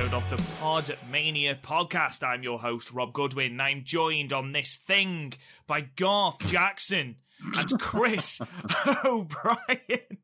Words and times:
Episode 0.00 0.16
of 0.16 0.30
the 0.30 0.36
Podmania 0.36 1.60
podcast. 1.60 2.22
I'm 2.22 2.42
your 2.42 2.58
host, 2.58 2.90
Rob 2.90 3.12
Goodwin, 3.12 3.52
and 3.52 3.60
I'm 3.62 3.84
joined 3.84 4.32
on 4.32 4.52
this 4.52 4.76
thing 4.76 5.34
by 5.66 5.82
Garth 5.82 6.38
Jackson 6.46 7.16
and 7.54 7.78
Chris 7.78 8.40
O'Brien. 9.04 10.18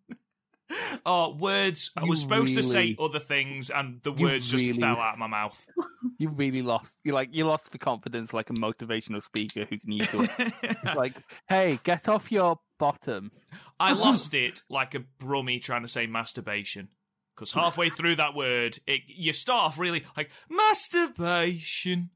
Oh, 1.05 1.37
words. 1.39 1.91
I 1.95 2.05
was 2.05 2.23
supposed 2.23 2.55
to 2.55 2.63
say 2.63 2.97
other 2.99 3.19
things, 3.19 3.69
and 3.69 4.01
the 4.03 4.13
words 4.13 4.49
just 4.51 4.81
fell 4.81 4.99
out 4.99 5.15
of 5.15 5.19
my 5.19 5.27
mouth. 5.27 5.67
You 6.19 6.31
really 6.31 6.63
lost. 6.63 6.97
You 7.05 7.13
like 7.13 7.29
you 7.33 7.45
lost 7.45 7.73
the 7.73 7.79
confidence 7.79 8.33
like 8.33 8.49
a 8.49 8.55
motivational 8.55 9.23
speaker 9.23 9.67
who's 9.69 9.87
new 9.87 10.01
to 10.01 10.23
it. 10.39 10.77
Like, 10.97 11.13
hey, 11.47 11.79
get 11.85 12.09
off 12.09 12.33
your 12.33 12.59
bottom. 12.79 13.31
I 13.79 13.93
lost 13.93 14.33
it 14.33 14.61
like 14.71 14.95
a 14.95 15.01
brummie 15.21 15.61
trying 15.61 15.83
to 15.83 15.89
say 15.89 16.07
masturbation. 16.07 16.89
Because 17.37 17.53
halfway 17.53 17.91
through 17.91 18.17
that 18.17 18.35
word, 18.35 18.79
it, 18.87 19.03
you 19.07 19.35
start 19.35 19.65
off 19.65 19.79
really 19.79 20.05
like 20.17 20.31
masturbation. 20.49 22.09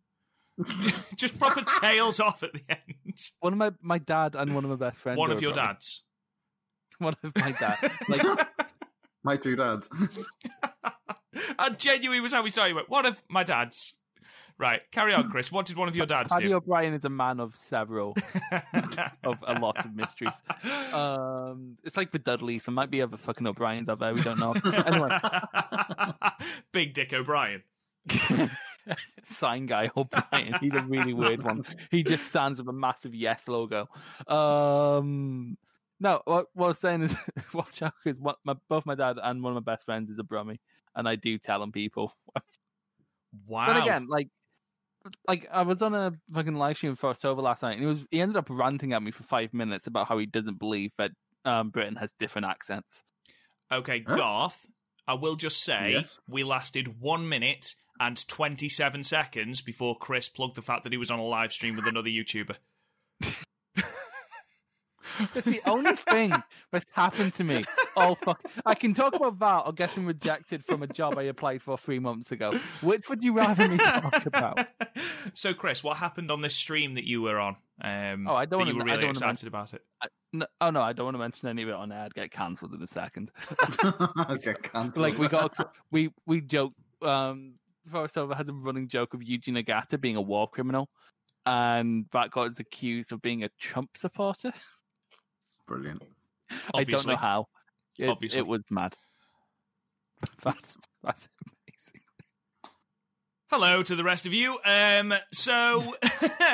Just 1.14 1.38
proper 1.38 1.62
tails 1.80 2.20
off 2.20 2.42
at 2.42 2.54
the 2.54 2.62
end. 2.68 3.18
One 3.40 3.52
of 3.52 3.58
my 3.58 3.72
my 3.82 3.98
dad 3.98 4.34
and 4.34 4.54
one 4.54 4.64
of 4.64 4.70
my 4.70 4.76
best 4.76 4.96
friends. 4.98 5.18
One 5.18 5.30
of 5.30 5.42
your 5.42 5.52
abroad. 5.52 5.66
dads. 5.66 6.02
One 6.98 7.16
of 7.22 7.32
my 7.36 7.52
dad. 7.52 7.78
Like 8.08 8.48
My 9.24 9.36
two 9.38 9.56
dads. 9.56 9.88
and 11.58 11.78
genuinely 11.78 12.20
was 12.20 12.32
how 12.32 12.42
we 12.42 12.50
started. 12.50 12.74
Went, 12.74 12.90
one 12.90 13.06
of 13.06 13.22
my 13.28 13.42
dads. 13.42 13.94
Right, 14.60 14.82
carry 14.92 15.14
on, 15.14 15.30
Chris. 15.30 15.50
What 15.50 15.64
did 15.64 15.78
one 15.78 15.88
of 15.88 15.96
your 15.96 16.04
dads 16.04 16.30
Paddy 16.30 16.48
do? 16.48 16.54
O'Brien 16.54 16.92
is 16.92 17.06
a 17.06 17.08
man 17.08 17.40
of 17.40 17.56
several 17.56 18.14
of 19.24 19.42
a 19.46 19.58
lot 19.58 19.82
of 19.82 19.94
mysteries. 19.94 20.34
Um, 20.92 21.78
it's 21.82 21.96
like 21.96 22.12
the 22.12 22.18
Dudleys. 22.18 22.64
There 22.64 22.74
might 22.74 22.90
be 22.90 23.00
other 23.00 23.16
fucking 23.16 23.46
O'Briens 23.46 23.88
out 23.88 24.00
there. 24.00 24.12
We 24.12 24.20
don't 24.20 24.38
know. 24.38 24.52
anyway, 24.86 25.18
Big 26.72 26.92
Dick 26.92 27.14
O'Brien. 27.14 27.62
sign 29.24 29.64
guy 29.64 29.90
O'Brien. 29.96 30.54
He's 30.60 30.74
a 30.74 30.84
really 30.84 31.14
weird 31.14 31.42
one. 31.42 31.64
He 31.90 32.02
just 32.02 32.26
stands 32.26 32.58
with 32.58 32.68
a 32.68 32.72
massive 32.72 33.14
yes 33.14 33.48
logo. 33.48 33.88
Um, 34.28 35.56
no, 36.00 36.20
what, 36.26 36.48
what 36.52 36.66
I 36.66 36.68
was 36.68 36.78
saying 36.78 37.04
is, 37.04 37.16
watch 37.54 37.80
out 37.80 37.94
because 38.04 38.20
my, 38.44 38.54
both 38.68 38.84
my 38.84 38.94
dad 38.94 39.16
and 39.22 39.42
one 39.42 39.56
of 39.56 39.64
my 39.64 39.72
best 39.72 39.86
friends 39.86 40.10
is 40.10 40.18
a 40.18 40.22
brummie, 40.22 40.58
and 40.94 41.08
I 41.08 41.16
do 41.16 41.38
tell 41.38 41.62
him 41.62 41.72
people. 41.72 42.14
Wow. 43.46 43.66
But 43.66 43.82
again, 43.82 44.06
like, 44.08 44.28
like 45.26 45.48
I 45.52 45.62
was 45.62 45.80
on 45.82 45.94
a 45.94 46.12
fucking 46.32 46.54
live 46.56 46.76
stream 46.76 46.96
for 46.96 47.10
October 47.10 47.42
last 47.42 47.62
night, 47.62 47.72
and 47.72 47.80
he 47.80 47.86
was 47.86 48.04
he 48.10 48.20
ended 48.20 48.36
up 48.36 48.48
ranting 48.50 48.92
at 48.92 49.02
me 49.02 49.10
for 49.10 49.22
five 49.22 49.52
minutes 49.54 49.86
about 49.86 50.08
how 50.08 50.18
he 50.18 50.26
doesn't 50.26 50.58
believe 50.58 50.92
that 50.98 51.12
um, 51.44 51.70
Britain 51.70 51.96
has 51.96 52.12
different 52.18 52.46
accents. 52.46 53.02
Okay, 53.72 54.04
Huh? 54.06 54.16
Garth, 54.16 54.66
I 55.06 55.14
will 55.14 55.36
just 55.36 55.62
say 55.62 55.92
Yes. 55.92 56.18
we 56.28 56.44
lasted 56.44 57.00
one 57.00 57.28
minute 57.28 57.74
and 57.98 58.26
27 58.28 59.04
seconds 59.04 59.60
before 59.60 59.96
Chris 59.96 60.28
plugged 60.28 60.56
the 60.56 60.62
fact 60.62 60.84
that 60.84 60.92
he 60.92 60.98
was 60.98 61.10
on 61.10 61.18
a 61.18 61.24
live 61.24 61.52
stream 61.52 61.76
with 61.76 61.86
another 61.86 62.08
YouTuber. 62.08 62.56
It's 65.34 65.46
the 65.46 65.60
only 65.66 65.96
thing 65.96 66.32
that's 66.72 66.86
happened 66.92 67.34
to 67.34 67.44
me. 67.44 67.64
Oh 67.96 68.14
fuck! 68.14 68.40
I 68.64 68.74
can 68.74 68.94
talk 68.94 69.14
about 69.14 69.38
that 69.40 69.62
or 69.66 69.72
getting 69.72 70.06
rejected 70.06 70.64
from 70.64 70.82
a 70.82 70.86
job 70.86 71.18
I 71.18 71.22
applied 71.24 71.62
for 71.62 71.76
three 71.78 71.98
months 71.98 72.30
ago. 72.32 72.58
Which 72.80 73.08
would 73.08 73.22
you 73.22 73.32
rather 73.34 73.68
me 73.68 73.76
talk 73.78 74.26
about? 74.26 74.66
so, 75.34 75.52
Chris, 75.54 75.82
what 75.84 75.96
happened 75.98 76.30
on 76.30 76.40
this 76.40 76.54
stream 76.54 76.94
that 76.94 77.04
you 77.04 77.22
were 77.22 77.38
on? 77.38 77.56
Um, 77.82 78.26
Oh, 78.28 78.34
I 78.34 78.44
don't 78.44 78.50
that 78.50 78.58
wanna- 78.58 78.74
were 78.74 78.82
I 78.82 78.84
really 78.84 78.96
don't 79.06 79.20
wanna 79.20 79.32
excited 79.32 79.46
about 79.48 79.74
it. 79.74 79.82
No, 80.32 80.46
oh 80.60 80.70
no, 80.70 80.80
I 80.82 80.92
don't 80.92 81.04
want 81.06 81.14
to 81.14 81.18
mention 81.18 81.48
any 81.48 81.62
of 81.62 81.68
it 81.68 81.74
on 81.74 81.90
air. 81.90 82.04
I'd 82.04 82.14
get 82.14 82.30
cancelled 82.30 82.72
in 82.74 82.82
a 82.82 82.86
second. 82.86 83.32
okay, 84.30 84.54
cancelled. 84.62 84.98
like 85.02 85.18
we 85.18 85.28
got 85.28 85.56
we 85.90 86.10
we 86.26 86.40
joke. 86.40 86.72
Um, 87.02 87.54
Forrest 87.90 88.16
Over 88.18 88.34
has 88.34 88.46
a 88.48 88.52
running 88.52 88.86
joke 88.88 89.14
of 89.14 89.22
Eugene 89.22 89.56
Agata 89.56 89.98
being 89.98 90.14
a 90.16 90.20
war 90.20 90.46
criminal, 90.48 90.88
and 91.46 92.06
that 92.12 92.30
got 92.30 92.48
us 92.48 92.60
accused 92.60 93.10
of 93.10 93.22
being 93.22 93.42
a 93.42 93.48
Trump 93.58 93.96
supporter. 93.96 94.52
brilliant. 95.70 96.02
I 96.74 96.82
don't 96.84 97.06
know 97.06 97.16
how. 97.16 97.46
It, 97.96 98.08
Obviously. 98.08 98.40
it 98.40 98.46
was 98.46 98.62
mad. 98.70 98.96
That's 100.42 100.76
that's 101.02 101.28
amazing. 101.46 102.02
Hello 103.48 103.82
to 103.82 103.96
the 103.96 104.04
rest 104.04 104.26
of 104.26 104.34
you. 104.34 104.58
Um, 104.66 105.14
so 105.32 105.94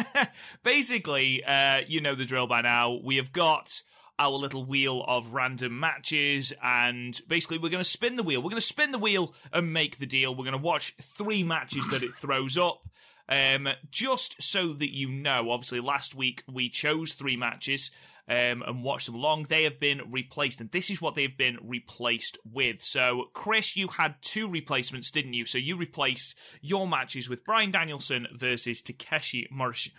basically, 0.63 1.43
uh, 1.43 1.79
you 1.89 2.01
know 2.01 2.15
the 2.15 2.25
drill 2.25 2.47
by 2.47 2.61
now. 2.61 3.01
We 3.03 3.17
have 3.17 3.33
got 3.33 3.83
our 4.21 4.31
little 4.31 4.65
wheel 4.65 5.05
of 5.09 5.33
random 5.33 5.81
matches, 5.81 6.53
and 6.63 7.21
basically, 7.27 7.59
we're 7.59 7.71
going 7.71 7.83
to 7.83 7.89
spin 7.89 8.15
the 8.15 8.23
wheel. 8.23 8.41
We're 8.41 8.51
going 8.51 8.61
to 8.61 8.67
spin 8.67 8.93
the 8.93 8.99
wheel 8.99 9.35
and 9.53 9.73
make 9.73 9.99
the 9.99 10.07
deal. 10.07 10.33
We're 10.33 10.45
going 10.45 10.53
to 10.53 10.59
watch 10.59 10.95
three 11.01 11.43
matches 11.43 11.89
that 11.89 12.05
it 12.05 12.15
throws 12.15 12.57
up. 12.57 12.83
Um, 13.29 13.69
just 13.91 14.41
so 14.41 14.73
that 14.75 14.95
you 14.95 15.09
know, 15.09 15.51
obviously, 15.51 15.81
last 15.81 16.15
week 16.15 16.45
we 16.47 16.69
chose 16.69 17.13
three 17.13 17.37
matches 17.37 17.91
um, 18.29 18.63
and 18.67 18.83
watched 18.83 19.07
them 19.07 19.15
along. 19.15 19.45
They 19.45 19.65
have 19.65 19.79
been 19.81 20.03
replaced, 20.11 20.61
and 20.61 20.71
this 20.71 20.91
is 20.91 21.01
what 21.01 21.15
they've 21.15 21.37
been 21.37 21.59
replaced 21.63 22.39
with. 22.45 22.83
So, 22.83 23.27
Chris, 23.35 23.77
you 23.77 23.89
had 23.89 24.17
two 24.21 24.49
replacements, 24.49 25.11
didn't 25.11 25.35
you? 25.35 25.47
So 25.47 25.59
you 25.59 25.77
replaced 25.77 26.35
your 26.61 26.87
matches 26.89 27.29
with 27.29 27.45
Brian 27.45 27.71
Danielson 27.71 28.27
versus 28.35 28.83
Takeshi 28.83 29.49
Morish- 29.53 29.91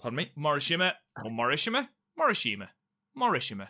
pardon 0.00 0.16
me, 0.16 0.30
Morishima 0.38 0.92
or 1.24 1.30
Morishima, 1.30 1.88
Morishima, 2.18 2.68
Morishima. 3.18 3.68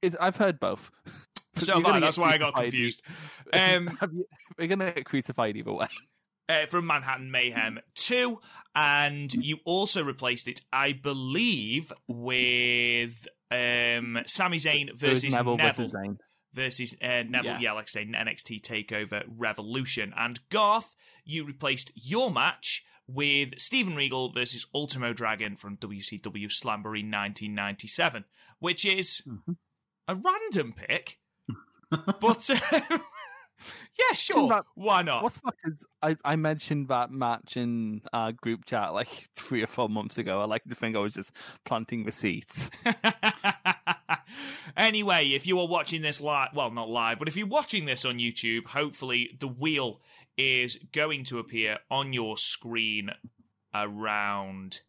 It's, 0.00 0.16
I've 0.20 0.36
heard 0.36 0.58
both. 0.60 0.90
So 1.58 1.84
I, 1.86 2.00
that's 2.00 2.16
why 2.16 2.30
I 2.32 2.38
got 2.38 2.54
confused. 2.54 3.02
Um, 3.52 3.98
We're 4.58 4.68
gonna 4.68 4.90
get 4.92 5.04
crucified 5.04 5.54
either 5.54 5.70
way. 5.70 5.88
uh, 6.48 6.64
from 6.66 6.86
Manhattan 6.86 7.30
Mayhem 7.30 7.78
2, 7.96 8.38
and 8.74 9.30
you 9.34 9.58
also 9.66 10.02
replaced 10.02 10.48
it, 10.48 10.62
I 10.72 10.92
believe, 10.92 11.92
with 12.08 13.28
um, 13.52 14.18
Sami 14.26 14.58
Zayn 14.58 14.94
versus 14.96 15.32
Neville, 15.34 15.56
versus 15.56 15.92
Zayn. 15.92 16.16
versus 16.52 16.96
uh, 17.02 17.22
Neville. 17.28 17.44
Yeah. 17.52 17.60
Yeah. 17.60 17.72
like 17.72 17.84
I 17.84 17.90
say, 17.90 18.04
NXT 18.06 18.62
Takeover 18.62 19.22
Revolution. 19.28 20.12
And 20.16 20.40
Garth, 20.50 20.94
you 21.24 21.44
replaced 21.44 21.92
your 21.94 22.30
match 22.30 22.84
with 23.06 23.58
Steven 23.58 23.94
Regal 23.96 24.32
versus 24.32 24.66
Ultimo 24.74 25.12
Dragon 25.12 25.56
from 25.56 25.76
WCW 25.76 26.48
Slamboree 26.50 27.02
1997, 27.04 28.24
which 28.58 28.84
is 28.84 29.22
Mm-hmm. 29.28 29.52
a 30.08 30.14
random 30.14 30.72
pick, 30.76 31.18
but. 32.20 32.48
Uh, 32.50 32.80
yeah, 33.98 34.14
sure. 34.14 34.48
that- 34.48 34.64
Why 34.74 35.02
not? 35.02 35.22
What's 35.22 35.38
fuck 35.38 35.56
is 35.64 35.74
I, 36.02 36.16
I 36.24 36.36
mentioned 36.36 36.88
that 36.88 37.10
match 37.10 37.56
in 37.56 38.02
uh, 38.12 38.32
group 38.32 38.64
chat 38.64 38.92
like 38.92 39.28
three 39.36 39.62
or 39.62 39.66
four 39.66 39.88
months 39.88 40.18
ago. 40.18 40.40
I 40.40 40.44
like 40.44 40.64
to 40.64 40.74
think 40.74 40.96
I 40.96 41.00
was 41.00 41.14
just 41.14 41.32
planting 41.64 42.04
the 42.04 42.12
seeds. 42.12 42.70
anyway, 44.76 45.28
if 45.30 45.46
you 45.46 45.58
are 45.60 45.66
watching 45.68 46.02
this 46.02 46.20
live, 46.20 46.50
well, 46.54 46.70
not 46.70 46.88
live, 46.88 47.18
but 47.18 47.28
if 47.28 47.36
you're 47.36 47.46
watching 47.46 47.84
this 47.84 48.04
on 48.04 48.18
YouTube, 48.18 48.66
hopefully 48.66 49.36
the 49.40 49.48
wheel 49.48 50.00
is 50.36 50.78
going 50.92 51.24
to 51.24 51.38
appear 51.38 51.78
on 51.90 52.12
your 52.12 52.36
screen 52.38 53.10
around 53.74 54.80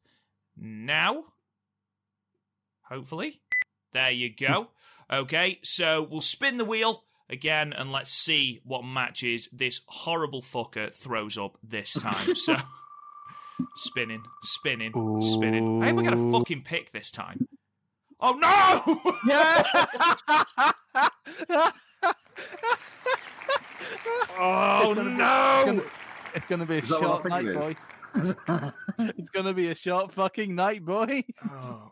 now. 0.57 1.25
Hopefully. 2.89 3.41
There 3.93 4.11
you 4.11 4.29
go. 4.33 4.69
Okay, 5.11 5.59
so 5.63 6.01
we'll 6.09 6.21
spin 6.21 6.57
the 6.57 6.65
wheel 6.65 7.03
again 7.33 7.73
and 7.73 7.91
let's 7.91 8.11
see 8.13 8.61
what 8.63 8.85
matches 8.85 9.49
this 9.51 9.81
horrible 9.87 10.41
fucker 10.41 10.93
throws 10.93 11.37
up 11.37 11.57
this 11.63 11.93
time. 11.93 12.35
So. 12.35 12.55
spinning, 13.75 14.23
spinning, 14.41 15.21
spinning. 15.21 15.83
I 15.83 15.89
hope 15.89 15.99
I 15.99 16.03
get 16.03 16.13
a 16.13 16.17
Ooh. 16.17 16.31
fucking 16.31 16.63
pick 16.63 16.91
this 16.91 17.11
time. 17.11 17.47
Oh 18.19 18.31
no! 18.33 19.19
Yeah. 19.27 19.63
oh 24.37 24.91
It's 24.91 24.95
gonna 24.95 25.09
be- 25.09 25.15
no! 25.17 25.83
It's 26.35 26.45
gonna 26.47 26.65
be 26.65 26.75
a 26.75 26.79
Is 26.79 26.89
that 26.89 27.01
what 27.01 27.01
short 27.01 27.29
night, 27.29 27.45
think 27.45 27.57
boy. 27.57 27.75
It's 29.17 29.29
gonna 29.29 29.53
be 29.53 29.67
a 29.69 29.75
short 29.75 30.11
fucking 30.13 30.55
night, 30.55 30.83
boy. 30.85 31.23
Oh. 31.45 31.91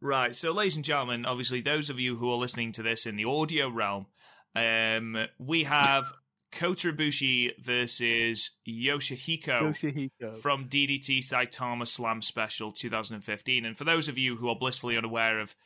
Right, 0.00 0.34
so 0.34 0.52
ladies 0.52 0.76
and 0.76 0.84
gentlemen, 0.84 1.24
obviously 1.26 1.60
those 1.60 1.88
of 1.88 2.00
you 2.00 2.16
who 2.16 2.30
are 2.30 2.36
listening 2.36 2.72
to 2.72 2.82
this 2.82 3.06
in 3.06 3.16
the 3.16 3.24
audio 3.24 3.68
realm, 3.70 4.06
um, 4.54 5.26
we 5.38 5.64
have 5.64 6.12
Kota 6.52 6.92
Ibushi 6.92 7.52
versus 7.60 8.50
Yoshihiko 8.68 9.74
Yoshihiko. 9.74 10.36
from 10.36 10.68
DDT 10.68 11.18
Saitama 11.20 11.88
Slam 11.88 12.22
Special 12.22 12.70
2015. 12.70 13.64
And 13.64 13.76
for 13.76 13.84
those 13.84 14.08
of 14.08 14.18
you 14.18 14.36
who 14.36 14.48
are 14.48 14.56
blissfully 14.56 14.96
unaware 14.96 15.40
of 15.40 15.56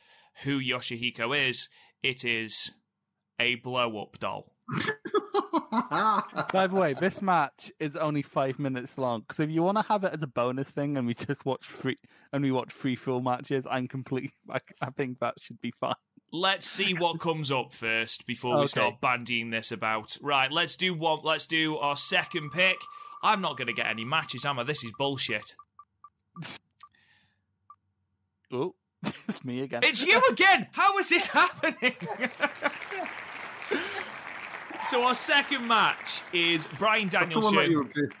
who 0.43 0.59
Yoshihiko 0.59 1.49
is, 1.49 1.67
it 2.03 2.23
is 2.23 2.71
a 3.39 3.55
blow 3.55 4.01
up 4.01 4.17
doll. 4.19 4.53
By 6.51 6.67
the 6.67 6.77
way, 6.79 6.93
this 6.93 7.21
match 7.21 7.71
is 7.79 7.95
only 7.95 8.21
five 8.21 8.59
minutes 8.59 8.97
long. 8.97 9.25
So 9.31 9.43
if 9.43 9.49
you 9.49 9.63
want 9.63 9.77
to 9.77 9.83
have 9.83 10.03
it 10.03 10.13
as 10.13 10.23
a 10.23 10.27
bonus 10.27 10.69
thing, 10.69 10.97
and 10.97 11.07
we 11.07 11.13
just 11.13 11.45
watch 11.45 11.65
free 11.65 11.97
and 12.31 12.43
we 12.43 12.51
watch 12.51 12.71
free 12.71 12.95
full 12.95 13.21
matches, 13.21 13.65
I'm 13.69 13.87
complete. 13.87 14.31
I, 14.49 14.59
I 14.81 14.89
think 14.91 15.19
that 15.19 15.35
should 15.39 15.59
be 15.61 15.73
fine. 15.79 15.95
Let's 16.31 16.67
see 16.67 16.93
what 16.93 17.19
comes 17.19 17.51
up 17.51 17.73
first 17.73 18.27
before 18.27 18.59
we 18.59 18.67
start 18.67 18.99
bandying 19.01 19.49
this 19.51 19.71
about. 19.71 20.17
Right, 20.21 20.51
let's 20.51 20.75
do 20.75 20.93
one. 20.93 21.19
Let's 21.23 21.47
do 21.47 21.77
our 21.77 21.95
second 21.95 22.51
pick. 22.51 22.77
I'm 23.23 23.41
not 23.41 23.57
going 23.57 23.67
to 23.67 23.73
get 23.73 23.87
any 23.87 24.03
matches, 24.03 24.45
am 24.45 24.59
I? 24.59 24.63
This 24.63 24.83
is 24.83 24.91
bullshit. 24.97 25.55
Oh, 28.51 28.75
it's 29.27 29.43
me 29.45 29.61
again. 29.61 29.81
It's 29.83 30.05
you 30.05 30.21
again. 30.31 30.67
How 30.73 30.97
is 30.97 31.09
this 31.09 31.27
happening? 31.27 31.95
so 34.83 35.03
our 35.03 35.15
second 35.15 35.65
match 35.65 36.23
is 36.33 36.67
Brian 36.77 37.07
That's 37.07 37.35
the 37.35 37.41
one 37.41 37.55
that 37.55 37.61
Danielson 37.61 38.11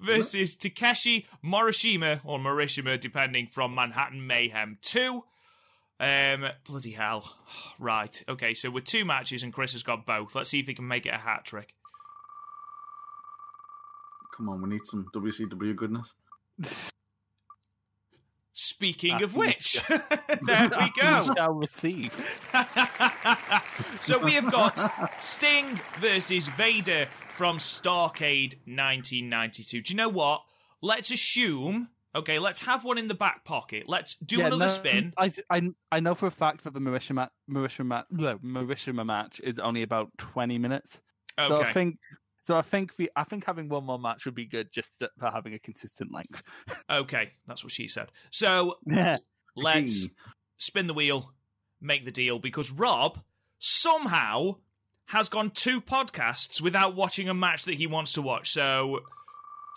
versus 0.00 0.54
Takeshi 0.54 1.26
Morishima 1.44 2.20
or 2.24 2.38
Morishima, 2.38 3.00
depending 3.00 3.48
from 3.48 3.74
Manhattan 3.74 4.26
Mayhem 4.26 4.78
Two. 4.80 5.24
Um, 6.00 6.46
bloody 6.66 6.92
hell! 6.92 7.34
Right, 7.80 8.24
okay. 8.28 8.54
So 8.54 8.70
we're 8.70 8.80
two 8.80 9.04
matches 9.04 9.44
and 9.44 9.52
Chris 9.52 9.72
has 9.72 9.84
got 9.84 10.04
both. 10.04 10.34
Let's 10.34 10.48
see 10.48 10.58
if 10.58 10.66
he 10.66 10.74
can 10.74 10.88
make 10.88 11.06
it 11.06 11.14
a 11.14 11.18
hat 11.18 11.44
trick. 11.44 11.74
Come 14.36 14.48
on, 14.48 14.60
we 14.62 14.68
need 14.68 14.84
some 14.84 15.06
WCW 15.14 15.76
goodness. 15.76 16.14
Speaking 18.52 19.22
of 19.22 19.36
which, 19.36 19.80
there 19.88 20.68
we 20.68 20.92
go. 21.00 21.32
Shall 21.36 21.52
receive. 21.52 22.12
so 24.00 24.18
we 24.18 24.32
have 24.32 24.50
got 24.50 25.12
Sting 25.22 25.80
versus 26.00 26.48
Vader 26.48 27.06
from 27.30 27.58
Starcade 27.58 28.54
1992. 28.66 29.82
Do 29.82 29.92
you 29.92 29.96
know 29.96 30.08
what? 30.08 30.42
Let's 30.82 31.12
assume. 31.12 31.90
Okay, 32.18 32.38
let's 32.38 32.60
have 32.62 32.84
one 32.84 32.98
in 32.98 33.06
the 33.06 33.14
back 33.14 33.44
pocket. 33.44 33.84
Let's 33.86 34.14
do 34.14 34.38
Yeah, 34.38 34.46
another 34.46 34.64
no, 34.64 34.68
spin. 34.68 35.12
I, 35.16 35.32
I, 35.50 35.70
I 35.92 36.00
know 36.00 36.14
for 36.14 36.26
a 36.26 36.30
fact 36.30 36.64
that 36.64 36.74
the 36.74 36.80
Marishima, 36.80 37.28
Marishima, 37.48 38.04
no, 38.10 38.38
Marishima 38.38 39.06
match 39.06 39.40
is 39.42 39.58
only 39.58 39.82
about 39.82 40.10
twenty 40.18 40.58
minutes. 40.58 41.00
Okay. 41.38 41.48
So 41.48 41.62
I 41.62 41.72
think, 41.72 41.98
so 42.44 42.58
I 42.58 42.62
think 42.62 42.96
the, 42.96 43.10
I 43.14 43.22
think 43.24 43.44
having 43.44 43.68
one 43.68 43.84
more 43.84 43.98
match 43.98 44.24
would 44.24 44.34
be 44.34 44.46
good 44.46 44.72
just 44.72 44.88
for 44.98 45.30
having 45.30 45.54
a 45.54 45.58
consistent 45.58 46.12
length. 46.12 46.42
Okay, 46.90 47.32
that's 47.46 47.62
what 47.62 47.72
she 47.72 47.86
said. 47.86 48.10
So 48.30 48.76
let's 49.54 50.08
spin 50.56 50.86
the 50.86 50.94
wheel, 50.94 51.32
make 51.80 52.04
the 52.04 52.10
deal, 52.10 52.38
because 52.38 52.70
Rob 52.72 53.20
somehow 53.58 54.56
has 55.06 55.28
gone 55.28 55.50
two 55.50 55.80
podcasts 55.80 56.60
without 56.60 56.96
watching 56.96 57.28
a 57.28 57.34
match 57.34 57.64
that 57.64 57.74
he 57.74 57.86
wants 57.86 58.14
to 58.14 58.22
watch. 58.22 58.50
So 58.50 59.00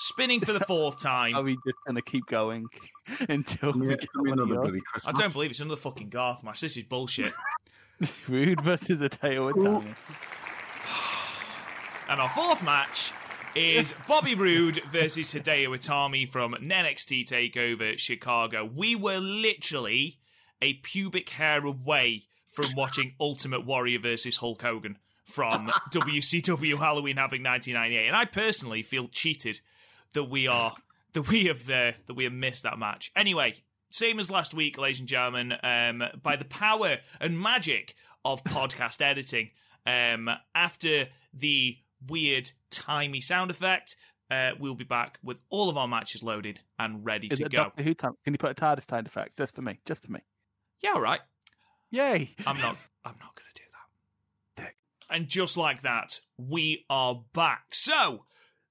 spinning 0.02 0.42
for 0.42 0.54
the 0.54 0.60
fourth 0.62 1.00
time. 1.00 1.36
Are 1.36 1.44
we 1.44 1.56
just 1.66 1.78
gonna 1.86 2.02
keep 2.02 2.26
going 2.28 2.68
until 3.30 3.74
we 3.74 3.88
get 3.88 4.02
give 4.02 4.10
me 4.16 4.30
one 4.32 4.40
of 4.40 4.46
another 4.46 4.54
yours? 4.54 4.64
bloody 4.64 4.82
Christmas. 4.82 5.16
I 5.16 5.20
don't 5.22 5.34
believe 5.34 5.52
it's 5.52 5.60
another 5.60 5.80
fucking 5.80 6.10
Garth 6.10 6.44
match. 6.44 6.62
This 6.62 6.78
is 6.78 6.84
bullshit. 6.84 7.32
Roode 8.28 8.62
versus 8.62 9.00
Ateo 9.00 9.52
Italian. 9.52 9.96
And 12.10 12.20
our 12.20 12.30
fourth 12.30 12.64
match 12.64 13.14
is 13.56 13.94
Bobby 14.08 14.36
Roode 14.36 14.84
versus 14.92 15.34
Hideo 15.34 15.70
Itami 15.70 16.28
from 16.28 16.54
NXT 16.54 17.26
TakeOver 17.26 17.98
Chicago. 17.98 18.66
We 18.66 18.96
were 18.96 19.20
literally 19.20 20.20
a 20.62 20.74
pubic 20.74 21.30
hair 21.30 21.66
away 21.66 22.24
from 22.52 22.66
watching 22.76 23.14
Ultimate 23.20 23.66
Warrior 23.66 24.00
versus 24.00 24.38
Hulk 24.38 24.62
Hogan 24.62 24.98
from 25.26 25.70
WCW 25.92 26.78
Halloween 26.78 27.18
Havoc 27.18 27.42
1998, 27.42 28.08
and 28.08 28.16
I 28.16 28.26
personally 28.26 28.82
feel 28.82 29.08
cheated 29.08 29.62
that 30.14 30.26
we 30.26 30.48
are 30.48 30.76
that 31.14 31.28
we 31.28 31.46
have 31.46 31.70
uh, 31.70 31.92
that 32.08 32.16
we 32.16 32.24
have 32.24 32.34
missed 32.34 32.64
that 32.64 32.78
match. 32.78 33.12
Anyway, 33.16 33.56
same 33.92 34.20
as 34.20 34.32
last 34.32 34.54
week, 34.54 34.78
ladies 34.78 35.00
and 35.00 35.08
gentlemen, 35.08 35.54
um, 35.64 36.04
by 36.22 36.36
the 36.36 36.46
power 36.46 36.98
and 37.20 37.40
magic 37.40 37.96
of 38.24 38.44
podcast 38.46 39.02
editing, 39.02 39.50
um, 39.86 40.30
after 40.56 41.08
the 41.34 41.78
weird 42.08 42.52
timey 42.70 43.22
sound 43.22 43.52
effect, 43.52 43.96
uh, 44.30 44.52
we'll 44.60 44.76
be 44.76 44.84
back 44.84 45.20
with 45.24 45.38
all 45.50 45.70
of 45.70 45.78
our 45.78 45.88
matches 45.88 46.24
loaded 46.24 46.60
and 46.80 47.06
ready 47.06 47.28
Is 47.28 47.40
to 47.40 47.50
go. 47.50 47.64
Doctor 47.64 47.84
Who 47.84 47.94
time? 47.94 48.14
Can 48.24 48.34
you 48.34 48.38
put 48.38 48.52
a 48.52 48.56
TARDIS 48.56 48.90
sound 48.90 49.08
effect 49.08 49.38
just 49.38 49.54
for 49.54 49.62
me? 49.62 49.80
Just 49.86 50.06
for 50.06 50.12
me. 50.12 50.22
Yeah, 50.82 50.94
all 50.96 51.02
right. 51.02 51.20
Yay! 51.92 52.34
I'm 52.48 52.58
not. 52.58 52.78
I'm 53.06 53.16
not 53.20 53.36
going 53.36 53.50
to 53.54 53.62
do 53.62 53.68
that. 54.58 54.74
And 55.10 55.28
just 55.28 55.58
like 55.58 55.82
that, 55.82 56.22
we 56.38 56.86
are 56.90 57.24
back. 57.34 57.66
So, 57.72 58.26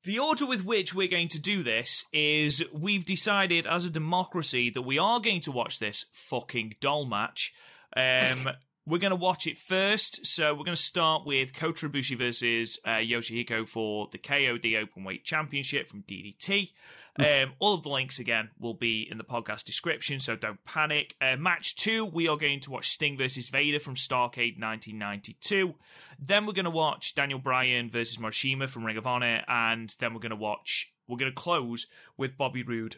the 0.04 0.18
order 0.18 0.46
with 0.46 0.64
which 0.64 0.94
we're 0.94 1.08
going 1.08 1.28
to 1.28 1.38
do 1.38 1.62
this 1.62 2.04
is 2.12 2.64
we've 2.72 3.04
decided 3.04 3.66
as 3.66 3.84
a 3.84 3.90
democracy 3.90 4.70
that 4.70 4.82
we 4.82 4.98
are 4.98 5.20
going 5.20 5.40
to 5.42 5.52
watch 5.52 5.78
this 5.78 6.06
fucking 6.12 6.74
doll 6.80 7.04
match. 7.04 7.52
Um, 7.96 8.48
we're 8.90 8.98
going 8.98 9.10
to 9.10 9.16
watch 9.16 9.46
it 9.46 9.56
first. 9.56 10.26
So, 10.26 10.52
we're 10.52 10.64
going 10.64 10.76
to 10.76 10.82
start 10.82 11.24
with 11.24 11.54
Kota 11.54 11.88
Ibushi 11.88 12.18
versus 12.18 12.78
uh, 12.84 12.96
Yoshihiko 12.96 13.68
for 13.68 14.08
the 14.10 14.18
KOD 14.18 14.84
Openweight 14.84 15.22
Championship 15.22 15.88
from 15.88 16.02
DDT. 16.02 16.70
Um, 17.18 17.52
all 17.58 17.74
of 17.74 17.82
the 17.82 17.90
links 17.90 18.18
again 18.18 18.50
will 18.58 18.74
be 18.74 19.06
in 19.10 19.18
the 19.18 19.24
podcast 19.24 19.64
description, 19.64 20.20
so 20.20 20.36
don't 20.36 20.64
panic. 20.64 21.16
Uh, 21.20 21.36
match 21.36 21.76
two, 21.76 22.04
we 22.04 22.28
are 22.28 22.36
going 22.36 22.60
to 22.60 22.70
watch 22.70 22.90
Sting 22.90 23.16
versus 23.16 23.48
Vader 23.48 23.78
from 23.78 23.94
Starcade 23.94 24.58
1992. 24.58 25.74
Then 26.18 26.46
we're 26.46 26.52
going 26.52 26.64
to 26.64 26.70
watch 26.70 27.14
Daniel 27.14 27.38
Bryan 27.38 27.90
versus 27.90 28.16
Morishima 28.16 28.68
from 28.68 28.84
Ring 28.84 28.96
of 28.96 29.06
Honor, 29.06 29.42
and 29.48 29.94
then 30.00 30.14
we're 30.14 30.20
going 30.20 30.30
to 30.30 30.36
watch. 30.36 30.92
We're 31.08 31.18
going 31.18 31.32
to 31.32 31.36
close 31.36 31.86
with 32.16 32.38
Bobby 32.38 32.62
Roode 32.62 32.96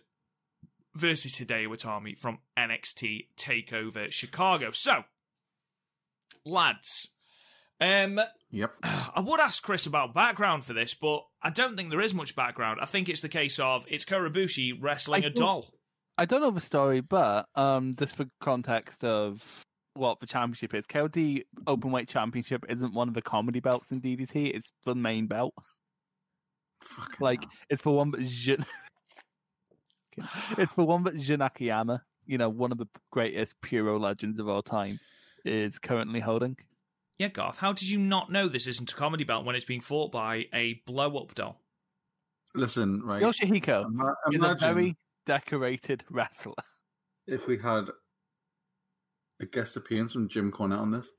versus 0.94 1.37
Hideo 1.37 1.68
Itami 1.68 2.16
from 2.16 2.38
NXT 2.58 3.28
Takeover 3.37 4.12
Chicago. 4.12 4.72
So, 4.72 5.04
lads, 6.44 7.08
um, 7.80 8.20
Yep. 8.52 8.75
I 8.82 9.20
would 9.20 9.40
ask 9.40 9.62
Chris 9.62 9.87
about 9.87 10.14
background 10.14 10.64
for 10.64 10.75
this, 10.75 10.94
but 10.94 11.25
I 11.42 11.50
don't 11.50 11.76
think 11.76 11.90
there 11.90 12.00
is 12.00 12.14
much 12.14 12.37
background. 12.37 12.78
I 12.80 12.87
think 12.87 13.08
it's 13.08 13.22
the 13.22 13.28
case 13.28 13.58
of 13.58 13.84
it's 13.88 14.04
Kota 14.04 14.30
Ibushi 14.30 14.78
wrestling 14.80 15.25
I 15.25 15.28
a 15.28 15.30
doll. 15.30 15.66
I 16.18 16.26
don't 16.26 16.42
know 16.42 16.50
the 16.50 16.61
story, 16.61 17.00
but 17.00 17.46
um, 17.54 17.96
just 17.99 18.14
for 18.14 18.26
context 18.40 19.02
of 19.02 19.64
what 19.94 20.20
the 20.20 20.26
championship 20.26 20.75
is, 20.75 20.87
KOD 20.87 21.44
Openweight 21.66 22.08
Championship 22.08 22.64
isn't 22.68 22.94
one 22.94 23.08
of 23.08 23.14
the 23.14 23.22
comedy 23.22 23.61
belts 23.61 23.90
in 23.90 24.00
DDT. 24.00 24.54
It's 24.54 24.70
the 24.84 24.94
main 24.94 25.26
belt. 25.26 25.54
Fucking 26.82 27.16
Like 27.20 27.42
hell. 27.42 27.52
it's 27.70 27.82
for 27.82 27.96
one, 27.96 28.11
but 28.11 28.20
Jin... 28.20 28.64
it's 30.58 30.75
for 30.75 30.87
one, 30.87 31.02
but 31.02 31.16
Jun 31.16 31.40
Akiyama, 31.40 32.02
you 32.26 32.37
know, 32.37 32.50
one 32.50 32.72
of 32.72 32.78
the 32.78 32.88
greatest 33.11 33.61
Puro 33.62 33.99
legends 33.99 34.38
of 34.38 34.49
all 34.49 34.62
time, 34.62 35.00
is 35.44 35.78
currently 35.78 36.20
holding. 36.20 36.56
Yeah, 37.18 37.28
Garth, 37.28 37.58
how 37.58 37.72
did 37.72 37.88
you 37.88 37.99
not 37.99 38.32
know 38.32 38.49
this 38.49 38.66
isn't 38.66 38.90
a 38.90 38.94
comedy 38.94 39.25
belt 39.25 39.44
when 39.44 39.54
it's 39.54 39.64
being 39.64 39.80
fought 39.80 40.11
by 40.12 40.46
a 40.52 40.75
blow 40.87 41.18
up 41.18 41.34
doll? 41.34 41.61
Listen, 42.54 43.02
right. 43.02 43.22
Yoshihiko 43.22 43.84
Ima- 43.87 44.14
is 44.32 44.42
a 44.42 44.56
very 44.58 44.96
decorated 45.26 46.04
wrestler. 46.11 46.54
if 47.26 47.46
we 47.46 47.56
had 47.58 47.84
a 49.40 49.46
guest 49.46 49.76
appearance 49.76 50.12
from 50.12 50.28
Jim 50.28 50.50
Cornette 50.52 50.78
on 50.78 50.90
this. 50.90 51.11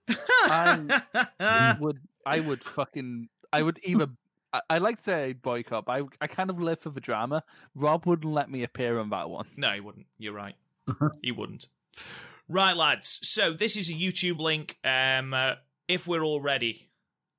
I 0.46 1.78
would 1.80 2.00
I 2.26 2.40
would 2.40 2.64
fucking 2.64 3.30
I 3.52 3.62
would 3.62 3.80
either 3.84 4.08
I, 4.52 4.62
I 4.70 4.78
like 4.78 4.98
to 5.00 5.04
say 5.04 5.34
boycott, 5.34 5.86
but 5.86 5.92
I 5.94 6.04
I 6.22 6.28
kind 6.28 6.50
of 6.50 6.60
live 6.62 6.80
for 6.80 6.90
the 6.90 7.02
drama. 7.02 7.44
Rob 7.76 8.06
wouldn't 8.06 8.32
let 8.32 8.50
me 8.50 8.64
appear 8.64 9.00
on 9.00 9.10
that 9.12 9.30
one. 9.30 9.48
no, 9.58 9.72
he 9.72 9.80
wouldn't. 9.80 10.08
You're 10.18 10.34
right. 10.34 10.56
he 11.22 11.32
wouldn't. 11.32 11.68
Right, 12.50 12.76
lads. 12.76 13.20
So 13.24 13.54
this 13.54 13.78
is 13.78 13.90
a 13.90 13.94
YouTube 13.94 14.40
link. 14.40 14.78
Um, 14.84 15.34
uh, 15.34 15.54
if 15.88 16.08
we're 16.08 16.24
all 16.24 16.42
ready, 16.42 16.90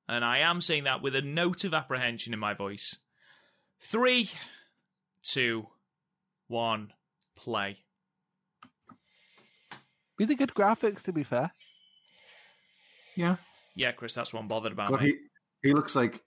and 0.07 0.23
I 0.23 0.39
am 0.39 0.61
saying 0.61 0.83
that 0.85 1.01
with 1.01 1.15
a 1.15 1.21
note 1.21 1.63
of 1.63 1.73
apprehension 1.73 2.33
in 2.33 2.39
my 2.39 2.53
voice. 2.53 2.97
Three, 3.79 4.29
two, 5.23 5.67
one, 6.47 6.93
play. 7.35 7.77
These 10.17 10.31
are 10.31 10.35
good 10.35 10.53
graphics, 10.53 11.01
to 11.03 11.11
be 11.11 11.23
fair. 11.23 11.51
Yeah. 13.15 13.37
Yeah, 13.75 13.91
Chris, 13.91 14.13
that's 14.13 14.33
what 14.33 14.39
I'm 14.39 14.47
bothered 14.47 14.71
about. 14.71 14.89
God, 14.89 15.01
he 15.01 15.15
he 15.61 15.73
looks 15.73 15.95
like 15.95 16.23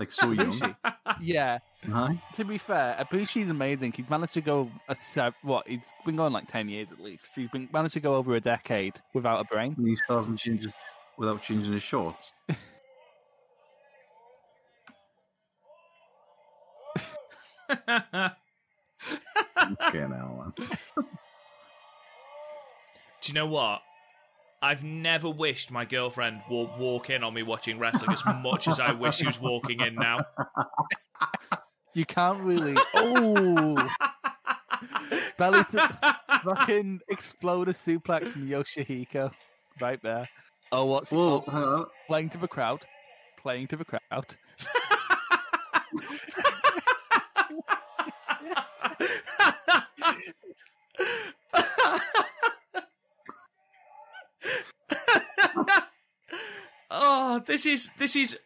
like 0.00 0.10
so 0.10 0.32
young. 0.32 0.58
Ibushi. 0.58 0.76
yeah. 1.20 1.58
Hi. 1.90 2.20
To 2.34 2.44
be 2.44 2.58
fair, 2.58 2.96
Ibushi's 2.98 3.48
amazing. 3.48 3.92
He's 3.92 4.10
managed 4.10 4.34
to 4.34 4.40
go 4.40 4.70
a 4.88 4.96
sev- 4.96 5.34
what? 5.42 5.68
He's 5.68 5.80
been 6.04 6.16
going 6.16 6.32
like 6.32 6.50
ten 6.50 6.68
years 6.68 6.88
at 6.90 7.00
least. 7.00 7.28
He's 7.36 7.50
been 7.50 7.68
managed 7.72 7.94
to 7.94 8.00
go 8.00 8.16
over 8.16 8.34
a 8.34 8.40
decade 8.40 8.94
without 9.14 9.40
a 9.40 9.44
brain. 9.44 9.74
And 9.78 9.86
he 9.86 9.94
still 9.94 10.16
hasn't 10.16 10.38
changed 10.38 10.68
without 11.16 11.42
changing 11.42 11.72
his 11.72 11.82
shorts. 11.82 12.32
Okay, 19.88 20.00
now 20.00 20.52
man. 20.58 20.68
Uh. 20.96 21.02
Do 23.22 23.28
you 23.28 23.34
know 23.34 23.46
what? 23.46 23.82
I've 24.62 24.84
never 24.84 25.30
wished 25.30 25.70
my 25.70 25.86
girlfriend 25.86 26.42
would 26.50 26.68
walk 26.78 27.08
in 27.08 27.24
on 27.24 27.32
me 27.32 27.42
watching 27.42 27.78
wrestling 27.78 28.12
as 28.12 28.22
much 28.42 28.68
as 28.68 28.78
I 28.78 28.92
wish 28.92 29.16
she 29.16 29.26
was 29.26 29.40
walking 29.40 29.80
in 29.80 29.94
now. 29.94 30.20
You 31.92 32.04
can't 32.04 32.40
really. 32.40 32.76
Oh, 32.94 33.90
belly 35.36 35.64
to 35.72 35.98
fucking 36.44 37.00
explode 37.08 37.68
a 37.68 37.72
suplex 37.72 38.28
from 38.28 38.48
Yoshihiko 38.48 39.32
right 39.80 40.00
there. 40.02 40.28
Oh, 40.72 40.84
what's 40.84 41.10
Whoa, 41.10 41.44
oh, 41.48 41.86
playing 42.06 42.30
to 42.30 42.38
the 42.38 42.48
crowd? 42.48 42.86
Playing 43.42 43.66
to 43.68 43.76
the 43.76 43.84
crowd. 43.84 44.00
oh, 57.10 57.42
this 57.44 57.66
is 57.66 57.90
this 57.98 58.14
is 58.16 58.38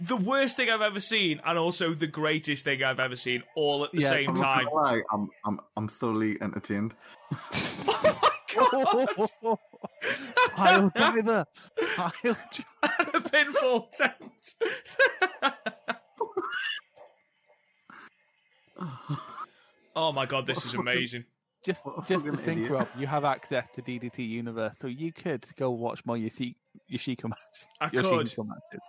the 0.00 0.16
worst 0.16 0.56
thing 0.56 0.70
I've 0.70 0.80
ever 0.80 1.00
seen, 1.00 1.40
and 1.44 1.58
also 1.58 1.92
the 1.94 2.06
greatest 2.06 2.64
thing 2.64 2.82
I've 2.82 3.00
ever 3.00 3.16
seen, 3.16 3.42
all 3.54 3.84
at 3.84 3.92
the 3.92 4.00
Yeah, 4.00 4.08
same 4.08 4.30
I'm 4.30 4.34
time. 4.36 4.66
lie, 4.72 5.02
I'm 5.12 5.28
I'm 5.44 5.60
I'm 5.76 5.88
thoroughly 5.88 6.36
entertained. 6.40 6.94
Oh 8.62 8.84
my 8.92 9.06
god! 9.44 9.58
Pile 10.56 10.90
driver. 10.96 11.46
Pile 11.94 12.10
driver. 12.20 12.36
a 12.82 13.20
pinfall 13.20 13.88
attempt. 13.88 14.54
oh 19.96 20.12
my 20.12 20.26
god, 20.26 20.46
this 20.46 20.64
is 20.64 20.74
amazing. 20.74 21.24
Just, 21.64 21.82
just 22.08 22.24
to 22.24 22.32
think, 22.38 22.58
idiot. 22.62 22.70
Rob, 22.72 22.88
you 22.98 23.06
have 23.06 23.24
access 23.24 23.66
to 23.74 23.82
DDT 23.82 24.26
Universe, 24.26 24.74
so 24.80 24.86
you 24.88 25.12
could 25.12 25.44
go 25.56 25.70
watch 25.70 26.04
more 26.06 26.16
Yoshi- 26.16 26.56
Yoshiko 26.90 27.28
match. 27.28 27.38
I 27.80 27.88
could. 27.88 28.04
Yoshihiko 28.04 28.46
matches. 28.46 28.82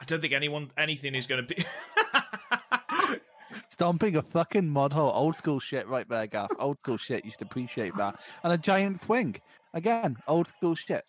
I 0.00 0.04
don't 0.04 0.20
think 0.20 0.32
anyone, 0.32 0.70
anything 0.78 1.14
is 1.14 1.26
going 1.26 1.46
to 1.46 1.54
be. 1.54 1.64
Stomping 3.68 4.16
a 4.16 4.22
fucking 4.22 4.68
mud 4.68 4.92
hole. 4.92 5.10
Old 5.14 5.36
school 5.36 5.60
shit 5.60 5.86
right 5.88 6.08
there, 6.08 6.26
Gaff. 6.26 6.50
Old 6.58 6.78
school 6.80 6.96
shit. 6.96 7.24
You 7.24 7.30
should 7.30 7.42
appreciate 7.42 7.96
that. 7.96 8.20
And 8.42 8.52
a 8.52 8.58
giant 8.58 9.00
swing. 9.00 9.36
Again, 9.74 10.16
old 10.26 10.48
school 10.48 10.74
shit. 10.74 11.04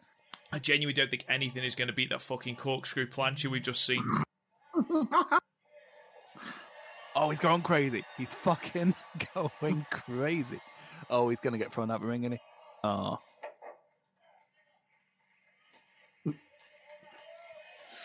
I 0.51 0.59
genuinely 0.59 0.93
don't 0.93 1.09
think 1.09 1.25
anything 1.29 1.63
is 1.63 1.75
going 1.75 1.87
to 1.87 1.93
beat 1.93 2.09
that 2.09 2.21
fucking 2.21 2.57
corkscrew 2.57 3.07
plancha 3.07 3.49
we've 3.49 3.63
just 3.63 3.85
seen. 3.85 4.03
Oh, 7.15 7.29
he's 7.29 7.39
going 7.39 7.61
crazy. 7.61 8.05
He's 8.17 8.33
fucking 8.33 8.95
going 9.35 9.85
crazy. 9.91 10.61
Oh, 11.09 11.29
he's 11.29 11.39
going 11.39 11.53
to 11.53 11.59
get 11.59 11.73
thrown 11.73 11.91
out 11.91 12.01
the 12.01 12.07
ring, 12.07 12.23
isn't 12.23 12.33
he? 12.33 12.39
Oh. 12.83 13.19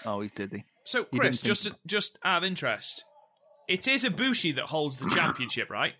Oh, 0.06 0.20
he's 0.20 0.32
dizzy. 0.32 0.64
So, 0.84 1.06
You 1.10 1.20
Chris, 1.20 1.38
didn't 1.38 1.46
just 1.46 1.62
think- 1.64 1.76
just 1.86 2.18
out 2.25 2.38
of 2.38 2.44
interest, 2.44 3.04
it 3.68 3.86
is 3.88 4.04
Ibushi 4.04 4.54
that 4.56 4.66
holds 4.66 4.98
the 4.98 5.10
championship, 5.14 5.68
right? 5.70 5.94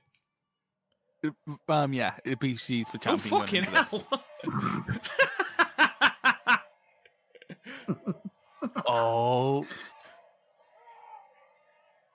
Um, 1.69 1.93
yeah, 1.93 2.15
it'd 2.25 2.39
be 2.39 2.57
she's 2.57 2.89
for 2.89 2.99
Oh, 2.99 3.17
champion. 3.17 3.31
going 3.31 3.43
fucking 3.43 3.65
into 3.65 3.73
this. 3.73 4.05
hell! 4.11 4.23
Oh. 8.87 9.65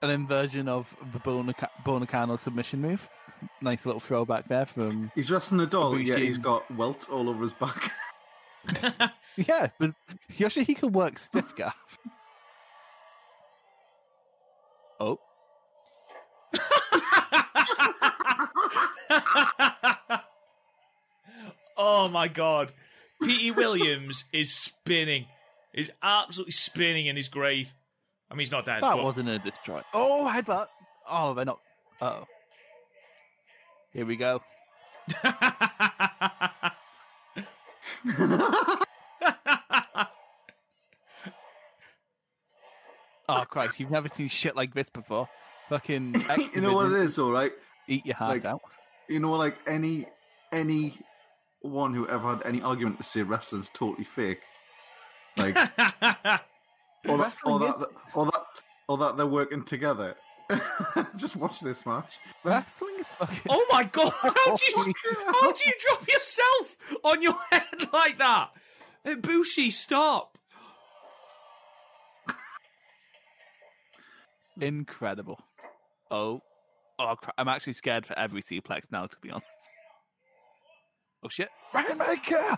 An 0.00 0.10
inversion 0.10 0.68
of 0.68 0.94
the 1.12 1.18
Bonaca- 1.20 1.68
Bonacano 1.84 2.38
submission 2.38 2.80
move. 2.80 3.08
Nice 3.60 3.84
little 3.86 4.00
throwback 4.00 4.48
there 4.48 4.66
from. 4.66 5.10
He's 5.14 5.30
wrestling 5.30 5.60
a 5.60 5.66
doll, 5.66 5.94
Ibushi. 5.94 6.06
yeah, 6.08 6.16
he's 6.18 6.38
got 6.38 6.68
welts 6.76 7.06
all 7.06 7.28
over 7.28 7.42
his 7.42 7.52
back. 7.52 7.92
Yeah, 9.36 9.68
but 9.78 9.92
Yoshihiko 10.32 10.90
works 10.92 11.22
stiff 11.22 11.56
gaff. 11.60 11.98
Oh. 15.00 15.18
oh 21.76 22.08
my 22.08 22.28
god. 22.28 22.72
Petey 23.22 23.50
Williams 23.52 24.24
is 24.32 24.54
spinning. 24.54 25.26
Is 25.72 25.90
absolutely 26.02 26.52
spinning 26.52 27.06
in 27.06 27.16
his 27.16 27.28
grave. 27.28 27.72
I 28.30 28.34
mean, 28.34 28.40
he's 28.40 28.52
not 28.52 28.66
dead. 28.66 28.82
That 28.82 28.96
but- 28.96 29.04
wasn't 29.04 29.28
a 29.30 29.38
destroy. 29.38 29.80
Oh, 29.94 30.30
headbutt. 30.32 30.66
Oh, 31.08 31.32
they're 31.34 31.44
not. 31.46 31.60
Oh. 32.00 32.24
Here 33.92 34.06
we 34.06 34.16
go. 34.16 34.40
Oh, 43.28 43.44
Christ. 43.48 43.78
You've 43.80 43.90
never 43.90 44.08
seen 44.08 44.28
shit 44.28 44.56
like 44.56 44.74
this 44.74 44.90
before. 44.90 45.28
Fucking. 45.68 46.22
you 46.54 46.60
know 46.60 46.72
what 46.74 46.86
it 46.86 46.92
is, 46.98 47.18
all 47.18 47.30
right? 47.30 47.52
Eat 47.88 48.04
your 48.06 48.16
heart 48.16 48.34
Like- 48.34 48.44
out. 48.44 48.60
You 49.08 49.20
know, 49.20 49.32
like 49.32 49.56
any 49.66 50.06
any 50.52 50.96
one 51.60 51.92
who 51.92 52.08
ever 52.08 52.28
had 52.36 52.42
any 52.46 52.62
argument 52.62 52.98
to 52.98 53.02
say 53.02 53.22
wrestling's 53.22 53.68
totally 53.74 54.04
fake, 54.04 54.40
like 55.36 55.56
or 57.08 57.18
that, 57.18 57.34
or 57.44 57.58
that, 57.58 57.86
or 58.14 58.24
that, 58.26 58.44
or 58.88 58.96
that 58.98 59.16
they're 59.16 59.26
working 59.26 59.64
together. 59.64 60.14
Just 61.16 61.36
watch 61.36 61.60
this 61.60 61.84
match. 61.86 62.18
Wrestling 62.44 62.94
is 63.00 63.10
fucking. 63.18 63.42
oh 63.48 63.66
my 63.70 63.84
god! 63.84 64.12
How 64.20 64.56
do 64.56 64.64
you 64.66 64.94
how 65.40 65.52
do 65.52 65.64
you 65.66 65.72
drop 65.88 66.08
yourself 66.08 66.76
on 67.04 67.22
your 67.22 67.34
head 67.50 67.88
like 67.92 68.18
that? 68.18 68.50
Ibushi, 69.06 69.70
stop! 69.72 70.38
Incredible. 74.60 75.40
Oh. 76.10 76.42
Oh, 76.98 77.14
cra- 77.20 77.32
I'm 77.38 77.48
actually 77.48 77.72
scared 77.72 78.06
for 78.06 78.16
every 78.18 78.42
suplex 78.42 78.82
now, 78.90 79.06
to 79.06 79.16
be 79.20 79.30
honest. 79.30 79.46
Oh, 81.24 81.28
shit. 81.28 81.48
Rainmaker! 81.72 82.56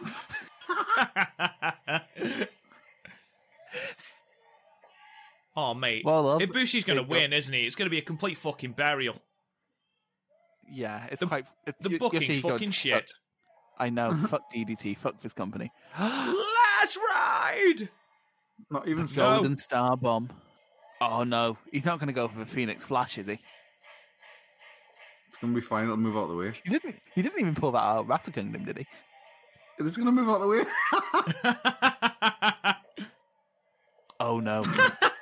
Oh 5.57 5.73
mate, 5.75 6.03
Well, 6.05 6.31
um, 6.31 6.41
Ibushi's 6.41 6.85
going 6.85 6.97
to 6.99 7.03
there 7.05 7.17
you 7.19 7.27
go. 7.29 7.31
win, 7.31 7.33
isn't 7.33 7.55
he? 7.55 7.61
It's 7.65 7.75
going 7.77 7.87
to 7.87 7.91
be 7.91 7.99
a 7.99 8.03
complete 8.03 8.37
fucking 8.39 8.73
burial. 8.73 9.17
Yeah, 10.71 11.07
it's 11.11 11.21
The- 11.21 11.27
quite. 11.27 11.47
It's, 11.67 11.79
The 11.81 11.91
Y- 11.91 11.99
booking's 11.99 12.25
Yoshihiko's 12.25 12.41
fucking 12.43 12.69
fuck- 12.69 12.75
shit. 12.75 13.11
I 13.79 13.91
know. 13.91 14.15
fuck 14.29 14.43
DDT. 14.55 14.97
Fuck 14.99 15.21
this 15.21 15.33
company. 15.33 15.71
Let's 16.01 16.97
ride! 16.97 17.89
Not 18.71 18.89
even 18.89 19.03
No. 19.03 19.07
so. 19.07 19.35
Golden 19.35 19.59
Star 19.59 19.97
Bomb. 19.97 20.31
Oh, 21.01 21.23
no. 21.25 21.59
He's 21.71 21.85
not 21.85 21.99
going 21.99 22.07
to 22.09 22.13
go 22.13 22.29
for 22.29 22.39
the 22.39 22.47
Phoenix 22.47 22.85
Splash, 22.85 23.19
is 23.19 23.27
he? 23.27 23.33
It's 25.29 25.39
gonna 25.41 25.53
be 25.53 25.61
fine. 25.61 25.85
It'll 25.85 25.97
move 25.97 26.17
out 26.17 26.23
of 26.25 26.29
the 26.31 26.37
way. 26.37 26.53
He 26.65 26.71
didn't. 26.71 26.95
He 27.13 27.21
didn't 27.21 27.41
even 27.41 27.55
pull 27.57 27.73
that 27.73 27.79
out 27.83 27.99
of 27.99 28.09
Wrestle 28.09 28.33
Kingdom, 28.33 28.65
did 28.65 28.79
he? 28.79 28.87
It's 29.81 29.97
gonna 29.97 30.13
move 30.13 30.29
out 30.29 30.41
of 30.41 30.43
the 30.43 30.49
way. 30.49 30.65
Oh 34.21 34.39
no. 34.39 34.63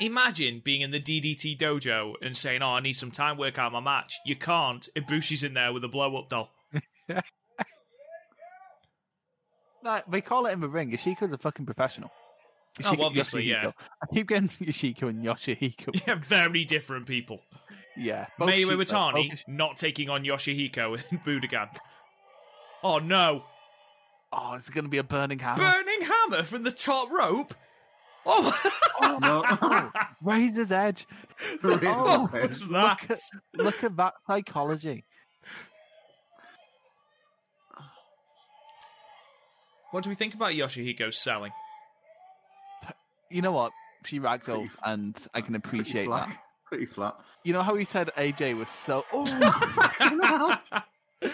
Imagine 0.00 0.60
being 0.64 0.80
in 0.80 0.90
the 0.90 1.00
DDT 1.00 1.56
dojo 1.56 2.14
and 2.20 2.36
saying, 2.36 2.62
"Oh, 2.62 2.74
I 2.74 2.80
need 2.80 2.94
some 2.94 3.12
time 3.12 3.36
work 3.38 3.58
out 3.58 3.72
my 3.72 3.80
match." 3.80 4.14
You 4.26 4.34
can't. 4.34 4.88
Ibushi's 4.96 5.44
in 5.44 5.54
there 5.54 5.72
with 5.72 5.84
a 5.84 5.88
blow 5.88 6.16
up 6.16 6.28
doll. 6.28 6.50
Like, 9.84 10.04
they 10.08 10.20
call 10.20 10.46
it 10.46 10.52
in 10.52 10.60
the 10.60 10.68
ring. 10.68 10.90
Yoshiko's 10.90 11.32
a 11.32 11.38
fucking 11.38 11.66
professional. 11.66 12.10
Oh, 12.84 12.96
obviously, 13.02 13.44
yeah. 13.44 13.72
I 14.02 14.06
keep 14.14 14.28
getting 14.28 14.48
Yoshiko 14.60 15.08
and 15.08 15.24
Yoshihiko. 15.24 16.00
Yeah, 16.06 16.14
very 16.14 16.64
different 16.64 17.06
people. 17.06 17.40
Yeah. 17.96 18.26
Mayu 18.40 18.66
Iwatani 18.66 19.38
not 19.46 19.76
taking 19.76 20.08
on 20.08 20.24
Yoshihiko 20.24 21.02
and 21.10 21.24
Budokan. 21.24 21.68
Oh 22.82 22.98
no! 22.98 23.44
Oh, 24.32 24.54
it's 24.54 24.70
going 24.70 24.84
to 24.84 24.90
be 24.90 24.98
a 24.98 25.04
burning 25.04 25.38
hammer. 25.38 25.58
Burning 25.70 26.00
hammer 26.02 26.42
from 26.42 26.62
the 26.62 26.70
top 26.72 27.10
rope. 27.10 27.54
Oh, 28.24 28.60
oh 29.02 29.18
No. 29.20 29.44
no! 29.68 29.90
Razor's 30.22 30.70
edge. 30.72 31.06
Razor's 31.62 31.80
Oh, 31.86 32.30
edge. 32.34 32.42
what's 32.42 32.60
Look 32.68 32.70
that? 32.72 33.10
at, 33.10 33.18
look 33.54 33.84
at 33.84 33.96
that 33.96 34.14
psychology. 34.26 35.04
What 39.90 40.04
do 40.04 40.10
we 40.10 40.16
think 40.16 40.34
about 40.34 40.52
Yoshihiko's 40.52 41.18
selling? 41.18 41.52
You 43.30 43.42
know 43.42 43.52
what? 43.52 43.72
She 44.04 44.18
ragdolled, 44.20 44.68
Pretty- 44.68 44.70
and 44.84 45.16
I 45.34 45.40
can 45.42 45.54
appreciate 45.54 46.06
flat. 46.06 46.28
that. 46.28 46.38
Pretty 46.66 46.86
flat. 46.86 47.16
You 47.44 47.52
know 47.52 47.62
how 47.62 47.74
he 47.74 47.84
said 47.84 48.10
AJ 48.16 48.56
was 48.56 48.68
so. 48.68 49.04
Oh, 49.12 50.56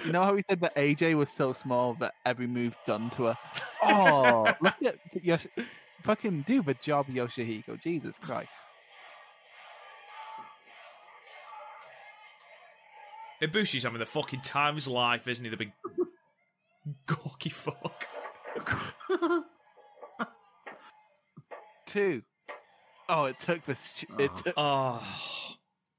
you 0.04 0.12
know 0.12 0.23
how 0.23 0.35
he 0.37 0.42
said 0.49 0.61
that 0.61 0.75
AJ 0.76 1.14
was 1.16 1.30
so 1.30 1.52
small 1.52 1.95
that 2.00 2.14
every 2.26 2.47
move 2.47 2.76
done 2.87 3.11
to 3.11 3.25
her. 3.25 3.38
Oh, 3.83 4.52
look 4.61 4.75
at 4.85 4.99
Yosh. 5.25 5.47
Fucking 6.02 6.42
do 6.49 6.62
the 6.62 6.75
job, 6.75 7.07
Yoshihiko. 7.07 7.80
Jesus 7.80 8.16
Christ. 8.18 8.50
Ibushi's 13.42 13.85
having 13.85 14.00
the 14.00 14.07
fucking 14.07 14.40
time 14.40 14.71
of 14.71 14.75
his 14.76 14.88
life, 14.88 15.28
isn't 15.28 15.45
he? 15.45 15.50
The 15.50 15.57
big 15.57 15.73
gawky 17.07 17.50
fuck. 17.50 18.04
Two. 21.87 22.23
Oh, 23.09 23.25
it 23.26 23.38
took 23.40 23.64
the. 23.64 23.75
sh- 23.76 24.04
It 24.18 24.30
Oh. 24.35 24.42
took. 24.42 24.54
Oh, 24.57 25.02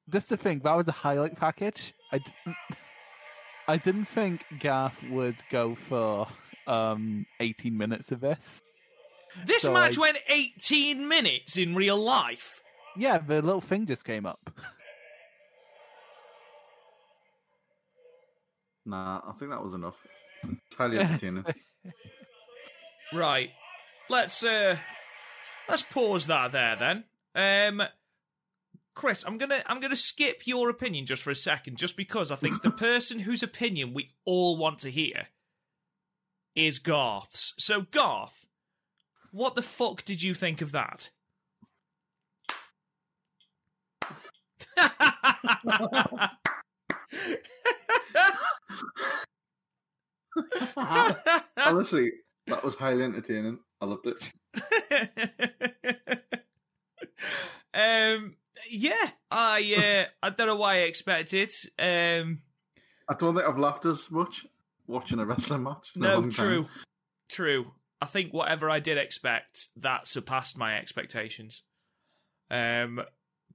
That's 0.08 0.26
the 0.26 0.38
thing. 0.38 0.60
That 0.64 0.76
was 0.76 0.88
a 0.88 0.92
highlight 0.92 1.38
package. 1.38 1.94
I 2.12 2.18
didn't. 2.20 2.58
I 3.70 3.78
didn't 3.78 4.06
think 4.06 4.44
Gaff 4.60 5.04
would 5.10 5.36
go 5.52 5.76
for 5.76 6.28
um 6.68 7.26
18 7.40 7.78
minutes 7.78 8.12
of 8.12 8.20
this. 8.22 8.62
this 9.46 9.62
So 9.64 9.74
match 9.74 9.98
I- 9.98 10.02
went 10.02 10.18
18 10.28 11.08
minutes 11.08 11.56
in 11.58 11.76
real 11.76 11.98
life. 11.98 12.62
Yeah, 12.98 13.20
the 13.20 13.42
little 13.42 13.62
thing 13.62 13.86
just 13.86 14.04
came 14.06 14.26
up. 14.26 14.40
Nah, 18.86 19.22
I 19.28 19.34
think 19.34 19.52
that 19.52 19.62
was 19.64 19.74
enough. 19.76 19.98
It's 20.44 20.76
highly 20.76 21.00
entertaining. 21.00 21.46
Right. 23.14 23.50
Let's 24.10 24.44
uh 24.44 24.78
let's 25.68 25.82
pause 25.82 26.28
that 26.28 26.52
there 26.52 26.76
then. 26.76 27.04
Um 27.36 27.88
Chris, 28.96 29.24
I'm 29.26 29.38
gonna 29.38 29.62
I'm 29.66 29.80
gonna 29.80 29.96
skip 29.96 30.46
your 30.46 30.70
opinion 30.70 31.06
just 31.06 31.22
for 31.22 31.32
a 31.32 31.36
second, 31.36 31.78
just 31.78 31.96
because 31.96 32.32
I 32.32 32.36
think 32.36 32.62
the 32.62 32.72
person 32.90 33.20
whose 33.20 33.44
opinion 33.44 33.94
we 33.94 34.12
all 34.26 34.58
want 34.58 34.80
to 34.80 34.90
hear 34.92 35.28
is 36.56 36.80
Garth's. 36.80 37.54
So 37.58 37.82
Garth, 37.92 38.46
what 39.32 39.56
the 39.56 39.62
fuck 39.62 40.04
did 40.04 40.22
you 40.22 40.34
think 40.34 40.62
of 40.62 40.72
that? 40.74 41.10
Honestly, 51.58 52.12
that 52.48 52.64
was 52.64 52.76
highly 52.76 53.04
entertaining. 53.04 53.60
I 53.82 53.86
loved 53.86 54.08
it. 54.08 54.32
um 57.74 58.36
yeah, 58.70 59.10
I 59.32 60.06
uh, 60.22 60.26
I 60.26 60.30
don't 60.32 60.48
know 60.48 60.56
why 60.56 60.76
I 60.76 60.80
expected. 60.82 61.52
Um 61.78 62.42
I 63.10 63.16
don't 63.16 63.36
think 63.36 63.48
I've 63.48 63.58
laughed 63.58 63.86
as 63.86 64.12
much 64.12 64.46
watching 64.88 65.20
a 65.20 65.26
wrestling 65.26 65.64
match. 65.64 65.92
in 65.96 66.04
a 66.04 66.08
No, 66.08 66.14
long 66.16 66.24
time. 66.32 66.32
true, 66.32 66.68
true. 67.30 67.72
I 68.02 68.06
think 68.06 68.34
whatever 68.34 68.70
I 68.70 68.80
did 68.80 68.98
expect, 68.98 69.68
that 69.78 70.08
surpassed 70.08 70.58
my 70.58 70.78
expectations. 70.78 71.64
Um, 72.52 73.02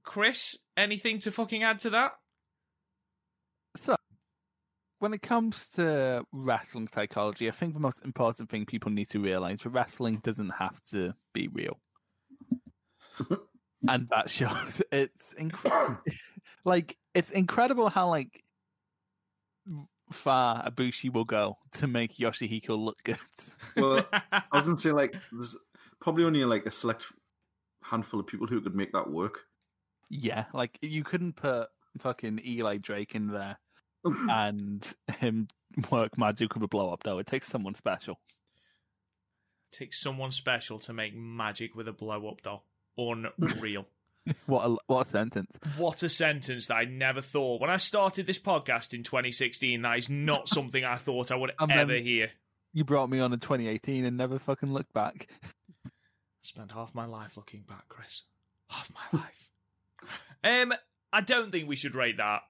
Chris, 0.03 0.57
anything 0.77 1.19
to 1.19 1.31
fucking 1.31 1.63
add 1.63 1.79
to 1.79 1.89
that? 1.91 2.11
So, 3.75 3.95
when 4.99 5.13
it 5.13 5.21
comes 5.21 5.67
to 5.75 6.23
wrestling 6.31 6.87
psychology, 6.93 7.47
I 7.49 7.51
think 7.53 7.73
the 7.73 7.79
most 7.79 8.03
important 8.05 8.49
thing 8.49 8.65
people 8.65 8.91
need 8.91 9.09
to 9.09 9.19
realize 9.19 9.59
that 9.61 9.69
wrestling 9.69 10.19
doesn't 10.23 10.51
have 10.51 10.79
to 10.91 11.13
be 11.33 11.47
real. 11.47 11.79
and 13.87 14.07
that 14.09 14.29
shows 14.29 14.81
it's 14.91 15.33
incredible. 15.33 15.97
like 16.65 16.97
it's 17.13 17.31
incredible 17.31 17.89
how 17.89 18.09
like 18.09 18.43
far 20.11 20.63
Ibushi 20.69 21.11
will 21.11 21.25
go 21.25 21.57
to 21.73 21.87
make 21.87 22.17
Yoshihiko 22.17 22.77
look 22.77 23.01
good. 23.03 23.17
Well, 23.75 24.05
I 24.31 24.43
was 24.53 24.65
gonna 24.65 24.77
say 24.77 24.91
like 24.91 25.15
there's 25.31 25.55
probably 25.99 26.23
only 26.23 26.45
like 26.45 26.65
a 26.65 26.71
select 26.71 27.05
handful 27.81 28.19
of 28.19 28.27
people 28.27 28.47
who 28.47 28.61
could 28.61 28.75
make 28.75 28.91
that 28.93 29.09
work. 29.09 29.39
yeah, 30.09 30.45
like 30.53 30.77
you 30.81 31.03
couldn't 31.03 31.35
put 31.35 31.69
fucking 31.99 32.41
Eli 32.45 32.77
Drake 32.77 33.15
in 33.15 33.27
there 33.27 33.57
and 34.29 34.85
him 35.19 35.47
work 35.91 36.17
magic 36.17 36.53
with 36.53 36.63
a 36.63 36.67
blow 36.67 36.91
up. 36.91 37.01
No, 37.05 37.19
it 37.19 37.27
takes 37.27 37.47
someone 37.47 37.75
special. 37.75 38.19
Takes 39.71 39.99
someone 39.99 40.31
special 40.31 40.79
to 40.79 40.93
make 40.93 41.15
magic 41.15 41.75
with 41.75 41.87
a 41.87 41.93
blow 41.93 42.27
up 42.29 42.41
doll. 42.41 42.65
Unreal. 42.97 43.85
What 44.47 44.65
a 44.65 44.75
what 44.87 45.05
a 45.05 45.09
sentence. 45.11 45.55
what 45.77 46.01
a 46.01 46.09
sentence 46.09 46.65
that 46.67 46.75
I 46.77 46.85
never 46.85 47.21
thought. 47.21 47.61
When 47.61 47.69
I 47.69 47.77
started 47.77 48.25
this 48.25 48.39
podcast 48.39 48.95
in 48.95 49.03
2016, 49.03 49.83
that 49.83 49.99
is 49.99 50.09
not 50.09 50.49
something 50.55 50.83
I 50.83 50.95
thought 50.95 51.29
I 51.29 51.35
would 51.35 51.51
And 51.59 51.69
then- 51.69 51.77
ever 51.77 51.93
hear. 51.93 52.31
You 52.73 52.83
brought 52.83 53.07
me 53.11 53.19
on 53.19 53.31
in 53.33 53.39
2018 53.39 54.03
and 54.03 54.17
never 54.17 54.39
fucking 54.39 54.73
looked 54.73 54.93
back. 54.93 55.27
I 55.85 55.89
spent 56.41 56.71
half 56.71 56.95
my 56.95 57.05
life 57.05 57.37
looking 57.37 57.61
back, 57.61 57.87
Chris. 57.87 58.23
Half 58.71 58.91
my 59.13 59.19
life. 59.19 59.49
Um, 60.43 60.73
I 61.13 61.21
don't 61.21 61.51
think 61.51 61.69
we 61.69 61.75
should 61.75 61.93
rate 61.93 62.17
that 62.17 62.41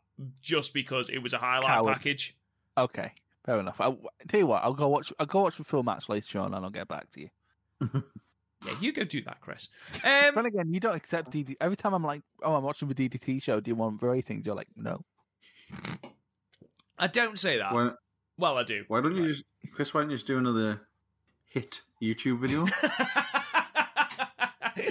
just 0.41 0.73
because 0.73 1.09
it 1.09 1.19
was 1.19 1.33
a 1.33 1.37
highlight 1.39 1.67
Coward. 1.67 1.93
package. 1.95 2.37
Okay, 2.77 3.11
fair 3.45 3.59
enough. 3.59 3.81
I'll, 3.81 3.99
tell 4.29 4.39
you 4.39 4.47
what, 4.47 4.63
I'll 4.63 4.73
go 4.73 4.87
watch. 4.87 5.11
I'll 5.19 5.25
go 5.25 5.41
watch 5.41 5.57
the 5.57 5.63
full 5.65 5.83
match 5.83 6.07
later 6.07 6.39
on, 6.39 6.53
and 6.53 6.63
I'll 6.63 6.71
get 6.71 6.87
back 6.87 7.11
to 7.11 7.19
you. 7.19 7.29
Yeah, 8.65 8.73
you 8.81 8.91
go 8.91 9.03
do 9.03 9.21
that, 9.23 9.41
Chris. 9.41 9.69
Um, 10.03 10.35
Then 10.35 10.45
again, 10.45 10.73
you 10.73 10.79
don't 10.79 10.95
accept 10.95 11.31
DD. 11.31 11.55
Every 11.61 11.75
time 11.77 11.93
I'm 11.93 12.03
like, 12.03 12.21
"Oh, 12.41 12.55
I'm 12.55 12.63
watching 12.63 12.87
the 12.87 12.95
DDT 12.95 13.41
show. 13.41 13.59
Do 13.59 13.69
you 13.69 13.75
want 13.75 14.01
ratings?" 14.01 14.45
You're 14.45 14.55
like, 14.55 14.67
"No." 14.75 15.03
I 16.97 17.07
don't 17.07 17.37
say 17.37 17.57
that. 17.57 17.73
Why, 17.73 17.91
Well, 18.37 18.57
I 18.57 18.63
do. 18.63 18.83
why 18.87 19.01
don't 19.01 19.15
you 19.15 19.27
just, 19.33 19.43
Chris? 19.73 19.93
Why 19.93 20.01
don't 20.01 20.09
you 20.11 20.15
just 20.17 20.27
do 20.27 20.37
another 20.37 20.81
hit 21.49 21.81
YouTube 22.01 22.39
video? 22.39 22.65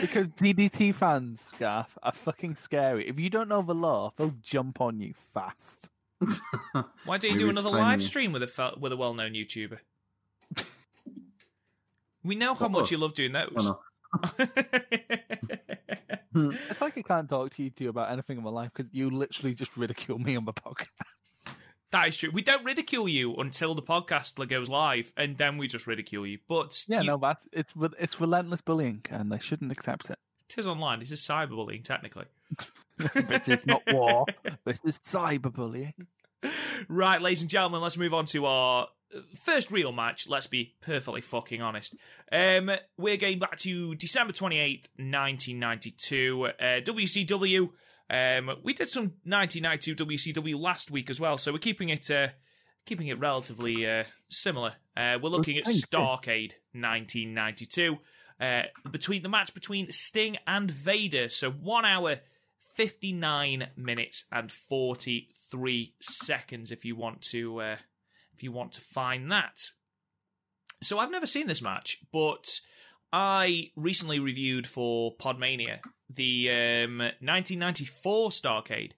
Because 0.01 0.29
DDT 0.29 0.95
fans, 0.95 1.41
Garth, 1.59 1.99
are 2.03 2.13
fucking 2.13 2.57
scary. 2.57 3.07
If 3.09 3.19
you 3.19 3.29
don't 3.29 3.49
know 3.49 3.61
the 3.63 3.75
law, 3.75 4.13
they'll 4.17 4.35
jump 4.43 4.81
on 4.81 4.99
you 5.01 5.13
fast. 5.35 5.89
Why 6.25 7.19
don't 7.19 7.25
you 7.25 7.31
Maybe 7.31 7.39
do 7.41 7.49
another 7.51 7.69
live 7.71 8.03
stream 8.03 8.33
with 8.33 8.43
a 8.43 8.47
fel- 8.47 8.77
with 8.81 8.93
a 8.93 8.97
well 8.97 9.13
known 9.15 9.33
YouTuber? 9.33 9.79
We 12.25 12.35
know 12.35 12.55
how 12.55 12.69
much 12.69 12.91
you 12.91 12.97
love 12.97 13.15
doing 13.15 13.33
those. 13.33 13.53
It's 13.55 13.67
like 14.39 14.49
hmm. 16.33 16.51
I 16.81 16.91
can't 16.91 17.29
talk 17.29 17.51
to 17.55 17.63
you 17.63 17.71
two 17.71 17.89
about 17.89 18.11
anything 18.11 18.39
in 18.39 18.45
my 18.45 18.51
life 18.51 18.71
because 18.75 18.93
you 18.93 19.11
literally 19.11 19.55
just 19.55 19.77
ridicule 19.77 20.19
me 20.19 20.37
on 20.37 20.45
the 20.45 20.53
podcast. 20.55 20.89
that 21.91 22.09
is 22.09 22.17
true. 22.17 22.31
We 22.33 22.43
don't 22.43 22.65
ridicule 22.65 23.09
you 23.09 23.35
until 23.37 23.75
the 23.75 23.83
podcast 23.83 24.47
goes 24.49 24.69
live, 24.69 25.13
and 25.17 25.37
then 25.37 25.59
we 25.59 25.69
just 25.69 25.87
ridicule 25.87 26.27
you. 26.27 26.39
But 26.49 26.85
Yeah, 26.89 27.03
you, 27.03 27.09
no, 27.09 27.19
but 27.19 27.39
it's 27.53 27.75
it's 27.99 28.21
relentless 28.21 28.63
bullying, 28.63 29.03
and 29.11 29.31
they 29.31 29.39
shouldn't 29.39 29.73
accept 29.73 30.11
it. 30.11 30.19
it 30.49 30.59
is 30.59 30.67
online. 30.67 31.01
This 31.01 31.13
is 31.13 31.21
cyberbullying, 31.21 31.85
technically. 31.85 32.27
this 33.15 33.49
is 33.49 33.67
not 33.67 33.83
war. 33.93 34.27
This 34.65 34.81
is 34.85 34.99
cyberbullying. 35.01 36.07
right, 36.89 37.21
ladies 37.21 37.43
and 37.43 37.51
gentlemen, 37.51 37.81
let's 37.81 37.97
move 37.97 38.15
on 38.15 38.27
to 38.27 38.47
our 38.47 38.89
first 39.45 39.71
real 39.71 39.93
match. 39.93 40.29
Let's 40.29 40.47
be 40.47 40.75
perfectly 40.81 41.21
fucking 41.21 41.63
honest. 41.63 41.95
Um, 42.33 42.71
we're 42.97 43.17
going 43.17 43.39
back 43.39 43.59
to 43.59 43.95
December 43.95 44.33
28th, 44.33 44.87
1992. 44.97 46.47
Uh, 46.47 46.65
WCW. 46.81 47.71
Um, 48.11 48.51
we 48.63 48.75
did 48.75 48.91
some 48.91 49.15
1992 49.25 49.97
WCW 50.43 50.59
last 50.59 50.91
week 50.91 51.09
as 51.09 51.19
well, 51.19 51.39
so 51.39 51.53
we're 51.53 51.59
keeping 51.59 51.89
it 51.89 52.11
uh, 52.11 52.29
keeping 52.87 53.09
it 53.09 53.19
relatively 53.19 53.87
uh, 53.89 54.05
similar. 54.29 54.75
Uh, 54.97 55.19
we're 55.23 55.31
looking 55.31 55.59
at. 55.59 55.65
Starcade 55.65 56.55
1992. 56.73 57.97
Uh, 58.41 58.63
between 58.91 59.23
the 59.23 59.29
match 59.29 59.55
between 59.55 59.91
Sting 59.91 60.37
and 60.47 60.71
Vader, 60.71 61.29
so 61.29 61.51
one 61.51 61.85
hour 61.85 62.19
59 62.75 63.69
minutes 63.77 64.25
and 64.33 64.51
43 64.51 65.95
seconds 66.01 66.73
if 66.73 66.85
you 66.85 66.97
want 66.97 67.23
to 67.23 67.61
uh, 67.61 67.77
if 68.35 68.43
you 68.43 68.53
want 68.53 68.73
to 68.73 68.81
find 68.81 69.31
that. 69.31 69.71
So 70.83 70.99
i've 70.99 71.11
never 71.11 71.27
seen 71.27 71.47
this 71.47 71.63
match 71.63 71.99
but 72.13 72.61
i 73.11 73.71
recently 73.75 74.19
reviewed 74.19 74.67
for 74.67 75.17
podmania 75.17 75.79
the 76.11 76.51
um, 76.51 76.99
1994 76.99 78.29
starcade 78.31 78.93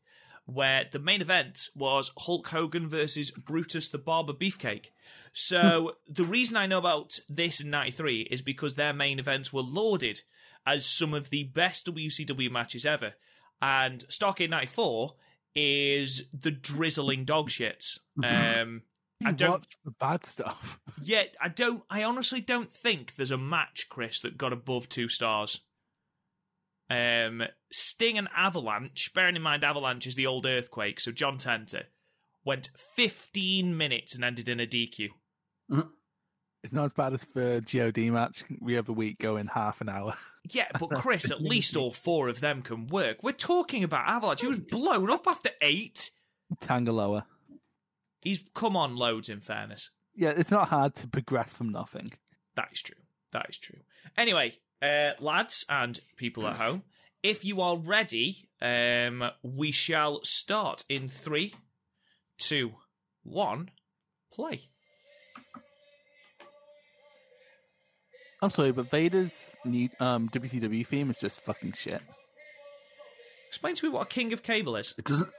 where 0.46 0.85
the 0.90 0.99
main 0.99 1.20
event 1.20 1.68
was 1.75 2.12
hulk 2.18 2.49
hogan 2.49 2.88
versus 2.88 3.31
brutus 3.33 3.88
the 3.88 3.99
barber 3.99 4.33
beefcake. 4.33 4.87
So 5.35 5.96
the 6.09 6.25
reason 6.25 6.57
I 6.57 6.66
know 6.66 6.79
about 6.79 7.18
this 7.29 7.61
in 7.61 7.68
'93 7.68 8.29
is 8.31 8.42
because 8.42 8.75
their 8.75 8.94
main 8.94 9.18
events 9.18 9.53
were 9.53 9.62
lauded 9.62 10.22
as 10.66 10.87
some 10.87 11.12
of 11.12 11.31
the 11.31 11.44
best 11.44 11.87
WCW 11.87 12.51
matches 12.51 12.87
ever, 12.87 13.14
and 13.61 14.05
Starcade 14.09 14.51
'94 14.51 15.14
is 15.55 16.22
the 16.33 16.51
drizzling 16.51 17.25
dog 17.25 17.51
shits. 17.51 17.99
Um, 18.22 18.83
I 19.24 19.33
don't. 19.33 19.50
watch 19.50 19.76
the 19.85 19.90
bad 19.92 20.24
stuff. 20.26 20.79
Yet 21.02 21.35
I 21.40 21.48
don't. 21.48 21.83
I 21.88 22.05
honestly 22.05 22.40
don't 22.40 22.72
think 22.72 23.14
there's 23.14 23.31
a 23.31 23.38
match, 23.38 23.87
Chris, 23.88 24.20
that 24.20 24.37
got 24.38 24.52
above 24.52 24.88
two 24.88 25.09
stars. 25.09 25.61
Um, 26.88 27.42
Sting 27.72 28.18
and 28.18 28.29
Avalanche. 28.37 29.12
Bearing 29.14 29.37
in 29.37 29.42
mind, 29.42 29.64
Avalanche 29.64 30.07
is 30.07 30.14
the 30.14 30.26
old 30.26 30.46
earthquake. 30.46 31.00
So 31.00 31.12
John 31.12 31.38
Tenta 31.38 31.85
went 32.44 32.68
15 32.94 33.76
minutes 33.76 34.14
and 34.14 34.24
ended 34.24 34.48
in 34.48 34.61
a 34.61 34.66
DQ. 34.66 35.09
It's 36.62 36.72
not 36.72 36.85
as 36.85 36.92
bad 36.92 37.12
as 37.12 37.24
the 37.35 37.61
God 37.61 38.12
match. 38.12 38.44
We 38.61 38.74
have 38.74 38.88
a 38.88 38.92
week 38.92 39.18
going 39.18 39.46
half 39.46 39.81
an 39.81 39.88
hour. 39.88 40.14
Yeah, 40.48 40.68
but 40.79 40.90
Chris, 40.90 41.33
at 41.33 41.42
least 41.42 41.76
all 41.76 41.90
four 41.90 42.29
of 42.29 42.38
them 42.38 42.62
can 42.62 42.87
work. 42.87 43.16
We're 43.20 43.33
talking 43.33 43.83
about 43.83 44.09
Avalanche. 44.09 44.42
He 44.42 44.46
was 44.46 44.61
blown 44.61 45.11
up 45.11 45.26
after 45.26 45.50
eight. 45.61 46.12
Tangaloa. 46.61 47.24
He's 48.20 48.42
come 48.55 48.76
on 48.76 48.96
loads. 48.96 49.29
In 49.29 49.40
fairness, 49.40 49.90
Yeah, 50.14 50.33
it's 50.37 50.50
not 50.50 50.68
hard 50.68 50.94
to 50.96 51.07
progress 51.09 51.55
from 51.55 51.70
nothing. 51.70 52.12
That 52.55 52.68
is 52.72 52.83
true. 52.83 52.96
That 53.33 53.46
is 53.50 53.59
true. 53.59 53.81
Anyway, 54.16 54.55
uh, 54.83 55.11
lads 55.20 55.64
and 55.68 56.00
people 56.16 56.46
at 56.46 56.57
home, 56.57 56.83
if 57.22 57.44
you 57.44 57.61
are 57.61 57.76
ready, 57.76 58.48
um, 58.62 59.31
we 59.42 59.70
shall 59.72 60.24
start 60.24 60.85
in 60.88 61.09
three, 61.09 61.55
two, 62.38 62.72
one, 63.22 63.70
play. 64.33 64.62
I'm 68.42 68.50
sorry, 68.50 68.72
but 68.72 68.90
Vader's 68.90 69.55
new 69.64 69.88
um, 69.98 70.29
WCW 70.29 70.87
theme 70.87 71.11
is 71.11 71.18
just 71.18 71.40
fucking 71.40 71.72
shit. 71.72 72.02
Explain 73.48 73.74
to 73.76 73.87
me 73.87 73.90
what 73.92 74.02
a 74.02 74.07
king 74.07 74.33
of 74.33 74.42
cable 74.42 74.76
is. 74.76 74.94
It 74.98 75.05
doesn't. 75.07 75.29
It 75.29 75.33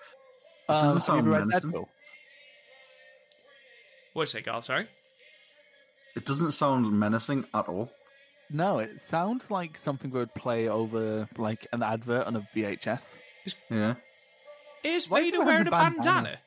doesn't 0.67 0.85
have 0.87 0.93
you 0.95 0.99
sound 1.01 1.19
ever 1.19 1.29
read 1.29 1.47
menacing. 1.47 1.71
Deadpool? 1.71 1.87
What'd 4.17 4.33
you 4.33 4.39
say, 4.39 4.43
Carl? 4.43 4.63
Sorry. 4.63 4.87
It 6.15 6.25
doesn't 6.25 6.49
sound 6.51 6.91
menacing 6.91 7.45
at 7.53 7.67
all. 7.69 7.91
No, 8.49 8.79
it 8.79 8.99
sounds 8.99 9.51
like 9.51 9.77
something 9.77 10.09
we 10.09 10.17
would 10.17 10.33
play 10.33 10.67
over 10.67 11.29
like 11.37 11.67
an 11.71 11.83
advert 11.83 12.25
on 12.25 12.35
a 12.35 12.39
VHS. 12.55 13.15
Yeah. 13.69 13.93
Is 14.83 15.07
Why 15.07 15.19
is 15.19 15.25
he 15.25 15.31
Vader 15.31 15.45
wearing 15.45 15.45
wearing 15.45 15.67
a 15.67 15.69
a 15.69 15.71
bandana? 15.71 16.01
bandana? 16.01 16.37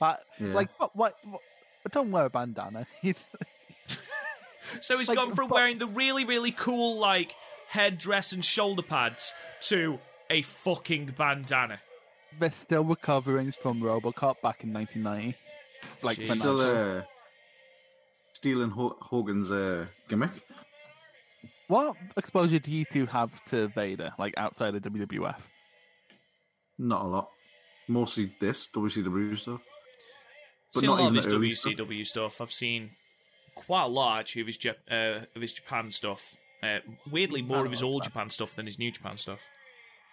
But 0.00 0.24
Yeah. 0.40 0.54
like, 0.54 0.70
what, 0.80 0.96
what, 0.96 1.18
what? 1.24 1.40
Don't 1.92 2.10
wear 2.10 2.24
a 2.24 2.30
bandana. 2.30 2.86
So 4.80 4.96
he's 4.96 5.08
Like, 5.08 5.18
gone 5.18 5.34
from 5.34 5.48
but- 5.48 5.56
wearing 5.56 5.76
the 5.78 5.86
really, 5.86 6.24
really 6.24 6.50
cool, 6.50 6.96
like, 6.98 7.34
headdress 7.68 8.32
and 8.32 8.42
shoulder 8.42 8.80
pads 8.82 9.34
to 9.64 9.98
a 10.30 10.40
fucking 10.40 11.14
bandana. 11.18 11.80
they're 12.38 12.50
still 12.50 12.82
recovering 12.82 13.52
from 13.52 13.82
RoboCop 13.82 14.40
back 14.40 14.64
in 14.64 14.72
1990. 14.72 15.36
Like, 16.02 16.18
Jeez. 16.18 16.34
Still 16.38 16.60
uh, 16.60 17.02
stealing 18.32 18.70
Ho- 18.70 18.96
Hogan's 19.00 19.50
uh, 19.50 19.86
gimmick. 20.08 20.30
what 21.68 21.96
exposure 22.16 22.58
do 22.58 22.70
you 22.72 22.84
two 22.84 23.06
have 23.06 23.42
to 23.46 23.68
Vader, 23.68 24.12
like 24.18 24.34
outside 24.36 24.74
of 24.74 24.82
WWF? 24.82 25.36
Not 26.78 27.02
a 27.04 27.08
lot. 27.08 27.28
Mostly 27.88 28.34
this 28.40 28.68
WCW 28.74 29.38
stuff. 29.38 29.60
But 30.72 30.80
seen 30.80 30.90
not 30.90 30.98
a 30.98 31.02
lot 31.02 31.06
of 31.08 31.12
even 31.12 31.16
his 31.16 31.26
the 31.26 31.36
early 31.36 31.52
stuff. 31.52 31.72
WCW 31.74 32.06
stuff. 32.06 32.40
I've 32.40 32.52
seen 32.52 32.90
quite 33.54 33.84
a 33.84 33.88
lot 33.88 34.20
actually 34.20 34.40
of 34.42 34.46
his 34.48 34.58
Jap- 34.58 34.90
uh, 34.90 35.24
of 35.36 35.40
his 35.42 35.52
Japan 35.52 35.90
stuff. 35.92 36.34
Uh, 36.62 36.78
weirdly, 37.10 37.42
more 37.42 37.64
of 37.64 37.70
his 37.70 37.82
old 37.82 38.02
that. 38.02 38.06
Japan 38.08 38.30
stuff 38.30 38.56
than 38.56 38.66
his 38.66 38.78
New 38.78 38.90
Japan 38.90 39.16
stuff. 39.18 39.38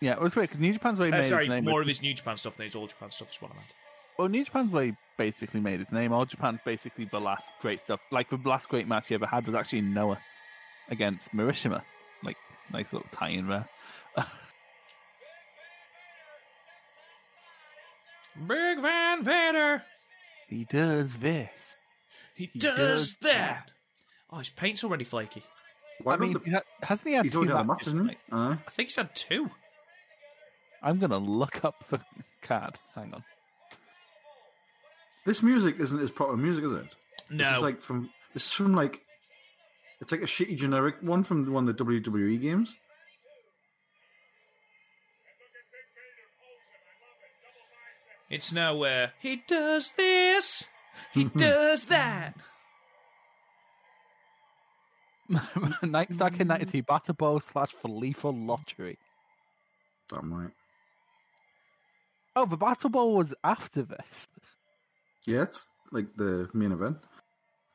Yeah, 0.01 0.13
it 0.13 0.21
was 0.21 0.35
weird 0.35 0.49
because 0.49 0.59
New 0.61 0.73
Japan's 0.73 0.99
where 0.99 1.07
he 1.07 1.13
Uh, 1.13 1.17
made 1.17 1.29
sorry, 1.29 1.45
his 1.45 1.49
name. 1.49 1.63
more 1.65 1.75
with- 1.75 1.83
of 1.83 1.87
his 1.87 2.01
New 2.01 2.13
Japan 2.13 2.35
stuff 2.37 2.57
than 2.57 2.65
his 2.65 2.75
old 2.75 2.89
Japan 2.89 3.11
stuff 3.11 3.31
is 3.31 3.41
what 3.41 3.51
I 3.51 3.55
meant. 3.55 3.73
Well, 4.21 4.29
New 4.29 4.45
Japan's 4.45 4.71
where 4.71 4.83
he 4.85 4.95
basically 5.17 5.61
made 5.61 5.79
his 5.79 5.91
name. 5.91 6.13
All 6.13 6.25
Japan's 6.27 6.59
basically 6.63 7.05
the 7.05 7.19
last 7.19 7.49
great 7.59 7.79
stuff. 7.79 7.99
Like 8.11 8.29
the 8.29 8.37
last 8.45 8.69
great 8.69 8.87
match 8.87 9.07
he 9.07 9.15
ever 9.15 9.25
had 9.25 9.47
was 9.47 9.55
actually 9.55 9.81
Noah 9.81 10.19
against 10.89 11.33
Marishima. 11.35 11.81
Like 12.23 12.37
nice 12.71 12.93
little 12.93 13.07
tie-in 13.09 13.47
there. 13.47 13.67
Big 18.47 18.79
Van 18.79 19.23
Vader, 19.23 19.81
he 20.47 20.65
does 20.65 21.15
this. 21.15 21.49
he, 22.35 22.49
He 22.53 22.59
does, 22.59 22.77
does 22.77 23.15
that. 23.21 23.31
that. 23.31 23.71
Oh, 24.29 24.37
his 24.37 24.49
paint's 24.51 24.83
already 24.83 25.03
flaky. 25.03 25.41
Why 26.03 26.13
I 26.13 26.17
mean, 26.17 26.33
the- 26.33 26.39
he 26.45 26.51
ha- 26.51 26.61
hasn't 26.83 27.07
he 27.07 27.13
had 27.15 27.25
he's 27.25 27.33
two 27.33 27.39
already 27.39 27.53
had 27.53 27.61
a 27.61 27.63
match, 27.65 27.87
matches? 27.87 27.93
isn't 27.95 28.09
he? 28.09 28.17
Uh, 28.31 28.55
I 28.67 28.69
think 28.69 28.89
he's 28.89 28.95
had 28.97 29.15
two. 29.15 29.49
I'm 30.83 30.99
gonna 30.99 31.17
look 31.17 31.65
up 31.65 31.87
the 31.89 32.01
card. 32.43 32.77
Hang 32.93 33.15
on. 33.15 33.23
This 35.25 35.43
music 35.43 35.79
isn't 35.79 35.99
his 35.99 36.11
proper 36.11 36.35
music, 36.35 36.63
is 36.63 36.73
it? 36.73 36.85
This 37.29 37.37
No, 37.37 37.55
is 37.55 37.61
like 37.61 37.81
from. 37.81 38.09
This 38.33 38.47
is 38.47 38.51
from 38.51 38.73
like. 38.73 39.01
It's 39.99 40.11
like 40.11 40.21
a 40.21 40.25
shitty 40.25 40.57
generic 40.57 40.95
one 41.01 41.23
from 41.23 41.51
one 41.51 41.69
of 41.69 41.77
the 41.77 41.83
WWE 41.83 42.41
games. 42.41 42.75
it's 48.29 48.51
nowhere. 48.51 49.11
He 49.19 49.43
does 49.47 49.91
this. 49.91 50.65
He 51.13 51.23
hmm. 51.25 51.37
does 51.37 51.85
that. 51.85 52.35
Night 55.83 56.11
Stack 56.13 56.39
in 56.39 56.47
92 56.47 56.83
Battle 56.83 57.13
Bowl 57.13 57.39
slash 57.39 57.71
for 57.71 57.89
lethal 57.89 58.33
lottery. 58.33 58.97
Damn 60.09 60.33
right. 60.33 60.51
Oh, 62.35 62.45
the 62.45 62.57
Battle 62.57 62.89
Bowl 62.89 63.15
was 63.15 63.33
after 63.43 63.83
this. 63.83 64.27
Yeah, 65.27 65.43
it's 65.43 65.67
like 65.91 66.07
the 66.15 66.49
main 66.53 66.71
event. 66.71 66.97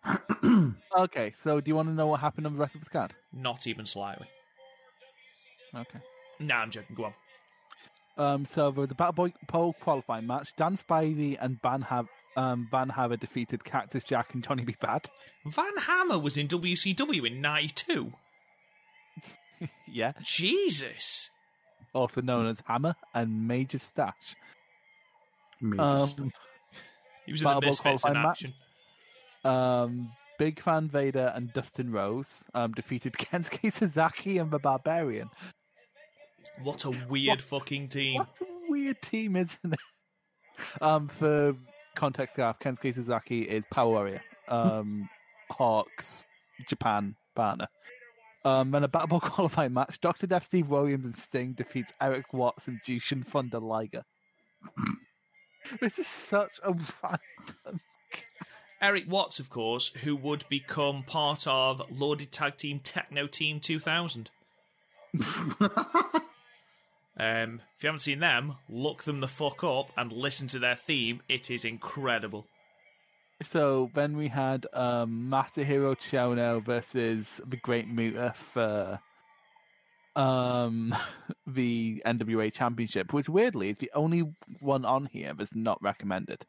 Okay, 0.98 1.32
so 1.37 1.61
do 1.61 1.68
you 1.68 1.76
want 1.76 1.88
to 1.88 1.94
know 1.94 2.06
what 2.06 2.20
happened 2.20 2.46
on 2.46 2.54
the 2.54 2.59
rest 2.59 2.74
of 2.74 2.80
this 2.80 2.88
card? 2.88 3.14
Not 3.32 3.66
even 3.66 3.85
slightly. 3.85 4.26
Okay. 5.74 5.98
Nah, 6.40 6.56
I'm 6.61 6.70
joking. 6.70 6.96
Go 6.96 7.04
on. 7.06 7.14
Um, 8.16 8.46
so 8.46 8.70
there 8.70 8.80
was 8.80 8.90
a 8.90 8.94
Battle 8.94 9.12
Boy 9.12 9.32
Pole 9.46 9.74
qualifying 9.80 10.26
match. 10.26 10.54
Dan 10.56 10.78
Spivey 10.78 11.37
and 11.38 11.61
Van 11.61 11.82
Hav- 11.82 12.09
um, 12.37 12.66
Van 12.70 12.88
Haver 12.88 13.16
defeated 13.18 13.62
Cactus 13.64 14.04
Jack 14.04 14.32
and 14.32 14.42
Johnny 14.42 14.64
B. 14.64 14.74
Bad. 14.80 15.11
Van 15.44 15.76
Hammer 15.76 16.18
was 16.18 16.38
in 16.38 16.48
WCW 16.48 17.26
in 17.26 17.42
'92. 17.42 18.12
yeah, 19.87 20.12
Jesus. 20.22 21.28
also 21.92 22.22
known 22.22 22.46
as 22.46 22.62
Hammer 22.66 22.94
and 23.14 23.46
Major 23.46 23.78
Stash. 23.78 24.35
Major 25.61 25.82
Um, 25.82 26.09
stuff. 26.09 26.28
He 27.26 27.32
was 27.32 27.42
in 27.42 27.48
the 27.48 27.60
Misfits 27.60 28.04
in 28.04 28.12
qualifying 28.12 28.22
match? 28.22 28.44
action. 28.44 28.54
Um, 29.44 30.12
Big 30.38 30.60
Van 30.60 30.88
Vader 30.88 31.32
and 31.34 31.52
Dustin 31.52 31.90
Rhodes 31.90 32.44
um, 32.54 32.72
defeated 32.72 33.12
Kensuke 33.18 33.72
Sasaki 33.72 34.38
and 34.38 34.50
the 34.50 34.58
Barbarian. 34.58 35.30
What 36.62 36.84
a 36.84 36.90
weird 37.08 37.42
fucking 37.42 37.88
team. 37.88 38.18
What 38.18 38.28
a 38.40 38.44
weird 38.70 39.02
team, 39.02 39.36
isn't 39.36 39.72
it? 39.72 39.78
Um, 40.80 41.08
for 41.08 41.54
context, 41.94 42.36
Garth, 42.36 42.58
Kensuke 42.60 42.94
Sasaki 42.94 43.42
is 43.42 43.64
Power 43.70 43.90
Warrior, 43.90 44.22
um, 44.48 45.08
Hawks, 45.50 46.24
Japan 46.66 47.14
partner. 47.34 47.66
Um, 48.44 48.74
and 48.74 48.84
a 48.84 48.88
Battle 48.88 49.08
Bowl 49.08 49.20
qualifying 49.20 49.74
match, 49.74 50.00
Dr. 50.00 50.26
Death, 50.26 50.46
Steve 50.46 50.68
Williams, 50.68 51.04
and 51.04 51.14
Sting 51.14 51.52
defeats 51.52 51.92
Eric 52.00 52.32
Watts 52.32 52.68
and 52.68 52.80
Jushin 52.82 53.26
Thunder 53.26 53.58
Liger. 53.58 54.04
this 55.81 55.98
is 55.98 56.07
such 56.07 56.59
a 56.62 56.72
random. 56.72 57.81
Eric 58.81 59.05
Watts, 59.09 59.40
of 59.40 59.48
course, 59.48 59.88
who 60.05 60.14
would 60.16 60.44
become 60.48 61.02
part 61.02 61.46
of 61.46 61.81
Lauded 61.90 62.31
Tag 62.31 62.57
Team 62.57 62.81
Techno 62.81 63.26
Team 63.26 63.61
2000. 63.61 64.31
Um, 67.18 67.62
if 67.76 67.83
you 67.83 67.88
haven't 67.88 68.00
seen 68.00 68.20
them, 68.20 68.57
look 68.68 69.05
them 69.05 69.20
the 69.20 69.29
fuck 69.29 69.64
up 69.64 69.90
and 69.96 70.12
listen 70.12 70.48
to 70.48 70.59
their 70.59 70.74
theme. 70.74 71.22
It 71.29 71.50
is 71.50 71.64
incredible. 71.64 72.46
So 73.42 73.90
then 73.94 74.16
we 74.16 74.29
had 74.29 74.66
um, 74.72 75.29
Masahiro 75.31 75.96
Chono 75.96 76.62
versus 76.64 77.40
the 77.46 77.57
Great 77.57 77.88
Muta 77.88 78.35
for 78.52 79.00
um, 80.16 80.94
the 81.46 82.02
NWA 82.07 82.52
Championship, 82.52 83.12
which 83.12 83.29
weirdly 83.29 83.70
is 83.70 83.79
the 83.79 83.90
only 83.94 84.24
one 84.61 84.85
on 84.85 85.07
here 85.07 85.33
that's 85.35 85.55
not 85.55 85.81
recommended. 85.83 86.44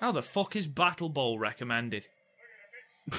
How 0.00 0.12
the 0.12 0.22
fuck 0.22 0.56
is 0.56 0.66
Battle 0.66 1.08
Bowl 1.08 1.38
recommended? 1.38 2.06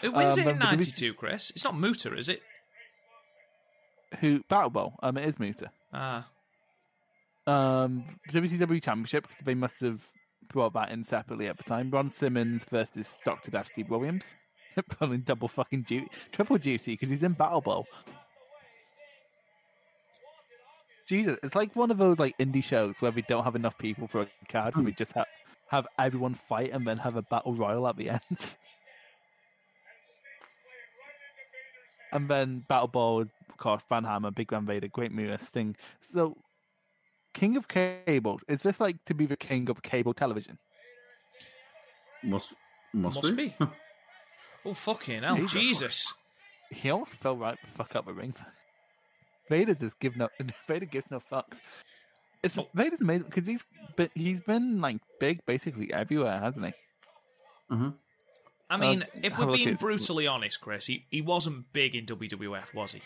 Who 0.00 0.12
wins 0.12 0.34
Um, 0.34 0.38
it 0.40 0.46
in 0.50 0.58
but 0.58 0.70
the- 0.70 0.76
92, 0.76 1.14
Chris? 1.14 1.50
It's 1.50 1.64
not 1.64 1.78
Muta, 1.78 2.14
is 2.16 2.28
it? 2.28 2.42
Who 4.20 4.42
Battle 4.48 4.70
Bowl? 4.70 4.94
Um, 5.02 5.16
it 5.18 5.26
is 5.26 5.38
Muta. 5.38 5.70
Ah, 5.92 6.28
Um, 7.46 8.04
WCW 8.30 8.82
Championship 8.82 9.24
because 9.26 9.38
they 9.44 9.54
must 9.54 9.80
have 9.80 10.06
brought 10.52 10.72
that 10.74 10.90
in 10.90 11.04
separately 11.04 11.46
at 11.48 11.56
the 11.56 11.64
time. 11.64 11.90
Ron 11.90 12.10
Simmons 12.10 12.64
versus 12.70 13.16
Doctor 13.24 13.50
Death 13.50 13.68
Steve 13.72 13.90
Williams, 13.90 14.34
pulling 14.98 15.20
double 15.20 15.48
fucking 15.48 15.82
duty, 15.82 16.08
triple 16.32 16.58
duty 16.58 16.92
because 16.92 17.10
he's 17.10 17.22
in 17.22 17.32
Battle 17.32 17.60
Bowl. 17.60 17.86
Jesus, 21.06 21.38
it's 21.42 21.54
like 21.54 21.74
one 21.74 21.90
of 21.90 21.96
those 21.96 22.18
like 22.18 22.36
indie 22.38 22.62
shows 22.62 23.00
where 23.00 23.10
we 23.10 23.22
don't 23.22 23.44
have 23.44 23.56
enough 23.56 23.78
people 23.78 24.06
for 24.06 24.22
a 24.22 24.28
card, 24.48 24.74
so 24.74 24.82
we 24.82 24.92
just 24.92 25.12
have 25.12 25.26
have 25.68 25.86
everyone 25.98 26.34
fight 26.34 26.70
and 26.72 26.86
then 26.86 26.98
have 26.98 27.16
a 27.16 27.22
battle 27.22 27.54
royal 27.54 27.88
at 27.88 27.96
the 27.96 28.10
end. 28.10 28.20
and 32.12 32.28
then 32.28 32.64
Battle 32.68 32.88
Bowl 32.88 33.20
is, 33.20 33.28
of 33.48 33.56
course, 33.56 33.82
Van 33.88 34.04
Hammer, 34.04 34.30
Big 34.30 34.50
Van 34.50 34.66
Vader, 34.66 34.88
Great 34.88 35.12
Muta, 35.12 35.42
Sting. 35.42 35.76
So, 36.00 36.36
King 37.34 37.56
of 37.56 37.68
Cable, 37.68 38.40
is 38.48 38.62
this 38.62 38.80
like 38.80 39.02
to 39.06 39.14
be 39.14 39.26
the 39.26 39.36
king 39.36 39.68
of 39.70 39.82
cable 39.82 40.14
television? 40.14 40.58
Must 42.24 42.54
must, 42.92 43.22
Must 43.22 43.36
be. 43.36 43.54
be. 43.58 43.66
Oh 44.68 44.74
fucking 44.74 45.22
hell, 45.22 45.36
Jesus. 45.36 45.52
Jesus! 45.52 46.14
He 46.70 46.90
almost 46.90 47.14
fell 47.14 47.36
right 47.36 47.58
the 47.62 47.70
fuck 47.70 47.96
up 47.96 48.04
the 48.06 48.12
ring. 48.12 48.34
Vader 49.48 49.74
just 49.74 49.98
give 49.98 50.16
no 50.16 50.28
Vader 50.68 50.86
gives 50.86 51.10
no 51.10 51.20
fucks. 51.32 51.60
It's 52.42 52.58
Oh. 52.58 52.68
Vader's 52.74 53.00
amazing 53.00 53.26
because 53.28 53.46
he's 53.46 53.62
been 53.96 54.10
he's 54.14 54.40
been 54.40 54.80
like 54.80 54.98
big 55.18 55.44
basically 55.46 55.92
everywhere, 55.92 56.38
hasn't 56.40 56.66
he? 56.66 56.72
hmm 57.70 57.88
I 58.70 58.76
mean, 58.76 59.02
Uh, 59.02 59.06
if 59.22 59.38
we're 59.38 59.46
being 59.50 59.68
at- 59.70 59.80
brutally 59.80 60.26
honest, 60.26 60.60
Chris, 60.60 60.86
he, 60.86 61.06
he 61.10 61.22
wasn't 61.22 61.72
big 61.72 61.96
in 61.96 62.04
WWF, 62.04 62.74
was 62.74 62.92
he? 62.92 63.00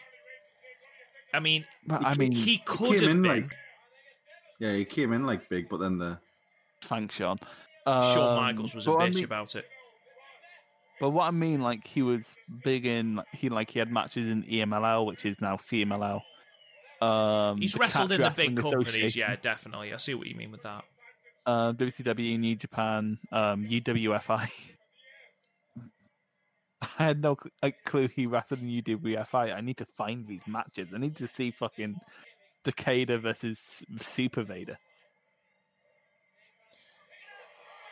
I 1.32 1.38
mean, 1.38 1.64
But 1.86 2.04
I 2.04 2.14
mean, 2.14 2.32
he 2.32 2.42
He 2.42 2.58
could 2.58 2.98
came 2.98 3.08
have 3.08 3.10
in 3.10 3.22
been. 3.22 3.42
like 3.42 3.56
yeah, 4.58 4.74
he 4.74 4.84
came 4.84 5.12
in 5.12 5.24
like 5.24 5.48
big, 5.48 5.68
but 5.68 5.78
then 5.78 5.98
the 5.98 6.18
thanks, 6.82 7.14
Sean. 7.14 7.38
Shawn 7.86 8.18
Um, 8.38 8.42
Michaels 8.42 8.74
was 8.74 8.86
a 8.86 8.90
but 8.90 8.96
I 8.98 9.08
bitch 9.10 9.14
mean- 9.14 9.24
about 9.24 9.54
it. 9.54 9.64
But 11.02 11.10
what 11.10 11.24
I 11.24 11.32
mean, 11.32 11.60
like 11.60 11.84
he 11.84 12.00
was 12.00 12.36
big 12.62 12.86
in 12.86 13.20
he 13.32 13.48
like 13.48 13.72
he 13.72 13.80
had 13.80 13.90
matches 13.90 14.30
in 14.30 14.44
EMLL, 14.44 15.04
which 15.04 15.26
is 15.26 15.36
now 15.40 15.56
CMLL. 15.56 16.20
Um, 17.04 17.60
He's 17.60 17.76
wrestled 17.76 18.12
in 18.12 18.20
the 18.20 18.30
big 18.30 18.56
companies, 18.56 19.16
yeah, 19.16 19.34
definitely. 19.34 19.92
I 19.92 19.96
see 19.96 20.14
what 20.14 20.28
you 20.28 20.36
mean 20.36 20.52
with 20.52 20.62
that. 20.62 20.84
Uh, 21.44 21.72
WCW, 21.72 22.38
New 22.38 22.54
Japan, 22.54 23.18
um, 23.32 23.66
UWFI. 23.66 24.48
I 26.82 26.86
had 26.96 27.20
no 27.20 27.34
cl- 27.34 27.50
like, 27.60 27.82
clue 27.84 28.06
he 28.06 28.28
wrestled 28.28 28.60
in 28.60 28.68
UWFI. 28.68 29.56
I 29.56 29.60
need 29.60 29.78
to 29.78 29.86
find 29.96 30.28
these 30.28 30.46
matches. 30.46 30.90
I 30.94 30.98
need 30.98 31.16
to 31.16 31.26
see 31.26 31.50
fucking 31.50 31.96
Takada 32.64 33.20
versus 33.20 33.82
Super 34.00 34.44
Vader. 34.44 34.78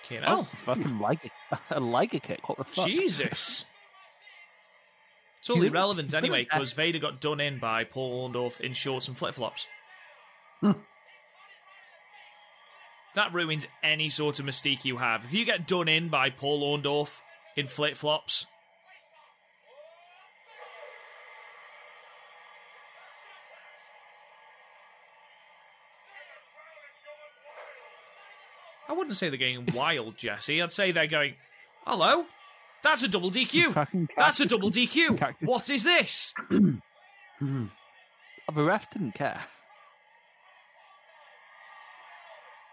Fucking 0.02 0.24
Oh, 0.24 0.28
hell. 0.28 0.44
fucking 0.44 0.98
like 0.98 1.24
it. 1.24 1.32
a 1.70 1.80
Liger 1.80 2.18
kick. 2.20 2.48
What 2.48 2.58
the 2.58 2.64
fuck? 2.64 2.86
Jesus. 2.86 3.64
It's 5.40 5.48
all 5.48 5.62
irrelevant 5.62 6.12
anyway, 6.12 6.44
because 6.50 6.72
Vader 6.72 6.98
got 6.98 7.18
done 7.20 7.40
in 7.40 7.58
by 7.58 7.84
Paul 7.84 8.28
Orndorff 8.28 8.60
in 8.60 8.74
shorts 8.74 9.08
and 9.08 9.16
flip 9.16 9.34
flops. 9.34 9.66
Hmm. 10.60 10.72
That 13.14 13.32
ruins 13.32 13.66
any 13.82 14.10
sort 14.10 14.38
of 14.38 14.44
mystique 14.44 14.84
you 14.84 14.98
have. 14.98 15.24
If 15.24 15.32
you 15.34 15.44
get 15.44 15.66
done 15.66 15.88
in 15.88 16.08
by 16.10 16.30
Paul 16.30 16.62
Orndorff 16.78 17.20
in 17.56 17.66
flip 17.66 17.96
flops, 17.96 18.46
wouldn't 29.10 29.18
say 29.18 29.28
they're 29.28 29.38
going 29.38 29.66
wild, 29.74 30.16
Jesse. 30.16 30.62
I'd 30.62 30.70
say 30.70 30.92
they're 30.92 31.08
going, 31.08 31.34
hello, 31.84 32.26
that's 32.84 33.02
a 33.02 33.08
double 33.08 33.32
DQ. 33.32 33.74
That's 34.16 34.38
a 34.38 34.46
double 34.46 34.70
DQ. 34.70 35.18
Cactus. 35.18 35.48
What 35.48 35.68
is 35.68 35.82
this? 35.82 36.32
The 36.48 36.78
refs 38.54 38.88
didn't 38.90 39.14
care. 39.16 39.40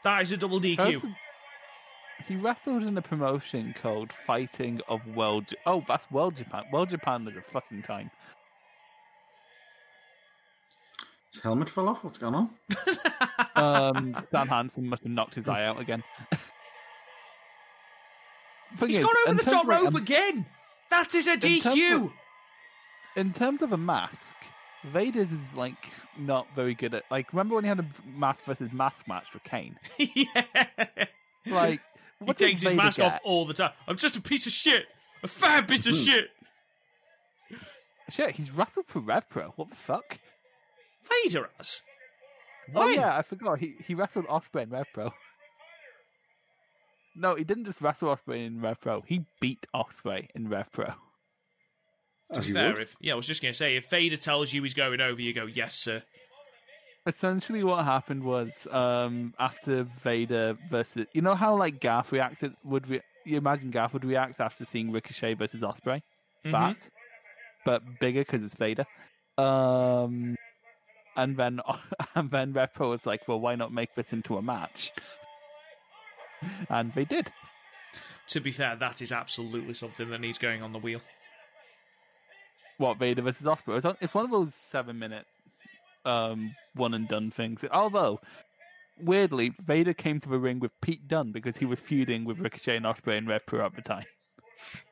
That 0.04 0.21
is 0.21 0.32
a 0.32 0.38
double 0.38 0.62
DQ. 0.62 0.78
A- 1.04 2.23
He 2.28 2.36
wrestled 2.36 2.84
in 2.84 2.95
a 2.97 3.02
promotion 3.02 3.73
called 3.82 4.13
Fighting 4.28 4.80
of 4.88 5.02
World. 5.15 5.50
Oh, 5.65 5.84
that's 5.88 6.10
World 6.12 6.36
Japan. 6.38 6.65
World 6.71 6.89
Japan 6.91 7.28
is 7.28 7.36
a 7.36 7.41
fucking 7.52 7.82
time. 7.82 8.12
His 11.38 11.43
helmet 11.43 11.69
fell 11.69 11.88
off. 11.89 12.04
What's 12.04 12.17
going 12.17 12.36
on? 12.36 12.50
Um, 13.56 14.15
Stan 14.28 14.47
Hansen 14.47 14.88
must 14.88 15.02
have 15.02 15.12
knocked 15.12 15.34
his 15.34 15.47
eye 15.47 15.65
out 15.65 15.80
again. 15.80 16.04
Thing 18.78 18.89
He's 18.89 18.97
is, 19.00 19.04
gone 19.06 19.15
over 19.28 19.34
the 19.43 19.50
top 19.50 19.63
of, 19.63 19.69
rope 19.69 19.88
um, 19.88 19.95
again. 19.95 20.45
That 20.91 21.15
is 21.15 21.28
a 21.28 21.34
in 21.34 21.39
terms 21.39 21.63
DQ. 21.63 22.06
of- 22.06 22.12
In 23.15 23.34
terms 23.34 23.62
of 23.63 23.71
a 23.71 23.78
mask, 23.78 24.36
Vader's 24.86 25.32
is 25.32 25.54
like 25.56 25.88
not 26.19 26.45
very 26.56 26.76
good 26.76 26.93
at. 26.93 27.04
Like, 27.10 27.34
remember 27.34 27.56
when 27.56 27.63
he 27.63 27.67
had 27.69 27.80
a 27.80 27.86
mask 28.15 28.45
versus 28.45 28.71
mask 28.71 29.08
match 29.08 29.26
with 29.34 29.43
Kane? 29.43 29.78
yeah. 29.97 30.43
Like, 31.47 31.82
He 32.19 32.26
what 32.26 32.38
did 32.38 32.47
takes 32.50 32.62
his 32.62 32.71
Vader 32.73 32.84
mask 32.84 32.97
get? 32.97 33.12
off 33.13 33.19
all 33.23 33.45
the 33.45 33.54
time. 33.56 33.71
I'm 33.88 33.97
just 33.97 34.15
a 34.15 34.21
piece 34.21 34.45
of 34.45 34.52
shit. 34.54 34.86
A 35.23 35.28
fat 35.28 35.67
piece 35.67 35.88
of 35.88 35.95
shit. 35.95 36.30
Shit, 38.10 38.36
he's 38.36 38.52
wrestled 38.52 38.86
for 38.88 39.00
Rev 39.00 39.28
Pro. 39.30 39.50
What 39.56 39.69
the 39.69 39.76
fuck? 39.76 40.19
Vader 41.24 41.50
has. 41.58 41.82
Oh 42.76 42.88
yeah, 42.89 43.17
I 43.17 43.22
forgot. 43.22 43.60
He 43.60 43.76
he 43.86 43.93
wrestled 43.96 44.26
Osprey 44.28 44.63
in 44.63 44.70
Rev 44.70 44.88
Pro. 44.93 45.12
No, 47.20 47.34
he 47.36 47.43
didn't 47.43 47.65
just 47.65 47.82
wrestle 47.82 48.10
Osprey 48.10 48.46
in 48.46 48.62
Rev 48.62 48.80
Pro. 48.80 49.02
He 49.02 49.26
beat 49.41 49.65
Osprey 49.74 50.30
in 50.36 50.50
Rev 50.50 50.72
Pro. 50.72 50.93
To 52.34 52.41
be 52.41 52.52
fair, 52.52 52.80
if 52.80 52.96
yeah, 53.02 53.13
I 53.13 53.15
was 53.15 53.26
just 53.26 53.41
gonna 53.41 53.54
say, 53.56 53.76
if 53.76 53.89
Vader 53.89 54.17
tells 54.17 54.54
you 54.54 54.62
he's 54.62 54.74
going 54.76 55.02
over, 55.02 55.20
you 55.20 55.34
go, 55.34 55.46
yes, 55.48 55.74
sir. 55.76 56.04
Essentially, 57.08 57.63
what 57.63 57.86
happened 57.86 58.22
was 58.24 58.67
um, 58.70 59.34
after 59.39 59.84
Vader 60.04 60.58
versus, 60.70 61.08
you 61.13 61.22
know 61.22 61.36
how 61.36 61.56
like 61.56 61.80
Garth 61.80 62.12
reacted 62.12 62.54
would 62.65 62.88
re- 62.88 63.02
you 63.26 63.38
imagine 63.38 63.72
Garth 63.72 63.93
would 63.93 64.06
react 64.06 64.39
after 64.39 64.65
seeing 64.65 64.91
Ricochet 64.91 65.34
versus 65.36 65.63
Osprey, 65.63 66.04
Mhm. 66.46 66.52
that, 66.52 66.89
but 67.65 67.82
bigger 68.00 68.22
because 68.22 68.43
it's 68.43 68.56
Vader. 68.56 68.86
Um, 69.38 70.36
and 71.17 71.36
then 71.36 71.60
and 72.15 72.32
then 72.32 72.53
Rev 72.53 72.73
Pro 72.73 72.91
was 72.91 73.06
like, 73.06 73.27
well, 73.27 73.39
why 73.39 73.56
not 73.56 73.73
make 73.73 73.95
this 73.95 74.13
into 74.13 74.38
a 74.38 74.41
match? 74.41 74.93
And 76.69 76.93
they 76.93 77.03
did. 77.03 77.32
To 78.30 78.39
be 78.39 78.51
fair, 78.51 78.75
that 78.75 79.01
is 79.01 79.12
absolutely 79.12 79.73
something 79.73 80.10
that 80.12 80.21
needs 80.21 80.38
going 80.38 80.62
on 80.62 80.71
the 80.71 80.80
wheel. 80.80 81.01
what 82.77 82.99
Vader 82.99 83.23
versus 83.23 83.47
Osprey. 83.47 83.82
It's, 84.01 84.13
one 84.13 84.25
of 84.25 84.32
those 84.32 84.53
seven 84.53 84.99
minute 84.99 85.25
um, 86.06 86.56
one 86.75 86.93
and 86.93 87.08
done 87.08 87.32
things. 87.32 87.62
Although, 87.71 88.19
weirdly, 89.01 89.53
Vader 89.65 89.93
came 89.93 90.19
to 90.19 90.30
the 90.30 90.38
ring 90.38 90.60
with 90.60 90.71
Pete 90.82 91.08
Dunne 91.08 91.32
because 91.32 91.58
he 91.58 91.65
was 91.65 91.80
feuding 91.80 92.23
with 92.23 92.38
Ricochet 92.38 92.77
and 92.77 92.86
Osprey 92.86 93.17
and 93.17 93.27
Rev 93.27 93.45
Pro 93.45 93.65
at 93.65 93.75
the 93.75 93.82
time. 93.82 94.06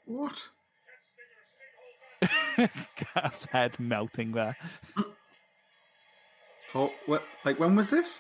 What? 0.05 0.43
Gas's 2.57 3.45
head 3.51 3.79
melting 3.79 4.31
there. 4.31 4.57
How, 6.75 6.91
what? 7.05 7.23
Like 7.45 7.57
when 7.57 7.75
was 7.75 7.89
this? 7.89 8.19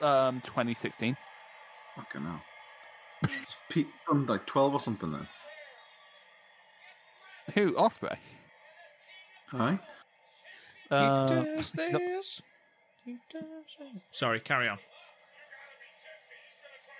Um, 0.00 0.40
2016. 0.40 1.16
Fucking 1.96 2.22
hell. 2.22 2.42
It's 3.22 3.56
Pete 3.68 3.86
Dunne, 4.08 4.26
like 4.26 4.46
twelve 4.46 4.74
or 4.74 4.80
something 4.80 5.12
then. 5.12 5.28
Who? 7.54 7.76
Osprey. 7.76 8.18
Hi. 9.48 9.78
Uh, 10.90 11.26
does 11.26 11.72
no- 11.76 11.98
this. 11.98 12.42
He 13.04 13.16
does 13.32 13.42
it. 13.80 14.02
Sorry, 14.10 14.40
carry 14.40 14.68
on. 14.68 14.78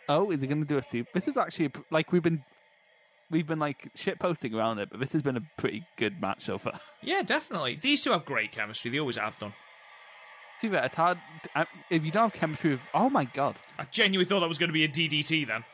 oh, 0.09 0.31
is 0.31 0.41
he 0.41 0.47
going 0.47 0.62
to 0.62 0.67
do 0.67 0.79
a 0.79 0.83
super? 0.83 1.11
This 1.12 1.29
is 1.29 1.37
actually 1.37 1.67
a 1.67 1.71
pr- 1.71 1.83
like 1.91 2.12
we've 2.12 2.23
been. 2.23 2.45
We've 3.31 3.47
been 3.47 3.59
like 3.59 3.91
shit 3.95 4.19
posting 4.19 4.55
around 4.55 4.79
it, 4.79 4.88
but 4.91 5.01
this 5.01 5.12
has 5.12 5.23
been 5.23 5.37
a 5.37 5.43
pretty 5.59 5.85
good 5.97 6.21
match 6.21 6.45
so 6.47 6.57
far. 6.59 6.81
Yeah, 7.03 7.23
definitely. 7.23 7.79
These 7.81 8.03
two 8.03 8.12
have 8.12 8.25
great 8.25 8.53
chemistry. 8.53 8.91
They 8.91 8.99
always 8.99 9.17
have 9.17 9.38
done. 9.38 9.53
See 10.61 10.68
that 10.68 10.85
it's 10.87 10.94
hard 10.94 11.18
uh, 11.55 11.64
if 11.90 12.05
you 12.05 12.11
don't 12.11 12.25
have 12.31 12.33
chemistry. 12.33 12.71
With, 12.71 12.81
oh 12.94 13.09
my 13.09 13.25
god, 13.25 13.57
I 13.79 13.85
genuinely 13.85 14.29
thought 14.29 14.40
that 14.40 14.49
was 14.49 14.59
going 14.59 14.68
to 14.71 14.73
be 14.73 14.85
a 14.85 14.88
DDT 14.88 15.47
then. 15.47 15.64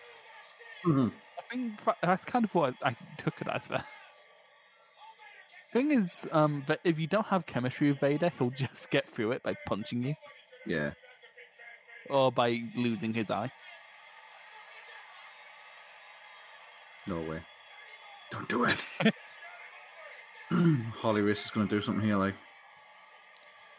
Mhm. 0.85 1.13
I 1.39 1.43
think 1.51 1.73
that's 2.03 2.25
kind 2.25 2.45
of 2.45 2.55
what 2.55 2.75
I 2.83 2.95
took 3.17 3.41
it 3.41 3.49
as. 3.49 3.67
There. 3.67 3.85
Thing 5.73 5.91
is, 5.93 6.27
um, 6.33 6.63
that 6.69 6.81
if 6.85 6.99
you 6.99 7.07
don't 7.07 7.27
have 7.27 7.47
chemistry 7.47 7.91
with 7.91 8.01
Vader, 8.01 8.31
he'll 8.39 8.51
just 8.57 8.91
get 8.91 9.09
through 9.13 9.33
it 9.33 9.43
by 9.43 9.55
punching 9.67 10.03
you 10.03 10.15
Yeah. 10.67 10.91
or 12.11 12.31
by 12.31 12.61
losing 12.77 13.15
his 13.15 13.31
eye. 13.31 13.51
No 17.07 17.21
way. 17.23 17.41
Don't 18.31 18.49
do 18.49 18.65
it. 18.65 18.77
Harley 21.01 21.23
Race 21.23 21.45
is 21.45 21.51
going 21.51 21.67
to 21.69 21.75
do 21.77 21.81
something 21.81 22.05
here, 22.05 22.17
like. 22.17 22.35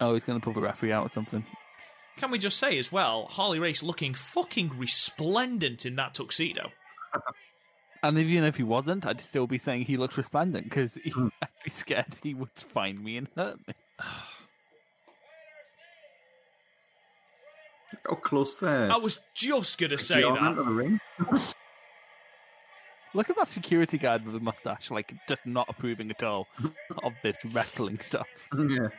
Oh, 0.01 0.13
he's 0.13 0.23
gonna 0.23 0.39
pull 0.39 0.53
the 0.53 0.61
referee 0.61 0.91
out 0.91 1.05
or 1.05 1.09
something. 1.09 1.45
Can 2.17 2.31
we 2.31 2.37
just 2.37 2.57
say 2.57 2.77
as 2.79 2.91
well, 2.91 3.25
Harley 3.29 3.59
Race 3.59 3.83
looking 3.83 4.13
fucking 4.13 4.77
resplendent 4.77 5.85
in 5.85 5.95
that 5.97 6.13
tuxedo. 6.15 6.71
And 8.03 8.17
even 8.19 8.43
if 8.43 8.55
he 8.57 8.61
wasn't, 8.61 9.03
I'd 9.07 9.19
still 9.21 9.47
be 9.47 9.57
saying 9.57 9.85
he 9.85 9.97
looks 9.97 10.15
resplendent 10.15 10.65
because 10.65 10.95
Hmm. 11.11 11.29
I'd 11.41 11.47
be 11.63 11.71
scared 11.71 12.05
he 12.21 12.35
would 12.35 12.51
find 12.53 13.03
me 13.03 13.17
and 13.17 13.27
hurt 13.35 13.57
me. 13.67 13.73
How 18.07 18.15
close 18.15 18.57
there. 18.59 18.91
I 18.91 18.97
was 18.97 19.19
just 19.33 19.77
gonna 19.79 19.97
say 19.97 20.21
The 20.21 20.27
arm 20.27 20.35
that. 20.35 20.49
into 20.51 20.63
the 20.63 20.69
ring. 20.71 20.99
Look 23.13 23.29
at 23.29 23.37
that 23.37 23.47
security 23.47 23.97
guard 23.97 24.25
with 24.25 24.35
a 24.35 24.39
mustache, 24.39 24.91
like 24.91 25.13
just 25.27 25.45
not 25.45 25.67
approving 25.69 26.11
at 26.11 26.21
all 26.21 26.47
of 27.03 27.13
this 27.23 27.37
wrestling 27.45 27.97
stuff. 27.99 28.27
yeah. 28.53 28.89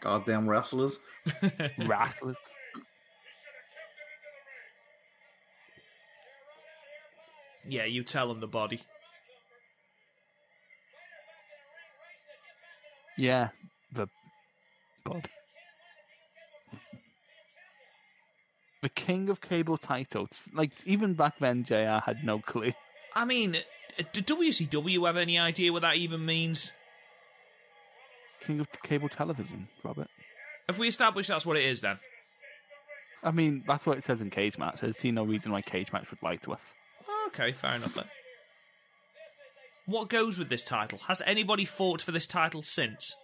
Goddamn 0.00 0.48
wrestlers. 0.48 0.98
Wrestlers. 1.78 2.36
Yeah, 7.68 7.84
you 7.84 8.04
tell 8.04 8.30
him 8.30 8.40
the 8.40 8.46
body. 8.46 8.80
Yeah, 13.18 13.48
the 13.92 14.08
bod. 15.04 15.28
The 18.82 18.88
king 18.90 19.30
of 19.30 19.40
cable 19.40 19.78
titles. 19.78 20.42
Like 20.52 20.70
even 20.84 21.14
back 21.14 21.38
then, 21.40 21.64
Jr. 21.64 21.98
had 22.04 22.22
no 22.22 22.38
clue. 22.38 22.72
I 23.14 23.24
mean, 23.24 23.56
uh, 23.56 24.02
did 24.12 24.26
WCW 24.26 25.06
have 25.06 25.16
any 25.16 25.38
idea 25.38 25.72
what 25.72 25.82
that 25.82 25.96
even 25.96 26.24
means? 26.24 26.72
King 28.46 28.60
of 28.60 28.68
cable 28.82 29.08
television, 29.08 29.68
Robert. 29.82 30.08
Have 30.68 30.78
we 30.78 30.88
established 30.88 31.28
that's 31.28 31.44
what 31.46 31.56
it 31.56 31.64
is 31.64 31.80
then? 31.80 31.98
I 33.22 33.30
mean, 33.30 33.64
that's 33.66 33.86
what 33.86 33.98
it 33.98 34.04
says 34.04 34.20
in 34.20 34.30
Cage 34.30 34.56
Match. 34.58 34.82
I 34.82 34.92
see 34.92 35.10
no 35.10 35.24
reason 35.24 35.50
why 35.50 35.62
Cage 35.62 35.92
Match 35.92 36.10
would 36.10 36.22
lie 36.22 36.36
to 36.36 36.52
us. 36.52 36.60
Okay, 37.28 37.52
fair 37.52 37.74
enough 37.74 37.94
then. 37.94 38.04
What 39.86 40.08
goes 40.08 40.38
with 40.38 40.48
this 40.48 40.64
title? 40.64 40.98
Has 41.06 41.22
anybody 41.26 41.64
fought 41.64 42.02
for 42.02 42.12
this 42.12 42.26
title 42.26 42.62
since? 42.62 43.16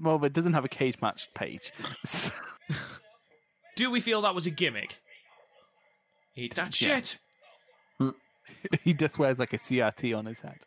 Well, 0.00 0.22
it 0.24 0.32
doesn't 0.32 0.54
have 0.54 0.64
a 0.64 0.68
Cage 0.68 1.00
Match 1.02 1.28
page. 1.34 1.72
So- 2.04 2.30
Do 3.76 3.90
we 3.90 4.00
feel 4.00 4.22
that 4.22 4.34
was 4.34 4.46
a 4.46 4.50
gimmick? 4.50 4.98
Eat 6.36 6.54
that 6.54 6.80
Yeah. 6.80 7.00
shit. 7.00 7.18
he 8.82 8.94
just 8.94 9.18
wears 9.18 9.38
like 9.38 9.52
a 9.52 9.58
CRT 9.58 10.16
on 10.16 10.26
his 10.26 10.38
head. 10.38 10.58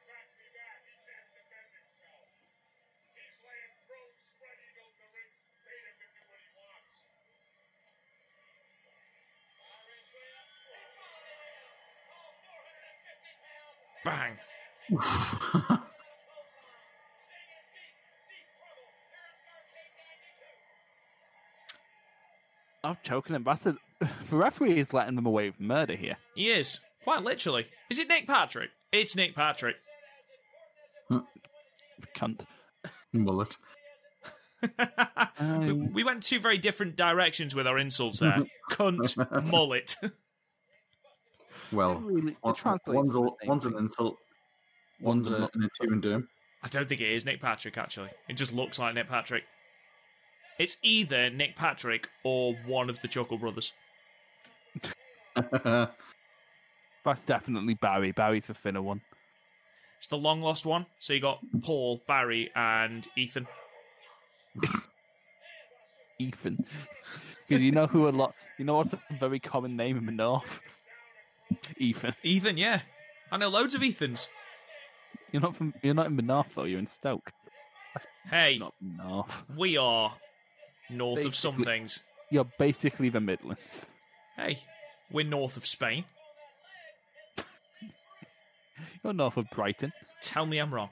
Bang. 14.07 14.37
I'm 22.83 22.97
choking 23.03 23.35
him. 23.35 23.43
That's 23.43 23.65
a, 23.65 23.75
the 24.29 24.37
referee 24.37 24.79
is 24.79 24.93
letting 24.93 25.15
them 25.15 25.25
away 25.25 25.49
with 25.49 25.59
murder 25.59 25.95
here. 25.95 26.15
He 26.35 26.49
is. 26.49 26.79
Quite 27.03 27.23
literally. 27.23 27.67
Is 27.89 27.99
it 27.99 28.07
Nick 28.07 28.27
Patrick? 28.27 28.69
It's 28.93 29.15
Nick 29.15 29.35
Patrick. 29.35 29.75
Cunt. 32.15 32.45
Mullet. 33.11 33.57
we, 35.41 35.73
we 35.73 36.03
went 36.03 36.23
two 36.23 36.39
very 36.39 36.57
different 36.57 36.95
directions 36.95 37.53
with 37.53 37.67
our 37.67 37.77
insults 37.77 38.19
there. 38.19 38.45
Cunt, 38.71 39.45
mullet. 39.51 39.95
Really, 41.71 41.77
Well, 41.77 41.91
it 41.91 42.57
one- 42.63 42.79
one's, 42.95 43.09
to 43.09 43.13
the 43.13 43.19
a, 43.19 43.47
one's 43.47 43.65
an 43.65 43.73
thing. 43.73 43.81
insult, 43.85 44.17
one's 45.01 45.29
One's 45.29 45.41
a, 45.41 45.49
an 45.57 45.63
entombing 45.63 46.01
doom. 46.01 46.27
I 46.63 46.67
don't 46.69 46.87
think 46.89 47.01
it 47.01 47.11
is 47.11 47.25
Nick 47.25 47.41
Patrick, 47.41 47.77
actually. 47.77 48.09
It 48.27 48.33
just 48.33 48.51
looks 48.53 48.79
like 48.79 48.95
Nick 48.95 49.07
Patrick. 49.07 49.43
It's 50.59 50.77
either 50.81 51.29
Nick 51.29 51.55
Patrick 51.55 52.07
or 52.23 52.55
one 52.65 52.89
of 52.89 52.99
the 53.01 53.07
Chuckle 53.07 53.37
Brothers. 53.37 53.73
That's 55.35 57.21
definitely 57.25 57.75
Barry. 57.75 58.11
Barry's 58.11 58.47
the 58.47 58.53
thinner 58.55 58.81
one. 58.81 59.01
It's 59.99 60.07
the 60.07 60.17
long 60.17 60.41
lost 60.41 60.65
one. 60.65 60.87
So 60.99 61.13
you 61.13 61.21
got 61.21 61.39
Paul, 61.61 62.01
Barry, 62.07 62.49
and 62.55 63.07
Ethan. 63.15 63.47
Ethan. 66.19 66.65
Because 67.47 67.61
you 67.63 67.71
know 67.71 67.87
who 67.87 68.07
a 68.07 68.09
lot. 68.09 68.33
You 68.57 68.65
know 68.65 68.75
what's 68.75 68.93
a 68.93 68.99
very 69.19 69.39
common 69.39 69.77
name 69.77 69.97
in 69.97 70.05
the 70.05 70.11
north? 70.11 70.61
Ethan. 71.77 72.13
Ethan, 72.23 72.57
yeah. 72.57 72.81
I 73.31 73.37
know 73.37 73.49
loads 73.49 73.75
of 73.75 73.81
Ethans. 73.81 74.27
You're 75.31 75.41
not 75.41 75.55
from. 75.55 75.73
You're 75.81 75.93
not 75.93 76.07
in 76.07 76.15
the 76.15 76.45
though. 76.55 76.63
You're 76.63 76.79
in 76.79 76.87
Stoke. 76.87 77.31
Hey, 78.29 78.57
Not 78.59 78.73
north. 78.81 79.31
we 79.55 79.77
are 79.77 80.13
north 80.89 81.25
of 81.25 81.35
some 81.35 81.63
things. 81.63 82.01
You're 82.29 82.47
basically 82.59 83.09
the 83.09 83.21
Midlands. 83.21 83.85
Hey, 84.35 84.59
we're 85.11 85.25
north 85.25 85.57
of 85.57 85.65
Spain. 85.65 86.05
You're 89.03 89.13
north 89.13 89.37
of 89.37 89.49
Brighton. 89.49 89.93
Tell 90.21 90.45
me 90.45 90.59
I'm 90.59 90.73
wrong. 90.73 90.89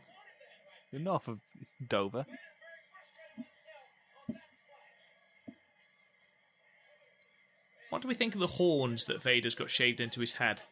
You're 0.91 1.01
north 1.01 1.27
of 1.27 1.39
Dover. 1.87 2.25
What 7.95 8.01
do 8.01 8.09
we 8.09 8.13
think 8.13 8.33
of 8.33 8.41
the 8.41 8.47
horns 8.47 9.05
that 9.05 9.23
Vader's 9.23 9.55
got 9.55 9.69
shaved 9.69 10.01
into 10.01 10.19
his 10.19 10.33
head? 10.33 10.63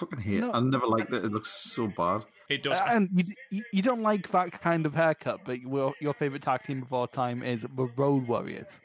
Fucking 0.00 0.18
hate. 0.18 0.40
No. 0.40 0.50
I 0.50 0.58
never 0.58 0.84
liked 0.84 1.14
it. 1.14 1.24
It 1.24 1.30
looks 1.30 1.48
so 1.48 1.86
bad. 1.86 2.24
It 2.48 2.64
does. 2.64 2.80
Uh, 2.80 2.86
and 2.88 3.08
you, 3.14 3.22
you, 3.52 3.62
you 3.72 3.82
don't 3.82 4.02
like 4.02 4.28
that 4.32 4.60
kind 4.60 4.84
of 4.84 4.92
haircut, 4.92 5.42
but 5.46 5.60
your, 5.60 5.94
your 6.00 6.12
favorite 6.12 6.42
tag 6.42 6.64
team 6.64 6.82
of 6.82 6.92
all 6.92 7.06
time 7.06 7.44
is 7.44 7.62
the 7.62 7.86
Road 7.96 8.26
Warriors. 8.26 8.80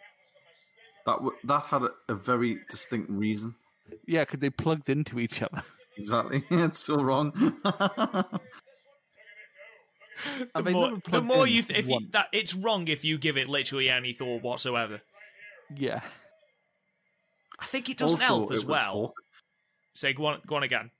That 1.08 1.14
w- 1.14 1.36
that 1.44 1.64
had 1.64 1.82
a, 1.82 1.90
a 2.08 2.14
very 2.14 2.60
distinct 2.70 3.10
reason. 3.10 3.56
Yeah, 4.06 4.26
because 4.26 4.42
they 4.42 4.52
plugged 4.52 4.88
into 4.88 5.20
each 5.20 5.42
other. 5.42 5.64
Exactly. 5.98 6.44
it's 6.52 6.80
still 6.80 7.06
wrong. 7.06 7.32
the 10.54 10.62
more, 10.62 11.00
the 11.10 11.22
more 11.22 11.48
you, 11.48 11.62
th- 11.62 11.80
if 11.80 11.88
you, 11.88 12.02
that 12.12 12.28
it's 12.34 12.54
wrong 12.54 12.90
if 12.90 13.06
you 13.06 13.18
give 13.18 13.38
it 13.38 13.48
literally 13.48 13.90
any 13.90 14.12
thought 14.12 14.44
whatsoever. 14.44 15.00
Yeah. 15.74 16.02
I 17.60 17.66
think 17.66 17.90
it 17.90 17.98
doesn't 17.98 18.22
also, 18.22 18.26
help 18.26 18.52
as 18.52 18.66
well. 18.66 18.92
Hawk. 18.92 19.22
Say, 19.94 20.14
go 20.14 20.26
on, 20.26 20.42
go 20.46 20.56
on 20.56 20.64
again. 20.64 20.92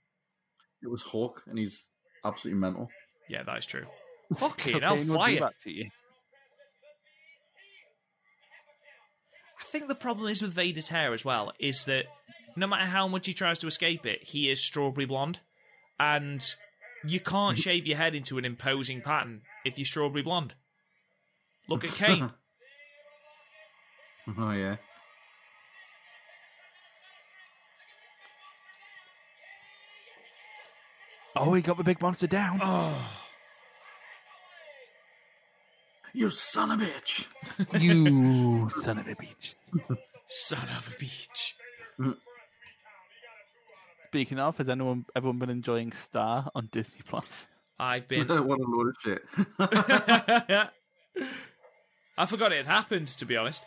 It 0.82 0.90
was 0.90 1.02
Hawk, 1.02 1.42
and 1.46 1.58
he's 1.58 1.86
absolutely 2.24 2.60
mental. 2.60 2.88
Yeah, 3.28 3.42
that 3.42 3.58
is 3.58 3.66
true. 3.66 3.84
Fucking 4.36 4.80
hell, 4.80 4.96
Cocaine 4.96 5.08
will 5.08 5.16
fire! 5.16 5.40
that 5.40 5.58
to 5.62 5.72
you. 5.72 5.90
I 9.60 9.64
think 9.64 9.88
the 9.88 9.94
problem 9.94 10.28
is 10.28 10.42
with 10.42 10.52
Vader's 10.52 10.88
hair 10.88 11.12
as 11.12 11.24
well 11.24 11.52
is 11.58 11.84
that 11.86 12.06
no 12.56 12.66
matter 12.66 12.86
how 12.86 13.08
much 13.08 13.26
he 13.26 13.34
tries 13.34 13.58
to 13.60 13.66
escape 13.66 14.06
it, 14.06 14.22
he 14.22 14.48
is 14.50 14.64
strawberry 14.64 15.06
blonde, 15.06 15.40
and 16.00 16.42
you 17.04 17.20
can't 17.20 17.58
shave 17.66 17.86
your 17.86 17.96
head 17.96 18.14
into 18.14 18.38
an 18.38 18.44
imposing 18.44 19.02
pattern 19.02 19.42
if 19.64 19.78
you're 19.78 19.84
strawberry 19.84 20.22
blonde. 20.22 20.54
Look 21.68 21.84
at 21.84 21.90
Kane. 21.90 22.30
oh 24.38 24.52
yeah. 24.52 24.76
Oh, 31.36 31.52
he 31.54 31.62
got 31.62 31.76
the 31.76 31.84
big 31.84 32.00
monster 32.00 32.26
down. 32.26 32.60
oh, 32.62 32.94
You 36.12 36.30
son 36.30 36.70
of 36.70 36.80
a 36.80 36.84
bitch. 36.86 37.26
you 37.82 38.70
son 38.82 38.98
of 38.98 39.06
a 39.06 39.14
bitch. 39.14 39.54
son 40.28 40.66
of 40.76 40.94
a 40.94 40.98
beach. 40.98 41.54
Mm. 42.00 42.16
Speaking 44.06 44.38
of, 44.38 44.56
has 44.56 44.68
anyone 44.68 45.04
everyone 45.14 45.38
been 45.38 45.50
enjoying 45.50 45.92
Star 45.92 46.50
on 46.54 46.68
Disney 46.72 47.02
Plus? 47.06 47.46
I've 47.78 48.08
been. 48.08 48.26
what 48.28 48.58
a 48.58 48.62
load 48.62 48.88
of 48.88 48.94
shit. 49.04 49.22
I 52.16 52.24
forgot 52.24 52.52
it 52.52 52.64
had 52.64 52.66
happened. 52.66 53.08
To 53.08 53.26
be 53.26 53.36
honest, 53.36 53.64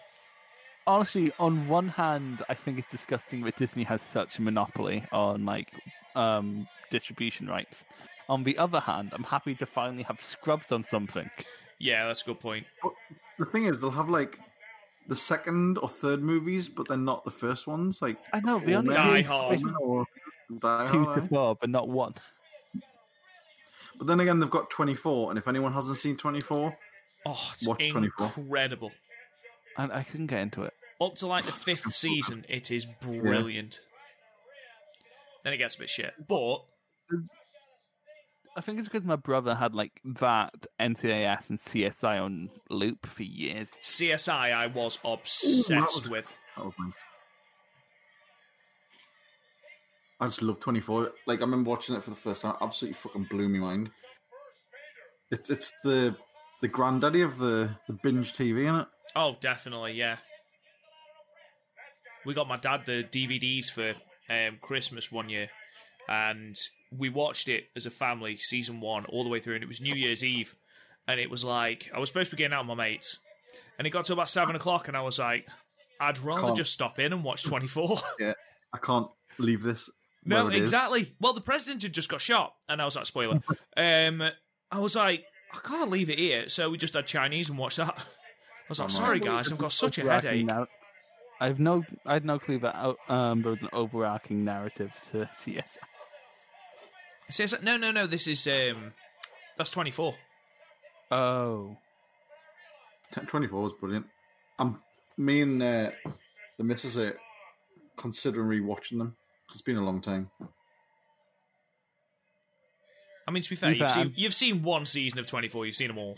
Honestly, 0.88 1.32
on 1.38 1.68
one 1.68 1.90
hand, 1.90 2.42
I 2.50 2.56
think 2.56 2.80
it's 2.80 2.90
disgusting 2.90 3.42
that 3.44 3.56
Disney 3.58 3.84
has 3.84 4.02
such 4.02 4.40
a 4.40 4.42
monopoly 4.42 5.04
on 5.12 5.46
like 5.46 5.72
um 6.20 6.68
distribution 6.92 7.48
rights. 7.48 7.86
On 8.28 8.44
the 8.44 8.58
other 8.58 8.80
hand, 8.80 9.10
I'm 9.14 9.24
happy 9.24 9.56
to 9.56 9.66
finally 9.66 10.04
have 10.04 10.22
Scrubs 10.22 10.72
on 10.72 10.84
something. 10.84 11.30
yeah, 11.80 12.06
that's 12.08 12.22
a 12.22 12.26
good 12.26 12.40
point. 12.40 12.66
the 13.40 13.46
thing 13.46 13.66
is, 13.66 13.80
they'll 13.82 13.90
have 13.92 14.10
like 14.10 14.40
the 15.08 15.16
second 15.16 15.78
or 15.80 15.90
third 15.90 16.22
movies, 16.22 16.70
but 16.70 16.88
they're 16.88 16.98
not 16.98 17.24
the 17.26 17.32
first 17.32 17.66
ones. 17.66 18.02
Like 18.02 18.18
I 18.34 18.40
know 18.42 18.60
the 18.60 18.76
only 18.76 18.94
Die 18.94 19.22
two- 19.22 19.28
Hard. 19.28 19.62
or 19.82 20.06
Die 20.60 20.86
two 20.92 21.06
Hard, 21.06 21.22
to 21.24 21.28
four, 21.28 21.56
but 21.60 21.70
not 21.70 21.88
one. 21.90 22.14
But 23.98 24.08
then 24.08 24.20
again, 24.20 24.40
they've 24.40 24.50
got 24.50 24.70
24, 24.70 25.32
and 25.32 25.38
if 25.38 25.48
anyone 25.48 25.74
hasn't 25.74 25.98
seen 25.98 26.16
24, 26.16 26.78
Oh, 27.26 27.50
it's 27.54 27.68
Watch 27.68 27.90
24. 27.90 28.32
incredible. 28.38 28.92
And 29.78 29.92
I 29.92 30.04
couldn't 30.04 30.28
get 30.28 30.40
into 30.40 30.64
it. 30.64 30.74
Up 31.02 31.16
to 31.16 31.28
like 31.28 31.46
the 31.46 31.52
fifth 31.68 31.94
season, 31.94 32.46
it 32.48 32.72
is 32.72 32.86
brilliant. 32.86 33.82
Then 35.44 35.54
it 35.54 35.58
gets 35.58 35.76
a 35.76 35.80
bit 35.80 35.90
shit. 35.90 36.14
But 36.28 36.56
um, 37.12 37.30
I 38.58 38.62
think 38.62 38.80
it's 38.80 38.88
because 38.88 39.06
my 39.06 39.16
brother 39.16 39.56
had 39.56 39.74
like 39.74 40.02
that 40.20 40.54
NCIS 40.80 41.50
and 41.50 41.60
CSI 41.60 42.22
on 42.22 42.50
loop 42.70 43.06
for 43.06 43.24
years. 43.24 43.70
CSI, 43.82 44.54
I 44.54 44.68
was 44.68 45.00
obsessed 45.04 45.72
was- 45.96 46.10
with. 46.10 46.34
That 46.58 46.66
was 46.66 46.74
nice. 46.80 46.94
I 50.22 50.26
just 50.28 50.42
love 50.42 50.60
24. 50.60 51.12
Like, 51.28 51.40
I 51.40 51.44
remember 51.44 51.70
watching 51.70 51.96
it 51.96 52.04
for 52.04 52.10
the 52.10 52.16
first 52.18 52.42
time. 52.42 52.56
Absolutely 52.62 52.96
fucking 52.96 53.28
blew 53.30 53.48
me 53.48 53.60
mind. 53.60 53.90
It's 55.32 55.50
it's 55.50 55.72
the 55.84 56.16
the 56.62 56.68
granddaddy 56.68 57.22
of 57.22 57.38
the, 57.38 57.70
the 57.88 57.94
binge 57.94 58.34
TV, 58.34 58.64
isn't 58.64 58.76
it? 58.82 58.88
Oh, 59.16 59.38
definitely, 59.40 59.94
yeah. 59.94 60.18
We 62.26 62.34
got 62.34 62.50
my 62.50 62.58
dad 62.58 62.82
the 62.86 63.06
DVDs 63.10 63.72
for 63.72 63.94
um, 64.30 64.58
Christmas 64.62 65.12
one 65.12 65.30
year, 65.30 65.50
and 66.08 66.56
we 66.96 67.10
watched 67.10 67.48
it 67.48 67.66
as 67.76 67.86
a 67.86 67.92
family, 67.92 68.38
season 68.38 68.82
one, 68.82 69.06
all 69.06 69.24
the 69.24 69.30
way 69.30 69.40
through, 69.40 69.56
and 69.56 69.64
it 69.64 69.68
was 69.68 69.82
New 69.82 69.96
Year's 69.96 70.24
Eve, 70.24 70.56
and 71.08 71.20
it 71.20 71.30
was 71.30 71.44
like 71.44 71.90
I 71.94 72.00
was 72.00 72.10
supposed 72.10 72.30
to 72.32 72.36
be 72.36 72.44
getting 72.44 72.54
out 72.56 72.68
with 72.68 72.78
my 72.78 72.84
mates, 72.84 73.20
and 73.78 73.86
it 73.88 73.92
got 73.92 74.06
to 74.06 74.14
about 74.14 74.30
seven 74.30 74.56
o'clock, 74.56 74.88
and 74.88 74.96
I 74.98 75.02
was 75.02 75.20
like, 75.20 75.48
I'd 76.00 76.18
rather 76.20 76.42
Can't. 76.48 76.58
just 76.58 76.74
stop 76.74 77.00
in 77.00 77.14
and 77.14 77.24
watch 77.24 77.44
twenty 77.44 77.68
four. 77.68 77.98
yeah, 78.20 78.34
I 78.74 78.78
can't 78.78 79.08
leave 79.38 79.62
this. 79.64 79.90
No, 80.26 80.48
it 80.48 80.56
is. 80.56 80.62
exactly. 80.62 81.16
Well, 81.20 81.34
the 81.34 81.42
president 81.42 81.82
had 81.84 81.94
just 81.94 82.10
got 82.10 82.22
shot, 82.22 82.54
and 82.68 82.82
I 82.82 82.86
was 82.86 82.96
like, 82.96 83.06
spoiler. 83.06 83.42
um, 83.78 84.22
I 84.72 84.80
was 84.80 84.96
like, 84.96 85.24
I 85.54 85.60
can't 85.68 85.90
leave 85.90 86.10
it 86.10 86.20
here, 86.20 86.50
so 86.50 86.70
we 86.70 86.78
just 86.78 86.94
had 86.94 87.08
Chinese 87.08 87.50
and 87.50 87.58
watched 87.58 87.78
that. 87.78 87.96
I 87.98 88.04
was 88.70 88.80
like, 88.80 88.90
Oh, 88.90 88.92
sorry 88.92 89.20
guys, 89.20 89.52
I've 89.52 89.58
got 89.58 89.72
such 89.72 89.98
a 89.98 90.04
headache. 90.10 90.46
nar- 90.46 90.68
I 91.42 91.48
have 91.48 91.60
no, 91.60 91.86
I 92.06 92.14
had 92.14 92.26
no 92.26 92.38
clue 92.40 92.60
that 92.60 92.76
uh, 92.76 92.94
um, 93.12 93.42
there 93.42 93.52
was 93.52 93.62
an 93.62 93.70
overarching 93.74 94.44
narrative 94.44 94.92
to 95.12 95.18
CSI. 95.34 95.78
Says 97.30 97.56
no, 97.62 97.78
no, 97.78 97.92
no. 97.92 98.08
This 98.08 98.28
is 98.28 98.46
um, 98.48 98.94
that's 99.58 99.70
twenty 99.70 99.92
four. 99.92 100.16
Oh, 101.12 101.78
24 103.14 103.62
was 103.64 103.74
brilliant. 103.80 104.06
I'm 104.60 104.80
me 105.18 105.42
and 105.42 105.62
uh, 105.62 105.90
the 106.58 106.64
missus 106.64 106.98
are 106.98 107.18
considering 107.98 108.48
rewatching 108.62 109.00
them. 109.00 109.16
It's 109.52 109.62
been 109.64 109.78
a 109.78 109.84
long 109.84 110.02
time. 110.02 110.30
I 113.28 113.32
mean, 113.32 113.42
to 113.44 113.50
be 113.50 113.56
fair, 113.56 113.72
you've 113.74 113.90
seen, 113.92 114.14
you've 114.16 114.34
seen 114.34 114.64
one 114.64 114.86
season 114.86 115.20
of 115.20 115.26
twenty 115.28 115.48
four. 115.50 115.66
You've 115.66 115.76
seen 115.76 115.88
them 115.90 115.98
all. 116.00 116.18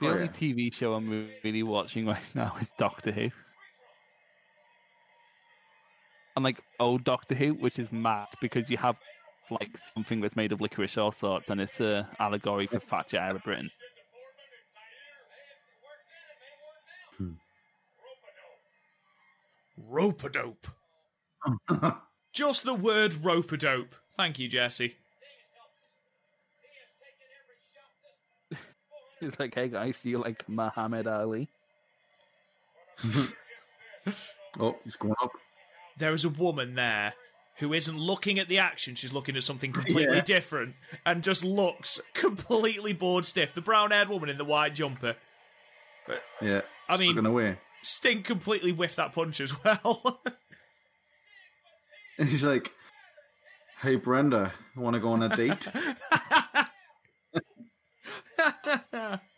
the 0.00 0.06
Oh, 0.08 0.10
only 0.10 0.24
yeah. 0.24 0.30
TV 0.30 0.72
show 0.72 0.94
I'm 0.94 1.28
really 1.44 1.62
watching 1.62 2.06
right 2.06 2.22
now 2.34 2.54
is 2.60 2.72
Doctor 2.78 3.10
Who. 3.12 3.30
And 6.34 6.44
like 6.44 6.62
old 6.80 7.04
Doctor 7.04 7.34
Who, 7.34 7.54
which 7.54 7.78
is 7.78 7.92
mad 7.92 8.28
because 8.40 8.70
you 8.70 8.78
have 8.78 8.96
like 9.50 9.76
something 9.94 10.20
that's 10.20 10.36
made 10.36 10.52
of 10.52 10.60
licorice 10.60 10.96
all 10.96 11.12
sorts, 11.12 11.50
and 11.50 11.60
it's 11.60 11.80
a 11.80 12.08
allegory 12.18 12.66
for 12.66 12.78
Thatcher 12.78 13.18
era 13.18 13.40
Britain. 13.44 13.70
Hmm. 17.18 17.32
Rope-a-dope. 19.76 20.66
Just 22.32 22.64
the 22.64 22.74
word 22.74 23.14
rope-a-dope. 23.22 23.94
Thank 24.16 24.38
you, 24.38 24.48
Jesse. 24.48 24.96
It's 29.20 29.38
like, 29.38 29.54
hey 29.54 29.68
guys, 29.68 30.02
do 30.02 30.10
you 30.10 30.18
like 30.18 30.48
Muhammad 30.48 31.06
Ali? 31.06 31.48
oh, 34.58 34.74
he's 34.82 34.96
going 34.96 35.14
up. 35.22 35.30
There 35.96 36.12
is 36.14 36.24
a 36.24 36.28
woman 36.28 36.74
there 36.74 37.14
who 37.58 37.72
isn't 37.72 37.98
looking 37.98 38.38
at 38.38 38.48
the 38.48 38.58
action; 38.58 38.94
she's 38.94 39.12
looking 39.12 39.36
at 39.36 39.42
something 39.42 39.72
completely 39.72 40.16
Yeah. 40.16 40.22
different, 40.22 40.74
and 41.04 41.22
just 41.22 41.44
looks 41.44 42.00
completely 42.14 42.92
bored 42.92 43.24
stiff. 43.24 43.54
The 43.54 43.60
brown-haired 43.60 44.08
woman 44.08 44.28
in 44.28 44.38
the 44.38 44.44
white 44.44 44.74
jumper. 44.74 45.16
Yeah. 46.40 46.62
I 46.88 46.96
mean- 46.96 47.24
away. 47.24 47.58
Sting 47.84 48.22
completely 48.22 48.70
whiffed 48.70 48.96
that 48.96 49.12
punch 49.12 49.40
as 49.40 49.62
well. 49.64 50.22
And 52.18 52.28
he's 52.28 52.44
like, 52.44 52.70
"Hey, 53.80 53.96
Brenda, 53.96 54.52
want 54.76 54.94
to 54.94 55.00
go 55.00 55.12
on 55.12 55.22
a 55.22 55.34
date?" 55.34 55.66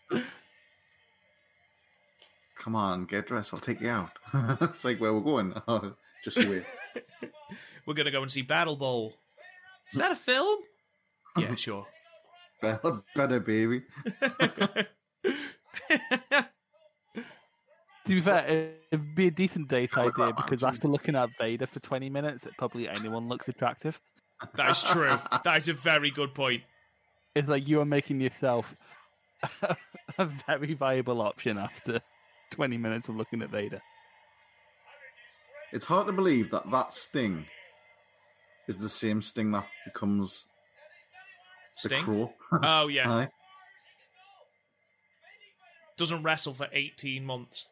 Come 2.64 2.76
on, 2.76 3.04
get 3.04 3.26
dressed. 3.26 3.52
I'll 3.52 3.60
take 3.60 3.82
you 3.82 3.90
out. 3.90 4.18
it's 4.62 4.86
like 4.86 4.98
where 4.98 5.12
we're 5.12 5.20
going. 5.20 5.52
Oh, 5.68 5.92
just 6.24 6.38
wait. 6.48 6.64
We're 7.86 7.92
gonna 7.92 8.10
go 8.10 8.22
and 8.22 8.30
see 8.30 8.40
Battle 8.40 8.76
Bowl. 8.76 9.12
Is 9.92 9.98
that 9.98 10.10
a 10.10 10.16
film? 10.16 10.60
Yeah, 11.36 11.54
sure. 11.56 11.86
better, 12.62 13.02
better, 13.14 13.40
baby. 13.40 13.82
To 18.06 18.14
be 18.14 18.20
fair, 18.22 18.72
it'd 18.90 19.14
be 19.14 19.26
a 19.26 19.30
decent 19.30 19.68
date 19.68 19.90
Oh, 19.96 20.00
idea 20.00 20.12
God, 20.12 20.36
because 20.36 20.60
Jesus. 20.60 20.74
after 20.74 20.88
looking 20.88 21.16
at 21.16 21.28
Vader 21.38 21.66
for 21.66 21.80
20 21.80 22.08
minutes, 22.08 22.46
it 22.46 22.52
probably 22.56 22.88
anyone 22.88 23.28
looks 23.28 23.46
attractive. 23.48 24.00
That 24.54 24.70
is 24.70 24.82
true. 24.82 25.06
That 25.44 25.56
is 25.58 25.68
a 25.68 25.74
very 25.74 26.10
good 26.10 26.32
point. 26.34 26.62
It's 27.34 27.48
like 27.48 27.68
you 27.68 27.80
are 27.80 27.84
making 27.86 28.20
yourself 28.22 28.74
a 30.18 30.24
very 30.46 30.72
viable 30.72 31.20
option 31.20 31.58
after 31.58 32.00
20 32.54 32.78
minutes 32.78 33.08
of 33.08 33.16
looking 33.16 33.42
at 33.42 33.50
Vader. 33.50 33.80
It's 35.72 35.84
hard 35.84 36.06
to 36.06 36.12
believe 36.12 36.50
that 36.52 36.70
that 36.70 36.92
sting 36.94 37.46
is 38.68 38.78
the 38.78 38.88
same 38.88 39.20
sting 39.20 39.50
that 39.52 39.66
becomes 39.84 40.46
the 41.82 41.88
Sting? 41.88 42.00
crow. 42.00 42.32
Oh 42.62 42.86
yeah. 42.88 43.10
Aye. 43.12 43.28
Doesn't 45.96 46.22
wrestle 46.22 46.54
for 46.54 46.68
18 46.72 47.24
months. 47.24 47.66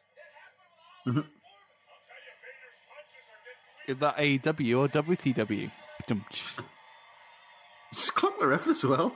Mm-hmm. 1.07 1.21
Is 3.87 3.97
that 3.99 4.17
AEW 4.17 4.79
or 4.79 4.87
WCW? 4.87 5.69
Dum-tsh. 6.07 6.51
Just 7.93 8.15
clock 8.15 8.39
the 8.39 8.47
ref 8.47 8.67
as 8.67 8.83
well. 8.83 9.13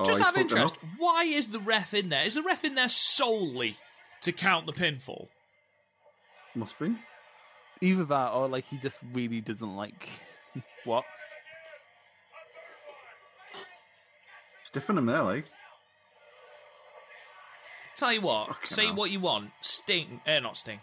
Oh, 0.00 0.04
Just 0.04 0.18
he's 0.18 0.26
out 0.26 0.34
of 0.34 0.40
interest, 0.40 0.76
why 0.98 1.24
is 1.24 1.48
the 1.48 1.58
ref 1.60 1.92
in 1.92 2.08
there? 2.08 2.24
Is 2.24 2.34
the 2.34 2.42
ref 2.42 2.64
in 2.64 2.74
there 2.74 2.88
solely 2.88 3.76
to 4.22 4.32
count 4.32 4.64
the 4.66 4.72
pinfall? 4.72 5.28
Must 6.54 6.78
be. 6.78 6.96
Either 7.82 8.04
that 8.04 8.32
or 8.32 8.48
like 8.48 8.64
he 8.66 8.78
just 8.78 8.98
really 9.12 9.40
doesn't 9.40 9.76
like 9.76 10.08
what? 10.84 11.04
Stiffen 14.62 14.96
him 14.98 15.06
there, 15.06 15.22
like. 15.22 15.44
Tell 17.96 18.12
you 18.12 18.20
what, 18.22 18.48
Fucking 18.48 18.66
say 18.66 18.86
hell. 18.86 18.94
what 18.94 19.10
you 19.10 19.20
want. 19.20 19.50
Sting, 19.60 20.20
eh, 20.24 20.38
not 20.40 20.56
Sting. 20.56 20.80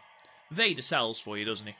Vader 0.51 0.81
sells 0.83 1.19
for 1.19 1.37
you, 1.37 1.45
doesn't 1.45 1.65
he? 1.65 1.75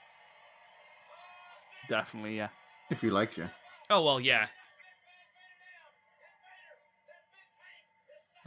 Definitely, 1.90 2.38
yeah. 2.38 2.50
If 2.90 3.02
he 3.02 3.10
likes 3.10 3.38
you. 3.38 3.50
Oh 3.90 4.02
well, 4.04 4.20
yeah. 4.20 4.48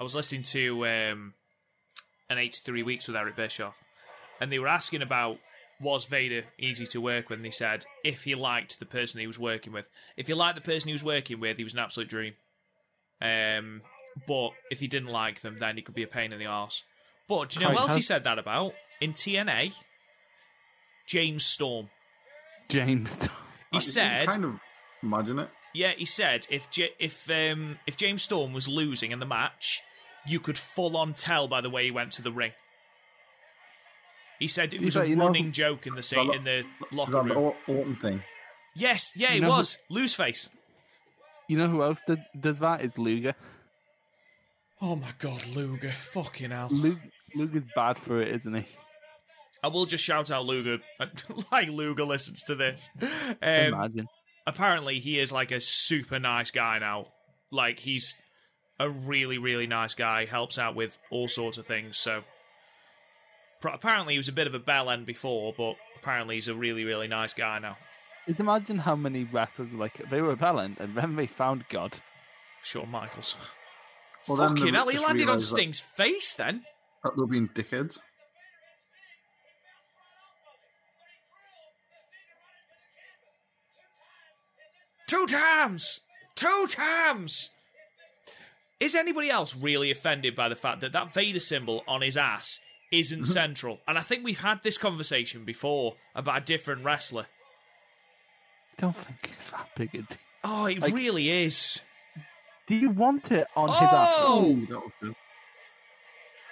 I 0.00 0.02
was 0.02 0.14
listening 0.14 0.42
to 0.44 0.86
um, 0.86 1.34
an 2.30 2.38
83 2.38 2.82
Weeks 2.82 3.06
with 3.06 3.16
Eric 3.16 3.36
Bischoff, 3.36 3.74
and 4.40 4.50
they 4.50 4.58
were 4.58 4.66
asking 4.66 5.02
about 5.02 5.36
was 5.78 6.06
Vader 6.06 6.44
easy 6.58 6.86
to 6.86 7.00
work 7.02 7.28
with, 7.28 7.38
and 7.38 7.44
they 7.44 7.50
said 7.50 7.84
if 8.02 8.24
he 8.24 8.34
liked 8.34 8.78
the 8.78 8.86
person 8.86 9.20
he 9.20 9.26
was 9.26 9.38
working 9.38 9.74
with. 9.74 9.84
If 10.16 10.26
he 10.26 10.34
liked 10.34 10.54
the 10.54 10.62
person 10.62 10.88
he 10.88 10.94
was 10.94 11.04
working 11.04 11.38
with, 11.38 11.58
he 11.58 11.64
was 11.64 11.74
an 11.74 11.80
absolute 11.80 12.08
dream. 12.08 12.32
Um, 13.20 13.82
but 14.26 14.50
if 14.70 14.80
he 14.80 14.86
didn't 14.86 15.10
like 15.10 15.42
them, 15.42 15.58
then 15.58 15.76
he 15.76 15.82
could 15.82 15.94
be 15.94 16.02
a 16.02 16.06
pain 16.06 16.32
in 16.32 16.38
the 16.38 16.46
arse. 16.46 16.82
But 17.28 17.50
do 17.50 17.60
you 17.60 17.66
know 17.66 17.72
what 17.72 17.82
else 17.82 17.94
he 17.94 18.00
said 18.00 18.24
that 18.24 18.38
about? 18.38 18.72
In 19.02 19.12
TNA, 19.12 19.74
James 21.06 21.44
Storm. 21.44 21.90
James. 22.70 23.10
Storm. 23.10 23.30
He 23.70 23.76
I- 23.76 23.80
said 23.80 24.28
kind 24.28 24.44
of 24.46 24.60
imagine 25.02 25.38
it. 25.40 25.48
yeah, 25.74 25.92
he 25.96 26.06
said 26.06 26.46
if 26.50 26.70
J- 26.70 26.94
if 26.98 27.30
um, 27.30 27.78
if 27.86 27.98
James 27.98 28.22
Storm 28.22 28.52
was 28.54 28.66
losing 28.66 29.10
in 29.12 29.18
the 29.18 29.26
match, 29.26 29.82
you 30.26 30.40
could 30.40 30.58
full 30.58 30.96
on 30.96 31.14
tell 31.14 31.48
by 31.48 31.60
the 31.60 31.70
way 31.70 31.84
he 31.84 31.90
went 31.90 32.12
to 32.12 32.22
the 32.22 32.32
ring. 32.32 32.52
He 34.38 34.48
said 34.48 34.72
it 34.72 34.80
was 34.80 34.96
a 34.96 35.06
you 35.06 35.16
know- 35.16 35.26
running 35.26 35.52
joke 35.52 35.86
in 35.86 35.94
the 35.94 36.02
sa- 36.02 36.24
Well, 36.24 36.32
in 36.32 36.44
the 36.44 36.64
locker 36.92 37.22
room. 37.22 37.36
Or- 37.36 37.56
Orton 37.68 37.96
thing. 37.96 38.22
Yes, 38.74 39.12
yeah, 39.14 39.32
You 39.32 39.38
it 39.38 39.40
know 39.42 39.52
who- 39.52 39.58
was 39.58 39.76
lose 39.88 40.14
face. 40.14 40.48
You 41.48 41.58
know 41.58 41.68
who 41.68 41.82
else 41.82 42.00
did, 42.06 42.24
does 42.38 42.58
that? 42.60 42.80
Is 42.82 42.96
Luger. 42.96 43.34
Oh 44.80 44.96
my 44.96 45.10
god, 45.18 45.44
Luger, 45.48 45.90
fucking 45.90 46.52
hell! 46.52 46.68
Lu- 46.70 46.98
Luger's 47.34 47.66
bad 47.74 47.98
for 47.98 48.22
it, 48.22 48.28
isn't 48.36 48.54
he? 48.54 48.66
I 49.62 49.68
will 49.68 49.84
just 49.84 50.02
shout 50.02 50.30
out 50.30 50.46
Luger, 50.46 50.78
like 51.52 51.68
Luger 51.68 52.04
listens 52.04 52.42
to 52.44 52.54
this. 52.54 52.88
Um, 53.02 53.08
Imagine. 53.42 54.06
apparently 54.46 55.00
he 55.00 55.18
is 55.18 55.32
like 55.32 55.50
a 55.50 55.60
super 55.60 56.18
nice 56.18 56.50
guy 56.50 56.78
now. 56.78 57.08
Like 57.50 57.78
he's 57.80 58.14
a 58.80 58.90
really, 58.90 59.38
really 59.38 59.68
nice 59.68 59.94
guy. 59.94 60.26
Helps 60.26 60.58
out 60.58 60.74
with 60.74 60.98
all 61.10 61.28
sorts 61.28 61.56
of 61.58 61.66
things. 61.66 61.96
So 61.98 62.22
Pro- 63.60 63.74
apparently, 63.74 64.14
he 64.14 64.18
was 64.18 64.28
a 64.28 64.32
bit 64.32 64.46
of 64.46 64.54
a 64.54 64.58
bell 64.58 64.88
end 64.90 65.04
before, 65.06 65.52
but 65.56 65.74
apparently, 65.98 66.34
he's 66.36 66.48
a 66.48 66.54
really, 66.54 66.82
really 66.84 67.06
nice 67.08 67.34
guy 67.34 67.58
now. 67.58 67.76
Just 68.26 68.40
imagine 68.40 68.78
how 68.78 68.96
many 68.96 69.24
wrestlers 69.24 69.70
like 69.72 70.00
they 70.10 70.20
were 70.22 70.32
a 70.32 70.36
bell 70.36 70.58
end 70.60 70.76
and 70.80 70.96
then 70.96 71.16
they 71.16 71.26
found 71.26 71.64
God. 71.68 71.98
Shawn 72.62 72.90
Michaels. 72.90 73.36
Well, 74.28 74.36
then 74.36 74.50
Fucking 74.56 74.64
they 74.72 74.78
hell, 74.78 74.88
he 74.88 74.98
landed 74.98 75.22
on 75.24 75.28
realised 75.28 75.50
that- 75.52 75.56
Sting's 75.56 75.80
face 75.80 76.34
then. 76.34 76.64
That 77.02 77.12
they're 77.16 77.26
being 77.26 77.48
dickheads. 77.48 77.98
Two 85.06 85.26
times! 85.26 86.00
Two 86.36 86.66
times! 86.68 87.50
Is 88.80 88.94
anybody 88.94 89.30
else 89.30 89.54
really 89.54 89.90
offended 89.90 90.34
by 90.34 90.48
the 90.48 90.56
fact 90.56 90.80
that 90.80 90.92
that 90.92 91.12
Vader 91.12 91.38
symbol 91.38 91.84
on 91.86 92.00
his 92.00 92.16
ass 92.16 92.60
isn't 92.90 93.20
mm-hmm. 93.20 93.24
central? 93.30 93.80
And 93.86 93.98
I 93.98 94.00
think 94.00 94.24
we've 94.24 94.40
had 94.40 94.62
this 94.62 94.78
conversation 94.78 95.44
before 95.44 95.96
about 96.14 96.42
a 96.42 96.44
different 96.44 96.84
wrestler. 96.84 97.26
I 98.78 98.80
don't 98.80 98.96
think 98.96 99.30
it's 99.38 99.50
that 99.50 99.68
big 99.76 99.94
a 99.94 99.98
deal. 99.98 100.06
Oh, 100.42 100.64
it 100.64 100.80
Like- 100.80 100.94
really 100.94 101.44
is. 101.44 101.82
Do 102.66 102.76
you 102.76 102.90
want 102.90 103.30
it 103.32 103.46
on 103.56 103.68
his 103.68 103.82
ass? 103.82 104.14
Oh! 104.18 104.46
Ooh, 104.46 104.66
that 104.66 104.78
was 104.78 104.92
good. 105.02 105.14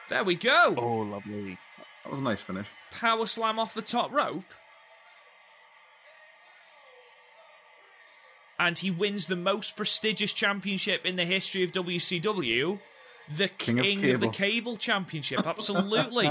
There 0.09 0.25
we 0.25 0.35
go. 0.35 0.75
Oh, 0.77 0.99
lovely. 0.99 1.59
That 2.03 2.11
was 2.11 2.21
a 2.21 2.23
nice 2.23 2.41
finish. 2.41 2.67
Power 2.91 3.25
slam 3.27 3.59
off 3.59 3.73
the 3.73 3.83
top 3.83 4.13
rope. 4.13 4.43
And 8.59 8.79
he 8.79 8.91
wins 8.91 9.27
the 9.27 9.37
most 9.37 9.77
prestigious 9.77 10.33
championship 10.33 11.07
in 11.07 11.17
the 11.17 11.25
history 11.25 11.63
of 11.63 11.71
WCW, 11.73 12.81
the 13.37 13.49
King, 13.49 13.77
King 13.79 14.05
of 14.11 14.15
of, 14.17 14.21
the 14.21 14.29
Cable. 14.29 14.77
Championship. 14.77 15.41
Absolutely. 15.47 16.31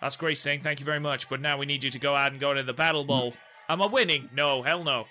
That's 0.00 0.16
great, 0.16 0.38
Sting. 0.38 0.60
Thank 0.60 0.78
you 0.78 0.86
very 0.86 1.00
much. 1.00 1.28
But 1.28 1.40
now 1.40 1.58
we 1.58 1.66
need 1.66 1.82
you 1.82 1.90
to 1.90 1.98
go 1.98 2.14
out 2.14 2.30
and 2.30 2.40
go 2.40 2.52
into 2.52 2.62
the 2.62 2.72
Battle 2.72 3.04
Bowl. 3.04 3.34
Am 3.68 3.82
I 3.82 3.86
winning? 3.86 4.28
No, 4.32 4.62
hell 4.62 4.84
no. 4.84 5.06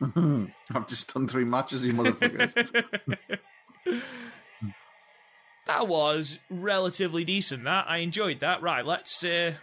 I've 0.74 0.88
just 0.88 1.12
done 1.14 1.28
three 1.28 1.44
matches, 1.44 1.84
you 1.84 1.92
motherfuckers. 1.92 2.54
that 5.66 5.88
was 5.88 6.38
relatively 6.50 7.24
decent. 7.24 7.64
That 7.64 7.86
I 7.88 7.98
enjoyed 7.98 8.40
that. 8.40 8.62
Right, 8.62 8.84
let's 8.84 9.24
uh, 9.24 9.54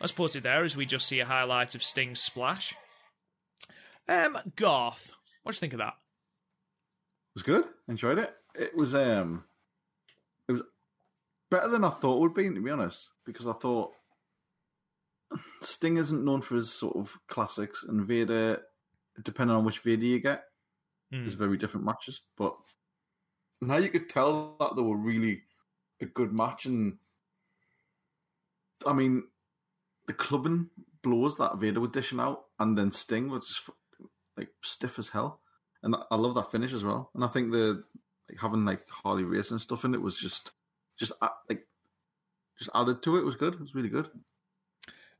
let's 0.00 0.12
put 0.12 0.36
it 0.36 0.44
there 0.44 0.64
as 0.64 0.76
we 0.76 0.86
just 0.86 1.06
see 1.06 1.20
a 1.20 1.26
highlight 1.26 1.74
of 1.74 1.82
Sting's 1.82 2.20
splash. 2.20 2.74
Um, 4.08 4.38
Garth, 4.56 5.12
what 5.42 5.52
do 5.52 5.56
you 5.56 5.60
think 5.60 5.74
of 5.74 5.80
that? 5.80 5.94
It 5.94 7.34
was 7.34 7.42
good. 7.42 7.64
Enjoyed 7.88 8.18
it. 8.18 8.34
It 8.54 8.74
was 8.76 8.94
um, 8.94 9.44
it 10.48 10.52
was 10.52 10.62
better 11.50 11.68
than 11.68 11.84
I 11.84 11.90
thought 11.90 12.16
it 12.16 12.20
would 12.20 12.34
be. 12.34 12.48
To 12.48 12.60
be 12.60 12.70
honest, 12.70 13.10
because 13.26 13.46
I 13.46 13.52
thought 13.52 13.92
Sting 15.60 15.98
isn't 15.98 16.24
known 16.24 16.40
for 16.42 16.56
his 16.56 16.72
sort 16.72 16.96
of 16.96 17.16
classics, 17.28 17.84
and 17.86 18.06
Vader, 18.06 18.62
depending 19.22 19.56
on 19.56 19.64
which 19.64 19.80
Vader 19.80 20.04
you 20.06 20.20
get, 20.20 20.44
Hmm. 21.12 21.26
is 21.26 21.34
very 21.34 21.56
different 21.56 21.86
matches. 21.86 22.22
But 22.36 22.56
now 23.60 23.76
you 23.76 23.88
could 23.90 24.08
tell 24.08 24.56
that 24.60 24.74
they 24.76 24.82
were 24.82 24.96
really 24.96 25.42
a 26.00 26.06
good 26.06 26.32
match, 26.32 26.66
and 26.66 26.98
I 28.86 28.92
mean, 28.92 29.24
the 30.06 30.12
clubbing 30.14 30.70
blows 31.02 31.36
that 31.36 31.58
Vader 31.58 31.80
was 31.80 31.90
dishing 31.90 32.20
out, 32.20 32.46
and 32.58 32.76
then 32.76 32.90
Sting 32.92 33.28
was 33.28 33.46
just 33.46 33.70
like 34.38 34.48
stiff 34.62 34.98
as 34.98 35.08
hell. 35.08 35.40
And 35.82 35.94
I 36.10 36.16
love 36.16 36.34
that 36.34 36.50
finish 36.50 36.72
as 36.72 36.84
well. 36.84 37.10
And 37.14 37.24
I 37.24 37.28
think 37.28 37.52
the 37.52 37.84
like 38.28 38.40
having 38.40 38.64
like 38.64 38.88
Harley 38.88 39.24
Race 39.24 39.50
and 39.50 39.60
stuff 39.60 39.84
in 39.84 39.94
it 39.94 40.02
was 40.02 40.16
just 40.16 40.50
just 40.98 41.12
like 41.48 41.66
just 42.58 42.70
added 42.74 43.02
to 43.02 43.16
it. 43.16 43.20
It 43.20 43.24
was 43.24 43.36
good. 43.36 43.54
It 43.54 43.60
was 43.60 43.74
really 43.74 43.88
good. 43.88 44.08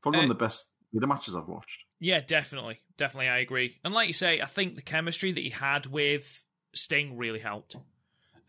Probably 0.01 0.19
one 0.19 0.29
Uh, 0.29 0.31
of 0.31 0.37
the 0.37 0.45
best 0.45 0.67
Vader 0.93 1.07
matches 1.07 1.35
I've 1.35 1.47
watched. 1.47 1.83
Yeah, 1.99 2.21
definitely, 2.21 2.79
definitely, 2.97 3.29
I 3.29 3.39
agree. 3.39 3.77
And 3.83 3.93
like 3.93 4.07
you 4.07 4.13
say, 4.13 4.41
I 4.41 4.45
think 4.45 4.75
the 4.75 4.81
chemistry 4.81 5.31
that 5.31 5.41
he 5.41 5.49
had 5.49 5.85
with 5.85 6.43
Sting 6.73 7.17
really 7.17 7.39
helped. 7.39 7.75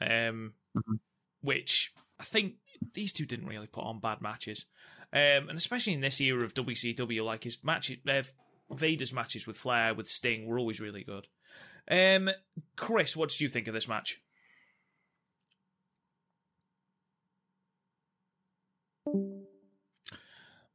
Um, 0.00 0.54
Mhm. 0.76 0.98
which 1.42 1.92
I 2.18 2.24
think 2.24 2.54
these 2.94 3.12
two 3.12 3.26
didn't 3.26 3.46
really 3.46 3.66
put 3.66 3.84
on 3.84 3.98
bad 4.00 4.20
matches. 4.22 4.66
Um, 5.12 5.48
and 5.48 5.58
especially 5.58 5.92
in 5.94 6.00
this 6.00 6.20
era 6.20 6.42
of 6.44 6.54
WCW, 6.54 7.24
like 7.24 7.42
his 7.44 7.62
matches, 7.64 7.98
uh, 8.08 8.22
Vader's 8.72 9.12
matches 9.12 9.46
with 9.46 9.56
Flair, 9.56 9.94
with 9.94 10.08
Sting, 10.08 10.46
were 10.46 10.58
always 10.58 10.80
really 10.80 11.04
good. 11.04 11.26
Um, 11.90 12.30
Chris, 12.76 13.16
what 13.16 13.30
did 13.30 13.40
you 13.40 13.48
think 13.48 13.66
of 13.68 13.74
this 13.74 13.88
match? 13.88 14.20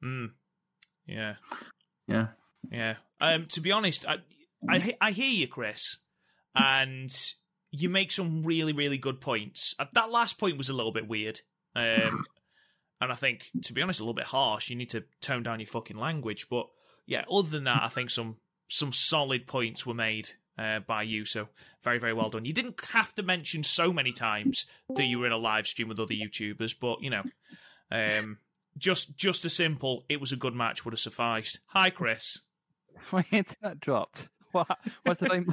Hmm. 0.02 0.26
Yeah. 1.06 1.36
Yeah. 2.08 2.28
Yeah. 2.72 2.96
Um, 3.22 3.46
to 3.48 3.62
be 3.62 3.72
honest, 3.72 4.06
I, 4.08 4.18
I 4.70 4.94
I 5.00 5.12
hear 5.12 5.30
you, 5.32 5.48
Chris, 5.48 5.98
and 6.56 7.12
you 7.72 7.90
make 7.90 8.12
some 8.12 8.44
really 8.44 8.74
really 8.74 8.98
good 8.98 9.22
points. 9.22 9.76
Uh, 9.80 9.86
That 9.94 10.12
last 10.12 10.38
point 10.38 10.58
was 10.58 10.70
a 10.70 10.74
little 10.74 10.92
bit 10.92 11.08
weird, 11.08 11.42
um, 11.76 12.26
and 13.02 13.12
I 13.12 13.16
think, 13.16 13.48
to 13.64 13.74
be 13.74 13.82
honest, 13.82 14.00
a 14.00 14.04
little 14.04 14.14
bit 14.14 14.26
harsh. 14.28 14.70
You 14.70 14.76
need 14.76 14.90
to 14.92 15.04
tone 15.22 15.44
down 15.44 15.60
your 15.60 15.68
fucking 15.68 15.98
language. 15.98 16.48
But 16.50 16.68
yeah, 17.06 17.24
other 17.32 17.50
than 17.50 17.66
that, 17.66 17.84
I 17.84 17.88
think 17.88 18.10
some 18.10 18.38
some 18.68 18.94
solid 18.94 19.48
points 19.48 19.86
were 19.86 19.94
made 19.94 20.32
uh, 20.58 20.80
by 20.80 21.04
you. 21.04 21.26
So 21.26 21.48
very 21.84 22.00
very 22.00 22.14
well 22.14 22.30
done. 22.30 22.46
You 22.46 22.54
didn't 22.54 22.80
have 22.92 23.14
to 23.16 23.24
mention 23.24 23.64
so 23.64 23.94
many 23.94 24.12
times 24.12 24.66
that 24.96 25.06
you 25.06 25.20
were 25.20 25.28
in 25.28 25.32
a 25.32 25.38
live 25.38 25.68
stream 25.68 25.88
with 25.88 26.00
other 26.00 26.14
YouTubers, 26.14 26.76
but 26.80 27.02
you 27.02 27.10
know. 27.10 27.24
Um, 27.92 28.40
just, 28.78 29.16
just 29.16 29.46
a 29.46 29.50
simple. 29.50 30.04
It 30.10 30.20
was 30.20 30.32
a 30.32 30.36
good 30.36 30.54
match. 30.54 30.86
Would 30.86 30.94
have 30.94 31.00
sufficed. 31.00 31.60
Hi, 31.68 31.90
Chris. 31.90 32.40
My 33.12 33.26
internet 33.32 33.80
dropped. 33.80 34.30
What? 34.52 34.78
What 35.04 35.20
did 35.20 35.32
I? 35.32 35.46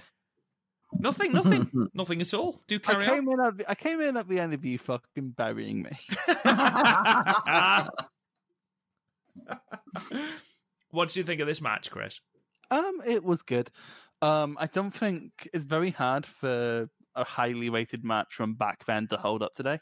Nothing, 0.92 1.32
nothing, 1.32 1.88
nothing 1.94 2.20
at 2.20 2.34
all. 2.34 2.60
Do 2.66 2.76
I 2.76 2.78
carry 2.78 3.08
on. 3.08 3.18
in 3.18 3.40
at 3.40 3.56
the, 3.56 3.70
I 3.70 3.74
came 3.74 4.00
in 4.00 4.16
at 4.16 4.28
the 4.28 4.38
end 4.38 4.54
of 4.54 4.64
you 4.64 4.78
fucking 4.78 5.30
burying 5.30 5.82
me. 5.82 5.98
what 10.92 11.08
did 11.08 11.16
you 11.16 11.24
think 11.24 11.40
of 11.40 11.46
this 11.46 11.60
match, 11.60 11.90
Chris? 11.90 12.20
Um, 12.70 13.00
it 13.04 13.24
was 13.24 13.42
good. 13.42 13.70
Um, 14.22 14.56
I 14.60 14.66
don't 14.66 14.92
think 14.92 15.32
it's 15.52 15.64
very 15.64 15.90
hard 15.90 16.24
for 16.24 16.88
a 17.16 17.24
highly 17.24 17.68
rated 17.68 18.04
match 18.04 18.28
from 18.34 18.54
back 18.54 18.84
then 18.86 19.08
to 19.08 19.16
hold 19.16 19.42
up 19.42 19.54
today. 19.54 19.80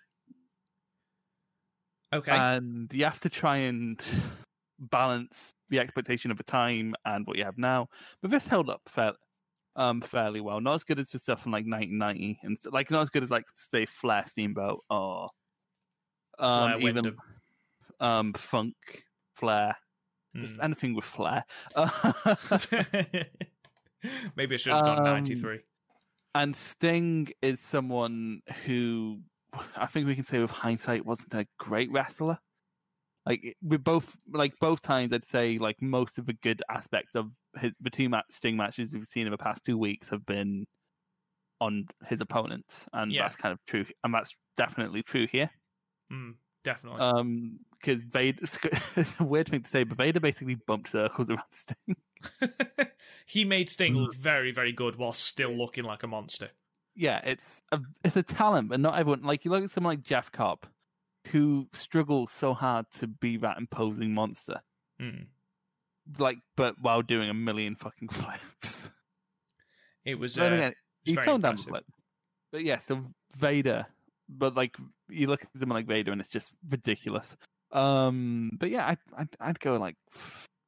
Okay. 2.13 2.33
and 2.33 2.93
you 2.93 3.05
have 3.05 3.21
to 3.21 3.29
try 3.29 3.59
and 3.59 4.03
balance 4.81 5.53
the 5.69 5.79
expectation 5.79 6.33
of 6.33 6.39
the 6.39 6.43
time 6.43 6.95
and 7.05 7.27
what 7.27 7.37
you 7.37 7.45
have 7.45 7.59
now. 7.59 7.89
But 8.23 8.31
this 8.31 8.47
held 8.47 8.69
up 8.69 8.81
fair, 8.89 9.13
um, 9.77 10.01
fairly 10.01 10.41
well. 10.41 10.61
Not 10.61 10.75
as 10.75 10.85
good 10.85 10.99
as 10.99 11.11
the 11.11 11.19
stuff 11.19 11.43
from 11.43 11.53
like 11.53 11.67
1990 11.67 12.41
and 12.43 12.59
st- 12.59 12.75
like 12.75 12.91
not 12.91 13.03
as 13.03 13.11
good 13.11 13.23
as 13.23 13.31
like 13.31 13.45
say 13.55 13.87
Flair 13.87 14.25
Steamboat 14.27 14.83
or 14.91 15.29
um, 16.39 16.81
Flair 16.81 16.89
even 16.89 17.17
um, 18.01 18.33
Funk 18.33 18.75
Flair. 19.37 19.77
Just 20.37 20.57
Hmm. 20.57 20.63
anything 20.63 20.95
with 20.95 21.05
Flair. 21.05 21.45
Maybe 24.37 24.55
I 24.55 24.59
should 24.59 24.77
have 24.77 24.85
gone 24.85 24.99
Um, 24.99 25.05
93. 25.05 25.61
and 26.35 26.57
Sting 26.57 27.29
is 27.43 27.61
someone 27.61 28.43
who 28.65 29.21
I 29.77 29.87
think 29.87 30.07
we 30.07 30.15
can 30.15 30.25
say 30.25 30.39
with 30.39 30.51
hindsight 30.53 31.05
wasn't 31.05 31.35
a 31.35 31.47
great 31.59 31.91
wrestler. 31.93 32.39
Like 33.27 33.57
with 33.63 33.85
both, 33.85 34.17
like 34.33 34.55
both 34.61 34.83
times, 34.83 35.13
I'd 35.13 35.25
say 35.25 35.59
like 35.59 35.83
most 35.83 36.19
of 36.19 36.27
the 36.27 36.33
good 36.35 36.63
aspects 36.71 37.15
of 37.15 37.33
his 37.59 37.73
the 37.81 37.91
two 37.91 38.09
match 38.09 38.27
Sting 38.31 38.57
matches 38.57 38.95
we've 38.95 39.07
seen 39.07 39.27
in 39.27 39.33
the 39.33 39.39
past 39.39 39.65
two 39.65 39.79
weeks 39.79 40.09
have 40.11 40.25
been 40.27 40.67
on 41.61 41.87
his 42.07 42.21
opponent, 42.21 42.67
and 42.93 43.13
Yeah. 43.13 43.25
that's 43.25 43.37
kind 43.37 43.53
of 43.53 43.59
true, 43.67 43.85
and 44.05 44.15
that's 44.15 44.35
definitely 44.57 45.03
true 45.03 45.27
here. 45.27 45.51
Hmm, 46.11 46.33
definitely. 46.65 47.01
Um, 47.01 47.61
because 47.81 48.03
Vader, 48.03 48.39
it's 48.97 49.19
a 49.21 49.25
weird 49.25 49.49
thing 49.49 49.63
to 49.63 49.71
say, 49.71 49.85
but 49.85 49.97
Vader 49.99 50.21
basically 50.21 50.55
bumped 50.57 50.91
circles 50.91 51.31
around 51.31 51.43
Sting. 51.53 51.97
he 53.27 53.45
made 53.45 53.69
Sting 53.71 53.95
Mm. 53.95 54.03
look 54.03 54.15
very, 54.15 54.53
very 54.53 54.73
good 54.73 54.97
while 54.97 55.13
still 55.13 55.51
looking 55.51 55.85
like 55.85 56.03
a 56.03 56.07
monster. 56.07 56.51
yeah, 56.95 57.21
it's 57.25 57.63
a 57.73 57.81
it's 58.05 58.17
a 58.17 58.23
talent, 58.23 58.69
but 58.69 58.81
not 58.81 58.99
everyone. 58.99 59.23
Like 59.23 59.45
you 59.45 59.51
look 59.51 59.65
at 59.65 59.71
someone 59.71 59.93
like 59.97 60.03
Jeff 60.05 60.31
Cobb, 60.33 60.67
who 61.29 61.67
struggles 61.73 62.33
so 62.33 62.53
hard 62.55 62.87
to 62.99 63.07
be 63.07 63.37
that 63.39 63.57
imposing 63.59 64.13
monster, 64.13 64.61
Hmm. 64.99 65.25
like 66.19 66.39
but 66.57 66.75
while 66.81 67.03
doing 67.03 67.31
a 67.31 67.35
million 67.35 67.75
fucking 67.77 68.09
flips. 68.09 68.91
It 70.05 70.17
was. 70.19 70.37
But 70.37 70.53
Uh, 70.53 70.55
again, 70.57 70.69
it's 70.71 70.79
he 71.05 71.15
very 71.15 71.25
toned 71.27 71.43
down 71.43 71.57
the 71.57 71.63
impressive. 71.63 71.69
flip. 71.71 71.85
But 72.53 72.65
yeah, 72.65 72.79
so 72.79 73.01
Vader, 73.37 73.87
but 74.29 74.55
like 74.55 74.77
you 75.09 75.27
look 75.29 75.43
at 75.43 75.49
someone 75.59 75.77
like 75.79 75.87
Vader, 75.87 76.13
and 76.13 76.21
it's 76.21 76.31
just 76.31 76.53
ridiculous. 76.69 77.37
Um, 77.73 78.51
but 78.59 78.71
yeah, 78.71 78.89
I'd 78.89 78.99
I'd, 79.17 79.29
I'd 79.41 79.61
go 79.61 79.77
like 79.77 79.97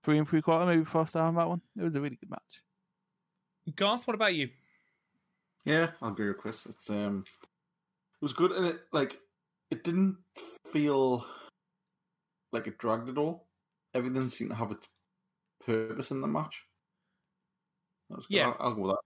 three 0.05 0.19
and 0.19 0.29
three 0.29 0.43
quarter, 0.43 0.67
maybe 0.67 0.85
four 0.85 1.07
star 1.07 1.27
on 1.27 1.35
that 1.37 1.49
one. 1.49 1.61
It 1.77 1.83
was 1.83 1.95
a 1.95 2.01
really 2.01 2.17
good 2.17 2.31
match. 2.31 2.63
Garth, 3.77 4.07
what 4.07 4.15
about 4.15 4.35
you? 4.35 4.51
Yeah, 5.65 5.91
I'll 6.01 6.11
agree 6.11 6.29
with 6.29 6.39
Chris. 6.39 6.67
It's 6.67 6.91
um, 6.91 7.25
it 7.37 8.25
was 8.25 8.33
good, 8.33 8.53
and 8.53 8.67
it 8.67 8.81
like 8.93 9.19
it 9.71 9.85
didn't 9.85 10.19
feel 10.73 11.25
like 12.53 12.67
it 12.67 12.79
dragged 12.79 13.09
it 13.09 13.19
all. 13.19 13.47
Everything 13.95 14.29
seemed 14.29 14.51
to 14.51 14.57
have 14.57 14.71
its 14.71 14.89
purpose 15.65 16.11
in 16.11 16.21
the 16.21 16.27
match. 16.27 16.65
That 18.11 18.17
was 18.17 18.27
good. 18.27 18.37
Yeah. 18.37 18.49
I'll, 18.49 18.57
I'll 18.61 18.75
go 18.75 18.83
with 18.83 18.97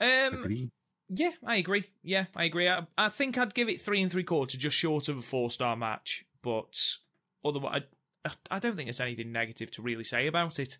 that. 0.00 0.32
Um, 0.34 0.42
that. 0.42 0.70
Yeah, 1.08 1.30
I 1.44 1.56
agree. 1.56 1.84
Yeah, 2.02 2.26
I 2.36 2.44
agree. 2.44 2.68
I, 2.68 2.86
I 2.96 3.08
think 3.08 3.38
I'd 3.38 3.54
give 3.54 3.68
it 3.68 3.80
three 3.80 4.02
and 4.02 4.10
three 4.10 4.24
quarters, 4.24 4.60
just 4.60 4.76
short 4.76 5.08
of 5.08 5.18
a 5.18 5.22
four 5.22 5.50
star 5.50 5.76
match. 5.76 6.24
But 6.42 6.78
otherwise, 7.44 7.82
I, 8.24 8.30
I 8.50 8.58
don't 8.58 8.76
think 8.76 8.86
there's 8.86 9.00
anything 9.00 9.32
negative 9.32 9.70
to 9.72 9.82
really 9.82 10.04
say 10.04 10.26
about 10.26 10.58
it. 10.58 10.78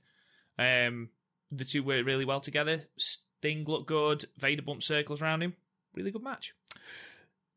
Um, 0.59 1.11
the 1.51 1.65
two 1.65 1.83
worked 1.83 2.07
really 2.07 2.25
well 2.25 2.41
together. 2.41 2.85
Sting 2.99 3.65
looked 3.67 3.89
good. 3.89 4.27
Vader 4.37 4.63
bumped 4.63 4.85
circles 4.85 5.23
around 5.23 5.43
him. 5.43 5.55
Really 5.95 6.11
good 6.11 6.23
match. 6.23 6.53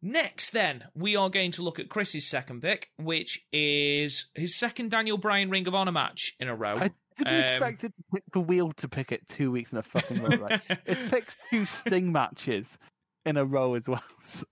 Next, 0.01 0.49
then, 0.49 0.85
we 0.95 1.15
are 1.15 1.29
going 1.29 1.51
to 1.51 1.61
look 1.61 1.77
at 1.77 1.89
Chris's 1.89 2.27
second 2.27 2.61
pick, 2.61 2.89
which 2.97 3.45
is 3.53 4.31
his 4.33 4.57
second 4.57 4.89
Daniel 4.89 5.17
Bryan 5.17 5.51
Ring 5.51 5.67
of 5.67 5.75
Honor 5.75 5.91
match 5.91 6.35
in 6.39 6.47
a 6.47 6.55
row. 6.55 6.77
I 6.77 6.91
didn't 7.17 7.33
Um, 7.33 7.39
expect 7.45 7.83
it 7.83 7.93
to 7.95 8.03
pick 8.13 8.23
the 8.33 8.39
wheel 8.39 8.71
to 8.73 8.87
pick 8.87 9.11
it 9.11 9.27
two 9.27 9.51
weeks 9.51 9.71
in 9.71 9.77
a 9.77 9.83
fucking 9.83 10.21
row. 10.23 10.37
Right? 10.37 10.61
it 10.85 10.97
picks 11.09 11.37
two 11.49 11.65
Sting 11.65 12.11
matches 12.11 12.77
in 13.25 13.37
a 13.37 13.45
row 13.45 13.75
as 13.75 13.87
well. 13.87 14.03
So- 14.21 14.45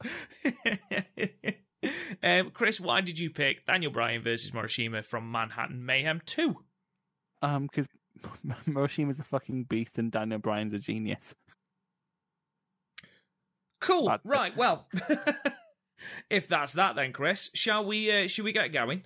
um, 2.21 2.51
Chris, 2.51 2.79
why 2.79 2.99
did 3.01 3.17
you 3.17 3.29
pick 3.29 3.65
Daniel 3.65 3.91
Bryan 3.91 4.21
versus 4.21 4.51
Morishima 4.51 5.03
from 5.05 5.31
Manhattan 5.31 5.85
Mayhem 5.85 6.21
2? 6.25 6.57
Um, 7.41 7.67
because 7.67 7.87
Morishima's 8.67 9.17
a 9.19 9.23
fucking 9.23 9.63
beast 9.63 9.97
and 9.97 10.11
Daniel 10.11 10.39
Bryan's 10.39 10.73
a 10.73 10.79
genius. 10.79 11.33
Cool. 13.79 14.13
Right. 14.25 14.55
Well, 14.57 14.87
if 16.29 16.49
that's 16.49 16.73
that, 16.73 16.95
then 16.97 17.13
Chris, 17.13 17.49
shall 17.53 17.85
we? 17.85 18.11
Uh, 18.11 18.27
shall 18.27 18.43
we 18.43 18.51
get 18.51 18.73
going? 18.73 19.03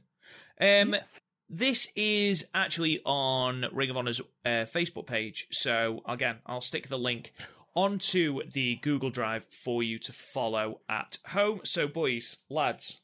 Um, 0.60 0.94
Yes. 0.94 1.20
This 1.56 1.90
is 1.96 2.48
actually 2.56 3.00
on 3.06 3.68
Ring 3.72 3.92
of 3.92 3.98
Honor's 3.98 4.20
uh, 4.44 4.66
Facebook 4.66 5.06
page. 5.06 5.46
So 5.52 6.02
again, 6.08 6.38
I'll 6.48 6.62
stick 6.62 6.88
the 6.88 6.98
link 6.98 7.32
onto 7.76 8.40
the 8.50 8.78
Google 8.78 9.12
Drive 9.12 9.46
for 9.64 9.84
you 9.84 10.00
to 10.00 10.12
follow 10.12 10.80
at 10.90 11.20
home. 11.28 11.62
So, 11.64 11.88
boys, 11.88 12.38
lads, 12.50 13.02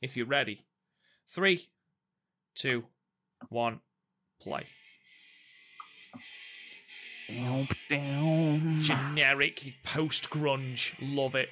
if 0.00 0.16
you're 0.16 0.24
ready, 0.24 0.64
three, 1.30 1.68
two, 2.54 2.84
one, 3.50 3.80
play. 4.40 4.64
Generic 8.80 9.74
post 9.84 10.30
grunge, 10.30 10.94
love 11.02 11.34
it. 11.34 11.50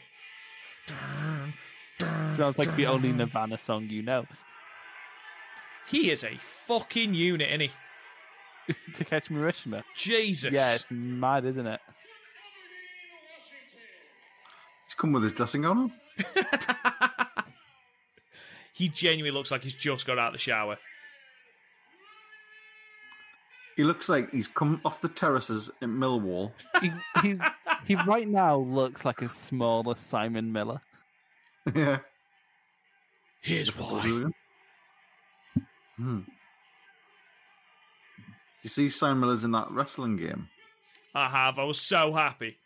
Sounds 1.98 2.56
like 2.56 2.74
the 2.74 2.86
only 2.86 3.12
Nirvana 3.12 3.58
song 3.58 3.90
you 3.90 4.00
know. 4.00 4.24
He 5.88 6.10
is 6.10 6.24
a 6.24 6.38
fucking 6.66 7.14
unit, 7.14 7.48
isn't 7.48 7.60
he? 7.60 7.70
to 8.96 9.04
catch 9.04 9.28
Morishima. 9.28 9.82
Jesus. 9.96 10.52
Yeah, 10.52 10.74
it's 10.74 10.84
mad, 10.90 11.44
isn't 11.44 11.66
it? 11.66 11.80
He's 14.86 14.94
come 14.94 15.12
with 15.12 15.22
his 15.22 15.32
dressing 15.32 15.62
gown 15.62 15.78
on. 15.78 15.92
he 18.72 18.88
genuinely 18.88 19.30
looks 19.30 19.50
like 19.50 19.62
he's 19.62 19.74
just 19.74 20.06
got 20.06 20.18
out 20.18 20.28
of 20.28 20.32
the 20.34 20.38
shower. 20.38 20.78
He 23.76 23.84
looks 23.84 24.08
like 24.08 24.30
he's 24.30 24.48
come 24.48 24.80
off 24.84 25.00
the 25.00 25.08
terraces 25.08 25.70
in 25.80 25.96
Millwall. 25.96 26.52
He, 26.82 26.92
he, 27.22 27.38
he 27.86 27.94
right 28.06 28.28
now 28.28 28.58
looks 28.58 29.04
like 29.04 29.22
a 29.22 29.30
smaller 29.30 29.96
Simon 29.96 30.52
Miller. 30.52 30.82
yeah. 31.74 31.98
Here's 33.40 33.74
why. 33.76 34.26
Hmm. 36.02 36.20
You 38.62 38.70
see 38.70 38.88
Simon 38.88 39.20
Miller's 39.20 39.44
in 39.44 39.52
that 39.52 39.70
wrestling 39.70 40.16
game? 40.16 40.48
I 41.14 41.28
have. 41.28 41.58
I 41.58 41.64
was 41.64 41.80
so 41.80 42.12
happy. 42.12 42.56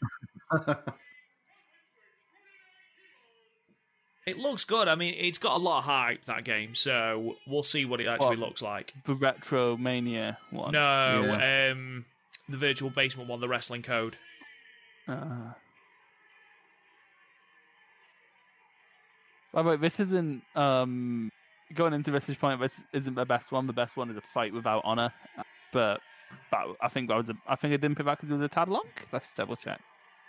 It 4.27 4.39
looks 4.39 4.65
good. 4.65 4.89
I 4.89 4.97
mean, 4.97 5.15
it's 5.17 5.39
got 5.39 5.55
a 5.55 5.63
lot 5.63 5.79
of 5.79 5.85
hype, 5.85 6.25
that 6.25 6.43
game, 6.43 6.75
so 6.75 7.37
we'll 7.47 7.63
see 7.63 7.85
what 7.85 8.01
it 8.01 8.09
actually 8.09 8.31
What? 8.31 8.39
looks 8.41 8.61
like. 8.61 8.93
The 9.05 9.15
Retro 9.15 9.77
Mania 9.77 10.39
one. 10.51 10.73
No, 10.73 11.23
Yeah. 11.39 11.71
um, 11.71 12.07
the 12.49 12.57
virtual 12.57 12.91
basement 12.91 13.29
one, 13.31 13.39
the 13.41 13.47
wrestling 13.47 13.85
code. 13.85 14.17
Uh, 15.07 15.53
by 19.53 19.63
the 19.63 19.69
way, 19.71 19.77
this 19.77 20.01
isn't 20.01 20.43
um 20.57 21.31
going 21.75 21.93
into 21.93 22.11
this 22.11 22.25
point. 22.37 22.61
This 22.61 22.81
isn't 22.93 23.15
the 23.15 23.25
best 23.25 23.53
one. 23.53 23.67
The 23.67 23.73
best 23.73 23.97
one 23.97 24.11
is 24.11 24.17
a 24.17 24.23
fight 24.33 24.53
without 24.53 24.83
honor. 24.85 25.13
But, 25.73 26.01
but 26.51 26.77
I 26.81 26.89
think 26.89 27.11
I 27.11 27.17
was. 27.17 27.29
A, 27.29 27.35
I 27.47 27.57
think 27.57 27.73
I 27.75 27.77
didn't 27.77 27.97
pick 27.97 28.07
that 28.07 28.19
because 28.19 28.31
it 28.31 28.39
was 28.39 28.45
a 28.45 28.49
tad 28.49 28.69
long. 28.69 28.85
Let's 29.13 29.31
double 29.33 29.57
check. 29.57 29.81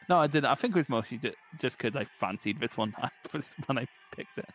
No, 0.09 0.17
I 0.17 0.27
didn't. 0.27 0.45
I 0.45 0.55
think 0.55 0.75
it 0.75 0.79
was 0.79 0.89
mostly 0.89 1.17
ju- 1.17 1.33
just 1.59 1.77
because 1.77 1.95
I 1.95 2.05
fancied 2.05 2.59
this 2.59 2.77
one 2.77 2.93
when 3.65 3.77
I 3.77 3.87
picked 4.15 4.37
it. 4.37 4.49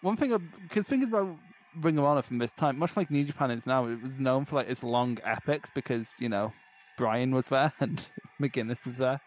One 0.00 0.16
thing, 0.16 0.50
because 0.68 0.88
things 0.88 1.08
about 1.08 1.36
Ring 1.80 1.98
of 1.98 2.04
Honor 2.04 2.22
from 2.22 2.38
this 2.38 2.52
time, 2.52 2.78
much 2.78 2.96
like 2.96 3.10
New 3.10 3.24
Japan 3.24 3.50
is 3.50 3.64
now, 3.66 3.86
it 3.86 4.02
was 4.02 4.18
known 4.18 4.44
for 4.44 4.56
like 4.56 4.68
its 4.68 4.82
long 4.82 5.18
epics 5.24 5.70
because 5.74 6.08
you 6.18 6.28
know 6.28 6.52
Bryan 6.98 7.34
was 7.34 7.48
there 7.48 7.72
and 7.80 8.06
McGuinness 8.40 8.84
was 8.84 8.96
there, 8.96 9.20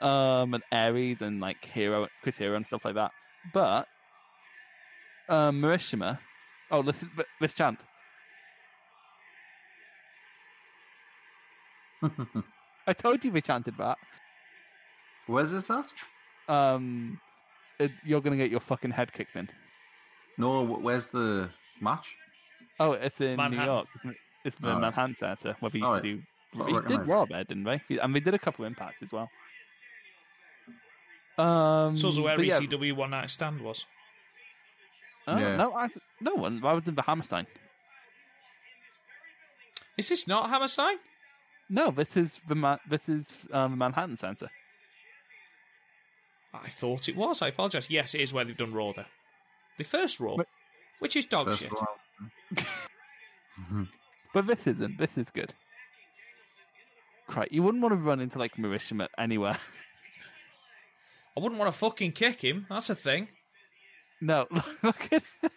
um, 0.00 0.54
and 0.54 0.62
Aries 0.72 1.20
and 1.22 1.40
like 1.40 1.64
Hero, 1.64 2.08
Chris 2.22 2.36
Hero 2.36 2.56
and 2.56 2.66
stuff 2.66 2.84
like 2.84 2.94
that. 2.94 3.12
But 3.52 3.86
um, 5.28 5.60
Morishima, 5.62 6.18
oh, 6.70 6.80
listen, 6.80 7.10
but 7.16 7.26
this 7.40 7.54
chant. 7.54 7.78
I 12.86 12.92
told 12.92 13.24
you 13.24 13.32
we 13.32 13.40
chanted 13.40 13.76
that. 13.78 13.98
Where's 15.26 15.52
this 15.52 15.70
at? 15.70 15.86
Um, 16.48 17.20
it, 17.78 17.92
you're 18.04 18.20
gonna 18.20 18.36
get 18.36 18.50
your 18.50 18.60
fucking 18.60 18.90
head 18.90 19.12
kicked 19.12 19.36
in. 19.36 19.48
No, 20.38 20.62
where's 20.62 21.06
the 21.06 21.50
match? 21.80 22.14
Oh, 22.78 22.92
it's 22.92 23.20
in 23.20 23.30
New 23.32 23.36
Manhattan. 23.36 23.66
York. 23.66 23.86
It's 24.44 24.56
the 24.56 24.70
Oh. 24.70 24.78
Manhattan 24.78 25.16
Center 25.16 25.54
where 25.60 25.70
we 25.72 25.80
used 25.80 25.90
Oh, 25.90 25.96
to 25.96 26.02
do. 26.02 26.22
Well, 26.56 26.66
We 26.66 26.72
did 26.72 26.82
recognised. 26.82 27.08
Raw 27.10 27.24
there, 27.26 27.44
didn't 27.44 27.64
we? 27.64 27.98
And 27.98 28.14
we 28.14 28.20
did 28.20 28.34
a 28.34 28.38
couple 28.38 28.64
of 28.64 28.70
impacts 28.70 29.02
as 29.02 29.12
well. 29.12 29.28
Um, 31.40 31.96
So 31.96 32.08
also 32.08 32.22
where 32.22 32.36
but 32.36 32.46
yeah, 32.46 32.58
ECW 32.60 32.94
One 32.96 33.10
Night 33.10 33.30
Stand 33.30 33.60
was. 33.60 33.84
oh, 35.26 35.38
Yeah. 35.38 35.56
no, 35.56 35.74
I, 35.74 35.88
no 36.20 36.34
one. 36.34 36.64
I 36.64 36.72
was 36.72 36.86
in 36.88 36.94
the 36.94 37.02
Hammerstein. 37.02 37.46
Is 39.96 40.08
this 40.08 40.26
not 40.26 40.48
Hammerstein? 40.50 40.96
No, 41.68 41.90
this 41.90 42.16
is 42.16 42.40
the 42.48 42.54
Ma- 42.54 42.78
this 42.88 43.08
is 43.08 43.46
um, 43.52 43.72
the 43.72 43.76
Manhattan 43.76 44.16
Center. 44.16 44.50
I 46.52 46.68
thought 46.68 47.08
it 47.08 47.16
was. 47.16 47.42
I 47.42 47.48
apologise. 47.48 47.88
Yes, 47.90 48.14
it 48.14 48.20
is 48.22 48.32
where 48.32 48.44
they've 48.44 48.56
done 48.56 48.72
Raw 48.72 48.92
there. 48.92 49.06
The 49.78 49.84
first 49.84 50.18
Raw, 50.18 50.36
But- 50.36 50.48
which 50.98 51.16
is 51.16 51.26
dog 51.26 51.54
shit. 51.56 51.70
Mhm. 53.60 53.88
But 54.32 54.46
this 54.46 54.66
isn't. 54.66 54.96
This 54.98 55.18
is 55.18 55.28
good. 55.30 55.54
Right, 57.34 57.50
you 57.52 57.62
wouldn't 57.64 57.82
want 57.82 57.92
to 57.92 57.96
run 58.00 58.20
into 58.20 58.38
like 58.38 58.54
Morishima 58.56 59.08
anywhere. 59.18 59.58
I 61.36 61.40
wouldn't 61.40 61.58
want 61.58 61.72
to 61.72 61.78
fucking 61.78 62.12
kick 62.12 62.42
him. 62.42 62.66
That's 62.68 62.90
a 62.90 62.94
thing. 62.94 63.28
no, 64.20 64.46
look 64.82 65.08
at 65.12 65.22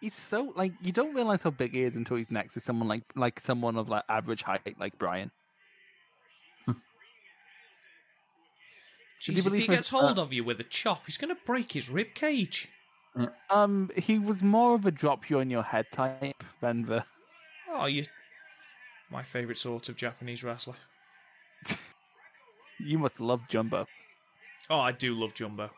He's 0.00 0.14
so 0.14 0.52
like 0.54 0.72
you 0.82 0.92
don't 0.92 1.14
realize 1.14 1.42
how 1.42 1.50
big 1.50 1.72
he 1.72 1.82
is 1.82 1.96
until 1.96 2.16
he's 2.16 2.30
next 2.30 2.54
to 2.54 2.60
someone 2.60 2.86
like 2.88 3.02
like 3.14 3.40
someone 3.40 3.76
of 3.76 3.88
like 3.88 4.04
average 4.08 4.42
height 4.42 4.76
like 4.78 4.98
Bryan. 4.98 5.30
Jeez, 9.22 9.46
if 9.46 9.52
he 9.52 9.66
gets 9.66 9.88
hold 9.88 10.18
Uh, 10.18 10.22
of 10.22 10.32
you 10.32 10.44
with 10.44 10.60
a 10.60 10.64
chop, 10.64 11.06
he's 11.06 11.16
going 11.16 11.34
to 11.34 11.40
break 11.46 11.72
his 11.72 11.88
rib 11.88 12.14
cage. 12.14 12.68
Um, 13.50 13.90
he 13.96 14.18
was 14.18 14.42
more 14.42 14.74
of 14.74 14.84
a 14.86 14.90
drop 14.90 15.30
you 15.30 15.38
on 15.40 15.48
your 15.50 15.62
head 15.62 15.86
type 15.92 16.42
than 16.60 16.82
the. 16.86 17.04
Oh, 17.70 17.86
you. 17.86 18.04
My 19.10 19.22
favourite 19.22 19.58
sort 19.58 19.88
of 19.88 19.96
Japanese 19.96 20.42
wrestler. 20.44 20.74
You 22.78 22.98
must 22.98 23.18
love 23.20 23.40
Jumbo. 23.48 23.86
Oh, 24.68 24.80
I 24.80 24.92
do 24.92 25.14
love 25.14 25.32
Jumbo. 25.32 25.70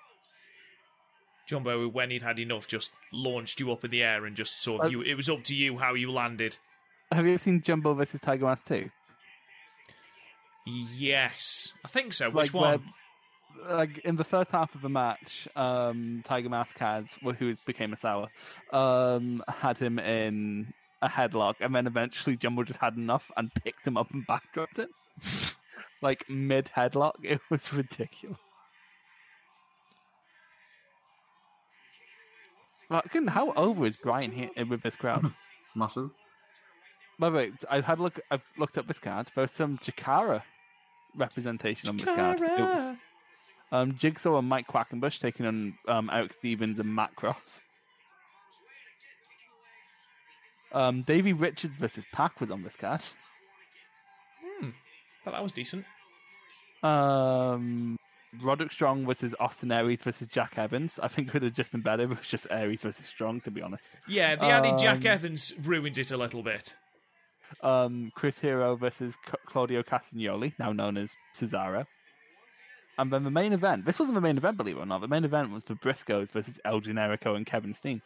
Jumbo, 1.47 1.86
when 1.86 2.11
he'd 2.11 2.22
had 2.22 2.41
enough, 2.41 2.66
just 2.66 2.91
launched 3.12 3.61
you 3.61 3.70
up 3.70 3.84
in 3.84 3.93
the 3.93 4.03
air 4.03 4.26
and 4.26 4.34
just 4.34 4.61
sort 4.61 4.80
of 4.80 4.86
Uh, 4.86 4.91
you. 4.91 5.03
It 5.03 5.14
was 5.14 5.28
up 5.28 5.45
to 5.45 5.55
you 5.55 5.78
how 5.78 5.95
you 5.95 6.11
landed. 6.11 6.57
Have 7.12 7.24
you 7.24 7.34
ever 7.34 7.39
seen 7.43 7.62
Jumbo 7.62 7.95
versus 7.95 8.20
Tiger 8.20 8.47
Mask 8.47 8.66
2? 8.66 8.91
Yes, 10.66 11.72
I 11.84 11.89
think 11.89 12.12
so. 12.12 12.30
Which 12.30 12.53
Like, 12.53 12.61
where- 12.62 12.78
one? 12.78 12.95
Like 13.69 13.99
in 13.99 14.17
the 14.17 14.25
first 14.25 14.51
half 14.51 14.75
of 14.75 14.83
the 14.83 14.89
match, 14.89 15.49
um, 15.57 16.23
Tiger 16.25 16.49
Mask 16.49 16.79
has, 16.79 17.07
who 17.39 17.55
became 17.67 17.95
Misawa, 17.95 18.29
um, 18.73 19.43
had 19.49 19.79
him 19.79 19.99
in 19.99 20.73
a 21.03 21.09
headlock, 21.09 21.57
and 21.61 21.75
then 21.75 21.87
eventually 21.87 22.37
Jumbo 22.37 22.63
just 22.65 22.79
had 22.81 22.97
enough 22.97 23.31
and 23.37 23.53
picked 23.65 23.87
him 23.87 23.97
up 23.97 24.11
and 24.13 24.27
backdropped 24.27 24.79
him. 24.79 24.89
like 26.03 26.29
mid 26.29 26.71
headlock. 26.77 27.15
It 27.23 27.41
was 27.51 27.73
ridiculous. 27.73 28.39
Fucking 32.89 33.27
how 33.27 33.53
over 33.53 33.87
is 33.87 33.97
Brian 33.97 34.33
here 34.33 34.51
with 34.69 34.83
this 34.83 34.97
crowd? 34.97 35.33
Massive. 35.75 36.11
By 37.19 37.31
the 37.31 37.37
way, 37.37 37.53
I 37.69 37.81
had 37.81 37.99
a 37.99 38.03
look. 38.03 38.21
I've 38.31 38.43
looked 38.57 38.79
up 38.79 38.87
this 38.87 38.99
card. 38.99 39.31
There's 39.35 39.51
some 39.51 39.79
Chikara 39.79 40.43
representation 41.15 41.89
on 41.91 41.97
this 41.99 42.07
card. 42.07 42.41
It- 42.41 42.99
um, 43.73 43.97
Jigsaw 43.97 44.39
and 44.39 44.49
Mike 44.49 44.66
Quackenbush 44.69 45.19
taking 45.21 45.47
on 45.47 45.75
um, 45.87 46.11
Erick 46.12 46.33
Stevens 46.33 46.79
and 46.79 46.95
Matt 46.95 47.14
Cross. 47.16 47.62
Um, 50.73 51.03
Davey 51.03 51.33
Richards 51.33 51.79
versus 51.79 52.05
Pac 52.12 52.41
was 52.41 52.51
on 52.51 52.62
this 52.62 52.77
card. 52.77 53.01
Hmm. 54.61 54.71
But 55.25 55.31
that 55.33 55.43
was 55.43 55.53
decent. 55.53 55.85
Um, 56.83 57.97
Roderick 58.43 58.71
Strong 58.73 59.07
versus 59.07 59.35
Austin 59.41 59.73
Aries 59.73 60.03
versus 60.03 60.27
Jack 60.29 60.59
Evans. 60.59 60.99
I 61.03 61.09
think 61.09 61.29
it 61.29 61.35
would 61.35 61.43
have 61.43 61.55
just 61.55 61.73
been 61.73 61.81
better 61.81 62.03
if 62.05 62.11
it 62.12 62.19
was 62.19 62.27
just 62.27 62.47
Aries 62.51 62.83
versus 62.83 63.07
Strong, 63.07 63.41
to 63.43 63.51
be 63.51 63.62
honest. 63.62 63.97
Yeah, 64.07 64.37
the 64.37 64.45
added 64.47 64.79
Jack 64.79 64.97
Um, 64.99 65.07
Evans 65.07 65.55
ruins 65.62 65.97
it 65.99 66.11
a 66.11 66.16
little 66.16 66.43
bit. 66.43 66.77
Um, 67.62 68.12
Chris 68.14 68.39
Hero 68.39 68.77
versus 68.77 69.14
C- 69.27 69.33
Claudio 69.47 69.83
Castagnoli, 69.83 70.53
now 70.59 70.73
known 70.73 70.99
as 70.99 71.14
Cesaro. 71.35 71.87
And 72.99 73.13
then 73.13 73.23
the 73.25 73.31
main 73.31 73.53
event. 73.53 73.85
This 73.87 73.99
wasn't 73.99 74.17
the 74.17 74.21
main 74.21 74.37
event, 74.37 74.57
believe 74.57 74.77
it 74.77 74.81
or 74.81 74.87
not. 74.87 75.01
The 75.01 75.09
main 75.09 75.25
event 75.25 75.53
was 75.53 75.63
the 75.65 75.75
Briscoes 75.75 76.31
versus 76.33 76.59
El 76.65 76.81
Generico 76.81 77.37
and 77.37 77.47
Kevin 77.47 77.73
Steen. 77.73 78.03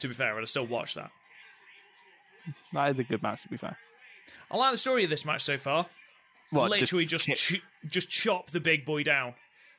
To 0.00 0.08
be 0.08 0.14
fair, 0.14 0.34
I'd 0.34 0.38
have 0.40 0.48
still 0.48 0.66
watched 0.66 0.94
that. 0.94 1.10
That 2.72 2.90
is 2.92 2.98
a 2.98 3.04
good 3.04 3.22
match, 3.22 3.42
to 3.42 3.48
be 3.48 3.56
fair. 3.58 3.76
I 4.50 4.56
like 4.56 4.72
the 4.72 4.78
story 4.78 5.04
of 5.04 5.10
this 5.10 5.24
match 5.26 5.44
so 5.44 5.58
far. 5.58 5.86
What, 6.50 6.70
Literally 6.70 7.04
just 7.04 7.26
kick- 7.26 7.36
ch- 7.36 7.62
just 7.86 8.08
chop 8.08 8.50
the 8.52 8.60
big 8.60 8.86
boy 8.86 9.02
down. 9.02 9.34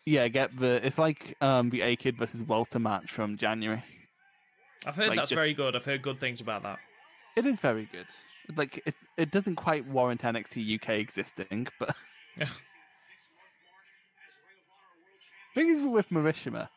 yeah, 0.05 0.27
get 0.27 0.55
the. 0.59 0.85
It's 0.85 0.99
like 0.99 1.35
um 1.41 1.71
the 1.71 1.81
A 1.81 1.95
Kid 1.95 2.15
versus 2.17 2.43
Walter 2.43 2.77
match 2.77 3.09
from 3.11 3.37
January. 3.37 3.83
I've 4.85 4.95
heard 4.95 5.07
Like, 5.09 5.17
that's 5.17 5.29
just- 5.31 5.37
very 5.39 5.55
good. 5.55 5.75
I've 5.75 5.85
heard 5.85 6.03
good 6.03 6.19
things 6.19 6.41
about 6.41 6.61
that. 6.63 6.77
It 7.35 7.45
is 7.47 7.57
very 7.59 7.89
good. 7.91 8.05
Like 8.55 8.83
it, 8.85 8.93
it 9.17 9.31
doesn't 9.31 9.55
quite 9.55 9.87
warrant 9.87 10.21
NXT 10.21 10.75
UK 10.75 10.89
existing, 10.99 11.67
but 11.79 11.95
Yeah. 15.55 15.63
thing 15.63 15.69
is 15.69 15.89
with 15.91 16.09
Morishima. 16.09 16.69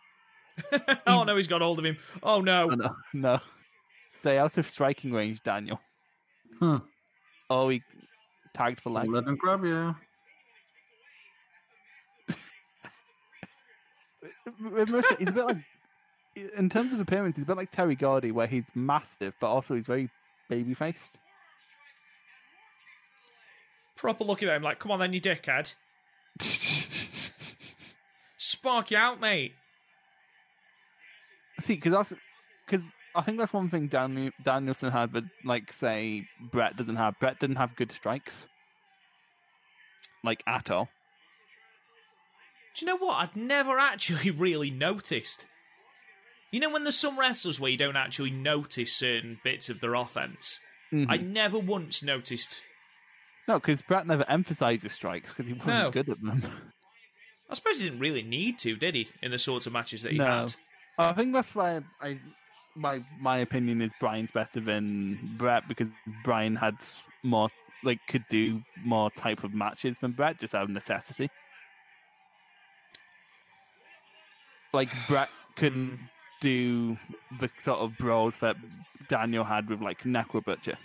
oh 1.06 1.24
no, 1.24 1.36
he's 1.36 1.48
got 1.48 1.62
hold 1.62 1.78
of 1.78 1.84
him. 1.84 1.96
Oh 2.22 2.40
no. 2.40 2.70
Oh, 2.70 2.74
no, 2.74 2.94
no, 3.12 3.40
stay 4.20 4.38
out 4.38 4.58
of 4.58 4.68
striking 4.68 5.12
range, 5.12 5.42
Daniel. 5.42 5.80
Huh. 6.60 6.80
Oh, 7.48 7.68
he 7.68 7.82
tagged 8.54 8.80
for 8.80 8.90
leg. 8.90 9.08
Let 9.08 9.24
him 9.24 9.36
grab 9.36 9.64
you. 9.64 9.94
With 14.70 14.88
Marisha, 14.88 15.18
he's 15.18 15.28
a 15.28 15.32
bit 15.32 15.44
like, 15.44 15.58
in 16.56 16.68
terms 16.68 16.92
of 16.92 17.00
appearance, 17.00 17.36
he's 17.36 17.44
a 17.44 17.46
bit 17.46 17.56
like 17.56 17.70
Terry 17.70 17.94
Gordy, 17.94 18.32
where 18.32 18.46
he's 18.46 18.64
massive, 18.74 19.34
but 19.40 19.48
also 19.48 19.74
he's 19.74 19.86
very 19.86 20.08
baby 20.48 20.74
faced. 20.74 21.18
Proper 23.96 24.24
looking 24.24 24.48
at 24.48 24.56
him 24.56 24.62
like, 24.62 24.78
come 24.78 24.90
on 24.90 24.98
then, 25.00 25.12
you 25.12 25.20
dickhead. 25.20 25.74
Spark 28.62 28.92
you 28.92 28.96
out, 28.96 29.20
mate. 29.20 29.54
See, 31.60 31.74
because 31.74 31.92
that's 31.92 32.12
because 32.64 32.86
I 33.16 33.22
think 33.22 33.38
that's 33.38 33.52
one 33.52 33.68
thing 33.68 33.88
Dan, 33.88 34.32
Danielson 34.44 34.92
had, 34.92 35.12
but 35.12 35.24
like 35.44 35.72
say 35.72 36.28
Bret 36.52 36.76
doesn't 36.76 36.94
have. 36.94 37.18
Bret 37.18 37.40
didn't 37.40 37.56
have 37.56 37.74
good 37.74 37.90
strikes, 37.90 38.46
like 40.22 40.44
at 40.46 40.70
all. 40.70 40.88
Do 42.76 42.86
you 42.86 42.92
know 42.92 43.04
what? 43.04 43.14
I'd 43.16 43.34
never 43.36 43.78
actually 43.78 44.30
really 44.36 44.70
noticed. 44.70 45.46
You 46.52 46.60
know 46.60 46.70
when 46.70 46.84
there's 46.84 46.96
some 46.96 47.18
wrestlers 47.18 47.58
where 47.58 47.70
you 47.72 47.76
don't 47.76 47.96
actually 47.96 48.30
notice 48.30 48.92
certain 48.92 49.40
bits 49.42 49.70
of 49.70 49.80
their 49.80 49.94
offense? 49.94 50.60
Mhm. 50.92 51.06
I 51.08 51.16
never 51.16 51.58
once 51.58 52.00
noticed. 52.00 52.62
No, 53.48 53.54
because 53.58 53.82
Bret 53.82 54.06
never 54.06 54.24
emphasized 54.28 54.84
his 54.84 54.92
strikes 54.92 55.30
because 55.30 55.46
he 55.48 55.52
wasn't 55.54 55.66
No. 55.66 55.90
good 55.90 56.08
at 56.08 56.22
them. 56.22 56.44
I 57.52 57.54
suppose 57.54 57.80
he 57.80 57.84
didn't 57.84 58.00
really 58.00 58.22
need 58.22 58.58
to, 58.60 58.76
did 58.76 58.94
he? 58.94 59.08
In 59.22 59.30
the 59.30 59.38
sorts 59.38 59.66
of 59.66 59.74
matches 59.74 60.00
that 60.02 60.12
he 60.12 60.18
No. 60.18 60.24
had. 60.24 60.54
I 60.96 61.12
think 61.12 61.34
that's 61.34 61.54
why 61.54 61.82
I 62.00 62.18
my 62.74 63.02
my 63.20 63.38
opinion 63.38 63.82
is 63.82 63.92
Bryan's 64.00 64.30
better 64.30 64.58
than 64.58 65.18
Bret 65.36 65.68
because 65.68 65.88
Bryan 66.24 66.56
had 66.56 66.76
more 67.22 67.50
like 67.82 67.98
could 68.06 68.24
do 68.30 68.62
more 68.82 69.10
type 69.10 69.44
of 69.44 69.52
matches 69.52 69.98
than 70.00 70.12
Bret 70.12 70.40
just 70.40 70.54
out 70.54 70.62
of 70.62 70.70
necessity. 70.70 71.28
Like 74.72 74.88
Bret 75.06 75.28
couldn't 75.56 75.98
hmm. 75.98 76.04
do 76.40 76.96
the 77.38 77.50
sort 77.58 77.80
of 77.80 77.98
brawls 77.98 78.38
that 78.38 78.56
Daniel 79.10 79.44
had 79.44 79.68
with 79.68 79.82
like 79.82 80.04
Necro 80.04 80.42
Butcher. 80.42 80.78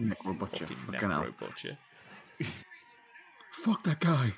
Necro 0.00 0.38
Butcher. 0.38 0.66
Fucking 0.66 0.76
Fucking. 0.86 1.08
Necro 1.08 1.36
Butcher. 1.38 1.76
Fuck 3.52 3.82
that 3.84 4.00
guy. 4.00 4.32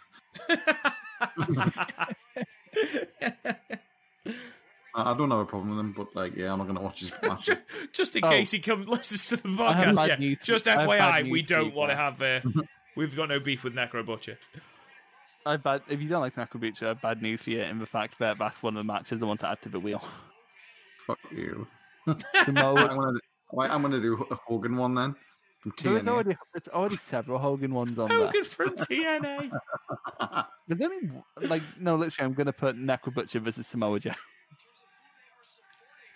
I 4.97 5.03
I 5.13 5.17
don't 5.17 5.31
have 5.31 5.41
a 5.41 5.45
problem 5.45 5.71
with 5.71 5.79
him, 5.81 5.93
but 5.97 6.15
like, 6.15 6.37
yeah, 6.37 6.53
I'm 6.53 6.59
not 6.59 6.65
going 6.65 6.77
to 6.77 6.83
watch 6.83 7.01
his 7.01 7.13
matches. 7.23 7.59
Just 7.93 8.17
in 8.17 8.25
Oh. 8.25 8.31
case 8.31 8.51
he 8.51 8.59
comes 8.61 8.89
listens 8.97 9.29
to 9.29 9.37
the 9.37 9.49
I 9.49 9.53
podcast, 9.85 10.09
yeah. 10.09 10.15
news- 10.17 10.39
Just 10.45 10.69
I 10.69 10.87
FYI, 10.87 11.31
we 11.31 11.43
don't 11.43 11.75
want 11.75 11.91
to 11.91 11.97
have. 11.97 12.21
Uh, 12.23 12.41
we've 12.97 13.15
got 13.17 13.29
no 13.29 13.41
beef 13.41 13.65
with 13.65 13.75
Necro 13.75 14.05
Butcher. 14.05 14.39
I 15.47 15.57
bad 15.59 15.83
if 15.89 16.01
you 16.01 16.09
don't 16.09 16.21
like 16.23 16.35
Necro 16.37 16.61
Butcher, 16.61 16.87
I 16.87 16.89
have 16.89 17.03
bad 17.03 17.21
news 17.23 17.43
for 17.43 17.51
you 17.51 17.61
in 17.63 17.79
the 17.79 17.87
fact 17.87 18.19
that 18.19 18.39
that's 18.39 18.63
one 18.63 18.77
of 18.77 18.87
the 18.87 18.93
matches 18.93 19.23
I 19.23 19.27
want 19.27 19.41
to 19.41 19.49
add 19.49 19.61
to 19.63 19.69
the 19.69 19.81
wheel. 19.81 20.03
Fuck 21.07 21.19
you. 21.31 21.67
Samoa, 22.45 22.75
I'm 22.89 22.97
gonna, 22.97 23.19
I'm 23.75 23.83
gonna 23.83 24.01
do 24.01 24.27
a 24.31 24.35
Hogan 24.47 24.77
one 24.77 24.95
then 24.95 25.15
from 25.65 25.95
There's 25.95 26.07
already, 26.07 26.37
it's 26.55 26.69
already 26.69 26.97
several 26.97 27.39
Hogan 27.39 27.73
ones 27.73 27.99
on 27.99 28.09
there. 28.09 28.27
Hogan 28.27 28.45
from 28.45 28.77
TNA. 28.77 29.51
There's 30.69 30.81
only 30.81 31.11
like 31.41 31.63
no, 31.81 31.97
literally, 31.97 32.27
I'm 32.29 32.35
gonna 32.35 32.53
put 32.53 32.77
Necro 32.77 33.15
Butcher 33.15 33.41
versus 33.41 33.67
Samoa 33.67 34.01
Joe. 34.01 34.13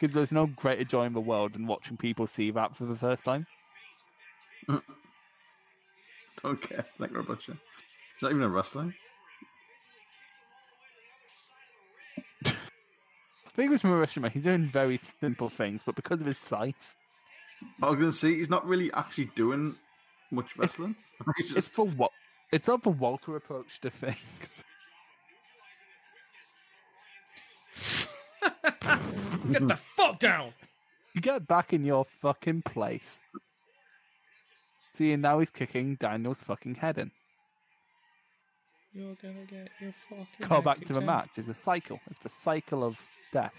Because 0.00 0.14
there's 0.14 0.30
no 0.30 0.46
greater 0.46 0.84
joy 0.84 1.06
in 1.06 1.12
the 1.12 1.20
world 1.20 1.54
than 1.54 1.66
watching 1.66 1.96
people 1.96 2.28
see 2.28 2.52
that 2.52 2.76
for 2.76 2.84
the 2.84 2.94
first 2.94 3.24
time. 3.24 3.48
Don't 4.68 4.82
care. 6.62 6.84
Necro 7.00 7.26
Butcher. 7.26 7.54
Is 7.54 8.20
that 8.20 8.30
even 8.30 8.42
a 8.42 8.48
wrestler? 8.48 8.94
The 12.44 12.52
thing 13.54 13.70
with 13.70 13.82
Morishima, 13.82 14.30
he's 14.30 14.44
doing 14.44 14.70
very 14.72 15.00
simple 15.18 15.48
things, 15.48 15.82
but 15.84 15.96
because 15.96 16.20
of 16.20 16.28
his 16.28 16.38
size, 16.38 16.94
I 17.82 17.90
was 17.90 17.98
gonna 17.98 18.12
say 18.12 18.34
he's 18.34 18.50
not 18.50 18.66
really 18.66 18.92
actually 18.92 19.30
doing 19.36 19.74
much 20.30 20.56
wrestling. 20.56 20.96
It's 21.38 21.54
just 21.54 21.74
for 21.74 21.86
what 21.86 22.10
it's 22.52 22.66
not 22.66 22.82
the 22.82 22.90
Walter 22.90 23.36
approach 23.36 23.80
to 23.82 23.90
things. 23.90 24.64
Get 29.52 29.68
the 29.68 29.76
fuck 29.76 30.18
down. 30.18 30.52
You 31.14 31.20
get 31.20 31.46
back 31.46 31.72
in 31.72 31.84
your 31.84 32.04
fucking 32.04 32.62
place. 32.62 33.20
See, 34.96 35.12
and 35.12 35.22
now 35.22 35.38
he's 35.38 35.50
kicking 35.50 35.96
Daniel's 35.96 36.42
fucking 36.42 36.76
head 36.76 36.98
in. 36.98 37.10
You're 38.92 39.14
gonna 39.22 39.44
get 39.48 39.68
your 39.80 39.92
fucking. 40.08 40.46
Call 40.46 40.62
back 40.62 40.84
to 40.86 40.92
the 40.92 41.00
match. 41.00 41.30
It's 41.36 41.48
a 41.48 41.54
cycle. 41.54 42.00
It's 42.10 42.18
the 42.20 42.28
cycle 42.28 42.84
of 42.84 43.00
death. 43.32 43.52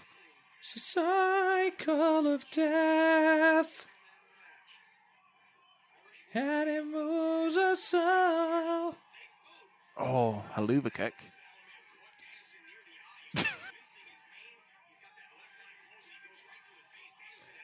It's 0.60 0.76
a 0.76 0.80
cycle 0.80 2.26
of 2.26 2.44
death. 2.50 3.86
And 6.34 6.68
it 6.70 6.84
moves 6.86 7.56
us 7.56 7.94
all. 7.94 8.94
Oh, 9.98 10.44
haluva 10.54 10.92
kick. 10.92 11.14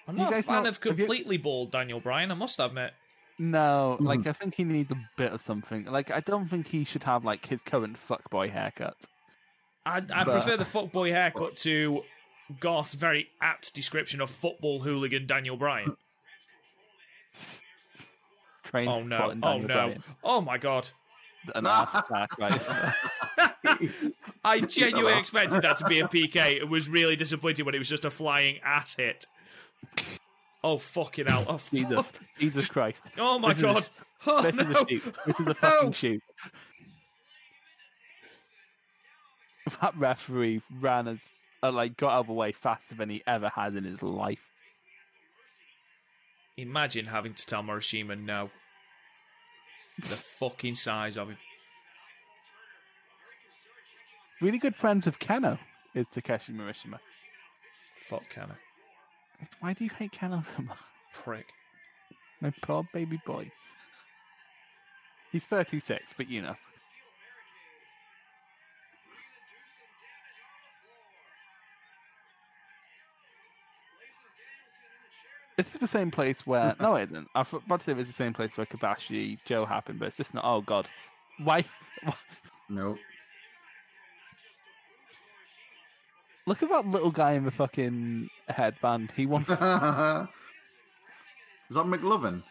I'm 0.08 0.16
not 0.16 0.32
a 0.32 0.42
fan 0.42 0.62
know- 0.62 0.68
of 0.68 0.76
have 0.76 0.84
you- 0.84 0.92
completely 0.94 1.36
bald 1.36 1.72
Daniel 1.72 2.00
Bryan, 2.00 2.30
I 2.30 2.34
must 2.34 2.60
admit. 2.60 2.94
No, 3.38 3.98
Mhm. 4.00 4.06
like 4.06 4.26
I 4.26 4.32
think 4.32 4.54
he 4.54 4.64
needs 4.64 4.90
a 4.90 5.10
bit 5.16 5.32
of 5.32 5.42
something. 5.42 5.84
Like 5.84 6.10
I 6.10 6.20
don't 6.20 6.48
think 6.48 6.68
he 6.68 6.84
should 6.84 7.02
have 7.02 7.24
like 7.24 7.46
his 7.46 7.60
current 7.60 7.98
fuckboy 7.98 8.50
haircut. 8.50 8.96
I, 9.84 9.98
I 9.98 10.00
But- 10.00 10.24
prefer 10.24 10.56
the 10.56 10.64
fuckboy 10.64 11.10
haircut 11.10 11.56
to 11.58 12.02
Garth's 12.60 12.94
very 12.94 13.28
apt 13.40 13.74
description 13.74 14.20
of 14.20 14.30
football 14.30 14.80
hooligan 14.80 15.26
Daniel 15.26 15.56
Bryan. 15.56 15.96
Trains 18.64 18.88
Oh 18.88 19.02
no! 19.02 19.30
Oh 19.42 19.58
no! 19.58 19.66
Bryan. 19.66 20.04
Oh 20.24 20.40
my 20.40 20.58
god! 20.58 20.88
An 21.54 21.66
attack, 21.66 22.38
right? 22.38 22.60
I 24.44 24.60
genuinely 24.60 25.18
expected 25.18 25.62
that 25.62 25.76
to 25.78 25.84
be 25.86 26.00
a 26.00 26.08
PK. 26.08 26.54
It 26.56 26.68
was 26.68 26.88
really 26.88 27.14
disappointed 27.16 27.64
when 27.64 27.74
it 27.74 27.78
was 27.78 27.88
just 27.88 28.04
a 28.04 28.10
flying 28.10 28.58
ass 28.64 28.96
hit. 28.96 29.26
Oh 30.64 30.78
fucking 30.78 31.26
hell! 31.26 31.44
Oh, 31.48 31.60
Jesus, 31.72 32.10
fuck. 32.10 32.22
Jesus 32.38 32.68
Christ! 32.68 33.02
oh 33.18 33.38
my 33.38 33.48
This 33.52 33.58
is 33.58 33.62
a- 33.64 33.66
god! 33.66 33.88
Oh 34.26 34.42
this 34.42 34.54
no! 34.54 34.62
is 34.62 34.70
a 34.70 34.86
shoot. 34.88 35.14
This 35.26 35.40
is 35.40 35.46
a 35.46 35.54
fucking 35.54 35.86
No. 35.88 35.92
shoot. 35.92 36.22
That 39.80 39.96
referee 39.96 40.62
ran 40.80 41.08
as 41.08 41.18
like 41.70 41.96
got 41.96 42.12
out 42.12 42.20
of 42.20 42.26
the 42.26 42.32
way 42.32 42.52
faster 42.52 42.94
than 42.94 43.10
he 43.10 43.22
ever 43.26 43.48
has 43.50 43.74
in 43.74 43.84
his 43.84 44.02
life. 44.02 44.50
Imagine 46.56 47.06
having 47.06 47.34
to 47.34 47.46
tell 47.46 47.62
Morishima 47.62 48.18
no. 48.18 48.50
The 49.98 50.16
fucking 50.16 50.74
size 50.74 51.16
of 51.16 51.28
him. 51.28 51.38
Really 54.40 54.58
good 54.58 54.76
friends 54.76 55.06
of 55.06 55.18
Keno 55.18 55.58
is 55.94 56.06
Takeshi 56.08 56.52
Morishima. 56.52 56.98
Fuck 58.00 58.28
Kenna. 58.28 58.56
Why 59.60 59.72
do 59.72 59.84
you 59.84 59.90
hate 59.90 60.12
Keno 60.12 60.42
so 60.54 60.62
much? 60.62 60.78
Prick. 61.14 61.46
My 62.40 62.52
poor 62.62 62.86
baby 62.92 63.18
boy. 63.26 63.50
He's 65.32 65.44
36, 65.44 66.14
but 66.16 66.28
you 66.28 66.42
know. 66.42 66.56
This 75.56 75.74
is 75.74 75.80
the 75.80 75.88
same 75.88 76.10
place 76.10 76.46
where 76.46 76.76
no, 76.80 76.96
it 76.96 77.10
isn't. 77.10 77.28
I 77.34 77.38
was 77.40 77.48
about 77.52 77.80
to 77.80 77.84
say 77.86 77.92
it's 78.00 78.10
the 78.10 78.14
same 78.14 78.34
place 78.34 78.56
where 78.56 78.66
Kobashi 78.66 79.38
Joe 79.44 79.64
happened, 79.64 79.98
but 79.98 80.06
it's 80.08 80.16
just 80.16 80.34
not. 80.34 80.44
Oh 80.44 80.60
God, 80.60 80.88
why? 81.42 81.64
why- 82.02 82.14
No. 82.68 82.96
Look 86.46 86.62
at 86.62 86.68
that 86.70 86.86
little 86.86 87.10
guy 87.10 87.32
in 87.32 87.44
the 87.44 87.50
fucking 87.50 88.28
headband. 88.48 89.12
He 89.16 89.26
wants. 89.26 89.48
Is 89.50 89.56
that 89.58 90.28
McLovin? 91.70 92.44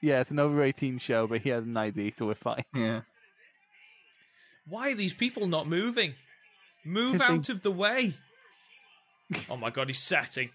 yeah, 0.00 0.20
it's 0.20 0.30
an 0.30 0.38
over 0.38 0.62
eighteen 0.62 0.98
show, 0.98 1.26
but 1.26 1.42
he 1.42 1.50
has 1.50 1.64
an 1.64 1.76
ID, 1.76 2.12
so 2.12 2.26
we're 2.26 2.34
fine. 2.34 2.64
Yeah. 2.74 3.02
Why 4.66 4.92
are 4.92 4.94
these 4.94 5.12
people 5.14 5.46
not 5.48 5.68
moving? 5.68 6.14
Move 6.84 7.18
'Cause 7.18 7.28
they- 7.28 7.34
out 7.34 7.48
of 7.50 7.62
the 7.62 7.70
way. 7.70 8.14
Oh 9.50 9.56
my 9.56 9.70
god, 9.70 9.88
he's 9.88 9.98
setting. 9.98 10.50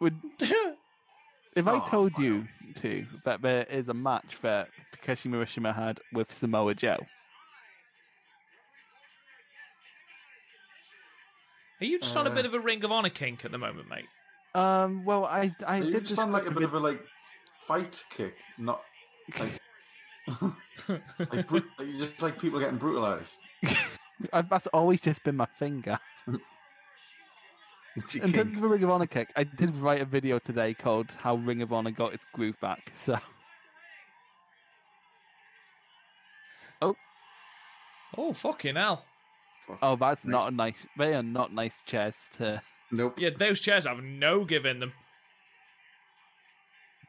Would 0.00 0.14
if 0.40 1.66
I 1.66 1.78
Oh, 1.78 1.80
told 1.88 2.18
you 2.18 2.44
to 2.76 3.06
that 3.24 3.42
there 3.42 3.64
is 3.64 3.88
a 3.88 3.94
match 3.94 4.36
that 4.42 4.68
Takeshi 4.92 5.28
Morishima 5.28 5.74
had 5.74 6.00
with 6.12 6.32
Samoa 6.32 6.74
Joe, 6.74 6.98
Are 11.80 11.84
you 11.86 11.98
just 11.98 12.16
on 12.16 12.26
a 12.26 12.30
Uh. 12.30 12.34
bit 12.34 12.46
of 12.46 12.54
a 12.54 12.60
Ring 12.60 12.82
of 12.84 12.92
Honor 12.92 13.10
kink 13.10 13.44
at 13.44 13.50
the 13.50 13.58
moment, 13.58 13.88
mate? 13.90 14.06
um, 14.54 15.04
well, 15.04 15.24
I 15.24 15.54
I 15.66 15.80
So 15.80 15.86
you 15.86 15.92
did 15.92 16.04
just 16.04 16.16
sound 16.16 16.32
like 16.32 16.42
a 16.42 16.46
click 16.46 16.56
bit 16.56 16.64
of 16.64 16.74
a 16.74 16.80
like 16.80 17.00
fight 17.66 18.02
kick, 18.10 18.36
not 18.58 18.82
like 19.38 19.60
like, 21.30 21.46
bru- 21.46 21.70
like 21.78 21.88
you 21.88 21.98
just 21.98 22.22
like 22.22 22.38
people 22.38 22.58
getting 22.60 22.78
brutalized. 22.78 23.38
I, 24.32 24.42
that's 24.42 24.66
always 24.68 25.00
just 25.00 25.22
been 25.24 25.36
my 25.36 25.46
finger. 25.58 25.98
It's 27.96 28.14
In 28.16 28.32
terms 28.32 28.34
kink. 28.34 28.56
of 28.58 28.64
a 28.64 28.68
Ring 28.68 28.82
of 28.82 28.90
Honor 28.90 29.06
kick, 29.06 29.28
I 29.36 29.44
did 29.44 29.76
write 29.76 30.00
a 30.00 30.04
video 30.04 30.38
today 30.38 30.74
called 30.74 31.12
"How 31.18 31.36
Ring 31.36 31.62
of 31.62 31.72
Honor 31.72 31.92
Got 31.92 32.12
Its 32.14 32.24
Groove 32.32 32.58
Back." 32.60 32.90
So 32.94 33.18
Oh 36.82 36.96
oh, 38.16 38.32
fucking 38.32 38.76
hell! 38.76 39.04
Oh, 39.82 39.96
that's 39.96 40.24
Nice. 40.24 40.32
not 40.32 40.52
a 40.52 40.54
nice. 40.54 40.86
They 40.98 41.14
are 41.14 41.22
not 41.22 41.52
nice 41.52 41.80
chairs 41.86 42.28
to 42.36 42.60
Nope. 42.90 43.14
Yeah, 43.18 43.30
those 43.36 43.60
chairs 43.60 43.86
have 43.86 44.02
no 44.02 44.44
give 44.44 44.66
in 44.66 44.78
them. 44.80 44.92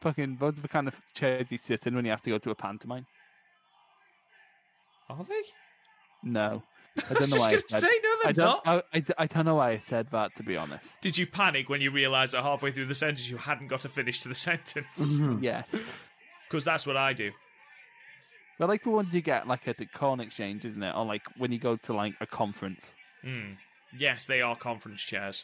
fucking. 0.00 0.36
Those 0.38 0.58
are 0.58 0.62
the 0.62 0.68
kind 0.68 0.88
of 0.88 1.00
chairs 1.14 1.50
you 1.50 1.58
sit 1.58 1.86
in 1.86 1.94
when 1.94 2.04
you 2.04 2.10
have 2.12 2.22
to 2.22 2.30
go 2.30 2.38
to 2.38 2.50
a 2.50 2.54
pantomime. 2.54 3.06
Are 5.08 5.22
they? 5.24 5.42
No, 6.22 6.62
I 7.10 7.14
don't 7.14 7.30
know 7.30 7.36
why. 7.36 7.48
I 7.48 7.50
said, 7.58 7.80
say 7.80 8.00
no, 8.02 8.16
I 8.24 8.32
don't. 8.32 8.60
I, 8.66 8.82
I, 8.94 9.04
I 9.18 9.26
don't 9.26 9.44
know 9.44 9.56
why 9.56 9.70
I 9.72 9.78
said 9.78 10.08
that. 10.12 10.34
To 10.36 10.42
be 10.42 10.56
honest, 10.56 11.00
Did 11.00 11.16
you 11.18 11.26
panic 11.26 11.68
when 11.68 11.80
you 11.80 11.90
realised 11.90 12.32
that 12.34 12.42
halfway 12.42 12.72
through 12.72 12.86
the 12.86 12.94
sentence 12.94 13.28
you 13.28 13.36
hadn't 13.36 13.68
got 13.68 13.84
a 13.84 13.88
finish 13.88 14.20
to 14.20 14.28
the 14.28 14.34
sentence? 14.48 15.18
Mhm. 15.20 15.42
yeah. 15.42 15.62
Because 16.48 16.64
that's 16.64 16.86
what 16.86 16.96
I 16.96 17.12
do. 17.12 17.32
They're 18.56 18.68
like 18.68 18.84
the 18.84 18.90
ones 18.90 19.12
you 19.12 19.20
get 19.20 19.48
like 19.48 19.66
at 19.66 19.78
the 19.78 19.86
corn 19.86 20.20
exchange, 20.20 20.64
isn't 20.64 20.80
it? 20.80 20.94
Or 20.94 21.04
like 21.04 21.22
when 21.38 21.50
you 21.50 21.58
go 21.58 21.74
to 21.74 21.92
like 21.92 22.14
a 22.20 22.26
conference. 22.26 22.94
Hmm. 23.24 23.52
Yes, 23.98 24.26
they 24.26 24.42
are 24.42 24.54
conference 24.54 25.02
chairs. 25.02 25.42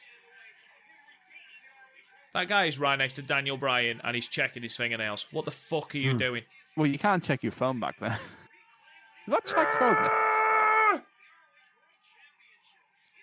That 2.35 2.49
guy 2.49 2.67
is 2.67 2.79
right 2.79 2.97
next 2.97 3.15
to 3.15 3.23
Daniel 3.23 3.57
Bryan 3.57 4.01
and 4.05 4.15
he's 4.15 4.29
checking 4.29 4.63
his 4.63 4.77
fingernails. 4.77 5.27
What 5.33 5.45
the 5.45 5.51
fuck 5.51 5.93
are 5.95 5.99
you 5.99 6.13
Hmm. 6.13 6.19
doing? 6.19 6.43
Well, 6.77 6.87
you 6.87 6.99
can't 7.01 7.23
check 7.23 7.43
your 7.43 7.53
phone 7.53 7.81
back 7.81 7.99
then. 8.01 8.13
Is 8.13 8.19
that 9.29 9.45
Chad 9.45 9.67
Kroeger? 9.75 10.22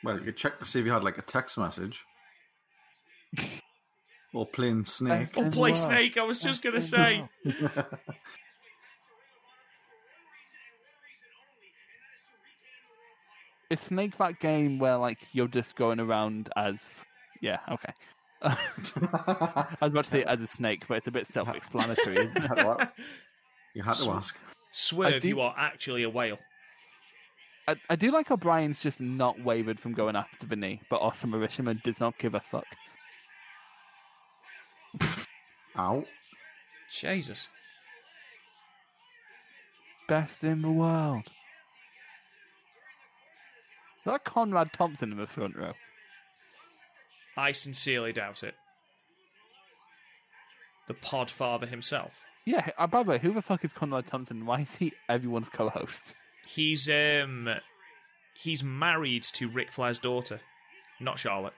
Well, 0.04 0.18
you 0.18 0.26
could 0.26 0.38
check 0.38 0.60
to 0.60 0.66
see 0.66 0.80
if 0.80 0.86
you 0.86 0.92
had 0.92 1.04
like 1.04 1.18
a 1.18 1.22
text 1.22 1.58
message 1.58 2.06
or 4.34 4.46
playing 4.46 4.86
snake. 4.86 5.30
Oh, 5.36 5.44
As 5.44 5.54
play 5.54 5.72
well. 5.72 5.76
Snake, 5.76 6.18
I 6.18 6.24
was 6.24 6.40
just 6.40 6.62
going 6.62 6.76
to 6.76 6.82
say. 6.82 7.26
well. 7.46 7.86
Is 13.70 13.80
Snake 13.80 14.18
that 14.18 14.40
game 14.40 14.80
where 14.80 14.98
like 14.98 15.20
you're 15.32 15.48
just 15.48 15.76
going 15.76 16.00
around 16.00 16.50
as 16.56 17.06
yeah 17.40 17.60
okay. 17.72 17.94
I 18.42 18.56
was 19.82 19.92
about 19.92 20.06
to 20.06 20.10
say 20.10 20.24
as 20.24 20.42
a 20.42 20.48
snake, 20.48 20.86
but 20.88 20.98
it's 20.98 21.08
a 21.08 21.12
bit 21.12 21.28
self-explanatory, 21.28 22.16
isn't 22.16 22.38
it? 22.38 22.52
Well, 22.56 22.80
you 23.76 23.84
had 23.84 23.98
to 23.98 24.10
ask. 24.12 24.38
Swerve, 24.72 25.22
do- 25.22 25.28
you 25.28 25.42
are 25.42 25.54
actually 25.58 26.04
a 26.04 26.10
whale. 26.10 26.40
I, 27.70 27.76
I 27.88 27.96
do 27.96 28.10
like 28.10 28.30
how 28.30 28.36
Bryan's 28.36 28.80
just 28.80 29.00
not 29.00 29.40
wavered 29.40 29.78
from 29.78 29.94
going 29.94 30.16
after 30.16 30.48
the 30.48 30.56
knee, 30.56 30.82
but 30.90 31.04
Awesome 31.04 31.34
Morishima 31.34 31.80
does 31.84 32.00
not 32.00 32.18
give 32.18 32.34
a 32.34 32.40
fuck. 32.40 32.66
Ow. 35.78 36.04
Jesus. 36.92 37.48
Best 40.08 40.44
in 40.44 40.64
the 40.64 40.72
world. 40.72 41.28
Is 43.98 44.04
that 44.06 44.24
Conrad 44.24 44.74
Thompson 44.74 45.12
in 45.12 45.20
the 45.20 45.28
front 45.28 45.56
row? 45.56 45.74
I 47.38 47.52
sincerely 47.52 48.14
doubt 48.14 48.42
it. 48.42 48.56
The 50.88 50.96
Podfather 50.96 51.68
himself. 51.68 52.20
Yeah, 52.48 52.68
uh, 52.80 52.88
by 52.88 53.04
the 53.04 53.12
way, 53.12 53.20
who 53.20 53.32
the 53.32 53.44
fuck 53.44 53.64
is 53.64 53.72
Conrad 53.74 54.08
Thompson? 54.08 54.48
Why 54.48 54.62
is 54.62 54.74
he 54.74 54.92
everyone's 55.08 55.50
co-host? 55.50 56.16
He's 56.54 56.90
um 56.90 57.50
he's 58.34 58.64
married 58.64 59.24
to 59.34 59.48
Ric 59.50 59.72
Flair's 59.72 60.00
daughter, 60.00 60.40
not 61.00 61.20
Charlotte. 61.20 61.54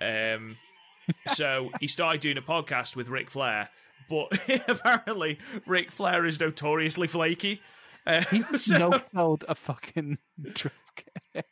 Um 0.00 0.56
so 1.34 1.70
he 1.80 1.86
started 1.88 2.20
doing 2.20 2.38
a 2.38 2.42
podcast 2.42 2.96
with 2.96 3.08
Ric 3.08 3.30
Flair, 3.30 3.68
but 4.08 4.38
apparently 4.68 5.38
Ric 5.66 5.90
Flair 5.90 6.24
is 6.24 6.38
notoriously 6.40 7.06
flaky. 7.08 7.60
Uh, 8.06 8.22
He 8.30 8.42
so 8.58 8.78
no 8.90 8.98
sold 9.14 9.44
a 9.48 9.54
fucking 9.54 10.18
drop 10.52 10.72
kick. 11.34 11.46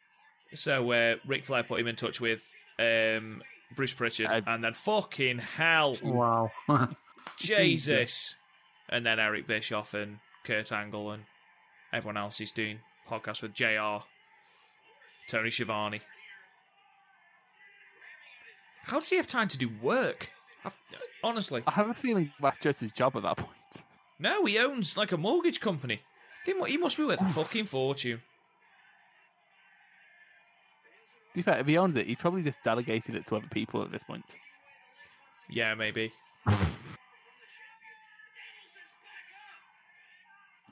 so 0.55 0.91
uh, 0.93 1.17
Ric 1.27 1.45
Flair 1.45 1.63
put 1.65 1.81
him 1.81 1.87
in 1.89 1.97
touch 1.97 2.21
with 2.21 2.43
um 2.79 3.43
Bruce 3.75 3.93
Pritchard, 3.95 4.27
I- 4.27 4.43
and 4.55 4.63
then 4.63 4.75
fucking 4.75 5.39
hell, 5.39 5.97
Wow. 6.03 6.51
Jesus, 7.39 8.35
and 8.89 9.05
then 9.07 9.19
Eric 9.19 9.47
Bischoff 9.47 9.95
and 9.95 10.19
Kurt 10.45 10.73
Angle 10.73 11.11
and 11.13 11.25
everyone 11.93 12.17
else 12.17 12.41
is 12.41 12.53
doing 12.53 12.79
podcasts 13.09 13.43
with 13.43 13.55
Jr. 13.55 14.05
Tony 15.29 15.51
Schiavone. 15.51 16.01
How 18.85 18.99
does 18.99 19.09
he 19.09 19.17
have 19.17 19.27
time 19.27 19.49
to 19.49 19.59
do 19.59 19.71
work? 19.81 20.31
I've, 20.65 20.79
honestly, 21.23 21.63
I 21.67 21.73
have 21.73 21.89
a 21.89 21.95
feeling 21.95 22.33
that's 22.41 22.59
just 22.59 22.81
his 22.81 22.93
job 22.93 23.17
at 23.17 23.23
that 23.23 23.37
point. 23.37 23.85
no. 24.19 24.45
He 24.45 24.59
owns 24.59 24.97
like 24.97 25.13
a 25.13 25.17
mortgage 25.17 25.61
company. 25.61 26.01
He 26.45 26.55
He 26.67 26.77
must 26.77 26.97
be 26.97 27.05
worth 27.05 27.21
a 27.21 27.27
fucking 27.27 27.67
fortune. 27.67 28.21
To 31.33 31.37
be 31.37 31.43
fair, 31.43 31.59
if 31.61 31.67
he 31.67 31.79
owns 31.79 31.97
it, 31.97 32.07
he 32.07 32.15
probably 32.15 32.43
just 32.43 32.63
delegated 32.63 33.15
it 33.15 33.27
to 33.29 33.37
other 33.37 33.47
people 33.51 33.83
at 33.83 33.91
this 33.91 34.05
point. 34.05 34.25
Yeah, 35.49 35.75
maybe. 35.75 36.13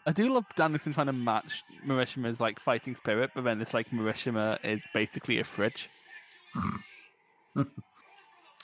I 0.06 0.12
do 0.12 0.32
love 0.32 0.46
Danielson 0.56 0.94
trying 0.94 1.06
to 1.06 1.12
match 1.12 1.62
Morishima's 1.86 2.40
like 2.40 2.58
fighting 2.58 2.96
spirit, 2.96 3.30
but 3.34 3.44
then 3.44 3.60
it's 3.60 3.74
like 3.74 3.90
Morishima 3.90 4.58
is 4.64 4.86
basically 4.94 5.38
a 5.40 5.44
fridge. 5.44 5.88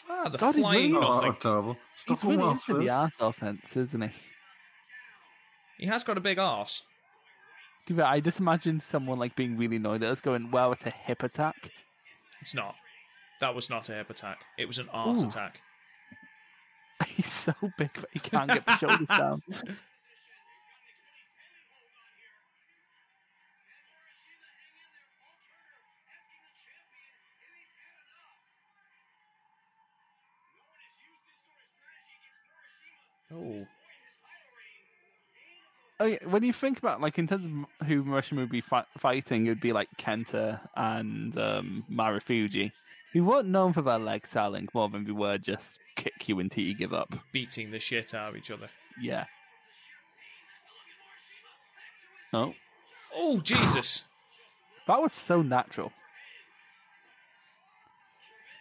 Ah, 0.08 0.28
the 0.28 0.38
God, 0.38 0.54
he's 0.54 0.62
flying 0.62 0.92
really- 0.92 1.04
oh, 1.04 1.14
nothing. 1.14 1.36
terrible. 1.40 1.76
Stop 1.96 2.20
He's 2.20 2.24
really 2.30 2.42
him 2.44 2.50
into 2.50 2.74
the 2.78 2.90
arse 2.90 3.12
offense, 3.18 3.76
isn't 3.76 4.00
he? 4.02 4.10
He 5.78 5.86
has 5.86 6.04
got 6.04 6.16
a 6.16 6.20
big 6.20 6.38
arse. 6.38 6.82
To 7.88 8.04
I 8.04 8.20
just 8.20 8.38
imagine 8.40 8.78
someone 8.80 9.18
like 9.18 9.34
being 9.34 9.56
really 9.56 9.76
annoyed 9.76 10.02
at 10.04 10.10
us 10.12 10.20
going, 10.20 10.50
"Well, 10.52 10.72
it's 10.72 10.86
a 10.86 10.90
hip 10.90 11.22
attack." 11.24 11.70
It's 12.40 12.54
not. 12.54 12.74
That 13.40 13.54
was 13.54 13.68
not 13.68 13.88
a 13.88 13.94
hip 13.94 14.10
attack. 14.10 14.38
It 14.56 14.66
was 14.66 14.78
an 14.78 14.88
arse 14.90 15.22
Ooh. 15.22 15.28
attack. 15.28 15.60
He's 17.06 17.30
so 17.32 17.52
big 17.76 17.92
that 17.94 18.08
he 18.12 18.20
can't 18.20 18.48
get 18.50 18.64
the 18.64 18.76
shoulders 18.78 19.08
down. 19.08 19.42
Oh. 33.32 33.66
Oh, 35.98 36.04
yeah, 36.06 36.18
when 36.26 36.44
you 36.44 36.52
think 36.52 36.78
about 36.78 37.00
like 37.00 37.18
in 37.18 37.26
terms 37.26 37.46
of 37.46 37.86
who 37.88 38.04
Morishima 38.04 38.36
would 38.38 38.50
be 38.50 38.60
fi- 38.60 38.84
fighting, 38.98 39.46
it 39.46 39.48
would 39.48 39.60
be 39.60 39.72
like 39.72 39.88
Kenta 39.98 40.60
and 40.76 41.36
um, 41.38 41.84
Marufuji, 41.90 42.70
who 43.14 43.24
weren't 43.24 43.48
known 43.48 43.72
for 43.72 43.80
their 43.80 43.98
leg 43.98 44.26
selling 44.26 44.68
more 44.74 44.90
than 44.90 45.04
they 45.04 45.12
were 45.12 45.38
just 45.38 45.78
kick 45.96 46.28
you 46.28 46.38
until 46.38 46.64
you 46.64 46.74
give 46.74 46.92
up. 46.92 47.14
Beating 47.32 47.70
the 47.70 47.80
shit 47.80 48.12
out 48.14 48.28
of 48.30 48.36
each 48.36 48.50
other. 48.50 48.68
Yeah. 49.00 49.24
Oh, 52.34 52.54
Oh, 53.14 53.40
Jesus. 53.40 54.02
that 54.86 55.00
was 55.00 55.12
so 55.14 55.40
natural. 55.40 55.92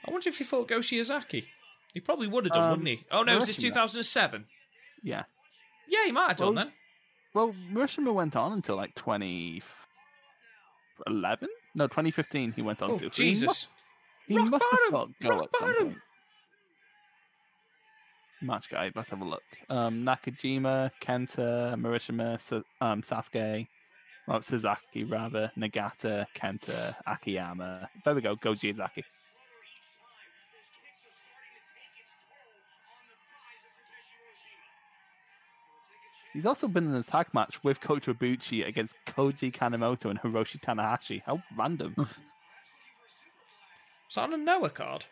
I 0.07 0.11
wonder 0.11 0.29
if 0.29 0.37
he 0.37 0.45
fought 0.45 0.69
Go 0.69 0.79
Shiozaki. 0.79 1.47
He 1.93 1.99
probably 1.99 2.27
would 2.27 2.45
have 2.45 2.53
done, 2.53 2.63
Um, 2.63 2.69
wouldn't 2.69 2.87
he? 2.87 3.03
Oh, 3.11 3.23
no, 3.23 3.37
is 3.37 3.47
this 3.47 3.57
Morishima. 3.57 3.61
2007? 3.61 4.45
Yeah. 5.05 5.23
Yeah, 5.87 6.05
he 6.05 6.11
might 6.11 6.29
have 6.29 6.37
done 6.37 6.55
Well, 6.55 6.65
then. 6.65 6.73
Well, 7.33 7.53
Morishima 7.71 8.13
went 8.13 8.35
on 8.35 8.51
until 8.53 8.75
like 8.75 8.95
2011? 8.95 11.49
No, 11.75 11.87
2015 11.87 12.51
he 12.53 12.61
went 12.61 12.81
on 12.81 12.91
Oh, 12.91 12.97
to. 12.97 13.03
He 13.05 13.09
Jesus. 13.11 13.45
must, 13.45 13.67
he 14.27 14.37
must 14.37 14.65
have 14.71 14.79
fought 14.91 15.09
Go 15.21 15.29
Rock 15.29 15.49
at 15.53 15.59
some 15.59 15.75
point. 15.75 15.97
Match 18.41 18.69
guide, 18.69 18.93
let's 18.95 19.09
have 19.09 19.21
a 19.21 19.25
look. 19.25 19.43
Um, 19.69 20.03
Nakajima, 20.03 20.91
Kenta, 21.01 21.75
Morishima, 21.75 22.39
Sa- 22.41 22.61
um, 22.81 23.01
Sasuke, 23.01 23.67
well, 24.27 24.39
Suzaki 24.39 25.09
rather, 25.09 25.51
Nagata, 25.57 26.25
Kenta, 26.35 26.95
Akiyama. 27.07 27.87
There 28.03 28.13
we 28.15 28.21
go, 28.21 28.35
Go 28.35 28.53
Shiozaki. 28.53 29.03
He's 36.35 36.45
also 36.45 36.67
been 36.67 36.83
in 36.83 36.91
an 36.91 36.97
attack 36.97 37.33
match 37.33 37.63
with 37.63 37.79
Kota 37.79 38.13
Ibushi 38.13 38.67
against 38.67 38.93
Koji 39.07 39.53
Kanemoto 39.53 40.09
and 40.09 40.19
Hiroshi 40.19 40.59
Tanahashi. 40.59 41.23
How 41.23 41.41
random. 41.57 41.95
Is 41.97 42.07
that 44.15 44.23
on 44.23 44.33
a 44.33 44.37
Noah 44.37 44.69
card? 44.69 45.05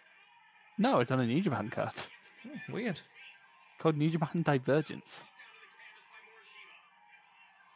no, 0.78 1.00
it's 1.00 1.12
on 1.12 1.22
a 1.22 1.26
New 1.26 1.40
Japan 1.40 1.70
card. 1.70 1.94
Hmm, 2.42 2.74
weird. 2.74 3.00
Called 3.80 3.96
New 3.96 4.10
Japan 4.10 4.42
Divergence. 4.42 5.24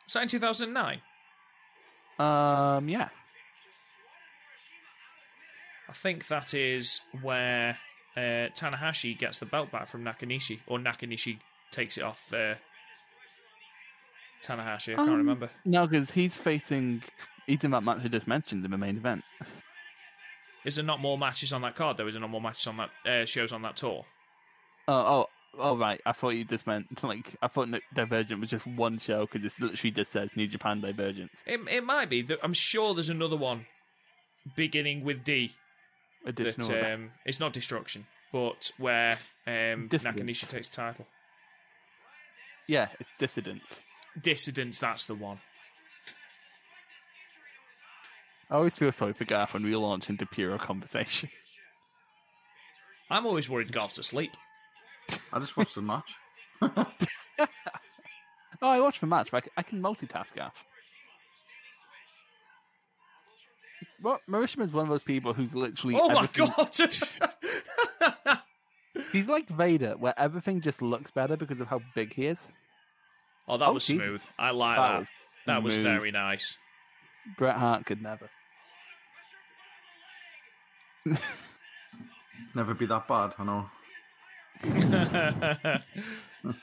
Was 0.08 0.14
that 0.16 0.24
in 0.24 0.28
2009? 0.28 1.00
Um, 2.20 2.90
yeah. 2.90 3.08
I 5.88 5.94
think 5.94 6.28
that 6.28 6.54
is 6.54 7.00
where 7.22 7.78
uh, 8.18 8.52
Tanahashi 8.54 9.18
gets 9.18 9.38
the 9.38 9.46
belt 9.46 9.72
back 9.72 9.88
from 9.88 10.04
Nakanishi, 10.04 10.60
or 10.68 10.80
Nakanishi 10.80 11.40
takes 11.72 11.98
it 11.98 12.04
off 12.04 12.34
uh, 12.34 12.56
Tanahashi. 14.44 14.94
I 14.94 14.96
can't 14.96 15.10
Um, 15.10 15.18
remember. 15.18 15.50
No, 15.66 15.88
because 15.88 16.12
he's 16.12 16.36
facing. 16.36 17.04
He's 17.46 17.64
in 17.64 17.72
that 17.72 17.84
match 17.84 18.00
I 18.04 18.08
just 18.10 18.28
mentioned 18.28 18.66
in 18.66 18.72
the 18.72 18.78
main 18.78 18.98
event. 18.98 19.24
Is 20.66 20.76
there 20.76 20.84
not 20.86 21.00
more 21.00 21.18
matches 21.18 21.54
on 21.54 21.62
that 21.62 21.76
card, 21.76 21.98
though? 21.98 22.08
Is 22.08 22.14
there 22.14 22.22
not 22.22 22.30
more 22.30 22.42
matches 22.42 22.68
on 22.68 22.78
that 22.78 22.90
uh, 23.06 23.26
shows 23.26 23.54
on 23.54 23.62
that 23.62 23.78
tour? 23.78 24.06
Oh, 24.90 24.94
oh, 24.94 25.28
oh, 25.58 25.78
right. 25.78 26.02
I 26.06 26.12
thought 26.12 26.32
you 26.32 26.44
just 26.44 26.68
meant 26.68 27.04
like 27.04 27.36
I 27.42 27.48
thought 27.48 27.70
Divergent 27.94 28.42
was 28.42 28.50
just 28.50 28.68
one 28.68 29.00
show 29.00 29.28
because 29.32 29.46
it 29.46 29.62
literally 29.64 29.92
just 29.92 30.12
says 30.12 30.30
New 30.36 30.48
Japan 30.48 30.82
Divergence. 30.82 31.32
It, 31.46 31.62
it 31.70 31.84
might 31.86 32.10
be. 32.10 32.28
I'm 32.44 32.54
sure 32.54 32.94
there's 32.94 33.10
another 33.10 33.38
one 33.38 33.66
beginning 34.56 35.04
with 35.06 35.24
D. 35.24 35.54
Additional. 36.26 36.68
That 36.68 36.92
um, 36.94 37.12
it's 37.26 37.40
not 37.40 37.54
destruction, 37.54 38.06
but 38.34 38.72
where 38.78 39.14
um, 39.46 39.88
Dissidence. 39.88 40.18
Nakanishi 40.18 40.50
takes 40.50 40.68
title. 40.68 41.08
yeah, 42.68 42.90
it's 43.00 43.10
Dissidence. 43.20 43.82
Dissidence. 44.22 44.80
That's 44.80 45.06
the 45.06 45.16
one. 45.16 45.40
I 48.50 48.56
always 48.56 48.76
feel 48.76 48.92
sorry 48.92 49.14
for 49.14 49.26
Garth 49.26 49.54
when 49.54 49.64
we 49.64 49.76
launch 49.76 50.10
into 50.10 50.26
pure 50.26 50.58
conversation. 50.58 51.30
I'm 53.10 53.26
always 53.26 53.50
worried 53.50 53.72
Garth's 53.72 53.98
asleep. 53.98 54.32
I 55.32 55.40
just 55.40 55.56
watched 55.58 55.76
the 55.76 55.82
match. 55.82 56.16
Oh, 58.62 58.70
I 58.70 58.82
watched 58.82 59.02
the 59.02 59.08
match, 59.08 59.30
but 59.32 59.48
I 59.56 59.62
can 59.62 59.82
multitask, 59.82 60.34
Garth. 60.34 60.64
Well, 64.04 64.20
Morishima 64.30 64.66
is 64.66 64.72
one 64.72 64.86
of 64.86 64.90
those 64.90 65.04
people 65.04 65.34
who's 65.34 65.54
literally. 65.56 65.96
Oh 66.00 66.10
my 66.10 66.28
god! 66.34 66.76
He's 69.12 69.28
like 69.28 69.48
Vader, 69.48 69.96
where 69.98 70.14
everything 70.18 70.62
just 70.62 70.82
looks 70.82 71.12
better 71.12 71.38
because 71.38 71.60
of 71.60 71.68
how 71.68 71.82
big 71.96 72.14
he 72.14 72.26
is. 72.26 72.50
Oh, 73.48 73.58
that 73.58 73.68
Oh, 73.68 73.74
was 73.74 73.86
Jesus. 73.86 74.04
smooth. 74.04 74.22
I 74.40 74.52
like 74.52 74.78
That 74.78 74.88
that. 74.88 75.00
was 75.00 75.10
That 75.46 75.64
was 75.64 75.76
very 75.78 76.12
nice. 76.12 76.58
Bret 77.38 77.56
Hart 77.58 77.86
could 77.86 78.02
never. 78.02 78.30
Never 82.56 82.74
be 82.74 82.86
that 82.88 83.08
bad, 83.08 83.34
I 83.40 83.44
know. 83.44 83.70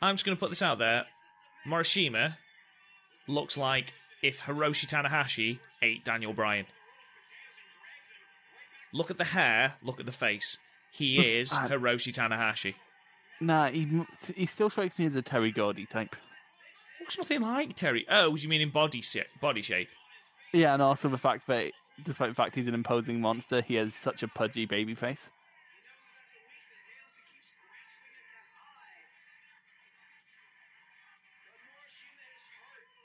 I'm 0.00 0.14
just 0.16 0.24
going 0.24 0.36
to 0.36 0.40
put 0.40 0.50
this 0.50 0.62
out 0.62 0.78
there. 0.78 1.04
Morishima 1.66 2.36
looks 3.28 3.56
like 3.56 3.92
if 4.22 4.40
Hiroshi 4.40 4.86
Tanahashi 4.86 5.58
ate 5.82 6.04
Daniel 6.04 6.32
Bryan. 6.32 6.66
Look 8.92 9.10
at 9.10 9.18
the 9.18 9.24
hair, 9.24 9.74
look 9.82 10.00
at 10.00 10.06
the 10.06 10.12
face. 10.12 10.58
He 10.90 11.18
is 11.38 11.50
Hiroshi 11.52 12.12
Tanahashi. 12.12 12.74
Nah, 13.42 13.70
he 13.70 13.88
he 14.36 14.46
still 14.46 14.70
strikes 14.70 15.00
me 15.00 15.06
as 15.06 15.16
a 15.16 15.22
Terry 15.22 15.50
Gordy 15.50 15.84
type. 15.84 16.14
Looks 17.00 17.18
nothing 17.18 17.40
like 17.40 17.74
Terry. 17.74 18.06
Oh, 18.08 18.36
you 18.36 18.48
mean 18.48 18.60
in 18.60 18.70
body 18.70 19.02
si- 19.02 19.24
body 19.40 19.62
shape? 19.62 19.88
Yeah, 20.52 20.74
and 20.74 20.80
also 20.80 21.08
the 21.08 21.18
fact 21.18 21.48
that, 21.48 21.72
despite 22.04 22.28
the 22.28 22.36
fact 22.36 22.54
he's 22.54 22.68
an 22.68 22.74
imposing 22.74 23.20
monster, 23.20 23.60
he 23.60 23.74
has 23.74 23.96
such 23.96 24.22
a 24.22 24.28
pudgy 24.28 24.64
baby 24.64 24.94
face. 24.94 25.28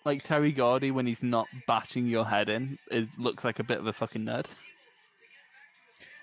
Like 0.06 0.22
Terry 0.22 0.52
Gordy, 0.52 0.92
when 0.92 1.08
he's 1.08 1.24
not 1.24 1.48
bashing 1.66 2.06
your 2.06 2.26
head 2.26 2.48
in, 2.48 2.78
is 2.92 3.08
looks 3.18 3.44
like 3.44 3.58
a 3.58 3.64
bit 3.64 3.80
of 3.80 3.88
a 3.88 3.94
fucking 3.94 4.24
nerd. 4.24 4.46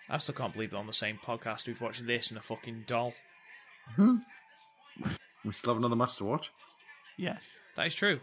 I 0.08 0.18
still 0.18 0.36
can't 0.36 0.52
believe 0.52 0.70
they're 0.70 0.78
on 0.78 0.86
the 0.86 0.92
same 0.92 1.18
podcast. 1.18 1.66
We've 1.66 1.80
watched 1.80 2.06
this 2.06 2.30
and 2.30 2.38
a 2.38 2.42
fucking 2.42 2.84
doll. 2.86 3.14
We 5.45 5.53
still 5.53 5.74
have 5.74 5.78
another 5.78 5.97
match 5.97 6.16
to 6.16 6.24
watch. 6.24 6.51
Yes, 7.18 7.45
That 7.76 7.87
is 7.87 7.95
true. 7.95 8.18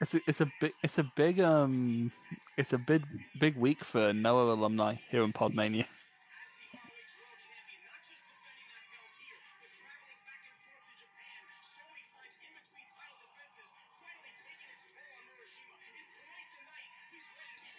it's 0.00 0.14
a, 0.14 0.20
it's 0.26 0.40
a 0.40 0.50
big 0.60 0.72
it's 0.82 0.98
a 0.98 1.04
big 1.16 1.40
um 1.40 2.10
it's 2.58 2.72
a 2.72 2.78
big 2.78 3.02
big 3.40 3.56
week 3.56 3.84
for 3.84 4.12
Noah 4.12 4.52
alumni 4.54 4.94
here 5.10 5.22
in 5.22 5.32
Podmania. 5.32 5.86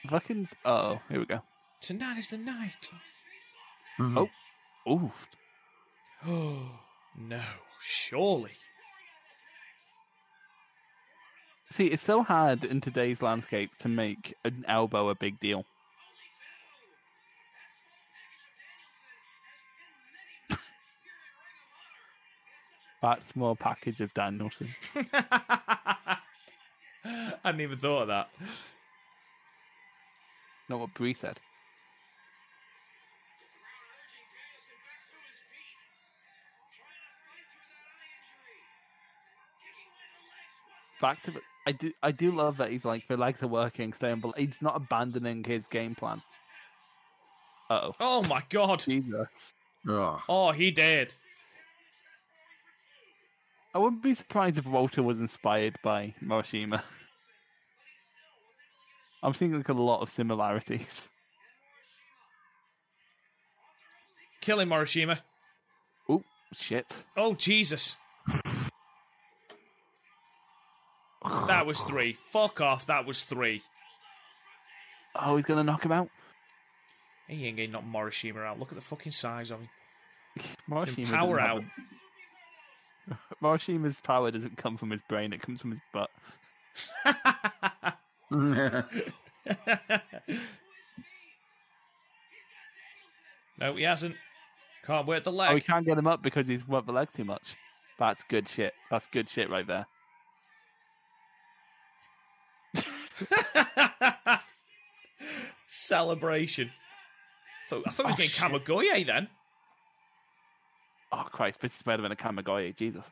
Fucking 0.09 0.47
oh, 0.65 0.99
here 1.09 1.19
we 1.19 1.25
go. 1.25 1.41
Tonight 1.81 2.17
is 2.17 2.29
the 2.29 2.37
night. 2.37 2.89
Oh, 3.99 4.29
ooh, 4.87 5.11
Oh 6.25 6.79
no, 7.17 7.41
surely. 7.81 8.51
see, 11.77 11.85
it's 11.87 12.03
so 12.03 12.23
hard 12.23 12.63
in 12.63 12.81
today's 12.81 13.21
landscape 13.21 13.69
to 13.77 13.87
make 13.87 14.33
an 14.43 14.65
elbow 14.67 15.09
a 15.09 15.15
big 15.15 15.39
deal. 15.39 15.63
That 23.03 23.27
small 23.27 23.55
package 23.55 24.01
of 24.01 24.11
Danielson. 24.15 24.69
I 25.13 26.17
hadn't 27.43 27.61
even 27.61 27.77
thought 27.77 28.01
of 28.01 28.07
that. 28.07 28.29
Not 30.67 30.79
what 30.79 30.93
Brie 30.95 31.13
said. 31.13 31.39
Back 41.01 41.21
to 41.23 41.33
I 41.65 41.71
do 41.73 41.91
I 42.01 42.11
do 42.11 42.31
love 42.31 42.57
that 42.57 42.71
he's 42.71 42.85
like 42.85 43.07
the 43.07 43.17
legs 43.17 43.43
are 43.43 43.47
working, 43.47 43.93
staying, 43.93 44.19
but 44.19 44.37
he's 44.37 44.61
not 44.61 44.75
abandoning 44.75 45.43
his 45.43 45.67
game 45.67 45.95
plan. 45.95 46.21
Uh 47.69 47.79
oh, 47.83 47.93
Oh 47.99 48.23
my 48.23 48.41
god. 48.49 48.79
Jesus! 48.79 49.53
Ugh. 49.89 50.19
Oh, 50.29 50.51
he 50.51 50.71
did. 50.71 51.13
I 53.75 53.79
wouldn't 53.79 54.01
be 54.01 54.15
surprised 54.15 54.57
if 54.57 54.65
Walter 54.65 55.03
was 55.03 55.19
inspired 55.19 55.75
by 55.83 56.15
Morishima. 56.23 56.81
I'm 59.23 59.33
seeing 59.33 59.53
like 59.53 59.69
a 59.69 59.73
lot 59.73 60.01
of 60.01 60.09
similarities. 60.09 61.09
Killing 64.41 64.69
Morishima. 64.69 65.19
Oh 66.07 66.23
shit! 66.53 67.03
Oh, 67.17 67.33
Jesus. 67.33 67.97
That 71.47 71.65
was 71.65 71.79
three. 71.81 72.17
Fuck 72.31 72.61
off. 72.61 72.85
That 72.87 73.05
was 73.05 73.23
three. 73.23 73.61
Oh, 75.15 75.35
he's 75.37 75.45
gonna 75.45 75.63
knock 75.63 75.83
him 75.83 75.91
out. 75.91 76.09
He 77.27 77.45
ain't 77.45 77.57
going 77.57 77.69
to 77.71 77.73
knock 77.73 77.83
Morishima 77.83 78.45
out. 78.45 78.57
Look 78.57 78.69
at 78.71 78.75
the 78.75 78.81
fucking 78.81 79.11
size 79.11 79.51
of 79.51 79.59
him. 79.59 79.69
Morishima 80.69 81.09
Power 81.09 81.37
doesn't 81.37 81.51
out. 81.51 81.63
have 83.09 83.17
a- 83.41 83.45
Morishima's 83.45 83.99
power 84.01 84.31
doesn't 84.31 84.57
come 84.57 84.77
from 84.77 84.91
his 84.91 85.01
brain; 85.09 85.33
it 85.33 85.41
comes 85.41 85.59
from 85.61 85.71
his 85.71 85.81
butt. 85.93 86.09
no, 88.31 88.83
he 93.75 93.83
hasn't. 93.83 94.15
Can't 94.85 95.07
work 95.07 95.23
the 95.23 95.31
Oh, 95.31 95.53
we 95.53 95.61
can't 95.61 95.85
get 95.85 95.97
him 95.97 96.07
up 96.07 96.21
because 96.23 96.47
he's 96.47 96.65
worked 96.67 96.87
the 96.87 96.93
legs 96.93 97.11
too 97.13 97.25
much. 97.25 97.55
That's 97.99 98.23
good 98.23 98.47
shit. 98.47 98.73
That's 98.89 99.05
good 99.07 99.27
shit 99.27 99.49
right 99.49 99.67
there. 99.67 99.85
Celebration. 105.67 106.69
I 106.69 107.69
thought, 107.69 107.83
I 107.87 107.89
thought 107.91 108.05
he 108.05 108.07
was 108.07 108.15
Oh, 108.15 108.17
getting 108.17 108.29
shit. 108.31 108.65
Kamigoye 108.65 109.05
then. 109.05 109.27
Oh 111.11 111.25
Christ, 111.31 111.59
this 111.61 111.75
is 111.75 111.83
better 111.83 112.01
than 112.01 112.11
a 112.11 112.15
Kamigoye. 112.15 112.75
Jesus. 112.75 113.09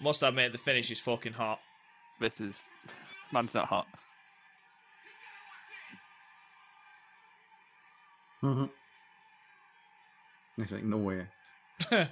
Must 0.00 0.22
admit, 0.22 0.52
the 0.52 0.58
finish 0.58 0.90
is 0.90 0.98
fucking 0.98 1.32
hot. 1.34 1.58
This 2.20 2.40
is 2.40 2.62
man's 3.32 3.54
not 3.54 3.66
hot. 3.68 3.86
He's 10.56 10.72
like, 10.72 10.84
no 10.84 10.96
way. 10.98 11.26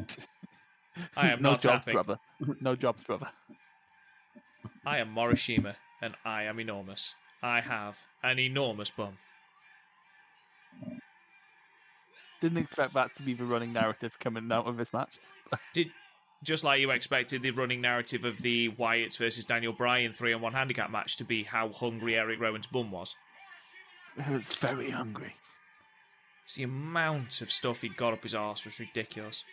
I 1.17 1.29
am 1.31 1.43
no 1.43 1.51
not 1.51 1.61
jobs, 1.61 1.85
brother. 1.85 2.19
No 2.61 2.77
jobs, 2.77 3.03
brother. 3.05 3.29
I 4.87 4.99
am 4.99 5.15
Morishima, 5.15 5.77
and 6.01 6.15
I 6.25 6.45
am 6.45 6.59
enormous. 6.61 7.15
I 7.43 7.61
have 7.61 7.99
an 8.23 8.39
enormous 8.39 8.91
bum. 8.91 9.19
Didn't 12.41 12.59
expect 12.59 12.95
that 12.95 13.15
to 13.17 13.23
be 13.23 13.35
the 13.35 13.45
running 13.45 13.73
narrative 13.73 14.19
coming 14.21 14.51
out 14.53 14.67
of 14.67 14.77
this 14.77 14.93
match. 14.93 15.19
Did 15.75 15.91
just 16.45 16.63
like 16.63 16.81
you 16.81 16.91
expected 16.93 17.43
the 17.43 17.51
running 17.51 17.81
narrative 17.81 18.25
of 18.25 18.43
the 18.43 18.71
Wyatts 18.71 19.19
versus 19.19 19.45
Daniel 19.45 19.73
Bryan 19.73 20.13
three 20.13 20.33
on 20.33 20.41
one 20.41 20.53
handicap 20.53 20.89
match 20.91 21.17
to 21.17 21.25
be 21.25 21.43
how 21.43 21.71
hungry 21.71 22.15
Eric 22.15 22.41
Rowan's 22.41 22.69
bum 22.69 22.93
was. 22.93 23.17
He 24.25 24.33
was 24.33 24.47
very 24.47 24.91
hungry. 24.91 25.35
The 26.55 26.63
amount 26.63 27.41
of 27.41 27.51
stuff 27.51 27.83
he 27.83 27.89
got 27.89 28.13
up 28.13 28.23
his 28.23 28.35
arse 28.35 28.65
was 28.65 28.79
ridiculous. 28.79 29.45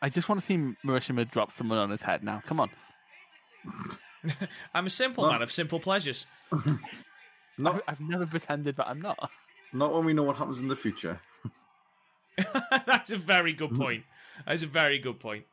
I 0.00 0.08
just 0.08 0.28
want 0.28 0.40
to 0.40 0.46
see 0.46 0.56
Morishima 0.84 1.30
drop 1.30 1.50
someone 1.52 1.78
on 1.78 1.90
his 1.90 2.02
head 2.02 2.22
now. 2.22 2.42
Come 2.46 2.60
on. 2.60 2.70
I'm 4.74 4.86
a 4.86 4.90
simple 4.90 5.24
Well- 5.24 5.32
man 5.32 5.42
of 5.42 5.52
simple 5.52 5.80
pleasures. 5.80 6.26
Not, 7.60 7.74
I've, 7.74 7.82
I've 7.88 8.00
never 8.00 8.24
pretended 8.26 8.76
that 8.76 8.86
I'm 8.88 9.00
not. 9.00 9.30
not 9.72 9.92
when 9.92 10.04
we 10.04 10.12
know 10.12 10.22
what 10.22 10.36
happens 10.36 10.60
in 10.60 10.68
the 10.68 10.76
future. 10.76 11.20
That's 12.86 13.10
a 13.10 13.16
very 13.16 13.52
good 13.52 13.74
point. 13.74 14.04
That's 14.46 14.62
a 14.62 14.68
very 14.68 15.00
good 15.00 15.18
point. 15.18 15.44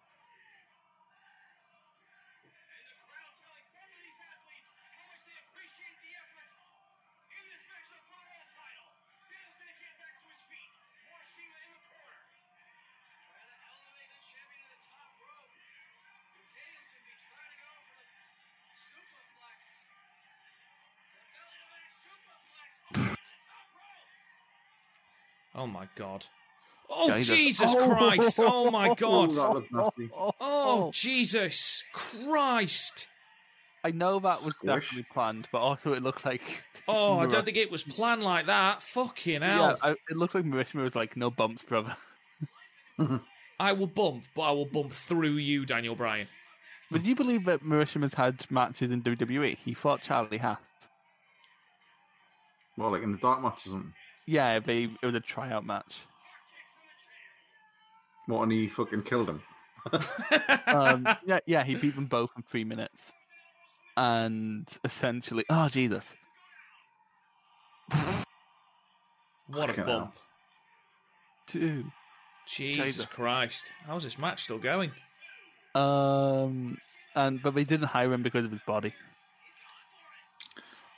Oh 25.55 25.67
my 25.67 25.87
god. 25.95 26.25
Oh 26.89 27.09
Jesus. 27.15 27.35
Jesus 27.35 27.71
Oh. 27.75 27.87
Christ! 27.95 28.39
Oh 28.39 28.69
my 28.69 28.89
Oh, 28.91 28.95
god! 28.95 29.31
that. 29.31 29.91
Oh, 30.13 30.31
oh 30.39 30.91
Jesus 30.93 31.83
Christ! 31.93 33.07
I 33.83 33.91
know 33.91 34.19
that 34.19 34.41
was 34.43 34.55
Squish. 34.55 34.67
definitely 34.83 35.07
planned, 35.13 35.47
but 35.51 35.59
also 35.59 35.93
it 35.93 36.03
looked 36.03 36.25
like. 36.25 36.63
Oh, 36.87 37.17
I 37.17 37.25
don't 37.25 37.43
think 37.43 37.57
it 37.57 37.71
was 37.71 37.81
planned 37.81 38.21
like 38.21 38.45
that. 38.45 38.83
Fucking 38.83 39.41
hell! 39.41 39.75
Yeah, 39.81 39.89
I, 39.89 39.91
it 40.07 40.17
looked 40.17 40.35
like 40.35 40.45
Morishima 40.45 40.83
was 40.83 40.93
like, 40.93 41.17
no 41.17 41.31
bumps, 41.31 41.63
brother. 41.63 41.95
I 43.59 43.71
will 43.71 43.87
bump, 43.87 44.25
but 44.35 44.43
I 44.43 44.51
will 44.51 44.67
bump 44.67 44.91
through 44.93 45.37
you, 45.37 45.65
Daniel 45.65 45.95
Bryan. 45.95 46.27
Would 46.91 47.01
you 47.01 47.15
believe 47.15 47.45
that 47.45 47.63
Morishima's 47.63 48.13
had 48.13 48.45
matches 48.51 48.91
in 48.91 49.01
WWE? 49.01 49.57
He 49.57 49.73
fought 49.73 50.01
Charlie 50.03 50.37
Haas. 50.37 50.59
Well, 52.77 52.91
like 52.91 53.01
in 53.01 53.11
the 53.13 53.17
dark 53.17 53.41
match 53.41 53.65
or 53.65 53.69
something. 53.69 53.93
Yeah, 54.27 54.59
they, 54.59 54.83
it 54.85 55.05
was 55.05 55.15
a 55.15 55.19
tryout 55.19 55.65
match. 55.65 55.97
What, 58.27 58.43
and 58.43 58.51
he 58.51 58.67
fucking 58.67 59.03
killed 59.03 59.29
him. 59.29 59.41
Um, 60.67 61.07
yeah, 61.27 61.39
yeah, 61.45 61.63
he 61.63 61.75
beat 61.75 61.93
them 61.95 62.07
both 62.07 62.31
in 62.35 62.41
three 62.41 62.63
minutes, 62.63 63.13
and 63.95 64.67
essentially, 64.83 65.45
oh 65.49 65.69
Jesus, 65.69 66.15
What 69.47 69.69
a 69.69 69.73
Fucking 69.73 69.85
bump! 69.85 70.15
two. 71.45 71.85
Jesus 72.47 72.85
Jesus. 72.85 73.05
Christ! 73.05 73.71
How's 73.85 74.03
this 74.03 74.17
match 74.17 74.43
still 74.43 74.57
going? 74.57 74.91
Um, 75.75 76.77
and 77.15 77.41
but 77.43 77.53
they 77.53 77.63
didn't 77.63 77.87
hire 77.87 78.11
him 78.11 78.23
because 78.23 78.43
of 78.43 78.51
his 78.51 78.61
body. 78.65 78.91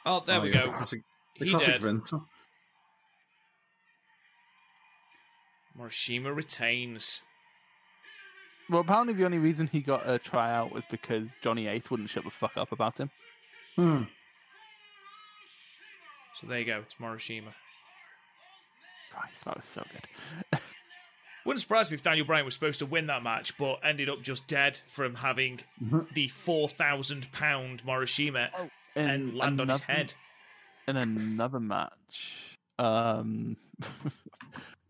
Oh, 0.06 0.22
there 0.26 0.40
Oh, 0.40 0.44
we 0.44 0.54
yeah, 0.54 0.66
go. 0.66 0.72
Classic, 0.72 1.02
the 1.40 1.46
He 1.46 1.52
classic 1.52 1.74
did. 1.74 1.84
Vince. 1.84 2.14
Morishima 5.80 6.36
retains. 6.36 7.22
Well, 8.70 8.82
apparently 8.82 9.14
the 9.14 9.26
only 9.26 9.38
reason 9.38 9.68
he 9.68 9.80
got 9.80 10.10
a 10.10 10.20
tryout 10.20 10.72
was 10.74 10.84
because 10.90 11.32
Johnny 11.42 11.68
Ace 11.68 11.90
wouldn't 11.90 12.10
shut 12.10 12.24
the 12.24 12.30
fuck 12.30 12.58
up 12.58 12.72
about 12.72 12.98
him. 12.98 13.10
Hmm. 13.76 14.04
So 16.40 16.48
there 16.48 16.60
you 16.60 16.66
go. 16.66 16.80
It's 16.80 16.96
Morishima. 16.96 17.54
Christ, 19.12 19.46
that 19.46 19.56
was 19.56 19.66
so 19.66 19.84
good. 19.92 20.60
Wouldn't 21.46 21.62
surprise 21.62 21.90
me 21.90 21.96
if 21.96 22.04
Daniel 22.04 22.26
Bryan 22.26 22.44
was 22.44 22.54
supposed 22.56 22.80
to 22.80 22.86
win 22.86 23.08
that 23.08 23.24
match, 23.24 23.58
but 23.58 23.80
ended 23.82 24.10
up 24.10 24.22
just 24.22 24.48
dead 24.48 24.82
from 24.90 25.16
having 25.16 25.62
the 26.14 26.28
four 26.28 26.68
thousand 26.68 27.32
pound 27.32 27.84
Morishima 27.84 28.50
In 28.98 29.10
and 29.10 29.34
land 29.34 29.62
on 29.62 29.70
his 29.70 29.80
head. 29.80 30.14
In 30.90 30.98
another 30.98 31.62
match, 31.62 32.58
um, 32.78 33.56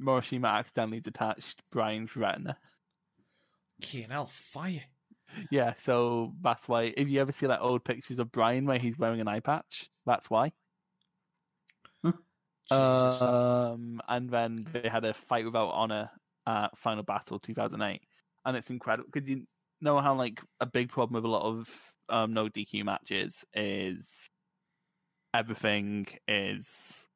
Morishima 0.01 0.49
accidentally 0.49 0.99
detached 0.99 1.61
Brian's 1.71 2.15
retina. 2.15 2.57
Fucking 3.81 4.09
hell, 4.09 4.27
fire! 4.27 4.83
Yeah, 5.51 5.73
so 5.83 6.33
that's 6.41 6.67
why. 6.67 6.93
If 6.95 7.09
you 7.09 7.21
ever 7.21 7.31
see 7.31 7.47
like 7.47 7.61
old 7.61 7.83
pictures 7.83 8.19
of 8.19 8.31
Brian 8.31 8.65
where 8.65 8.79
he's 8.79 8.97
wearing 8.97 9.21
an 9.21 9.27
eye 9.27 9.39
patch, 9.39 9.89
that's 10.05 10.29
why. 10.29 10.51
Jesus. 12.69 13.21
Um, 13.21 14.01
and 14.09 14.29
then 14.29 14.67
they 14.73 14.89
had 14.89 15.05
a 15.05 15.13
fight 15.13 15.45
without 15.45 15.69
honor 15.69 16.09
at 16.45 16.77
Final 16.77 17.03
Battle 17.03 17.39
2008, 17.39 18.01
and 18.45 18.57
it's 18.57 18.69
incredible 18.69 19.09
because 19.11 19.29
you 19.29 19.45
know 19.81 19.99
how 19.99 20.15
like 20.15 20.41
a 20.59 20.65
big 20.65 20.89
problem 20.89 21.15
with 21.15 21.25
a 21.25 21.33
lot 21.33 21.43
of 21.43 21.69
um, 22.09 22.33
no 22.33 22.49
DQ 22.49 22.83
matches 22.83 23.45
is 23.53 24.29
everything 25.33 26.07
is 26.27 27.07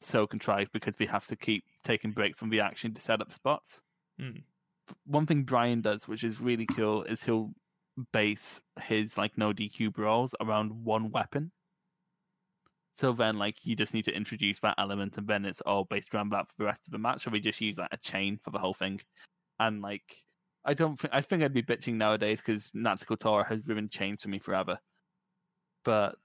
so 0.00 0.26
contrived 0.26 0.72
because 0.72 0.98
we 0.98 1.06
have 1.06 1.26
to 1.26 1.36
keep 1.36 1.64
taking 1.86 2.10
breaks 2.10 2.38
from 2.38 2.50
the 2.50 2.60
action 2.60 2.92
to 2.94 3.00
set 3.00 3.20
up 3.20 3.32
spots. 3.32 3.80
Hmm. 4.18 4.40
One 5.06 5.26
thing 5.26 5.44
Brian 5.44 5.80
does, 5.80 6.06
which 6.06 6.24
is 6.24 6.40
really 6.40 6.66
cool, 6.66 7.04
is 7.04 7.22
he'll 7.22 7.52
base 8.12 8.60
his 8.82 9.16
like 9.16 9.36
no 9.38 9.52
DQ 9.52 9.92
brawls 9.92 10.34
around 10.40 10.70
one 10.84 11.10
weapon. 11.10 11.50
So 12.96 13.12
then, 13.12 13.36
like, 13.36 13.56
you 13.64 13.76
just 13.76 13.92
need 13.92 14.06
to 14.06 14.16
introduce 14.16 14.58
that 14.60 14.76
element, 14.78 15.18
and 15.18 15.26
then 15.26 15.44
it's 15.44 15.60
all 15.62 15.84
based 15.84 16.14
around 16.14 16.30
that 16.30 16.46
for 16.48 16.54
the 16.58 16.64
rest 16.64 16.86
of 16.86 16.92
the 16.92 16.98
match. 16.98 17.26
Or 17.26 17.30
we 17.30 17.40
just 17.40 17.60
use 17.60 17.76
like 17.76 17.92
a 17.92 17.98
chain 17.98 18.38
for 18.42 18.50
the 18.50 18.58
whole 18.58 18.74
thing, 18.74 19.00
and 19.60 19.82
like, 19.82 20.24
I 20.64 20.74
don't 20.74 20.98
think 20.98 21.12
I 21.14 21.20
think 21.20 21.42
I'd 21.42 21.52
be 21.52 21.62
bitching 21.62 21.94
nowadays 21.94 22.40
because 22.40 22.70
Natsuko 22.70 23.18
Tora 23.18 23.46
has 23.48 23.62
driven 23.62 23.88
chains 23.88 24.22
for 24.22 24.28
me 24.28 24.38
forever. 24.38 24.78
But 25.84 26.16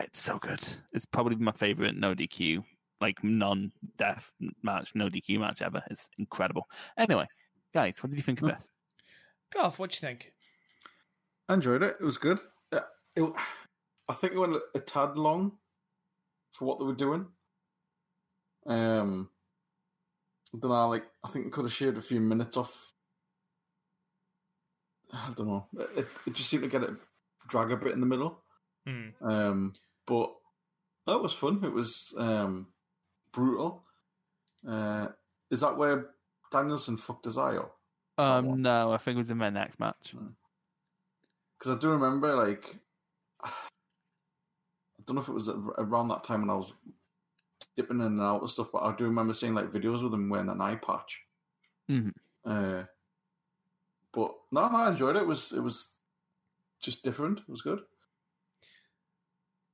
it's 0.00 0.20
so 0.20 0.38
good. 0.38 0.66
It's 0.92 1.06
probably 1.06 1.36
my 1.36 1.52
favorite 1.52 1.96
no 1.96 2.14
DQ, 2.14 2.64
like 3.00 3.22
non-death 3.22 4.32
match, 4.62 4.90
no 4.94 5.08
DQ 5.08 5.38
match 5.40 5.62
ever. 5.62 5.82
It's 5.90 6.08
incredible. 6.18 6.66
Anyway, 6.96 7.26
guys, 7.74 8.02
what 8.02 8.10
did 8.10 8.16
you 8.16 8.22
think 8.22 8.40
of 8.42 8.48
Hmm. 8.48 8.54
this? 8.56 8.70
Garth, 9.52 9.78
what 9.78 9.90
do 9.90 9.96
you 9.96 10.00
think? 10.00 10.32
I 11.48 11.54
enjoyed 11.54 11.82
it. 11.82 11.96
It 12.00 12.04
was 12.04 12.18
good. 12.18 12.38
Uh, 12.72 12.80
It, 13.14 13.32
I 14.08 14.14
think 14.14 14.32
it 14.32 14.38
went 14.38 14.56
a 14.74 14.80
tad 14.80 15.16
long 15.16 15.58
for 16.52 16.64
what 16.64 16.78
they 16.78 16.84
were 16.84 16.94
doing. 16.94 17.26
Um, 18.66 19.30
then 20.52 20.70
I 20.72 20.84
like. 20.84 21.04
I 21.24 21.28
think 21.28 21.46
it 21.46 21.52
could 21.52 21.64
have 21.66 21.72
shaved 21.72 21.98
a 21.98 22.02
few 22.02 22.20
minutes 22.20 22.56
off. 22.56 22.92
I 25.12 25.32
don't 25.36 25.46
know. 25.46 25.66
It, 25.96 26.08
it 26.26 26.32
just 26.34 26.48
seemed 26.50 26.64
to 26.64 26.68
get 26.68 26.82
it 26.82 26.90
drag 27.48 27.70
a 27.70 27.76
bit 27.76 27.92
in 27.92 28.00
the 28.00 28.06
middle. 28.06 28.42
Hmm. 28.86 29.08
Um, 29.22 29.72
but 30.06 30.34
that 31.06 31.20
was 31.22 31.32
fun. 31.32 31.62
It 31.64 31.72
was 31.72 32.12
um, 32.18 32.66
brutal. 33.36 33.84
Uh, 34.66 35.08
is 35.50 35.60
that 35.60 35.76
where 35.76 36.08
Danielson 36.50 36.96
fucked 36.96 37.26
his 37.26 37.38
eye 37.38 37.56
up? 37.56 37.76
Um, 38.18 38.62
no, 38.62 38.92
I 38.92 38.96
think 38.96 39.16
it 39.16 39.18
was 39.18 39.30
in 39.30 39.38
their 39.38 39.50
next 39.50 39.78
match. 39.78 40.14
Because 41.58 41.76
I 41.76 41.78
do 41.78 41.90
remember, 41.90 42.34
like, 42.34 42.76
I 43.44 43.50
don't 45.06 45.16
know 45.16 45.22
if 45.22 45.28
it 45.28 45.34
was 45.34 45.50
around 45.50 46.08
that 46.08 46.24
time 46.24 46.40
when 46.40 46.50
I 46.50 46.54
was 46.54 46.72
dipping 47.76 48.00
in 48.00 48.06
and 48.06 48.20
out 48.20 48.42
of 48.42 48.50
stuff, 48.50 48.68
but 48.72 48.82
I 48.82 48.96
do 48.96 49.04
remember 49.04 49.34
seeing 49.34 49.54
like 49.54 49.70
videos 49.70 50.02
with 50.02 50.14
him 50.14 50.30
wearing 50.30 50.48
an 50.48 50.60
eye 50.60 50.76
patch. 50.76 51.20
Mhm. 51.90 52.12
Uh, 52.44 52.84
but 54.12 54.34
no, 54.50 54.68
no, 54.68 54.76
I 54.76 54.88
enjoyed 54.88 55.16
it. 55.16 55.22
It 55.22 55.26
was 55.26 55.52
it 55.52 55.60
was 55.60 55.90
just 56.80 57.04
different. 57.04 57.40
It 57.40 57.48
was 57.48 57.62
good. 57.62 57.80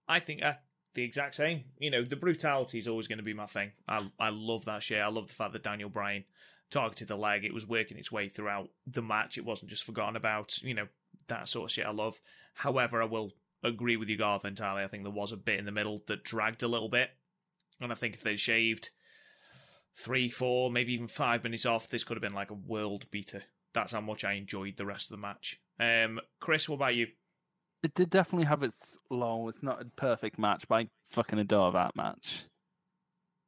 I 0.08 0.18
think 0.18 0.42
uh, 0.42 0.54
the 0.94 1.02
exact 1.02 1.34
same. 1.34 1.64
You 1.78 1.90
know, 1.90 2.04
the 2.04 2.16
brutality 2.16 2.78
is 2.78 2.88
always 2.88 3.08
going 3.08 3.18
to 3.18 3.24
be 3.24 3.34
my 3.34 3.46
thing. 3.46 3.72
I 3.88 4.06
I 4.18 4.30
love 4.30 4.64
that 4.66 4.82
shit. 4.82 5.00
I 5.00 5.08
love 5.08 5.28
the 5.28 5.34
fact 5.34 5.52
that 5.52 5.64
Daniel 5.64 5.88
Bryan 5.88 6.24
targeted 6.70 7.08
the 7.08 7.16
leg. 7.16 7.44
It 7.44 7.54
was 7.54 7.66
working 7.66 7.98
its 7.98 8.12
way 8.12 8.28
throughout 8.28 8.70
the 8.86 9.02
match. 9.02 9.38
It 9.38 9.44
wasn't 9.44 9.70
just 9.70 9.84
forgotten 9.84 10.16
about. 10.16 10.58
You 10.62 10.74
know, 10.74 10.88
that 11.28 11.48
sort 11.48 11.70
of 11.70 11.72
shit 11.72 11.86
I 11.86 11.92
love. 11.92 12.20
However, 12.54 13.02
I 13.02 13.06
will 13.06 13.32
agree 13.62 13.96
with 13.96 14.08
you, 14.08 14.16
Garth, 14.16 14.44
entirely. 14.44 14.82
I 14.82 14.88
think 14.88 15.04
there 15.04 15.12
was 15.12 15.32
a 15.32 15.36
bit 15.36 15.58
in 15.58 15.64
the 15.64 15.72
middle 15.72 16.02
that 16.06 16.24
dragged 16.24 16.62
a 16.62 16.68
little 16.68 16.88
bit. 16.88 17.10
And 17.80 17.92
I 17.92 17.94
think 17.94 18.14
if 18.14 18.22
they'd 18.22 18.38
shaved 18.38 18.90
three, 19.94 20.28
four, 20.28 20.70
maybe 20.70 20.94
even 20.94 21.08
five 21.08 21.44
minutes 21.44 21.66
off, 21.66 21.88
this 21.88 22.04
could 22.04 22.16
have 22.16 22.22
been 22.22 22.34
like 22.34 22.50
a 22.50 22.54
world 22.54 23.10
beater. 23.10 23.42
That's 23.74 23.92
how 23.92 24.00
much 24.00 24.24
I 24.24 24.34
enjoyed 24.34 24.76
the 24.76 24.86
rest 24.86 25.10
of 25.10 25.16
the 25.16 25.22
match. 25.22 25.60
Um, 25.80 26.20
Chris, 26.40 26.68
what 26.68 26.76
about 26.76 26.94
you? 26.94 27.08
It 27.82 27.94
did 27.94 28.10
definitely 28.10 28.46
have 28.46 28.62
its 28.62 28.96
low. 29.10 29.48
It's 29.48 29.62
not 29.62 29.82
a 29.82 29.84
perfect 29.96 30.38
match, 30.38 30.64
but 30.68 30.74
I 30.76 30.88
fucking 31.10 31.38
adore 31.38 31.72
that 31.72 31.96
match. 31.96 32.44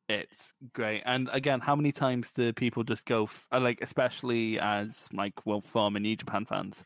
It's 0.09 0.53
great. 0.75 1.03
And 1.07 1.31
again, 1.33 1.61
how 1.61 1.75
many 1.77 1.93
times 1.93 2.31
do 2.31 2.53
people 2.53 2.83
just 2.85 3.05
go, 3.07 3.25
f- 3.25 3.47
uh, 3.53 3.61
like, 3.61 3.79
especially 3.81 4.59
as, 4.59 5.09
like, 5.13 5.33
well, 5.47 5.61
former 5.63 5.99
New 5.99 6.17
Japan 6.17 6.45
fans, 6.45 6.85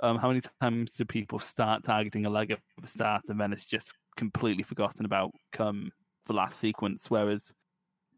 um, 0.00 0.18
how 0.18 0.28
many 0.28 0.42
times 0.60 0.90
do 0.92 1.04
people 1.04 1.38
start 1.38 1.84
targeting 1.84 2.26
a 2.26 2.30
leg 2.30 2.50
at 2.50 2.58
the 2.80 2.88
start 2.88 3.22
and 3.28 3.40
then 3.40 3.52
it's 3.52 3.64
just 3.64 3.94
completely 4.16 4.62
forgotten 4.62 5.04
about 5.06 5.30
come 5.52 5.90
the 6.26 6.32
last 6.34 6.58
sequence? 6.58 7.08
Whereas 7.08 7.52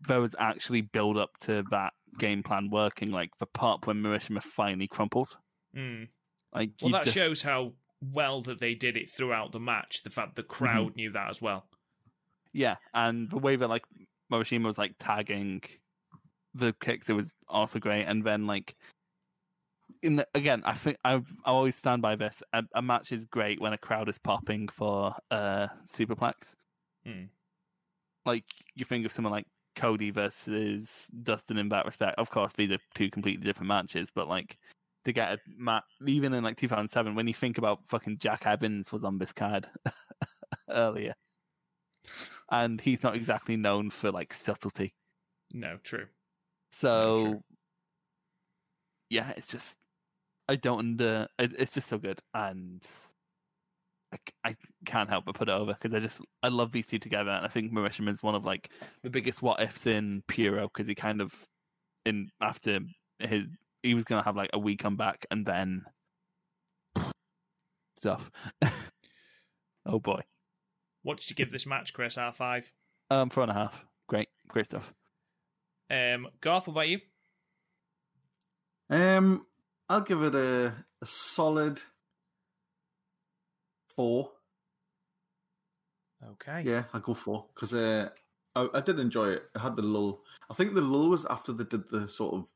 there 0.09 0.21
was 0.21 0.35
actually 0.39 0.81
build 0.81 1.19
up 1.19 1.31
to 1.43 1.63
that 1.71 1.93
game 2.19 2.43
plan 2.43 2.69
working, 2.71 3.11
like 3.13 3.31
the 3.39 3.47
part 3.47 3.87
when 3.87 4.03
Morishima 4.03 4.43
finally 4.43 4.89
crumpled. 4.89 5.37
Hmm. 5.75 6.05
Like, 6.53 6.71
Well, 6.81 6.93
that 6.93 7.05
just- 7.05 7.17
shows 7.17 7.43
how 7.43 7.75
well 8.13 8.43
that 8.43 8.59
they 8.59 8.75
did 8.75 8.97
it 8.97 9.09
throughout 9.09 9.53
the 9.53 9.61
match. 9.61 10.03
The 10.03 10.11
fact 10.11 10.37
the 10.37 10.43
crowd 10.43 10.89
Mm-hmm. 10.89 10.97
knew 10.97 11.11
that 11.13 11.31
as 11.31 11.41
well. 11.41 11.67
Yeah, 12.53 12.77
and 12.93 13.31
the 13.31 13.39
way 13.39 13.57
that 13.57 13.69
like 13.69 13.85
Morishima 14.31 14.65
was 14.67 14.79
like 14.79 14.95
tagging 14.99 15.63
the 16.55 16.75
kicks, 16.81 17.09
it 17.09 17.15
was 17.15 17.33
also 17.49 17.79
great. 17.79 18.05
And 18.05 18.25
then 18.25 18.47
like 18.47 18.75
in 20.03 20.17
the, 20.17 20.27
again, 20.35 20.63
I 20.65 20.75
think 20.75 20.99
I 21.05 21.15
I 21.15 21.21
always 21.47 21.77
stand 21.77 22.03
by 22.03 22.17
this. 22.17 22.43
A, 22.53 22.65
a 22.75 22.83
match 22.83 23.13
is 23.13 23.25
great 23.27 23.61
when 23.61 23.73
a 23.73 23.79
crowd 23.79 24.09
is 24.09 24.19
popping 24.19 24.69
for 24.69 25.15
uh 25.31 25.69
superplex. 25.87 26.55
Hmm. 27.07 27.25
Like 28.27 28.45
you 28.75 28.85
think 28.85 29.07
of 29.07 29.13
someone 29.13 29.33
like 29.33 29.47
Cody 29.77 30.11
versus 30.11 31.09
Dustin 31.23 31.57
in 31.59 31.69
that 31.71 31.87
respect. 31.87 32.19
Of 32.19 32.31
course, 32.31 32.53
these 32.53 32.71
are 32.71 32.79
two 32.95 33.11
completely 33.11 33.45
different 33.45 33.69
matches, 33.69 34.11
but 34.15 34.29
like 34.29 34.59
to 35.05 35.13
get 35.13 35.33
a 35.33 35.39
match, 35.57 35.85
even 36.07 36.33
in 36.33 36.45
like 36.45 36.57
2007, 36.57 37.15
when 37.15 37.27
you 37.27 37.35
think 37.35 37.59
about 37.59 37.81
fucking 37.89 38.19
Jack 38.19 38.47
Evans 38.47 38.93
was 38.93 39.05
on 39.05 39.19
this 39.19 39.33
card 39.33 39.69
earlier, 40.71 41.15
and 42.51 42.81
he's 42.81 43.03
not 43.03 43.17
exactly 43.17 43.57
known 43.57 43.91
for 43.91 44.11
like 44.11 44.33
subtlety. 44.33 44.95
No, 45.53 45.79
true. 45.83 46.07
So, 46.73 47.25
true. 47.25 47.43
yeah, 49.11 49.33
it's 49.37 49.47
just 49.49 49.77
I 50.49 50.57
don't 50.57 50.79
under. 50.79 51.29
It, 51.39 51.53
it's 51.59 51.73
just 51.73 51.89
so 51.89 51.99
good, 51.99 52.21
and 52.35 52.87
I, 54.13 54.19
I 54.51 54.57
can't 54.85 55.09
help 55.09 55.25
but 55.25 55.35
put 55.35 55.49
it 55.49 55.53
over 55.53 55.75
because 55.81 55.95
I 55.95 56.01
just 56.01 56.21
I 56.43 56.49
love 56.49 56.73
these 56.73 56.87
two 56.87 56.99
together, 56.99 57.31
and 57.31 57.45
I 57.45 57.49
think 57.49 57.73
Marisham 57.73 58.09
is 58.09 58.23
one 58.23 58.35
of 58.35 58.45
like 58.45 58.71
the 59.03 59.11
biggest 59.11 59.43
what 59.43 59.61
ifs 59.61 59.87
in 59.87 60.23
Puro 60.29 60.69
because 60.69 60.87
he 60.87 60.95
kind 60.95 61.21
of 61.21 61.33
in 62.05 62.29
after 62.41 62.81
his 63.19 63.45
he 63.83 63.95
was 63.95 64.05
gonna 64.05 64.23
have 64.25 64.37
like 64.37 64.51
a 64.53 64.59
wee 64.59 64.77
comeback 64.77 65.27
and 65.31 65.45
then 65.47 65.85
stuff. 67.99 68.31
oh 69.87 69.99
boy, 69.99 70.21
What 71.03 71.19
did 71.19 71.31
you 71.31 71.37
give 71.37 71.53
this 71.53 71.67
match, 71.67 71.93
Chris? 71.93 72.19
R 72.19 72.33
five. 72.33 72.73
um, 73.11 73.31
four 73.31 73.43
and 73.45 73.51
a 73.51 73.55
half. 73.55 73.85
Great, 74.09 74.29
great 74.49 74.67
stuff. 74.67 74.93
Um, 75.91 76.29
Garth, 76.41 76.67
what 76.67 76.73
about 76.75 76.89
you? 76.89 77.01
Um, 78.91 79.47
I'll 79.89 80.01
give 80.01 80.23
it 80.23 80.35
a, 80.35 80.73
a 81.01 81.07
solid 81.07 81.81
four. 83.95 84.31
Okay. 86.33 86.63
Yeah, 86.65 86.85
I'll 86.93 87.01
go 87.01 87.15
four 87.15 87.47
because 87.55 87.75
uh, 87.75 88.09
I, 88.55 88.69
I 88.75 88.81
did 88.81 88.99
enjoy 88.99 89.31
it. 89.31 89.45
I 89.57 89.61
had 89.61 89.77
the 89.77 89.83
lull. 89.83 90.23
I 90.51 90.55
think 90.55 90.75
the 90.75 90.81
lull 90.81 91.09
was 91.11 91.25
after 91.27 91.53
they 91.53 91.65
did 91.65 91.89
the 91.91 92.09
sort 92.09 92.35
of 92.35 92.47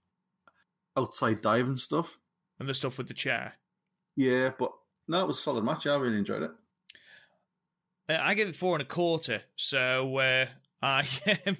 outside 0.96 1.40
dive 1.42 1.66
and 1.66 1.78
stuff. 1.78 2.18
And 2.58 2.68
the 2.68 2.74
stuff 2.74 2.98
with 2.98 3.08
the 3.08 3.14
chair. 3.14 3.54
Yeah, 4.16 4.50
but 4.58 4.72
no, 5.08 5.22
it 5.22 5.28
was 5.28 5.38
a 5.38 5.42
solid 5.42 5.64
match. 5.64 5.86
I 5.86 5.94
really 5.96 6.18
enjoyed 6.18 6.42
it. 6.42 6.50
Uh, 8.08 8.18
I 8.20 8.34
gave 8.34 8.48
it 8.48 8.56
four 8.56 8.74
and 8.74 8.82
a 8.82 8.86
quarter. 8.86 9.42
So 9.56 10.18
uh, 10.18 10.46
I 10.82 11.02
um, 11.46 11.56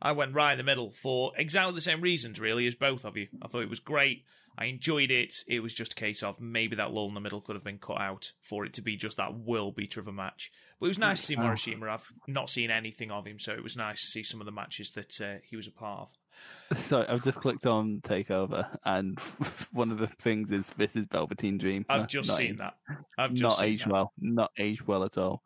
I 0.00 0.12
went 0.12 0.34
right 0.34 0.52
in 0.52 0.58
the 0.58 0.64
middle 0.64 0.90
for 0.90 1.32
exactly 1.36 1.74
the 1.74 1.80
same 1.80 2.00
reasons, 2.00 2.40
really, 2.40 2.66
as 2.66 2.74
both 2.74 3.04
of 3.04 3.16
you. 3.16 3.28
I 3.40 3.48
thought 3.48 3.62
it 3.62 3.70
was 3.70 3.80
great. 3.80 4.24
I 4.58 4.66
enjoyed 4.66 5.10
it. 5.10 5.36
It 5.48 5.60
was 5.60 5.72
just 5.72 5.92
a 5.92 5.96
case 5.96 6.22
of 6.22 6.40
maybe 6.40 6.76
that 6.76 6.92
lull 6.92 7.08
in 7.08 7.14
the 7.14 7.20
middle 7.20 7.40
could 7.40 7.56
have 7.56 7.64
been 7.64 7.78
cut 7.78 8.00
out 8.00 8.32
for 8.42 8.66
it 8.66 8.74
to 8.74 8.82
be 8.82 8.96
just 8.96 9.16
that 9.16 9.34
world 9.34 9.76
beater 9.76 10.00
of 10.00 10.08
a 10.08 10.12
match. 10.12 10.50
But 10.78 10.86
it 10.86 10.88
was 10.88 10.98
nice 10.98 11.20
to 11.20 11.26
see 11.28 11.36
Wow. 11.36 11.54
Morishima. 11.54 11.88
I've 11.88 12.12
not 12.26 12.50
seen 12.50 12.70
anything 12.70 13.10
of 13.10 13.26
him, 13.26 13.38
so 13.38 13.52
it 13.52 13.62
was 13.62 13.76
nice 13.76 14.00
to 14.00 14.06
see 14.06 14.22
some 14.22 14.40
of 14.40 14.44
the 14.46 14.52
matches 14.52 14.90
that 14.90 15.20
uh, 15.20 15.38
he 15.48 15.56
was 15.56 15.66
a 15.68 15.70
part 15.70 16.00
of. 16.00 16.08
Sorry, 16.76 17.06
I've 17.08 17.22
just 17.22 17.38
clicked 17.38 17.66
on 17.66 18.00
Takeover, 18.02 18.66
and 18.84 19.18
one 19.72 19.90
of 19.90 19.98
the 19.98 20.06
things 20.06 20.50
is 20.52 20.70
this 20.76 20.96
is 20.96 21.06
Velveteen 21.06 21.58
Dream. 21.58 21.84
I've 21.88 22.08
just 22.08 22.28
not 22.28 22.36
seen 22.38 22.50
aged- 22.52 22.58
that. 22.60 22.74
I've 23.18 23.30
just 23.32 23.42
Not 23.42 23.56
seen 23.58 23.66
aged 23.68 23.84
that. 23.86 23.92
well. 23.92 24.12
Not 24.18 24.50
aged 24.58 24.86
well 24.86 25.04
at 25.04 25.18
all. 25.18 25.42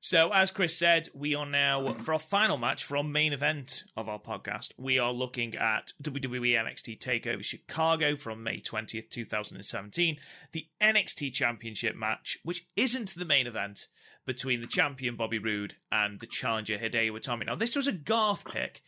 So, 0.00 0.30
as 0.32 0.52
Chris 0.52 0.76
said, 0.76 1.08
we 1.14 1.34
are 1.34 1.46
now, 1.46 1.84
for 1.84 2.12
our 2.12 2.18
final 2.20 2.58
match 2.58 2.84
for 2.84 2.96
our 2.96 3.02
main 3.02 3.32
event 3.32 3.82
of 3.96 4.08
our 4.08 4.20
podcast, 4.20 4.70
we 4.78 5.00
are 5.00 5.10
looking 5.12 5.56
at 5.56 5.94
WWE 6.00 6.52
NXT 6.52 7.00
TakeOver 7.00 7.42
Chicago 7.42 8.14
from 8.14 8.42
May 8.44 8.60
20th, 8.60 9.10
2017, 9.10 10.16
the 10.52 10.66
NXT 10.80 11.32
Championship 11.32 11.96
match, 11.96 12.38
which 12.44 12.66
isn't 12.76 13.16
the 13.16 13.24
main 13.24 13.48
event, 13.48 13.88
between 14.26 14.60
the 14.60 14.66
champion 14.68 15.16
Bobby 15.16 15.38
Roode 15.38 15.74
and 15.90 16.20
the 16.20 16.26
challenger 16.26 16.78
Hideo 16.78 17.12
Itami. 17.12 17.46
Now, 17.46 17.56
this 17.56 17.74
was 17.74 17.86
a 17.88 17.92
Garth 17.92 18.44
pick, 18.44 18.82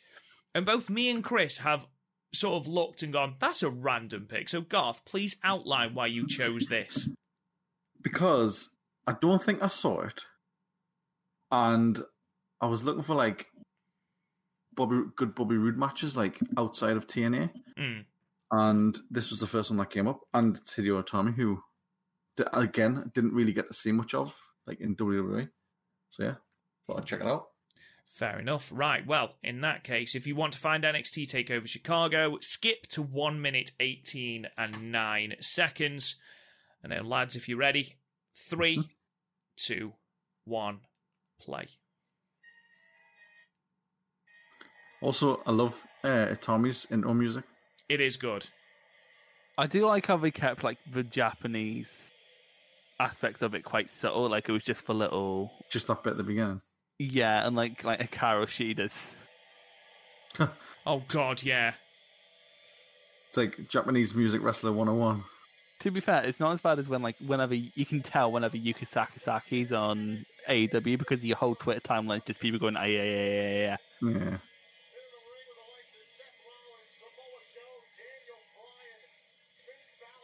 and 0.55 0.65
both 0.67 0.89
me 0.91 1.09
and 1.11 1.23
Chris 1.23 1.59
have 1.59 1.87
sort 2.35 2.61
of 2.61 2.69
looked 2.69 3.03
and 3.03 3.13
gone, 3.13 3.35
that's 3.39 3.63
a 3.63 3.71
random 3.71 4.27
pick. 4.29 4.49
So, 4.49 4.61
Garth, 4.61 5.05
please 5.05 5.37
outline 5.43 5.95
why 5.95 6.07
you 6.09 6.27
chose 6.27 6.67
this. 6.67 7.09
because 8.03 8.71
I 9.07 9.15
don't 9.21 9.43
think 9.43 9.63
I 9.63 9.69
saw 9.69 10.01
it, 10.03 10.23
and 11.51 12.01
I 12.61 12.67
was 12.67 12.83
looking 12.83 13.03
for 13.03 13.15
like 13.15 13.47
Bobby 14.75 15.01
good 15.17 15.35
Bobby 15.35 15.57
Roode 15.57 15.77
matches 15.79 16.17
like 16.17 16.39
outside 16.57 16.97
of 16.97 17.07
TNA, 17.07 17.51
Mm. 17.79 18.05
and 18.53 18.99
this 19.11 19.31
was 19.31 19.39
the 19.41 19.47
first 19.47 19.71
one 19.71 19.79
that 19.79 19.91
came 19.91 20.07
up, 20.09 20.21
and 20.35 20.57
it's 20.57 20.75
Hideo 20.75 21.03
Itami 21.05 21.35
who, 21.35 21.61
again, 22.53 23.11
didn't 23.15 23.33
really 23.35 23.53
get 23.53 23.69
to 23.69 23.75
see 23.75 23.93
much 23.93 24.15
of 24.15 24.35
like 24.67 24.81
in 24.81 24.95
WWE. 24.97 25.49
So 26.11 26.23
yeah, 26.25 26.35
Thought 26.87 26.99
I'd 26.99 27.07
check 27.07 27.21
it 27.21 27.27
out. 27.27 27.47
Fair 28.11 28.39
enough. 28.41 28.69
Right. 28.73 29.07
Well, 29.07 29.37
in 29.43 29.61
that 29.61 29.85
case, 29.85 30.15
if 30.15 30.27
you 30.27 30.35
want 30.35 30.53
to 30.55 30.59
find 30.59 30.83
NXT 30.83 31.27
Takeover 31.27 31.67
Chicago, 31.67 32.39
skip 32.41 32.87
to 32.89 33.03
one 33.03 33.41
minute 33.41 33.73
eighteen 33.79 34.47
and 34.57 34.91
nine 34.91 35.35
seconds. 35.41 36.17
And 36.83 36.93
then, 36.93 37.09
lads, 37.09 37.37
if 37.37 37.49
you're 37.49 37.59
ready, 37.59 37.97
three, 38.35 38.89
two, 39.57 39.93
one, 40.45 40.81
play. 41.41 41.69
Also, 45.01 45.41
I 45.47 45.53
love 45.53 45.81
uh, 46.03 46.35
Tommy's 46.41 46.87
intro 46.91 47.15
music. 47.15 47.45
It 47.89 48.01
is 48.01 48.17
good. 48.17 48.49
I 49.57 49.67
do 49.67 49.87
like 49.87 50.07
how 50.07 50.17
they 50.17 50.31
kept 50.31 50.63
like 50.63 50.79
the 50.93 51.03
Japanese 51.03 52.13
aspects 53.01 53.43
of 53.43 53.55
it 53.55 53.65
quite 53.65 53.91
subtle. 53.91 54.29
Like 54.29 54.49
it 54.49 54.53
was 54.53 54.65
just 54.65 54.85
for 54.85 54.95
little, 54.95 55.51
Just 55.71 55.91
up 55.91 56.07
at 56.07 56.17
the 56.17 56.23
beginning. 56.23 56.61
Yeah, 56.99 57.47
and 57.47 57.55
like 57.55 57.85
like 57.85 58.11
Hikaru 58.11 58.49
Shida's. 58.49 59.15
Oh 60.87 61.03
God, 61.07 61.43
yeah. 61.43 61.75
It's 63.29 63.37
like 63.37 63.69
Japanese 63.69 64.15
music 64.15 64.43
wrestler 64.43 64.73
101. 64.73 65.23
To 65.81 65.91
be 65.91 66.01
fair, 66.01 66.25
it's 66.25 66.41
not 66.41 66.53
as 66.53 66.63
bad 66.63 66.79
as 66.79 66.89
when 66.89 67.03
like 67.03 67.17
whenever 67.19 67.55
you 67.55 67.85
can 67.85 68.01
tell 68.01 68.33
whenever 68.33 68.57
Yuka 68.57 68.89
Sakazaki's 68.89 69.71
on 69.71 70.25
AEW 70.49 70.99
because 70.99 71.23
your 71.23 71.37
whole 71.37 71.55
Twitter 71.55 71.81
timeline 71.81 72.25
just 72.25 72.41
people 72.41 72.59
going, 72.59 72.75
ah, 72.75 72.85
yeah, 72.85 73.03
yeah, 73.03 73.27
yeah, 73.27 73.51
yeah, 73.51 73.77
yeah. 74.01 74.11
Yeah. 74.11 74.39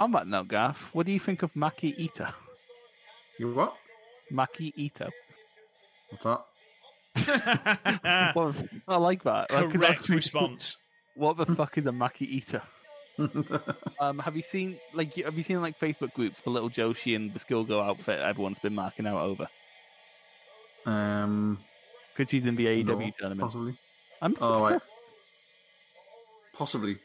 On 0.01 0.11
that 0.13 0.27
note, 0.27 0.49
Gaff, 0.49 0.91
what 0.95 1.05
do 1.05 1.13
you 1.13 1.21
think 1.21 1.43
of 1.43 1.53
Maki 1.53 1.95
Ito? 1.99 2.29
You 3.39 3.53
what? 3.53 3.77
Maki 4.33 4.73
Ito. 4.77 5.11
What's 6.09 6.25
that? 6.25 6.43
Well, 8.35 8.55
I 8.89 8.97
like 8.97 9.23
that. 9.25 9.51
Like, 9.51 9.65
'cause 9.65 9.73
Correct 9.73 9.99
thinking, 10.01 10.17
response. 10.17 10.77
What 11.17 11.37
the 11.37 11.47
fuck 11.47 11.79
is 11.79 11.87
a 11.87 11.91
Maki 11.91 12.23
eater? 12.23 12.63
Um, 14.01 14.19
have 14.19 14.35
you 14.37 14.43
seen 14.43 14.77
like 14.93 15.15
have 15.15 15.37
you 15.39 15.45
seen 15.45 15.63
like 15.63 15.79
Facebook 15.79 16.13
groups 16.15 16.41
for 16.41 16.51
little 16.51 16.69
Joshi 16.69 17.15
and 17.15 17.33
the 17.33 17.39
Skilgo 17.39 17.81
outfit 17.81 18.19
everyone's 18.19 18.59
been 18.59 18.75
marking 18.75 19.07
out 19.07 19.21
over 19.23 19.49
um, 20.85 21.59
because 22.17 22.29
she's 22.31 22.45
in 22.45 22.57
the 22.57 22.67
AEW 22.67 22.85
no, 22.87 23.11
tournament? 23.19 23.41
possibly. 23.41 23.79
I'm 24.21 24.35
so, 24.35 24.43
Oh, 24.55 24.59
so- 24.59 24.71
right. 24.75 24.83
Possibly. 26.55 26.99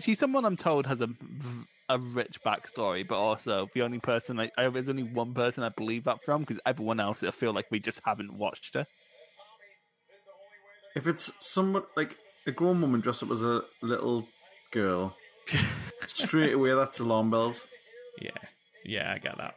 she's 0.00 0.18
someone 0.18 0.44
I'm 0.46 0.56
told 0.56 0.86
has 0.86 1.00
a 1.02 1.08
a 1.90 1.98
rich 1.98 2.40
backstory, 2.46 3.06
but 3.06 3.16
also 3.16 3.68
the 3.74 3.82
only 3.82 3.98
person 3.98 4.38
I, 4.38 4.50
I 4.56 4.68
there's 4.68 4.88
only 4.88 5.02
one 5.02 5.34
person 5.34 5.64
I 5.64 5.70
believe 5.70 6.04
that 6.04 6.24
from 6.24 6.42
because 6.42 6.60
everyone 6.64 7.00
else 7.00 7.22
I 7.22 7.32
feel 7.32 7.52
like 7.52 7.66
we 7.70 7.80
just 7.80 8.00
haven't 8.04 8.32
watched 8.32 8.74
her. 8.74 8.86
If 10.94 11.06
it's 11.06 11.32
someone 11.40 11.82
like 11.96 12.16
a 12.46 12.52
grown 12.52 12.80
woman 12.80 13.00
dressed 13.00 13.24
up 13.24 13.30
as 13.32 13.42
a 13.42 13.62
little 13.82 14.26
girl, 14.70 15.16
straight 16.06 16.54
away 16.54 16.74
that's 16.74 17.00
alarm 17.00 17.30
bells. 17.30 17.66
Yeah, 18.20 18.30
yeah, 18.84 19.12
I 19.12 19.18
get 19.18 19.36
that. 19.38 19.54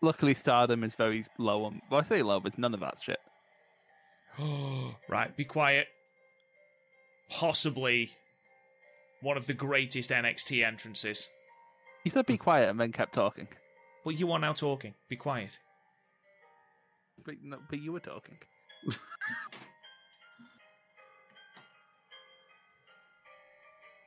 Luckily, 0.00 0.34
Stardom 0.34 0.82
is 0.82 0.94
very 0.94 1.24
low 1.38 1.64
on. 1.64 1.80
Well, 1.90 2.00
I 2.00 2.04
say 2.04 2.22
low, 2.22 2.40
but 2.40 2.58
none 2.58 2.74
of 2.74 2.80
that 2.80 2.96
shit. 3.02 3.20
right, 5.08 5.36
be 5.36 5.44
quiet. 5.44 5.86
Possibly 7.30 8.10
one 9.22 9.36
of 9.36 9.46
the 9.46 9.54
greatest 9.54 10.10
NXT 10.10 10.66
entrances. 10.66 11.28
He 12.04 12.10
said, 12.10 12.26
"Be 12.26 12.36
quiet," 12.36 12.68
and 12.68 12.78
then 12.78 12.92
kept 12.92 13.14
talking. 13.14 13.48
But 14.04 14.18
you 14.18 14.30
are 14.32 14.38
now 14.38 14.52
talking. 14.52 14.94
Be 15.08 15.16
quiet. 15.16 15.58
But 17.24 17.36
no, 17.42 17.58
but 17.70 17.80
you 17.80 17.92
were 17.92 18.00
talking. 18.00 18.38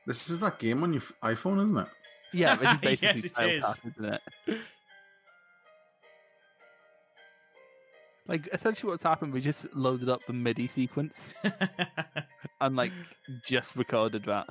This 0.06 0.30
is 0.30 0.38
that 0.38 0.58
game 0.60 0.84
on 0.84 0.92
your 0.92 1.02
iPhone, 1.22 1.62
isn't 1.64 1.76
it? 1.76 1.88
Yeah, 2.32 2.54
this 2.54 2.72
is 2.72 2.78
basically 2.80 3.08
Yes, 3.08 3.24
it 3.24 3.34
Style 3.34 3.50
is. 3.50 3.64
Pass, 3.64 3.80
isn't 3.84 4.14
it? 4.14 4.58
Like 8.28 8.48
essentially, 8.52 8.90
what's 8.90 9.02
happened? 9.02 9.32
We 9.32 9.40
just 9.40 9.72
loaded 9.74 10.08
up 10.08 10.24
the 10.26 10.32
MIDI 10.32 10.68
sequence 10.68 11.34
and 12.60 12.76
like 12.76 12.92
just 13.44 13.76
recorded 13.76 14.24
that. 14.24 14.48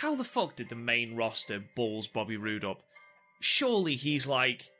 How 0.00 0.14
the 0.14 0.24
fuck 0.24 0.56
did 0.56 0.68
the 0.68 0.74
main 0.74 1.16
roster 1.16 1.62
balls 1.74 2.08
Bobby 2.08 2.36
Roode 2.36 2.64
up? 2.64 2.82
Surely 3.40 3.94
he's 3.94 4.26
like 4.26 4.70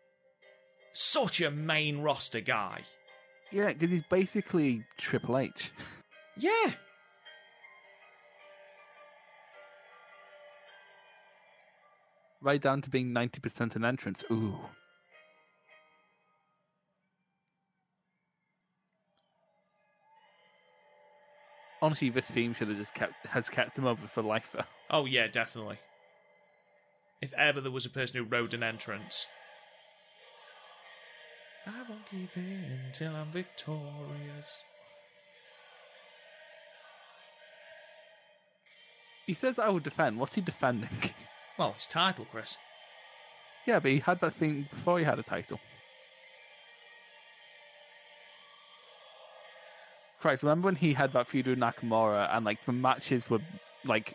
such 0.92 1.40
a 1.40 1.50
main 1.50 1.98
roster 1.98 2.40
guy. 2.40 2.82
Yeah, 3.52 3.68
because 3.68 3.90
he's 3.90 4.02
basically 4.02 4.84
Triple 4.98 5.38
H. 5.38 5.72
Yeah. 6.36 6.72
right 12.44 12.60
down 12.60 12.82
to 12.82 12.90
being 12.90 13.12
90% 13.12 13.74
an 13.74 13.84
entrance. 13.84 14.22
Ooh. 14.30 14.58
Honestly, 21.84 22.08
this 22.08 22.30
theme 22.30 22.54
should 22.54 22.68
have 22.68 22.78
just 22.78 22.94
kept 22.94 23.26
has 23.26 23.50
kept 23.50 23.76
him 23.76 23.84
over 23.84 24.06
for 24.06 24.22
life. 24.22 24.48
Though. 24.54 24.64
Oh 24.88 25.04
yeah, 25.04 25.26
definitely. 25.26 25.80
If 27.20 27.34
ever 27.34 27.60
there 27.60 27.70
was 27.70 27.84
a 27.84 27.90
person 27.90 28.16
who 28.16 28.24
rode 28.24 28.54
an 28.54 28.62
entrance. 28.62 29.26
I 31.66 31.82
won't 31.86 32.10
give 32.10 32.30
in 32.36 32.80
till 32.94 33.14
I'm 33.14 33.30
victorious. 33.30 34.62
He 39.26 39.34
says, 39.34 39.58
"I 39.58 39.68
will 39.68 39.78
defend." 39.80 40.18
What's 40.18 40.36
he 40.36 40.40
defending? 40.40 40.88
Well, 41.58 41.74
his 41.74 41.86
title, 41.86 42.26
Chris. 42.30 42.56
yeah, 43.66 43.78
but 43.78 43.90
he 43.90 43.98
had 43.98 44.20
that 44.22 44.32
thing 44.32 44.68
before 44.72 44.98
he 44.98 45.04
had 45.04 45.18
a 45.18 45.22
title. 45.22 45.60
Christ, 50.24 50.42
remember 50.42 50.64
when 50.68 50.76
he 50.76 50.94
had 50.94 51.12
that 51.12 51.28
feud 51.28 51.46
with 51.46 51.58
Nakamura 51.58 52.34
and 52.34 52.46
like 52.46 52.64
the 52.64 52.72
matches 52.72 53.28
were 53.28 53.40
like 53.84 54.14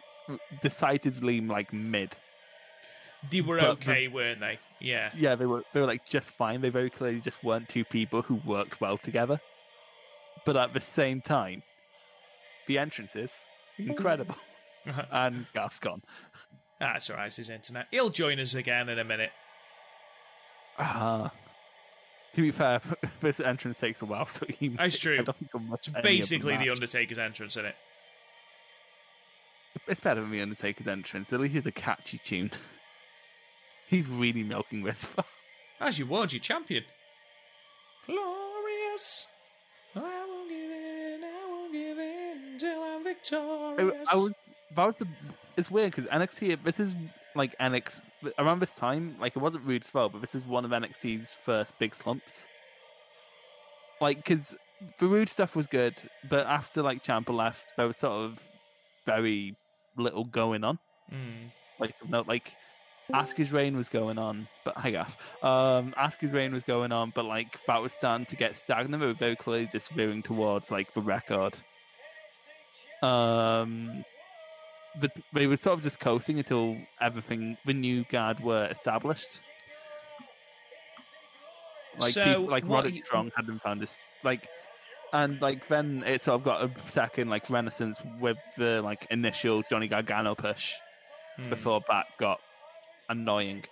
decidedly 0.64 1.40
like 1.40 1.72
mid. 1.72 2.16
They 3.30 3.42
were 3.42 3.60
But 3.60 3.82
the- 3.82 3.92
okay, 3.92 4.08
weren't 4.08 4.40
they? 4.40 4.58
Yeah. 4.80 5.12
Yeah, 5.16 5.36
they 5.36 5.46
were 5.46 5.64
they 5.72 5.82
were 5.82 5.86
like 5.86 6.08
just 6.08 6.32
fine. 6.32 6.62
They 6.62 6.70
very 6.70 6.90
clearly 6.90 7.20
just 7.20 7.44
weren't 7.44 7.70
two 7.70 7.86
people 7.86 8.24
who 8.24 8.42
worked 8.44 8.82
well 8.82 8.98
together. 8.98 9.40
But 10.48 10.58
at 10.58 10.74
the 10.74 10.80
same 10.80 11.22
time, 11.22 11.62
the 12.66 12.80
entrances 12.80 13.32
incredible, 13.78 14.34
and 15.12 15.46
Gaff's 15.54 15.78
gone. 15.78 16.02
That's 16.80 17.12
alright, 17.12 17.28
it's 17.28 17.36
his 17.36 17.52
internet. 17.52 17.86
He'll 17.92 18.10
join 18.10 18.40
us 18.40 18.56
again 18.56 18.90
in 18.90 18.98
a 18.98 19.04
minute. 19.04 19.32
Ah. 20.80 21.32
To 22.36 22.42
be 22.42 22.52
fair, 22.52 22.82
this 23.22 23.40
entrance 23.40 23.80
takes 23.80 24.02
a 24.02 24.06
while, 24.06 24.28
so 24.28 24.46
he. 24.48 24.70
That's 24.70 25.00
true. 25.00 25.20
I 25.20 25.24
don't 25.24 25.38
think 25.38 25.68
much 25.68 25.88
It's 25.88 26.02
basically 26.02 26.54
the 26.58 26.66
match. 26.66 26.76
Undertaker's 26.76 27.20
entrance 27.20 27.58
in 27.58 27.66
it. 27.66 27.76
It's 29.88 30.02
better 30.02 30.22
than 30.22 30.32
the 30.32 30.42
Undertaker's 30.42 30.88
entrance. 30.88 31.32
At 31.32 31.40
least 31.40 31.56
it's 31.56 31.68
a 31.68 31.72
catchy 31.72 32.18
tune. 32.20 32.52
He's 33.88 34.08
really 34.08 34.44
milking 34.44 34.84
this. 34.84 35.04
for- 35.06 35.24
As 35.80 35.98
you 35.98 36.06
would, 36.08 36.34
you 36.34 36.40
champion. 36.40 36.84
Glorious. 38.06 39.28
I 39.96 40.00
won't 40.28 40.50
give 40.50 40.60
in, 40.72 41.22
I 41.24 41.50
won't 41.50 41.72
give 41.72 41.98
in 41.98 42.58
till 42.60 42.82
I'm 42.84 43.02
I, 43.02 43.04
victorious. 43.04 44.08
I 44.12 44.16
was 44.16 44.34
about 44.72 45.00
the. 45.00 45.08
It's 45.58 45.72
weird 45.72 45.96
because 45.96 46.10
NXT. 46.10 46.64
This 46.64 46.80
is 46.80 46.94
like 47.36 47.58
NXT 47.60 48.02
around 48.38 48.60
this 48.60 48.72
time. 48.72 49.16
Like 49.20 49.36
it 49.36 49.40
wasn't 49.40 49.66
Roode's 49.66 49.90
fault, 49.90 50.14
but 50.14 50.22
this 50.22 50.36
is 50.36 50.44
one 50.46 50.66
of 50.66 50.72
NXT's 50.72 51.32
first 51.44 51.78
big 51.80 51.96
slumps. 51.96 52.44
Like 54.02 54.18
because 54.18 54.56
the 54.98 55.08
Roode 55.08 55.30
stuff 55.30 55.56
was 55.56 55.68
good, 55.68 55.96
but 56.28 56.46
after 56.46 56.82
like 56.82 57.04
Ciampa 57.04 57.36
left, 57.36 57.74
there 57.78 57.88
was 57.88 57.98
sort 57.98 58.14
of 58.14 58.40
very 59.06 59.56
little 59.98 60.24
going 60.24 60.64
on. 60.64 60.80
Mm. 61.12 61.50
Like 61.80 61.96
no, 62.08 62.24
like 62.28 62.54
Asuka's 63.12 63.52
reign 63.52 63.76
was 63.76 63.90
going 63.90 64.18
on, 64.18 64.48
but 64.64 64.78
hang 64.78 64.96
on. 64.98 65.08
Um, 65.42 65.94
Asuka's 65.98 66.32
reign 66.32 66.54
was 66.54 66.64
going 66.64 66.92
on, 66.92 67.12
but 67.16 67.26
like 67.26 67.58
that 67.66 67.82
was 67.82 67.92
starting 67.92 68.26
to 68.28 68.36
get 68.36 68.56
stagnant. 68.58 69.02
They 69.02 69.08
were 69.08 69.14
very 69.14 69.36
clearly 69.36 69.70
just 69.72 69.90
veering 69.90 70.22
towards 70.22 70.70
like 70.72 70.94
the 70.94 71.02
record. 71.02 71.56
Um, 73.02 74.04
but 75.00 75.12
they 75.34 75.48
were 75.48 75.58
sort 75.58 75.78
of 75.78 75.84
just 75.84 76.00
coasting 76.00 76.38
until 76.40 76.78
everything, 77.02 77.58
the 77.66 77.74
new 77.74 78.04
guard 78.06 78.40
were 78.40 78.66
established. 78.66 79.40
Like 82.00 82.14
So, 82.14 82.24
people, 82.24 82.50
like 82.50 82.68
Roderick 82.68 82.96
you- 82.96 83.04
Strong 83.04 83.32
hadn't 83.36 83.62
found 83.62 83.82
this 83.82 83.98
like. 84.24 84.48
And 85.12 85.42
like 85.42 85.68
then 85.68 86.04
it 86.06 86.22
sort 86.22 86.36
of 86.40 86.44
got 86.44 86.62
a 86.64 86.72
second 86.90 87.30
like 87.32 87.50
renaissance 87.50 88.00
with 88.20 88.38
the 88.60 88.82
like 88.84 89.08
initial 89.10 89.64
Johnny 89.70 89.88
Gargano 89.88 90.36
push 90.36 90.74
Mm. 91.40 91.50
before 91.50 91.82
that 91.90 92.06
got 92.18 92.40
annoying. 93.10 93.64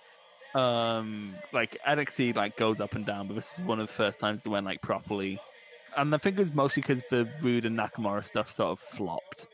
um 0.54 1.34
like 1.52 1.76
NXT 1.86 2.34
like 2.34 2.56
goes 2.56 2.80
up 2.80 2.94
and 2.94 3.04
down, 3.06 3.28
but 3.28 3.34
this 3.34 3.52
is 3.56 3.64
one 3.66 3.78
of 3.78 3.86
the 3.86 3.92
first 3.92 4.18
times 4.18 4.42
they 4.42 4.50
went 4.50 4.64
like 4.66 4.80
properly. 4.82 5.38
And 5.96 6.12
I 6.14 6.18
think 6.18 6.36
it 6.36 6.40
was 6.40 6.52
mostly 6.52 6.80
because 6.82 7.02
the 7.10 7.28
Roode 7.42 7.66
and 7.66 7.78
Nakamura 7.78 8.26
stuff 8.26 8.50
sort 8.50 8.70
of 8.70 8.80
flopped. 8.80 9.46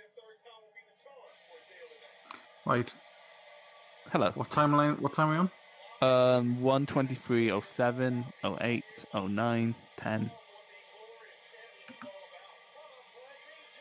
Right. 2.67 2.91
Hello. 4.11 4.31
What 4.35 4.51
timeline? 4.51 5.01
What 5.01 5.15
time 5.15 5.29
are 5.29 5.33
we 5.33 5.39
on? 5.39 6.37
Um, 6.39 6.63
123, 6.63 7.61
07, 7.61 8.25
08, 8.61 8.85
09, 9.15 9.75
10. 9.97 10.31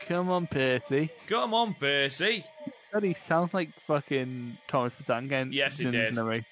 Come 0.08 0.30
on, 0.30 0.48
Percy. 0.48 1.10
Come 1.28 1.54
on, 1.54 1.74
Percy. 1.76 2.44
That 2.92 3.04
he 3.04 3.14
sounds 3.14 3.54
like 3.54 3.70
fucking 3.88 4.58
Thomas 4.68 4.96
Bazanga. 4.96 5.48
Yes, 5.52 5.78
he 5.78 5.90
did. 5.90 6.18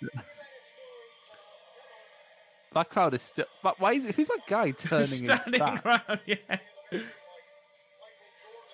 That 2.73 2.89
crowd 2.89 3.13
is 3.13 3.21
still. 3.21 3.47
But 3.61 3.81
why 3.81 3.93
is 3.95 4.05
it? 4.05 4.15
Who's 4.15 4.27
that 4.27 4.47
guy 4.47 4.71
turning 4.79 5.01
his 5.01 5.19
Standing 5.25 5.59
back? 5.59 5.85
around, 5.85 6.19
yeah. 6.25 6.37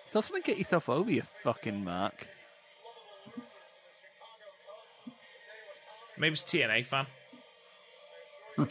Stop 0.05 0.27
trying 0.27 0.41
to 0.43 0.45
get 0.45 0.59
yourself 0.59 0.88
over, 0.88 1.09
you 1.09 1.23
fucking 1.41 1.84
mark. 1.84 2.27
Maybe 6.18 6.34
it's 6.34 6.41
a 6.41 6.45
TNA 6.45 6.85
fan. 6.85 7.07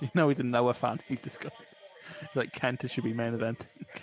you 0.00 0.10
know 0.14 0.28
he's 0.28 0.38
a 0.40 0.42
Noah 0.42 0.74
fan. 0.74 1.00
He's 1.08 1.20
disgusting. 1.20 1.66
He's 2.20 2.34
like 2.34 2.52
Kenta 2.54 2.90
should 2.90 3.04
be 3.04 3.12
main 3.12 3.34
event. 3.34 3.66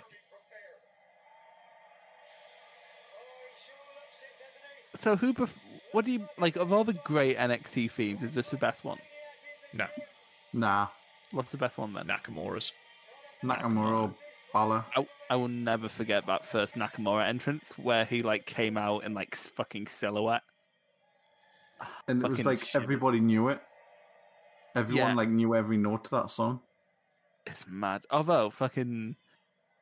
so 4.98 5.16
who? 5.16 5.34
Pref- 5.34 5.58
what 5.92 6.06
do 6.06 6.12
you 6.12 6.26
like 6.38 6.56
of 6.56 6.72
all 6.72 6.84
the 6.84 6.94
great 6.94 7.36
NXT 7.36 7.90
themes? 7.90 8.22
Is 8.22 8.32
this 8.32 8.48
the 8.48 8.56
best 8.56 8.82
one? 8.84 8.98
No, 9.74 9.86
Nah. 10.52 10.88
What's 11.32 11.52
the 11.52 11.58
best 11.58 11.78
one 11.78 11.92
then? 11.92 12.06
Nakamura's. 12.06 12.72
Nakamura, 13.44 14.12
Balor. 14.52 14.84
I, 14.96 15.06
I 15.30 15.36
will 15.36 15.48
never 15.48 15.88
forget 15.88 16.26
that 16.26 16.44
first 16.44 16.74
Nakamura 16.74 17.26
entrance 17.26 17.72
where 17.76 18.04
he 18.04 18.22
like 18.22 18.46
came 18.46 18.76
out 18.76 19.04
in 19.04 19.14
like 19.14 19.36
fucking 19.36 19.86
silhouette. 19.86 20.42
And 22.08 22.22
it 22.24 22.28
was 22.30 22.44
like 22.44 22.58
shivers. 22.60 22.82
everybody 22.84 23.20
knew 23.20 23.48
it. 23.48 23.60
Everyone 24.76 25.10
Yeah. 25.10 25.14
like 25.14 25.28
knew 25.28 25.54
every 25.54 25.76
note 25.76 26.04
to 26.04 26.10
that 26.12 26.30
song. 26.30 26.60
It's 27.46 27.66
mad. 27.66 28.02
Although 28.10 28.50
fucking 28.50 29.16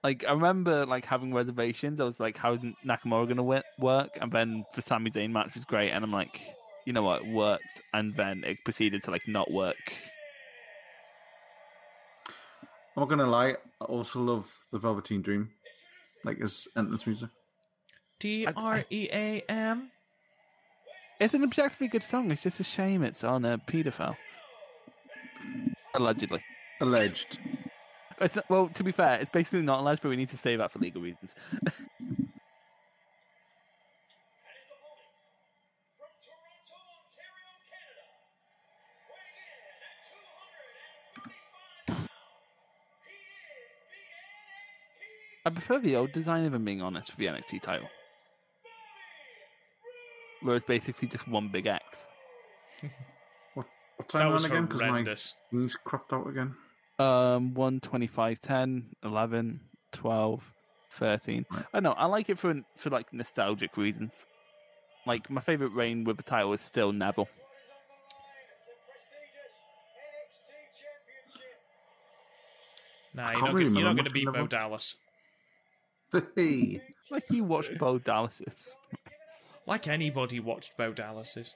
like 0.05 0.25
I 0.27 0.33
remember 0.33 0.87
like 0.87 1.05
having 1.05 1.35
reservations. 1.35 2.01
I 2.01 2.05
was 2.05 2.20
like, 2.20 2.37
how's 2.37 2.61
Nakamura 2.87 3.27
gonna 3.29 3.37
wi- 3.43 3.62
work? 3.79 4.11
And 4.20 4.31
then 4.31 4.65
the 4.75 4.83
Sami 4.83 5.11
Zayn 5.11 5.33
match 5.33 5.55
was 5.55 5.65
great, 5.65 5.91
and 5.91 6.05
I'm 6.05 6.12
like, 6.12 6.41
you 6.87 6.93
know 6.93 7.03
what, 7.03 7.23
it 7.23 7.29
worked. 7.33 7.83
And 7.93 8.15
then 8.16 8.45
it 8.47 8.59
proceeded 8.65 9.03
to 9.05 9.11
like 9.11 9.27
not 9.27 9.51
work. 9.51 9.77
I'm 12.97 13.03
not 13.03 13.09
gonna 13.09 13.27
lie, 13.27 13.57
I 13.81 13.85
also 13.85 14.20
love 14.20 14.51
the 14.70 14.79
Velveteen 14.79 15.23
Dream, 15.23 15.51
like 16.25 16.39
his 16.39 16.66
entrance 16.77 17.07
music. 17.07 17.29
D 18.19 18.47
R 18.47 18.85
E 18.91 19.09
A 19.12 19.43
M. 19.49 19.91
It's 21.20 21.35
an 21.35 21.43
objectively 21.43 21.89
good 21.89 22.05
song. 22.05 22.31
It's 22.31 22.43
just 22.43 22.61
a 22.61 22.65
shame 22.65 23.03
it's 23.03 23.24
on 23.24 23.45
a 23.45 23.59
paedophile. 23.59 24.16
Allegedly. 25.95 26.43
Alleged. 26.81 27.39
It's 28.20 28.36
not, 28.36 28.49
well, 28.49 28.69
to 28.74 28.85
be 28.85 28.93
fair, 28.93 29.19
it's 29.20 29.31
basically 29.31 29.62
not 29.62 29.81
alleged, 29.81 30.03
but 30.03 30.11
we 30.11 30.16
need 30.16 30.31
to 30.31 30.36
say 30.36 30.55
that 30.57 30.70
for 30.73 30.78
legal 30.78 31.03
reasons. 31.03 31.35
I 45.45 45.51
prefer 45.51 45.78
the 45.78 45.97
old 45.97 46.12
design, 46.12 46.45
if 46.45 46.53
I'm 46.53 46.65
being 46.65 46.82
honest, 46.82 47.11
for 47.11 47.16
the 47.16 47.27
NXT 47.27 47.62
title. 47.62 47.89
Where 50.43 50.56
it's 50.56 50.65
basically 50.65 51.09
just 51.09 51.27
one 51.28 51.48
big 51.48 51.66
X. 51.66 52.06
What 53.55 53.66
That 54.12 54.19
time 54.20 54.32
was 54.32 54.44
again? 54.44 54.66
Because 54.66 54.81
my 54.81 54.89
horrendous. 54.89 55.35
knees 55.51 55.77
cropped 55.82 56.12
out 56.12 56.28
again. 56.28 56.55
Um, 57.01 57.52
1, 57.55 57.81
25, 57.81 58.40
10, 58.40 58.86
11, 59.02 59.60
12, 59.90 60.52
13. 60.90 61.47
Right. 61.51 61.65
I 61.74 61.81
know, 61.81 61.93
I 61.93 62.06
like 62.06 62.28
it 62.28 62.39
for 62.39 62.55
for 62.77 62.90
like 62.90 63.12
nostalgic 63.12 63.77
reasons. 63.77 64.24
Like, 65.05 65.28
my 65.28 65.40
favourite 65.40 65.74
reign 65.74 66.05
with 66.05 66.16
the 66.16 66.23
title 66.23 66.52
is 66.52 66.60
still 66.60 66.93
Neville. 66.93 67.28
Nah, 73.15 73.23
I 73.23 73.32
you're 73.32 73.40
can't 73.40 73.44
not, 73.47 73.55
really 73.55 73.65
gonna- 73.70 73.81
you're 73.81 73.89
not 73.89 73.94
going 73.97 74.05
to 74.05 74.10
much 74.10 74.15
beat 74.15 74.28
of 74.28 74.35
Bo 74.35 74.47
Dallas. 74.47 74.94
Hey. 76.36 76.82
Like, 77.10 77.24
you 77.31 77.44
watched 77.44 77.77
Bo 77.78 77.98
Dallas's. 77.98 78.77
Like 79.69 79.86
anybody 79.86 80.40
watched 80.40 80.78
Bo 80.78 80.95
Dallas's. 80.95 81.55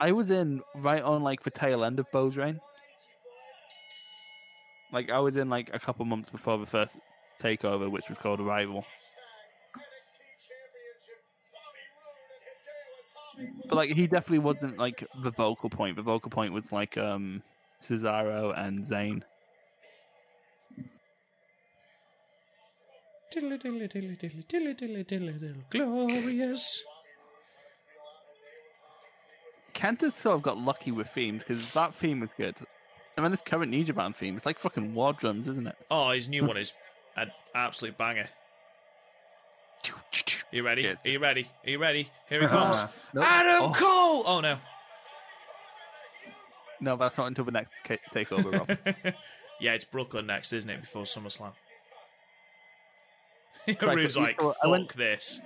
I 0.00 0.10
was 0.10 0.32
in 0.32 0.62
right 0.74 1.00
on 1.00 1.22
like 1.22 1.44
the 1.44 1.50
tail 1.50 1.84
end 1.84 2.00
of 2.00 2.10
Bo's 2.10 2.36
reign. 2.36 2.60
Like 4.92 5.10
I 5.10 5.20
was 5.20 5.38
in 5.38 5.48
like 5.48 5.70
a 5.72 5.78
couple 5.78 6.04
months 6.04 6.28
before 6.28 6.58
the 6.58 6.66
first 6.66 6.96
takeover, 7.40 7.88
which 7.88 8.08
was 8.08 8.18
called 8.18 8.40
Arrival. 8.40 8.84
But 13.68 13.76
like 13.76 13.90
he 13.90 14.08
definitely 14.08 14.40
wasn't 14.40 14.76
like 14.76 15.06
the 15.22 15.30
vocal 15.30 15.70
point. 15.70 15.94
The 15.94 16.02
vocal 16.02 16.30
point 16.30 16.52
was 16.52 16.64
like 16.72 16.98
um 16.98 17.44
Cesaro 17.88 18.58
and 18.58 18.84
Zayn. 18.84 19.22
Diddly 23.32 23.56
diddly 23.62 23.88
diddly 23.88 24.18
diddly 24.20 24.46
diddly 24.48 24.76
diddly 24.76 25.06
diddly 25.06 25.40
diddly 25.40 25.70
glorious. 25.70 26.82
Kenta's 29.74 30.14
sort 30.14 30.34
of 30.36 30.42
got 30.42 30.58
lucky 30.58 30.90
with 30.92 31.08
themes 31.08 31.42
because 31.46 31.72
that 31.72 31.94
theme 31.94 32.20
was 32.20 32.30
good. 32.36 32.54
And 33.16 33.24
then 33.24 33.30
this 33.30 33.40
current 33.42 33.70
New 33.70 33.84
Japan 33.84 34.12
theme, 34.12 34.36
it's 34.36 34.46
like 34.46 34.58
fucking 34.58 34.94
war 34.94 35.12
drums, 35.12 35.46
isn't 35.48 35.66
it? 35.66 35.76
Oh, 35.90 36.10
his 36.12 36.28
new 36.28 36.44
one 36.44 36.56
is 36.56 36.72
an 37.16 37.30
absolute 37.54 37.96
banger. 37.98 38.28
Are 39.84 39.92
you 40.52 40.62
ready? 40.62 40.86
Are 40.88 40.96
you 41.04 41.18
ready? 41.18 41.50
Are 41.64 41.70
you 41.70 41.78
ready? 41.78 42.10
Here 42.28 42.40
he 42.40 42.46
comes. 42.48 42.76
Uh, 42.76 42.88
Nope. 43.14 43.24
Adam 43.26 43.62
Oh. 43.62 43.72
Cole! 43.74 44.22
Oh 44.26 44.40
no. 44.40 44.58
No, 46.80 46.96
that's 46.96 47.16
not 47.16 47.26
until 47.28 47.44
the 47.44 47.52
next 47.52 47.70
ca- 47.84 47.98
takeover, 48.12 48.52
Rob. 48.58 49.14
yeah, 49.60 49.72
it's 49.74 49.84
Brooklyn 49.84 50.26
next, 50.26 50.52
isn't 50.52 50.68
it? 50.68 50.80
Before 50.80 51.04
SummerSlam. 51.04 51.52
Roode's 53.80 54.16
I- 54.16 54.20
like, 54.20 54.40
I 54.42 54.44
fuck 54.44 54.66
went- 54.66 54.96
this. 54.96 55.40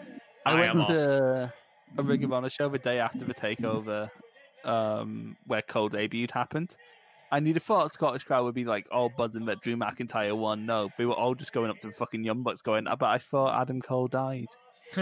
I, 0.47 0.53
I, 0.53 0.55
went 0.55 0.71
am 0.71 0.81
off. 0.81 1.51
A 1.99 2.03
Ring 2.03 2.25
of 2.25 2.33
Honor 2.33 2.51
show 2.51 2.69
the 2.69 2.79
day 2.79 2.99
after 2.99 3.25
the 3.25 3.35
takeover, 3.35 4.11
um, 4.65 5.37
where 5.47 5.63
Cole 5.63 5.91
debuted 5.91 6.31
happened. 6.31 6.77
And 7.33 7.47
you'd 7.47 7.57
have 7.57 7.63
thought 7.65 7.93
Scottish 7.93 8.23
crowd 8.23 8.45
would 8.45 8.55
be 8.55 8.65
like 8.65 8.87
all 8.93 9.09
buzzing 9.09 9.47
that 9.47 9.61
Drew 9.61 9.77
McIntyre 9.77 10.37
won. 10.37 10.65
No, 10.65 10.91
they 10.97 11.05
were 11.07 11.15
all 11.15 11.35
just 11.35 11.53
going 11.53 11.71
up 11.71 11.81
to 11.81 11.89
the 11.89 11.93
fucking 11.93 12.23
Young 12.25 12.43
Bucks 12.43 12.63
going, 12.63 12.87
"Ah, 12.87 12.95
but 12.97 13.07
I 13.07 13.19
thought 13.19 13.61
Adam 13.61 13.81
Cole 13.83 14.07
died. 14.07 14.47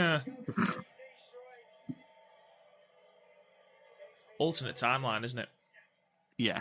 Alternate 4.39 4.77
timeline, 4.77 5.25
isn't 5.25 5.39
it? 5.39 5.49
Yeah. 6.39 6.61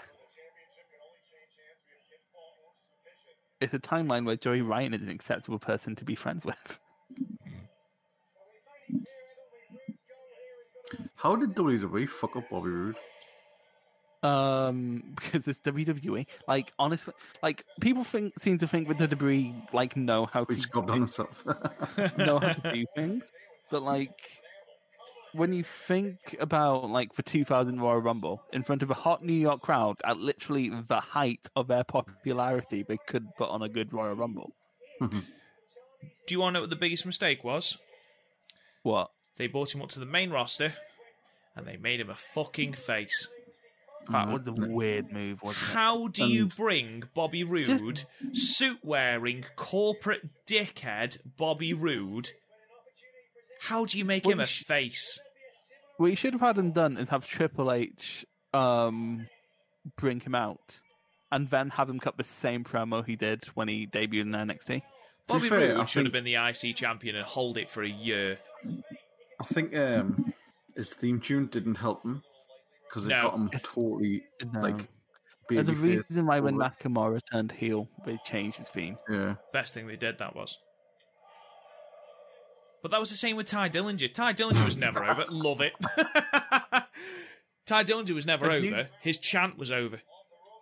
It's 3.62 3.74
a 3.74 3.80
timeline 3.80 4.26
where 4.26 4.36
Joey 4.36 4.62
Ryan 4.62 4.94
is 4.94 5.02
an 5.02 5.10
acceptable 5.10 5.60
person 5.60 5.96
to 5.96 6.04
be 6.04 6.16
friends 6.16 6.46
with. 6.46 6.80
How 11.16 11.36
did 11.36 11.56
WWE 11.56 12.08
fuck 12.08 12.36
up 12.36 12.50
Bobby 12.50 12.70
Roode? 12.70 12.96
Um, 14.24 15.04
because 15.16 15.48
it's 15.48 15.60
WWE. 15.60 16.26
Like 16.48 16.74
honestly, 16.80 17.14
like 17.42 17.66
people 17.82 18.04
think 18.04 18.34
seem 18.42 18.58
to 18.60 18.68
think 18.68 18.88
that 18.88 18.98
the 18.98 19.16
WWE 19.16 19.74
like 19.74 19.96
know 19.96 20.26
how 20.26 20.46
He 20.46 20.56
to 20.56 20.56
just 20.56 20.72
got 20.72 20.90
on 20.90 21.02
himself. 21.02 21.44
know 22.18 22.40
how 22.40 22.54
to 22.54 22.74
do 22.74 22.86
things, 22.96 23.32
but 23.70 23.84
like 23.84 24.20
when 25.34 25.52
you 25.52 25.64
think 25.64 26.36
about 26.40 26.90
like 26.90 27.16
the 27.16 27.24
2000 27.24 27.82
Royal 27.82 28.00
Rumble 28.00 28.44
in 28.54 28.64
front 28.64 28.84
of 28.84 28.92
a 28.92 28.94
hot 28.94 29.24
New 29.24 29.34
York 29.34 29.62
crowd 29.62 29.98
at 30.06 30.18
literally 30.18 30.72
the 30.88 31.00
height 31.00 31.50
of 31.56 31.68
their 31.68 31.84
popularity, 31.84 32.84
they 32.84 32.98
could 33.08 33.28
put 33.36 33.50
on 33.50 33.64
a 33.64 33.70
good 33.70 33.92
Royal 33.94 34.16
Rumble. 34.16 34.54
Do 35.02 35.20
you 36.30 36.40
want 36.40 36.54
to 36.54 36.60
know 36.60 36.62
what 36.62 36.70
the 36.70 36.76
biggest 36.76 37.06
mistake 37.06 37.44
was? 37.44 37.78
What? 38.84 39.10
They 39.38 39.48
brought 39.48 39.74
him 39.74 39.82
up 39.82 39.90
to 39.90 40.00
the 40.00 40.06
main 40.06 40.30
roster 40.30 40.74
and 41.56 41.66
they 41.68 41.78
made 41.78 42.00
him 42.00 42.10
a 42.10 42.16
fucking 42.16 42.74
face. 42.74 43.28
That 44.10 44.28
was 44.28 44.46
a 44.48 44.52
weird 44.52 45.12
move, 45.14 45.42
wasn't 45.42 45.64
it? 45.70 45.74
How 45.74 46.08
do 46.08 46.26
you 46.26 46.44
And- 46.44 46.56
bring 46.56 47.04
Bobby 47.16 47.44
Roode, 47.44 48.04
suit 48.34 48.80
wearing, 48.84 49.46
corporate 49.56 50.30
dickhead 50.46 51.20
Bobby 51.38 51.74
Roode? 51.74 52.32
How 53.62 53.86
do 53.86 53.98
you 53.98 54.04
make 54.04 54.26
Well, 54.26 54.34
him 54.34 54.40
a 54.40 54.44
you 54.44 54.48
sh- 54.48 54.64
face? 54.66 55.20
What 55.98 56.08
you 56.08 56.16
should 56.18 56.34
have 56.34 56.42
had 56.42 56.58
him 56.58 56.72
done 56.72 56.98
is 56.98 57.10
have 57.10 57.26
Triple 57.26 57.72
H 57.72 58.26
um 58.54 59.28
bring 59.96 60.20
him 60.20 60.36
out 60.36 60.82
and 61.32 61.50
then 61.50 61.70
have 61.72 61.90
him 61.90 62.00
cut 62.00 62.18
the 62.18 62.24
same 62.24 62.64
promo 62.64 63.06
he 63.06 63.16
did 63.16 63.46
when 63.56 63.68
he 63.70 63.88
debuted 63.88 64.22
in 64.22 64.32
NXT. 64.32 64.82
Bobby 65.28 65.48
fair, 65.50 65.60
Roode 65.60 65.80
I 65.80 65.86
should 65.86 66.06
have 66.06 66.12
think- 66.12 66.26
been 66.26 66.34
the 66.34 66.36
IC 66.36 66.76
champion 66.76 67.16
and 67.16 67.26
hold 67.26 67.58
it 67.58 67.70
for 67.70 67.82
a 67.84 67.90
year. 67.90 68.38
I 69.44 69.54
think 69.54 69.76
um, 69.78 70.34
his 70.76 70.94
theme 70.94 71.20
tune 71.20 71.48
didn't 71.48 71.76
help 71.76 72.04
him 72.04 72.24
because 72.90 73.06
it 73.06 73.10
No. 73.10 73.22
got 73.22 73.34
him 73.36 73.48
It's- 73.54 73.74
totally 73.74 74.24
No. 74.54 74.62
like. 74.62 74.88
There's 75.50 75.68
a 75.68 75.74
babyface 75.74 76.04
reason 76.10 76.26
why 76.26 76.40
when 76.40 76.56
over 76.56 76.66
it. 76.66 76.80
Nakamura 76.80 77.20
turned 77.32 77.52
heel, 77.52 77.90
they 78.06 78.18
changed 78.26 78.58
his 78.60 78.70
theme. 78.70 78.98
Yeah. 79.10 79.36
Best 79.52 79.74
thing 79.74 79.88
they 79.88 79.98
did, 79.98 80.18
that 80.20 80.36
was. 80.36 80.58
But 82.82 82.92
that 82.92 83.00
was 83.00 83.10
the 83.10 83.16
same 83.18 83.36
with 83.36 83.48
Tye 83.48 83.70
Dillinger. 83.70 84.14
Tye 84.14 84.34
Dillinger 84.34 84.64
was 84.66 84.76
never 84.78 85.04
over. 85.04 85.26
Love 85.30 85.62
it. 85.62 85.74
Tye 87.66 87.84
Dillinger 87.84 88.12
was 88.12 88.26
never 88.26 88.50
Have 88.50 88.64
you- 88.64 88.72
over. 88.74 88.90
His 89.02 89.18
chant 89.18 89.58
was 89.58 89.72
over. 89.72 90.02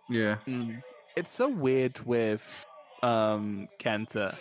Yeah. 0.10 0.38
Mm. 0.48 0.84
It's 1.16 1.32
so 1.34 1.48
weird 1.50 2.00
with 2.06 2.66
um 3.04 3.68
Kenta 3.80 4.36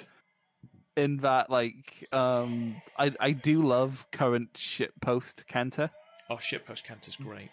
in 1.01 1.17
that 1.19 1.51
like 1.51 2.07
um 2.13 2.77
I 2.99 3.13
I 3.19 3.33
do 3.33 3.63
love 3.67 4.07
current 4.13 4.51
shit 4.57 4.93
post 5.01 5.45
Kenta, 5.51 5.91
Oh, 6.29 6.37
shitpost 6.37 6.85
Kenta's 6.85 7.17
great. 7.17 7.51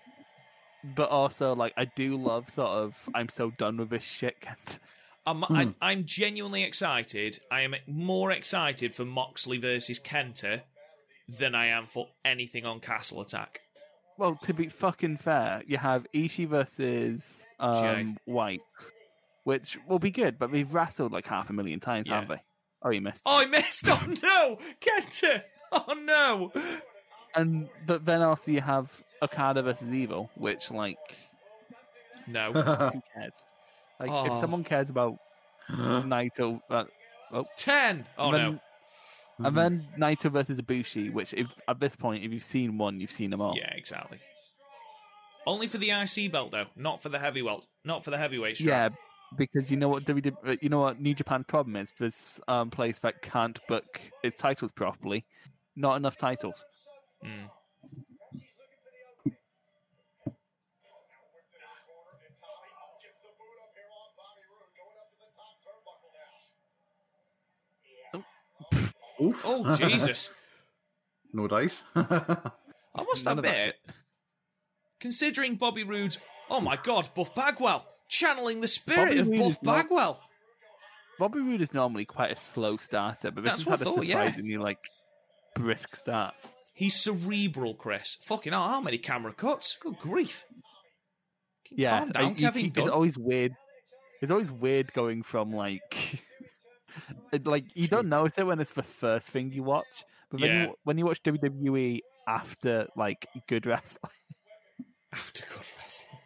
but 0.83 1.09
also 1.09 1.55
like 1.55 1.73
I 1.77 1.85
do 1.85 2.15
love 2.17 2.49
sort 2.49 2.69
of 2.69 3.09
I'm 3.15 3.29
so 3.29 3.51
done 3.51 3.77
with 3.77 3.89
this 3.89 4.03
shit 4.03 4.35
Kenta. 4.41 4.79
I'm, 5.25 5.43
I, 5.43 5.73
I'm 5.81 6.05
genuinely 6.05 6.63
excited. 6.63 7.39
I 7.51 7.61
am 7.61 7.75
more 7.85 8.31
excited 8.31 8.95
for 8.95 9.03
Moxley 9.03 9.57
versus 9.57 9.99
Kenta 9.99 10.61
than 11.27 11.53
I 11.53 11.65
am 11.67 11.87
for 11.87 12.07
anything 12.23 12.65
on 12.65 12.79
Castle 12.79 13.19
Attack. 13.19 13.59
Well, 14.17 14.39
to 14.43 14.53
be 14.53 14.69
fucking 14.69 15.17
fair, 15.17 15.63
you 15.67 15.77
have 15.77 16.07
Ishii 16.13 16.47
versus 16.47 17.45
um 17.59 18.17
White, 18.23 18.61
which 19.43 19.77
will 19.87 19.99
be 19.99 20.11
good, 20.11 20.39
but 20.39 20.51
they've 20.51 20.73
wrestled 20.73 21.11
like 21.11 21.27
half 21.27 21.49
a 21.49 21.53
million 21.53 21.81
times, 21.81 22.07
Yeah. 22.07 22.21
haven't 22.21 22.29
they? 22.37 22.41
Oh, 22.83 22.89
you 22.89 23.01
missed. 23.01 23.23
Oh, 23.25 23.39
I 23.39 23.45
missed! 23.45 23.85
Oh 23.87 24.05
no, 24.21 24.59
Kenta! 24.79 25.43
Oh 25.71 25.93
no! 25.93 26.51
And 27.35 27.69
but 27.85 28.05
then 28.05 28.21
also 28.21 28.51
you 28.51 28.61
have 28.61 28.89
Okada 29.21 29.61
versus 29.63 29.91
Evil, 29.91 30.29
which 30.35 30.71
like 30.71 30.97
No. 32.27 32.53
who 32.53 33.01
cares? 33.13 33.41
Like 33.99 34.09
if 34.27 34.33
Oh. 34.33 34.41
someone 34.41 34.63
cares 34.63 34.89
about 34.89 35.17
Naito, 35.69 36.61
uh, 36.69 36.85
Ten. 37.57 38.05
Oh 38.17 38.31
then, 38.31 38.59
no. 39.39 39.45
And 39.47 39.57
then 39.57 39.87
Naito 39.99 40.31
versus 40.31 40.59
Ibushi, 40.59 41.11
which 41.11 41.33
if 41.33 41.47
at 41.67 41.79
this 41.79 41.95
point, 41.95 42.23
if 42.23 42.31
you've 42.31 42.43
seen 42.43 42.77
one, 42.77 42.99
you've 42.99 43.11
seen 43.11 43.29
them 43.31 43.41
all. 43.41 43.55
Yeah, 43.57 43.71
exactly. 43.73 44.19
Only 45.45 45.67
for 45.67 45.77
the 45.77 45.91
IC 45.91 46.31
belt 46.31 46.51
though, 46.51 46.65
not 46.75 47.01
for 47.01 47.09
the 47.09 47.19
heavyweight, 47.19 47.61
not 47.83 48.03
for 48.03 48.11
the 48.11 48.17
heavyweight 48.17 48.57
strap. 48.57 48.67
Yeah, 48.69 48.87
strap. 48.87 48.99
Because 49.35 49.69
you 49.69 49.77
know 49.77 49.89
what 49.89 50.05
WWE, 50.05 50.35
uh, 50.45 50.55
you 50.61 50.69
know 50.69 50.79
what 50.79 51.01
New 51.01 51.13
Japan's 51.13 51.45
problem 51.47 51.75
is. 51.75 51.91
This 51.99 52.39
um, 52.47 52.69
place 52.69 52.99
that 52.99 53.21
can't 53.21 53.59
book 53.67 53.99
its 54.23 54.37
titles 54.37 54.71
properly, 54.71 55.25
not 55.75 55.97
enough 55.97 56.17
titles. 56.17 56.63
Mm. 57.25 57.49
Oof. 69.19 69.41
Oh 69.45 69.75
Jesus! 69.79 70.31
no 71.33 71.47
dice. 71.47 71.83
I 71.95 73.03
must 73.03 73.25
None 73.25 73.39
of 73.39 73.45
admit, 73.45 73.75
considering 74.99 75.55
Bobby 75.55 75.83
Roode's, 75.83 76.19
oh 76.49 76.61
my 76.61 76.77
God, 76.81 77.09
Buff 77.15 77.33
Bagwell 77.33 77.85
channeling 78.07 78.61
the 78.61 78.67
spirit 78.67 79.09
Bobby 79.09 79.19
of 79.19 79.27
Roode 79.27 79.39
Buff 79.39 79.63
not- 79.63 79.75
Bagwell. 79.75 80.21
Bobby 81.19 81.39
Roode 81.39 81.61
is 81.61 81.73
normally 81.73 82.05
quite 82.05 82.31
a 82.31 82.35
slow 82.35 82.77
starter, 82.77 83.31
but 83.31 83.43
this 83.43 83.51
That's 83.51 83.63
has 83.63 83.65
what 83.67 83.79
had 83.79 83.87
I 83.87 83.91
a 83.91 83.93
thought, 83.95 84.05
yeah. 84.05 84.25
surprisingly 84.25 84.57
like 84.57 84.77
brisk 85.55 85.95
start. 85.95 86.35
He's 86.75 86.95
cerebral, 87.01 87.73
Chris. 87.73 88.17
Fucking 88.25 88.53
hell, 88.53 88.67
how 88.67 88.79
many 88.81 88.99
camera 88.99 89.33
cuts? 89.33 89.77
Good 89.81 89.97
grief! 89.97 90.45
Yeah, 91.71 91.99
calm 91.99 92.11
down, 92.11 92.29
you 92.29 92.35
Kevin 92.35 92.69
Dunn. 92.69 92.83
it's 92.85 92.93
always 92.93 93.17
weird. 93.17 93.53
It's 94.21 94.31
always 94.31 94.51
weird 94.51 94.93
going 94.93 95.23
from 95.23 95.51
like, 95.51 96.21
like 97.43 97.65
you 97.73 97.87
don't 97.87 98.09
notice 98.09 98.37
it 98.37 98.45
when 98.45 98.59
it's 98.59 98.71
the 98.73 98.83
first 98.83 99.27
thing 99.29 99.51
you 99.51 99.63
watch, 99.63 99.85
but 100.29 100.39
when 100.41 100.49
Yeah. 100.51 100.63
you 100.67 100.73
when 100.83 100.97
you 100.99 101.05
watch 101.05 101.21
WWE 101.23 101.99
after 102.27 102.87
like 102.95 103.27
good 103.47 103.65
wrestling, 103.65 104.11
After 105.11 105.43
good 105.49 105.65
wrestling. 105.79 106.21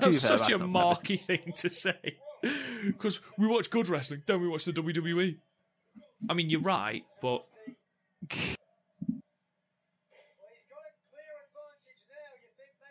That's 0.00 0.20
such 0.20 0.50
a 0.50 0.58
marky 0.58 1.16
thing 1.16 1.52
to 1.56 1.68
say. 1.68 2.18
Because 2.86 3.20
we 3.36 3.46
watch 3.46 3.70
good 3.70 3.88
wrestling, 3.88 4.22
don't 4.26 4.40
we 4.40 4.48
watch 4.48 4.64
the 4.64 4.72
WWE? 4.72 5.36
I 6.28 6.34
mean, 6.34 6.50
you're 6.50 6.60
right, 6.60 7.04
but. 7.20 7.42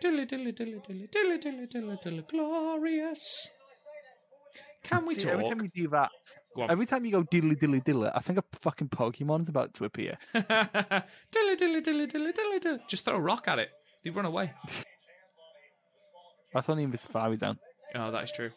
Dilly 0.02 0.26
dilly 0.26 0.52
dilly 0.54 0.80
dilly 0.86 1.08
dilly 1.12 1.38
dilly 1.38 1.68
dilly 1.68 2.00
dilly 2.02 2.24
glorious. 2.30 3.48
Can 4.84 5.06
we 5.06 5.16
talk? 5.16 5.34
Every 5.34 5.50
time 5.50 5.62
you 5.62 5.70
do 5.76 5.90
that, 5.90 6.10
every 6.70 6.86
time 6.86 7.06
you 7.06 7.12
go 7.12 7.24
dilly 7.24 7.56
dilly 7.56 7.82
dilly, 7.82 8.10
I 8.14 8.22
think 8.22 8.40
a 8.40 8.44
fucking 8.62 8.90
Pokemon's 8.90 9.50
about 9.50 9.74
to 9.76 9.86
appear. 9.86 10.18
dilly 10.34 11.56
dilly 11.58 11.82
dilly 11.82 12.08
dilly 12.08 12.32
dilly 12.32 12.60
dilly. 12.60 12.80
Just 12.88 13.04
throw 13.04 13.16
a 13.16 13.20
rock 13.20 13.48
at 13.48 13.60
it. 13.60 13.70
They 14.04 14.10
run 14.10 14.26
away. 14.26 14.54
That's 16.54 16.70
only 16.70 16.84
in 16.84 16.92
the 16.92 16.98
Safari 16.98 17.38
Zone. 17.38 17.58
Oh, 17.96 18.12
that 18.12 18.24
is 18.24 18.32
true. 18.32 18.52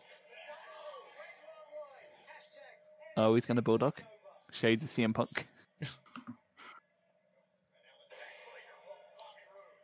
Oh, 3.16 3.35
he's 3.35 3.44
gonna 3.44 3.62
bulldog. 3.62 4.01
Shades 4.51 4.85
of 4.85 4.90
CM 4.90 5.14
Punk. 5.14 5.47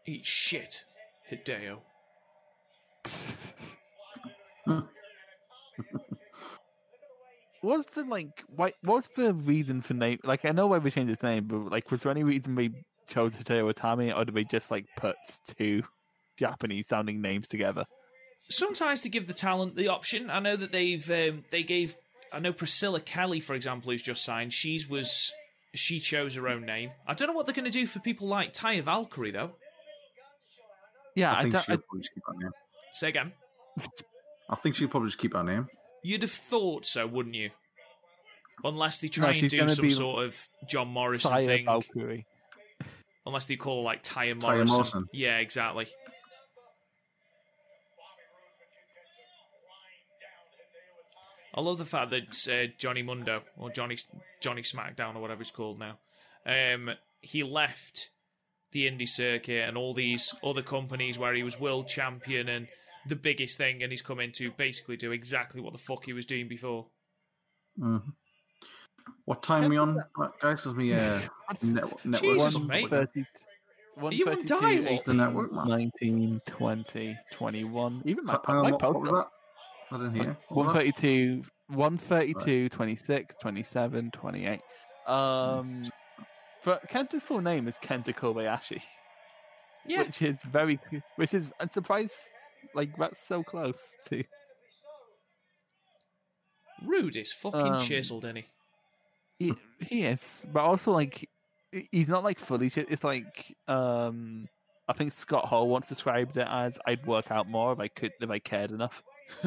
Eat 0.07 0.25
shit, 0.25 0.85
Hideo. 1.31 1.81
What's 7.61 7.93
the 7.95 8.05
like? 8.05 8.45
Why? 8.55 8.73
What's 8.83 9.09
the 9.17 9.35
reason 9.35 9.83
for 9.83 9.93
name? 9.95 10.21
Like, 10.25 10.45
I 10.45 10.51
know 10.53 10.69
why 10.69 10.79
we 10.79 10.91
changed 10.91 11.11
his 11.11 11.23
name, 11.23 11.45
but 11.47 11.71
like, 11.71 11.91
was 11.91 12.03
there 12.03 12.11
any 12.11 12.25
reason 12.25 12.55
we 12.55 12.73
chose 13.07 13.33
Hideo 13.33 13.71
Itami, 13.73 14.17
or 14.17 14.25
did 14.25 14.35
we 14.35 14.45
just 14.45 14.71
like 14.71 14.87
put 14.97 15.17
two 15.59 15.83
Japanese-sounding 16.37 17.21
names 17.21 17.49
together? 17.49 17.85
Sometimes 18.49 19.03
to 19.03 19.09
give 19.09 19.27
the 19.27 19.35
talent 19.35 19.77
the 19.77 19.89
option. 19.89 20.31
I 20.31 20.41
know 20.41 20.57
that 20.57 20.73
they've 20.73 21.09
um, 21.11 21.45
they 21.51 21.63
gave. 21.63 21.97
I 22.33 22.41
know 22.41 22.53
Priscilla 22.53 23.01
Kelly, 23.01 23.41
for 23.41 23.55
example, 23.55 23.91
who's 23.91 24.03
just 24.03 24.25
signed. 24.25 24.53
She's 24.53 24.89
was 24.89 25.33
she 25.75 26.01
chose 26.01 26.35
her 26.35 26.49
own 26.49 26.65
name. 26.65 26.91
I 27.07 27.15
don't 27.15 27.29
know 27.29 27.35
what 27.35 27.47
they're 27.47 27.55
going 27.55 27.65
to 27.65 27.71
do 27.71 27.87
for 27.87 28.01
people 28.01 28.29
like 28.29 28.53
Taya 28.53 28.83
Valkyrie 28.83 29.31
though. 29.31 29.53
Yeah, 31.15 31.33
I 31.33 31.39
I, 31.39 31.43
think 31.43 31.53
don't, 31.55 31.65
she'll 31.65 31.75
I, 31.75 31.79
probably 31.79 32.01
just 32.01 32.15
keep 32.15 32.25
her 32.27 32.35
name. 32.35 32.51
Say 32.93 33.09
again. 33.09 33.33
I 34.51 34.57
think 34.57 34.77
she'll 34.77 34.89
probably 34.89 35.09
just 35.09 35.19
keep 35.19 35.35
her 35.35 35.43
name. 35.43 35.69
You'd 36.03 36.23
have 36.23 36.31
thought 36.31 36.87
so, 36.87 37.07
wouldn't 37.07 37.35
you? 37.35 37.51
Unless 38.65 38.99
they 38.99 39.09
try 39.09 39.33
No, 39.33 39.39
and 39.39 39.49
do 39.51 39.69
some 39.69 39.91
sort 39.91 40.25
of 40.25 40.49
John 40.69 40.89
Morrison 40.89 41.31
Taya 41.31 41.47
thing. 41.47 41.65
Valkyrie. 41.67 42.27
Unless 43.27 43.45
they 43.45 43.57
call 43.57 43.79
her 43.79 43.85
like 43.85 44.03
Taya 44.03 44.35
Taya 44.35 44.43
Morrison. 44.43 44.67
Morrison. 44.69 45.07
Yeah, 45.13 45.39
exactly. 45.39 45.87
I 51.59 51.61
love 51.61 51.79
the 51.79 51.85
fact 51.85 52.11
that 52.11 52.47
uh, 52.49 52.73
Johnny 52.79 53.03
Mundo 53.03 53.43
or 53.57 53.69
Johnny 53.69 53.99
Johnny 54.41 54.63
SmackDown 54.63 55.17
or 55.17 55.21
whatever 55.21 55.41
it's 55.43 55.51
called 55.51 55.81
now, 55.81 55.99
um, 56.47 56.91
he 57.21 57.43
left 57.43 58.11
the 58.71 58.87
indie 58.89 59.09
circuit 59.09 59.67
and 59.69 59.77
all 59.77 59.93
these 59.93 60.33
other 60.45 60.63
companies 60.63 61.19
where 61.19 61.35
he 61.35 61.43
was 61.43 61.59
world 61.59 61.89
champion 61.89 62.49
and 62.49 62.69
the 63.09 63.17
biggest 63.17 63.59
thing, 63.59 63.83
and 63.83 63.91
he's 63.91 64.03
come 64.03 64.21
in 64.21 64.31
to 64.37 64.53
basically 64.53 64.97
do 64.97 65.11
exactly 65.11 65.61
what 65.61 65.73
the 65.73 65.81
fuck 65.81 66.05
he 66.05 66.13
was 66.13 66.27
doing 66.27 66.47
before. 66.47 66.87
Mhm. 67.77 68.03
What 69.25 69.43
time 69.43 69.69
we 69.69 69.79
on, 69.79 69.97
guys? 70.41 70.61
Because 70.61 70.77
we 70.77 70.95
uh, 70.95 71.19
net- 71.63 72.05
network. 72.05 72.21
Jesus, 72.23 72.55
One 72.55 72.67
mate. 72.69 72.89
thirty. 72.89 73.27
you 74.13 74.29
on 74.29 74.45
dial? 74.45 74.85
What's 74.85 75.03
the 75.03 75.15
network, 75.15 75.53
man? 75.53 75.67
19, 75.67 76.41
20, 76.47 77.19
21. 77.33 78.03
Even 78.05 78.25
my, 78.27 78.39
Hang 78.47 78.57
on, 78.59 78.63
my 78.63 78.71
what, 78.71 78.83
what 78.83 79.01
was 79.03 79.11
that? 79.11 79.27
I 79.91 79.97
didn't 79.97 80.15
hear. 80.15 80.37
What 80.49 80.67
was 80.67 80.75
that? 80.75 80.85
132, 80.85 81.45
132, 81.69 82.69
26, 82.69 83.37
27, 83.37 84.11
28. 84.11 84.61
Um, 85.07 85.85
but 86.65 86.89
Kenta's 86.91 87.23
full 87.23 87.41
name 87.41 87.67
is 87.69 87.77
Kenta 87.83 88.15
Kobayashi, 88.15 88.83
Yeah, 89.87 90.03
which 90.03 90.21
is 90.23 90.37
very, 90.51 90.79
which 91.17 91.33
is, 91.33 91.49
I'm 91.61 91.71
surprised, 91.71 92.13
like, 92.75 92.97
that's 92.99 93.21
so 93.27 93.43
close 93.43 93.83
to. 94.11 94.23
Roode 96.85 97.17
is 97.17 97.33
fucking 97.33 97.61
Um, 97.75 97.79
chiseled, 97.81 98.25
isn't 98.25 98.37
he? 98.37 98.45
He, 99.39 99.55
he 99.81 100.05
is, 100.05 100.25
but 100.53 100.61
also, 100.61 100.93
like, 100.93 101.29
he's 101.93 102.09
not, 102.09 102.25
like, 102.25 102.39
fully, 102.39 102.71
chi- 102.71 102.87
it's 102.89 103.05
like, 103.05 103.57
um, 103.67 104.49
I 104.89 104.93
think 104.93 105.13
Scott 105.13 105.47
Hall 105.47 105.69
once 105.69 105.89
described 105.89 106.37
it 106.37 106.47
as 106.49 106.79
I'd 106.87 107.05
work 107.07 107.31
out 107.31 107.49
more 107.49 107.73
if 107.73 107.79
I 107.79 107.89
could 107.89 108.13
if 108.21 108.31
I 108.31 108.39
cared 108.39 108.71
enough. 108.71 109.03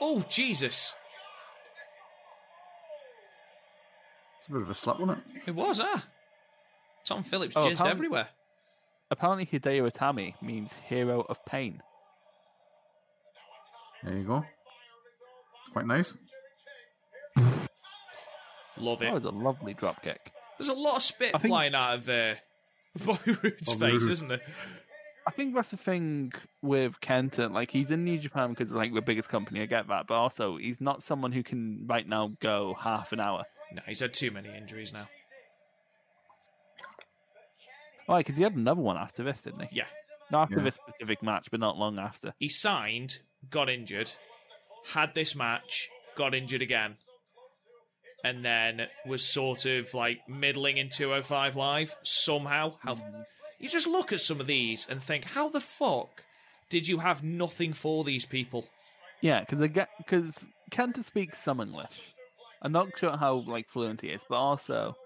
oh 0.00 0.24
Jesus! 0.28 0.94
It's 4.38 4.48
a 4.48 4.52
bit 4.52 4.62
of 4.62 4.70
a 4.70 4.74
slap, 4.74 4.98
wasn't 5.00 5.18
it? 5.18 5.42
It 5.48 5.54
was, 5.54 5.80
ah. 5.82 6.04
Tom 7.04 7.22
Phillips 7.24 7.56
Oh, 7.56 7.60
jizzed 7.60 7.74
apparently- 7.74 7.90
everywhere. 7.90 8.28
Apparently, 9.10 9.46
Hideo 9.46 9.88
Itami 9.90 10.34
means 10.42 10.74
hero 10.88 11.24
of 11.28 11.44
pain. 11.46 11.80
There 14.02 14.14
you 14.18 14.24
go. 14.24 14.44
Quite 15.72 15.86
nice. 15.86 16.12
Love 18.78 19.00
it. 19.02 19.04
That 19.04 19.14
was 19.14 19.24
a 19.24 19.30
lovely 19.30 19.74
drop 19.74 20.02
kick. 20.02 20.32
There's 20.58 20.68
a 20.68 20.74
lot 20.74 20.96
of 20.96 21.02
spit 21.02 21.32
think- 21.32 21.46
flying 21.46 21.74
out 21.74 21.94
of 21.94 22.08
uh, 22.08 22.34
Bobby 23.04 23.32
Roode's 23.42 23.68
Bobby 23.68 23.92
face, 23.92 24.02
Roode. 24.02 24.12
isn't 24.12 24.28
there? 24.28 24.40
I 25.26 25.32
think 25.32 25.54
that's 25.54 25.70
the 25.70 25.76
thing 25.76 26.32
with 26.62 27.00
Kenta. 27.00 27.50
Like 27.52 27.70
he's 27.70 27.90
in 27.90 28.04
New 28.04 28.18
Japan 28.18 28.50
because 28.50 28.70
like 28.70 28.94
the 28.94 29.02
biggest 29.02 29.28
company. 29.28 29.60
I 29.60 29.66
get 29.66 29.88
that, 29.88 30.06
but 30.06 30.14
also 30.14 30.56
he's 30.56 30.80
not 30.80 31.02
someone 31.02 31.32
who 31.32 31.42
can 31.42 31.84
right 31.86 32.06
now 32.06 32.30
go 32.40 32.76
half 32.78 33.12
an 33.12 33.20
hour. 33.20 33.44
No, 33.72 33.82
he's 33.86 34.00
had 34.00 34.14
too 34.14 34.30
many 34.30 34.54
injuries 34.56 34.92
now. 34.92 35.08
Oh, 38.08 38.18
because 38.18 38.36
he 38.36 38.42
had 38.44 38.54
another 38.54 38.80
one 38.80 38.96
after 38.96 39.24
this, 39.24 39.40
didn't 39.40 39.62
he? 39.62 39.78
Yeah. 39.78 39.86
Not 40.30 40.42
after 40.42 40.58
Yeah. 40.58 40.64
this 40.64 40.76
specific 40.76 41.22
match, 41.22 41.48
but 41.50 41.58
not 41.60 41.76
long 41.76 41.98
after. 41.98 42.34
He 42.38 42.48
signed, 42.48 43.20
got 43.50 43.68
injured, 43.68 44.12
had 44.92 45.14
this 45.14 45.34
match, 45.34 45.88
got 46.14 46.34
injured 46.34 46.62
again, 46.62 46.98
and 48.24 48.44
then 48.44 48.88
was 49.04 49.24
sort 49.24 49.64
of 49.66 49.92
like 49.92 50.28
middling 50.28 50.76
in 50.76 50.88
205 50.88 51.56
Live 51.56 51.96
somehow. 52.04 52.76
How 52.80 52.94
mm. 52.94 53.24
You 53.58 53.68
just 53.68 53.86
look 53.86 54.12
at 54.12 54.20
some 54.20 54.40
of 54.40 54.46
these 54.46 54.86
and 54.88 55.02
think, 55.02 55.24
how 55.24 55.48
the 55.48 55.60
fuck 55.60 56.22
did 56.68 56.88
you 56.88 56.98
have 56.98 57.22
nothing 57.22 57.72
for 57.72 58.04
these 58.04 58.24
people? 58.26 58.66
Yeah, 59.20 59.44
because 59.48 59.86
because 59.98 60.44
Kenta 60.70 61.04
speaks 61.04 61.42
some 61.42 61.60
English. 61.60 61.90
I'm 62.62 62.72
not 62.72 62.88
sure 62.98 63.16
how 63.16 63.34
like 63.46 63.68
fluent 63.68 64.00
he 64.02 64.08
is, 64.08 64.22
but 64.28 64.36
also 64.36 64.96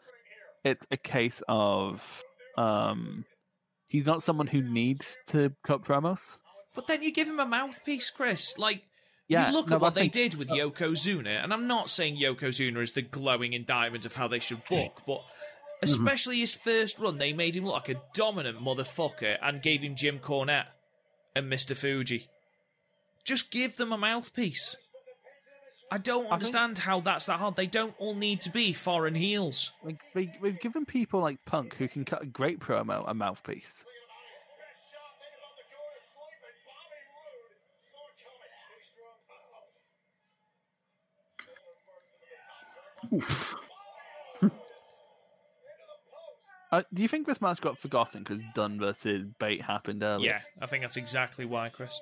it's 0.65 0.87
a 0.91 0.97
case 0.97 1.43
of 1.49 2.03
um 2.57 3.25
he's 3.89 4.07
not 4.07 4.23
someone 4.23 4.47
who 4.47 4.63
needs 4.63 5.17
to 5.29 5.53
cut 5.65 5.85
promos. 5.85 6.21
But 6.75 6.87
then 6.87 7.03
you 7.03 7.13
give 7.13 7.29
him 7.29 7.41
a 7.41 7.47
mouthpiece, 7.47 8.11
Chris. 8.11 8.57
Like, 8.57 8.83
Yeah, 9.29 9.49
you 9.49 9.53
look 9.53 9.69
no, 9.69 9.77
at 9.77 9.81
what 9.83 9.95
they 9.95 10.03
think- 10.03 10.13
did 10.13 10.35
with 10.37 10.49
Yokozuna, 10.49 11.43
and 11.43 11.53
I'm 11.53 11.67
not 11.67 11.91
saying 11.91 12.17
Yokozuna 12.17 12.81
is 12.83 12.93
the 12.93 13.03
glowing 13.03 13.53
indictment 13.53 14.07
of 14.07 14.15
how 14.15 14.29
they 14.29 14.39
should 14.39 14.65
book, 14.71 15.03
but 15.07 15.23
Mm-hmm. 15.83 16.07
especially 16.07 16.41
his 16.41 16.55
first 16.55 16.99
run, 16.99 17.19
they 17.19 17.33
made 17.33 17.57
him 17.57 17.65
look 17.65 17.75
like 17.75 17.89
a 17.97 18.03
dominant 18.15 18.61
motherfucker 18.61 19.39
and 19.43 19.63
gave 19.63 19.81
him 19.81 19.97
Jim 19.97 20.19
Cornette 20.19 20.67
and 21.35 21.51
Mr. 21.51 21.75
Fuji. 21.75 22.29
Just 23.25 23.51
give 23.51 23.77
them 23.77 23.93
a 23.93 23.99
mouthpiece. 23.99 24.77
I 25.91 25.99
don't 25.99 26.23
think- 26.23 26.33
understand 26.35 26.79
how 26.79 27.01
that's 27.01 27.27
that 27.27 27.39
hard. 27.39 27.57
They 27.57 27.67
don't 27.67 27.95
all 27.99 28.15
need 28.15 28.43
to 28.43 28.51
be 28.51 28.73
foreign 28.73 29.15
heels. 29.15 29.73
Like 29.83 29.99
they, 30.15 30.31
we've 30.41 30.61
given 30.61 30.85
people 30.85 31.21
like 31.21 31.45
Punk 31.47 31.75
who 31.77 31.89
can 31.89 32.05
cut 32.05 32.23
a 32.23 32.27
great 32.27 32.61
promo 32.61 33.05
a 33.09 33.15
mouthpiece. 33.15 33.85
Oof. 43.13 43.70
Uh, 46.73 46.83
do 46.95 47.03
you 47.03 47.09
think 47.09 47.27
this 47.27 47.41
match 47.41 47.61
got 47.61 47.79
forgotten 47.79 48.23
because 48.23 48.43
Dunne 48.55 48.79
versus 48.79 49.27
Bate 49.39 49.63
happened 49.63 50.03
earlier? 50.03 50.31
Yeah, 50.31 50.41
I 50.63 50.67
think 50.67 50.83
that's 50.83 50.97
exactly 50.97 51.45
why, 51.45 51.69
Chris. 51.69 52.01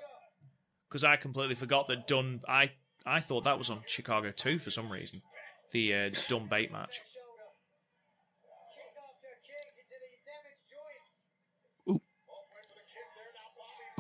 Because 0.89 1.05
I 1.05 1.17
completely 1.17 1.55
forgot 1.55 1.87
that 1.89 2.07
Dunne. 2.07 2.41
I 2.47 2.73
I 3.07 3.21
thought 3.21 3.45
that 3.45 3.59
was 3.59 3.71
on 3.71 3.81
Chicago 3.87 4.31
too 4.31 4.59
for 4.59 4.71
some 4.71 4.91
reason. 4.91 5.23
The 5.73 5.95
uh, 5.95 6.11
Dunne 6.29 6.49
Bate 6.49 6.73
match. 6.73 7.01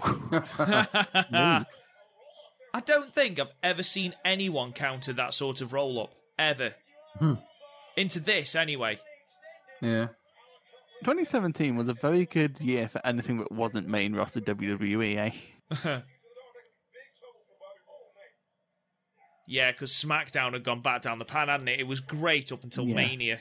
I 2.74 2.81
don't 2.85 3.12
think 3.15 3.40
I've 3.40 3.53
ever 3.62 3.82
seen 3.82 4.15
anyone 4.24 4.73
counter 4.73 5.12
that 5.15 5.35
sort 5.35 5.61
of 5.61 5.73
roll 5.73 6.01
up 6.01 6.12
ever. 6.39 6.74
Hmm. 7.19 7.35
Into 7.97 8.20
this, 8.20 8.55
anyway. 8.55 9.01
Yeah. 9.81 10.09
2017 11.01 11.77
was 11.77 11.89
a 11.89 11.95
very 11.95 12.27
good 12.27 12.61
year 12.61 12.89
for 12.89 13.01
anything 13.07 13.39
that 13.39 13.53
wasn't 13.53 13.89
main 13.89 14.15
roster 14.15 14.41
WWE. 14.41 15.16
Eh? 15.16 16.01
yeah, 19.47 19.70
because 19.73 19.93
SmackDown 19.93 20.53
had 20.53 20.65
gone 20.65 20.83
back 20.83 21.03
down 21.03 21.19
the 21.19 21.25
pan, 21.25 21.49
hadn't 21.49 21.69
it? 21.69 21.81
It 21.81 21.87
was 21.87 22.01
great 22.01 22.53
up 22.53 22.65
until 22.65 22.87
Yeah. 22.87 22.95
Mania, 22.95 23.39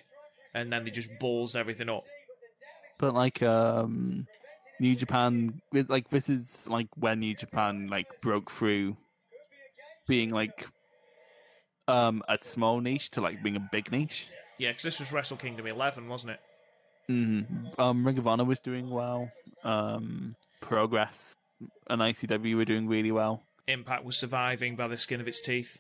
and 0.54 0.72
then 0.72 0.86
they 0.86 0.92
just 0.92 1.10
balls 1.20 1.56
everything 1.56 1.90
up. 1.90 2.04
But 3.00 3.14
like 3.14 3.44
um 3.44 4.26
New 4.80 4.96
Japan 4.96 5.62
like 5.72 6.10
this 6.10 6.30
is 6.30 6.68
like 6.68 6.88
when 6.96 7.20
New 7.20 7.36
Japan 7.36 7.88
like 7.90 8.08
broke 8.22 8.50
through 8.50 8.98
being 10.08 10.30
like 10.30 10.68
um 11.88 12.24
a 12.28 12.38
small 12.40 12.80
niche 12.80 13.12
to 13.12 13.22
like 13.22 13.44
being 13.44 13.56
a 13.56 13.70
big 13.72 13.92
niche. 13.92 14.28
Yeah, 14.58 14.70
because 14.72 14.84
this 14.84 15.00
was 15.00 15.12
Wrestle 15.12 15.38
Kingdom 15.38 15.68
11, 15.68 16.08
wasn't 16.08 16.32
it? 16.32 16.40
Mm. 17.10 17.80
Um 17.80 18.06
Ring 18.06 18.18
of 18.18 18.28
Honor 18.28 18.46
was 18.46 18.60
doing 18.60 18.90
well. 18.90 19.32
Um 19.64 20.36
Progress 20.62 21.36
and 21.90 22.02
ICW 22.02 22.56
were 22.56 22.66
doing 22.66 22.88
really 22.88 23.12
well. 23.12 23.44
Impact 23.68 24.04
was 24.04 24.18
surviving 24.18 24.76
by 24.76 24.88
the 24.88 24.98
skin 24.98 25.22
of 25.22 25.28
its 25.28 25.42
teeth. 25.42 25.80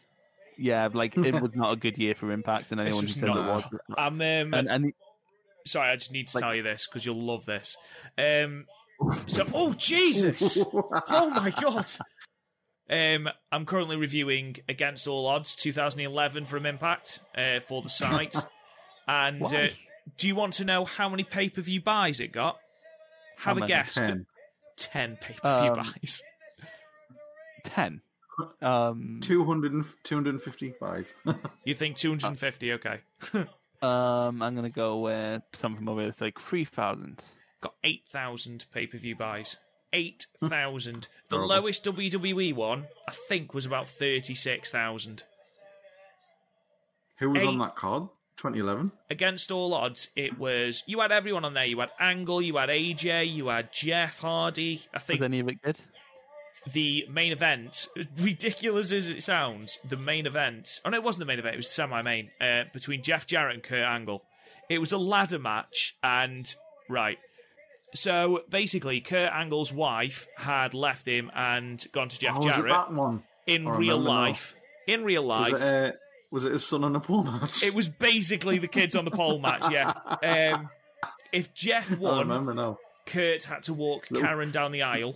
Yeah, 0.57 0.89
like 0.91 1.15
it 1.17 1.39
was 1.39 1.51
not 1.53 1.71
a 1.71 1.75
good 1.75 1.97
year 1.97 2.15
for 2.15 2.31
Impact, 2.31 2.71
and 2.71 2.81
anyone 2.81 3.01
who 3.01 3.05
was 3.05 3.13
says 3.13 3.23
it 3.23 3.29
was. 3.29 3.63
I'm 3.97 4.13
um, 4.15 4.53
And, 4.53 4.67
and 4.69 4.93
sorry, 5.65 5.91
I 5.91 5.95
just 5.95 6.11
need 6.11 6.27
to 6.29 6.37
Like- 6.37 6.43
tell 6.43 6.55
you 6.55 6.63
this 6.63 6.87
because 6.87 7.05
you'll 7.05 7.21
love 7.21 7.45
this. 7.45 7.77
Um, 8.17 8.65
so, 9.27 9.45
oh 9.53 9.73
Jesus! 9.73 10.57
oh 10.73 11.29
my 11.29 11.51
god! 11.51 11.85
Um, 12.89 13.29
I'm 13.51 13.65
currently 13.65 13.97
reviewing 13.97 14.55
Against 14.67 15.07
All 15.07 15.27
Odds 15.27 15.55
2011 15.55 16.45
from 16.45 16.65
Impact 16.65 17.19
uh, 17.37 17.59
for 17.59 17.81
the 17.81 17.89
site. 17.89 18.35
and 19.07 19.43
uh, 19.43 19.47
Why? 19.47 19.71
Do 20.17 20.27
you 20.27 20.35
want 20.35 20.53
to 20.53 20.65
know 20.65 20.85
how 20.85 21.09
many 21.09 21.23
pay 21.23 21.49
per 21.49 21.61
view 21.61 21.81
buys 21.81 22.19
it 22.19 22.31
got? 22.31 22.57
How 23.37 23.53
Have 23.55 23.63
a 23.63 23.67
guess. 23.67 23.93
10. 23.95 24.25
10 24.77 25.17
pay 25.21 25.33
per 25.41 25.61
view 25.61 25.71
Um, 25.71 25.77
buys. 25.77 26.21
ten. 27.63 28.01
Um, 28.61 29.19
200 29.23 29.83
250 30.03 30.75
buys. 30.79 31.15
You 31.65 31.73
think 31.73 31.95
250? 31.95 32.73
Okay. 32.73 32.99
um, 33.81 34.43
I'm 34.43 34.53
gonna 34.53 34.69
go 34.69 34.99
with 34.99 35.41
something 35.55 35.89
over 35.89 36.03
it's 36.03 36.21
like 36.21 36.39
three 36.39 36.63
thousand. 36.63 37.23
got 37.61 37.73
8,000 37.83 38.65
pay 38.71 38.85
per 38.85 38.99
view 38.99 39.15
buys. 39.15 39.57
8,000. 39.91 41.07
the 41.29 41.37
Horrible. 41.37 41.55
lowest 41.55 41.83
WWE 41.83 42.53
one, 42.53 42.85
I 43.09 43.13
think, 43.27 43.55
was 43.55 43.65
about 43.65 43.87
36,000. 43.89 45.23
Who 47.17 47.29
was 47.31 47.41
Eight. 47.41 47.47
on 47.47 47.57
that 47.57 47.75
card? 47.75 48.03
2011? 48.37 48.91
Against 49.09 49.51
all 49.51 49.73
odds, 49.73 50.09
it 50.15 50.37
was. 50.37 50.83
You 50.85 50.99
had 51.01 51.11
everyone 51.11 51.43
on 51.45 51.53
there. 51.53 51.65
You 51.65 51.79
had 51.79 51.89
Angle, 51.99 52.41
you 52.41 52.57
had 52.57 52.69
AJ, 52.69 53.33
you 53.33 53.47
had 53.47 53.71
Jeff 53.73 54.19
Hardy. 54.19 54.83
I 54.93 54.97
Was 54.97 55.03
think 55.03 55.21
any 55.21 55.39
of 55.39 55.47
it 55.49 55.61
good? 55.61 55.79
the 56.71 57.05
main 57.09 57.31
event, 57.31 57.87
ridiculous 58.17 58.91
as 58.91 59.09
it 59.09 59.23
sounds, 59.23 59.79
the 59.87 59.97
main 59.97 60.25
event. 60.25 60.81
Oh 60.85 60.89
no, 60.89 60.97
it 60.97 61.03
wasn't 61.03 61.21
the 61.21 61.25
main 61.25 61.39
event. 61.39 61.55
It 61.55 61.57
was 61.57 61.69
semi-main 61.69 62.29
uh, 62.41 62.63
between 62.73 63.01
Jeff 63.03 63.25
Jarrett 63.25 63.55
and 63.55 63.63
Kurt 63.63 63.83
Angle. 63.83 64.23
It 64.69 64.79
was 64.79 64.91
a 64.91 64.97
ladder 64.97 65.39
match, 65.39 65.95
and 66.03 66.53
right. 66.89 67.17
So 67.95 68.41
basically, 68.49 68.99
Kurt 68.99 69.31
Angle's 69.31 69.71
wife 69.71 70.27
had 70.35 70.73
left 70.73 71.07
him 71.07 71.31
and 71.33 71.83
gone 71.93 72.09
to 72.09 72.19
Jeff 72.19 72.35
oh, 72.35 72.39
was 72.39 72.47
it 72.53 72.57
Jarrett 72.57 72.71
that 72.73 72.93
one? 72.93 73.23
in 73.45 73.65
I 73.65 73.77
real 73.77 73.97
remember 73.99 74.09
now. 74.09 74.21
life. 74.27 74.55
In 74.87 75.03
real 75.03 75.25
Was 75.25 75.47
life, 75.49 75.61
it, 75.61 75.95
uh, 75.95 75.97
was 76.37 76.45
it 76.45 76.51
his 76.53 76.63
son 76.65 76.83
on 76.83 76.95
a 76.95 76.99
pole 76.99 77.23
match? 77.23 77.63
it 77.63 77.73
was 77.73 77.89
basically 77.89 78.59
the 78.59 78.67
kids 78.67 78.95
on 78.95 79.05
the 79.05 79.11
pole 79.11 79.39
match. 79.39 79.65
Yeah. 79.71 79.93
Um, 80.53 80.69
if 81.33 81.53
Jeff 81.53 81.91
I 81.91 81.95
won, 81.95 82.19
remember 82.19 82.53
now. 82.53 82.77
Kurt 83.07 83.43
had 83.43 83.63
to 83.63 83.73
walk 83.73 84.07
Little- 84.11 84.27
Karen 84.27 84.51
down 84.51 84.71
the 84.71 84.83
aisle. 84.83 85.15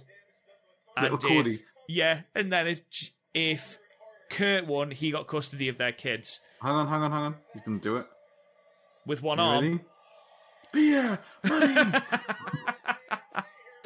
Little 0.99 1.17
if, 1.17 1.23
Cody. 1.23 1.63
yeah, 1.87 2.21
and 2.35 2.51
then 2.51 2.67
if 2.67 2.81
if 3.33 3.77
Kurt 4.29 4.65
won, 4.67 4.89
he 4.91 5.11
got 5.11 5.27
custody 5.27 5.67
of 5.69 5.77
their 5.77 5.91
kids 5.91 6.39
Hang 6.61 6.71
on, 6.73 6.87
hang 6.87 7.01
on, 7.03 7.11
hang 7.11 7.21
on. 7.23 7.35
He's 7.53 7.61
going 7.63 7.79
to 7.79 7.83
do 7.83 7.95
it. 7.97 8.07
with 9.05 9.21
one 9.21 9.37
You 9.37 9.43
arm. 9.43 9.63
ready? 9.65 9.79
Beer! 10.73 11.19
Money! 11.43 11.91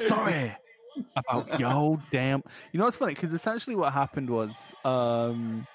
Sorry 0.00 0.52
about 1.14 1.58
yo 1.60 2.00
damn. 2.10 2.42
You 2.72 2.78
know 2.78 2.84
what's 2.86 2.96
funny? 2.96 3.14
Because 3.14 3.32
essentially 3.32 3.76
what 3.76 3.92
happened 3.92 4.30
was 4.30 4.72
um, 4.84 5.66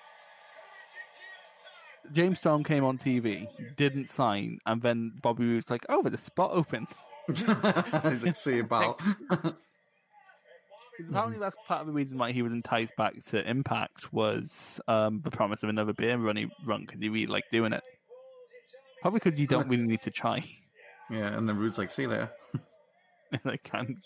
James 2.13 2.39
Storm 2.39 2.63
came 2.63 2.83
on 2.83 2.97
TV, 2.97 3.47
didn't 3.77 4.09
sign, 4.09 4.59
and 4.65 4.81
then 4.81 5.13
Bobby 5.21 5.45
Roode's 5.45 5.69
like, 5.69 5.85
"Oh, 5.89 6.01
there's 6.01 6.13
a 6.13 6.17
spot 6.17 6.51
open." 6.53 6.87
He's 7.27 8.23
like, 8.23 8.35
see 8.35 8.59
about." 8.59 9.01
Apparently, 11.09 11.39
that's 11.39 11.57
part 11.67 11.81
of 11.81 11.87
the 11.87 11.93
reason 11.93 12.17
why 12.17 12.31
he 12.31 12.41
was 12.41 12.51
enticed 12.51 12.95
back 12.95 13.13
to 13.25 13.49
Impact 13.49 14.13
was 14.13 14.79
um, 14.87 15.21
the 15.23 15.31
promise 15.31 15.63
of 15.63 15.69
another 15.69 15.93
beer 15.93 16.17
run 16.17 16.35
he 16.35 16.47
run 16.65 16.81
because 16.81 16.99
he 16.99 17.09
really 17.09 17.27
liked 17.27 17.51
doing 17.51 17.73
it. 17.73 17.83
Probably 19.01 19.19
because 19.19 19.39
you 19.39 19.47
don't 19.47 19.67
really 19.67 19.83
need 19.83 20.01
to 20.01 20.11
try. 20.11 20.43
yeah, 21.09 21.35
and 21.35 21.47
then 21.47 21.57
Roode's 21.57 21.77
like, 21.77 21.89
see 21.89 22.03
you 22.03 22.09
later. 22.09 22.29
like, 23.43 23.69
I'm, 23.73 23.99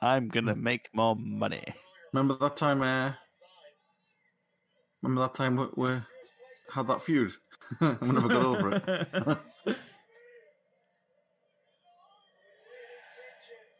I'm 0.00 0.28
gonna 0.28 0.54
make 0.54 0.88
more 0.94 1.16
money. 1.16 1.64
Remember 2.12 2.36
that 2.40 2.56
time? 2.56 2.82
Uh, 2.82 3.12
remember 5.02 5.22
that 5.22 5.34
time 5.34 5.56
we, 5.56 5.66
we 5.76 6.00
had 6.72 6.86
that 6.88 7.02
feud? 7.02 7.32
we 7.80 7.86
never 8.08 8.28
got 8.28 8.44
over 8.44 8.74
it. 9.66 9.76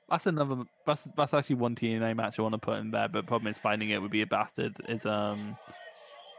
That's 0.09 0.27
another. 0.27 0.65
That's 0.87 1.03
that's 1.17 1.33
actually 1.35 1.57
one 1.57 1.77
TNA 1.77 2.17
match 2.17 2.39
I 2.39 2.43
want 2.43 2.55
to 2.55 2.59
put 2.59 2.79
in 2.79 2.91
there, 2.91 3.09
but 3.09 3.27
problem 3.27 3.49
is 3.51 3.59
finding 3.59 3.91
it 3.91 4.03
would 4.03 4.11
be 4.11 4.23
a 4.23 4.27
bastard. 4.27 4.75
Is 4.89 5.07
um, 5.07 5.57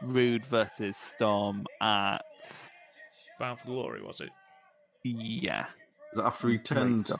Roode 0.02 0.44
versus 0.44 0.96
Storm 0.98 1.64
at 1.80 2.18
Bound 3.38 3.60
for 3.60 3.66
Glory, 3.68 4.02
was 4.02 4.20
it? 4.20 4.28
yeah. 5.04 5.66
Was 6.14 6.22
it 6.22 6.26
after 6.26 6.48
he 6.50 6.58
turned? 6.58 7.06
so. 7.06 7.16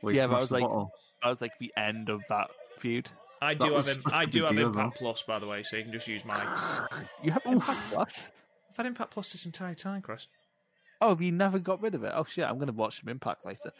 where 0.00 0.12
he 0.12 0.18
Yeah, 0.20 0.28
but 0.28 0.36
I 0.36 0.40
was 0.40 0.50
like- 0.52 0.62
bottle? 0.62 0.92
That 1.24 1.30
was 1.30 1.40
like 1.40 1.58
the 1.58 1.72
end 1.76 2.08
of 2.08 2.22
that 2.30 2.48
feud. 2.78 3.08
I 3.42 3.52
do 3.54 3.72
was 3.72 3.88
have 3.88 3.96
im- 3.96 4.02
such 4.04 4.12
a 4.12 4.16
I 4.16 4.24
do 4.26 4.44
have 4.44 4.54
deal, 4.56 4.68
Impact. 4.68 4.96
Plus, 4.98 5.22
by 5.22 5.38
the 5.40 5.46
way, 5.46 5.62
so 5.64 5.76
you 5.76 5.82
can 5.82 5.92
just 5.92 6.06
use 6.06 6.24
my. 6.24 6.86
You 7.22 7.32
have 7.32 7.42
Impact 7.44 7.80
Plus? 7.90 8.30
I've 8.70 8.76
had 8.76 8.86
Impact 8.86 9.10
Plus 9.10 9.32
this 9.32 9.46
entire 9.46 9.74
time, 9.74 10.00
Chris. 10.02 10.28
Oh, 11.00 11.18
you 11.18 11.32
never 11.32 11.58
got 11.58 11.82
rid 11.82 11.94
of 11.94 12.04
it? 12.04 12.12
Oh 12.14 12.24
shit! 12.24 12.44
I'm 12.44 12.58
gonna 12.58 12.72
watch 12.72 13.00
some 13.00 13.08
Impact 13.08 13.44
later. 13.44 13.72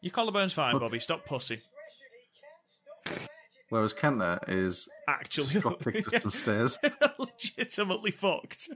Your 0.00 0.12
collarbone's 0.12 0.52
fine, 0.52 0.74
But- 0.74 0.80
Bobby. 0.80 1.00
Stop 1.00 1.24
pussy. 1.24 1.60
Whereas 3.70 3.92
Kenta 3.92 4.38
is 4.48 4.88
Actually, 5.06 5.60
drop 5.60 5.84
kicked 5.84 6.14
us 6.14 6.22
some 6.22 6.30
stairs. 6.30 6.78
legitimately 7.18 8.12
fucked. 8.12 8.70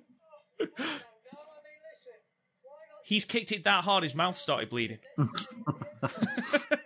He's 3.05 3.25
kicked 3.25 3.53
it 3.53 3.65
that 3.65 3.85
hard, 3.85 4.03
his 4.03 4.15
mouth 4.15 4.37
started 4.37 4.69
bleeding. 4.69 4.99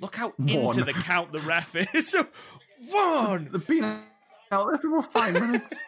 Look 0.00 0.16
how 0.16 0.34
into 0.38 0.84
the 0.84 0.92
count 0.92 1.32
the 1.32 1.40
ref 1.40 1.74
is. 1.94 2.14
One. 2.90 3.48
They've 3.50 3.66
been 3.66 3.84
out 4.52 4.68
there 4.68 4.78
for 4.78 5.02
five 5.02 5.34
minutes. 5.40 5.82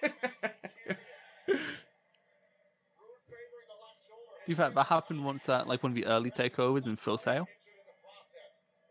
In 4.47 4.55
fact, 4.55 4.75
that 4.75 4.87
happened 4.87 5.25
once 5.25 5.49
at 5.49 5.69
like 5.69 5.83
one 5.83 5.93
of 5.93 5.97
the 5.97 6.07
early 6.07 6.31
takeovers 6.31 6.87
in 6.87 6.97
Full 6.97 7.19
Sail. 7.19 7.47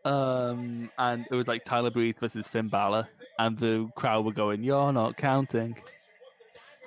Um, 0.04 0.90
and 0.96 1.26
it 1.30 1.34
was 1.34 1.48
like 1.48 1.64
Tyler 1.64 1.90
Breeze 1.90 2.14
versus 2.20 2.46
Finn 2.46 2.68
Balor, 2.68 3.08
and 3.38 3.58
the 3.58 3.90
crowd 3.96 4.24
were 4.24 4.32
going, 4.32 4.62
"You're 4.62 4.92
not 4.92 5.16
counting." 5.16 5.76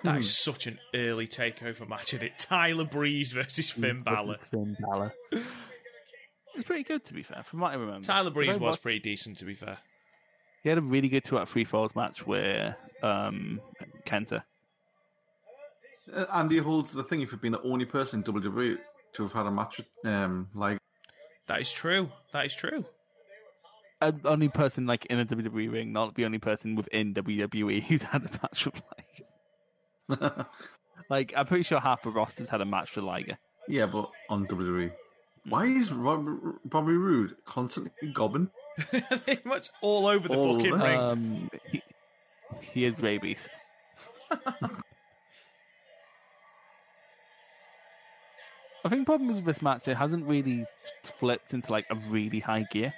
That 0.04 0.18
is 0.18 0.36
such 0.36 0.66
an 0.66 0.80
early 0.96 1.28
takeover 1.28 1.88
match, 1.88 2.14
isn't 2.14 2.26
it? 2.26 2.40
Tyler 2.40 2.86
Breeze 2.86 3.34
versus 3.34 3.70
Finn 3.70 4.02
Balor. 4.02 4.38
Finn 4.50 4.76
Balor. 4.80 5.14
It's 6.56 6.66
pretty 6.66 6.84
good, 6.84 7.06
to 7.06 7.14
be 7.14 7.24
fair, 7.24 7.44
from 7.44 7.60
what 7.62 7.72
I 7.72 7.76
remember. 7.76 8.06
Tyler 8.06 8.30
Breeze 8.30 8.50
was 8.54 8.60
watch- 8.60 8.82
pretty 8.82 9.00
decent, 9.00 9.38
to 9.38 9.46
be 9.46 9.54
fair. 9.54 9.78
He 10.64 10.70
had 10.70 10.78
a 10.78 10.82
really 10.82 11.10
good 11.10 11.24
two 11.24 11.38
out 11.38 11.44
of 11.44 11.50
three 11.50 11.64
falls 11.64 11.96
match 11.96 12.28
where 12.28 12.76
um, 13.02 13.60
Kenta. 14.06 14.44
Uh, 16.14 16.26
Andy 16.34 16.58
holds 16.58 16.92
the 16.92 17.04
thing 17.04 17.26
for 17.26 17.38
being 17.38 17.52
the 17.54 17.62
only 17.62 17.86
person 17.86 18.24
in 18.26 18.34
WWE 18.34 18.78
to 19.14 19.24
have 19.24 19.32
had 19.34 19.46
a 19.48 19.52
match 19.52 19.78
with 19.78 19.88
um, 20.06 20.50
like 20.54 20.78
That 21.48 21.62
is 21.62 21.72
true. 21.72 22.10
That 22.34 22.46
is 22.46 22.54
true. 22.56 22.86
Uh, 24.02 24.12
only 24.26 24.50
person 24.50 24.86
like 24.88 25.06
in 25.08 25.20
a 25.20 25.26
WWE 25.26 25.72
ring, 25.72 25.94
not 25.94 26.16
the 26.16 26.26
only 26.26 26.40
person 26.40 26.76
within 26.76 27.14
WWE 27.14 27.84
who's 27.84 28.04
had 28.04 28.22
a 28.24 28.30
match 28.42 28.66
with 28.66 28.82
Liger. 30.10 30.46
Like 31.10 31.34
I'm 31.36 31.46
pretty 31.46 31.64
sure 31.64 31.80
half 31.82 32.04
the 32.04 32.10
rosters 32.10 32.48
had 32.48 32.62
a 32.62 32.66
match 32.66 32.96
with 32.96 33.04
Liger. 33.04 33.38
yeah, 33.68 33.86
but 33.86 34.10
on 34.30 34.48
WWE. 34.48 34.92
Why 35.50 35.66
is 35.66 35.92
Rob, 35.92 36.28
Bobby 36.66 36.94
Roode 36.94 37.36
constantly 37.46 37.92
gobbing? 38.14 38.50
What's 39.44 39.72
all 39.82 40.06
over 40.08 40.28
the 40.28 40.36
All 40.36 40.54
fucking 40.56 40.74
over. 40.74 40.84
ring? 40.84 41.00
Um, 41.00 41.50
he, 41.72 41.82
he 42.62 42.86
is 42.86 43.00
rabies. 43.00 43.48
I 48.84 48.90
think 48.90 49.02
the 49.02 49.06
problem 49.06 49.36
with 49.36 49.46
this 49.46 49.62
match, 49.62 49.88
it 49.88 49.96
hasn't 49.96 50.26
really 50.26 50.66
flipped 51.20 51.54
into 51.54 51.72
like 51.72 51.86
a 51.92 51.96
really 52.10 52.40
high 52.40 52.66
gear. 52.72 52.94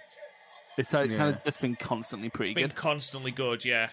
It's 0.77 0.93
like, 0.93 1.09
kind 1.09 1.19
Yeah. 1.19 1.27
of 1.39 1.43
just 1.43 1.59
been 1.61 1.75
constantly 1.75 2.29
pretty 2.29 2.51
it's 2.51 2.55
been 2.55 2.67
good. 2.69 2.75
constantly 2.75 3.31
good, 3.31 3.65
yeah. 3.65 3.89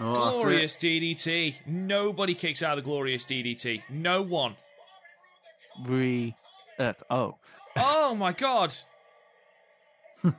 Oh. 0.00 0.38
Glorious 0.38 0.76
DDT. 0.76 1.54
Nobody 1.66 2.34
kicks 2.34 2.62
out 2.62 2.78
of 2.78 2.84
the 2.84 2.88
glorious 2.88 3.24
DDT. 3.24 3.82
No 3.90 4.22
one. 4.22 4.54
Re, 5.84 6.34
uh, 6.78 6.92
oh, 7.10 7.36
Oh 7.76 8.14
my 8.14 8.32
god. 8.32 8.72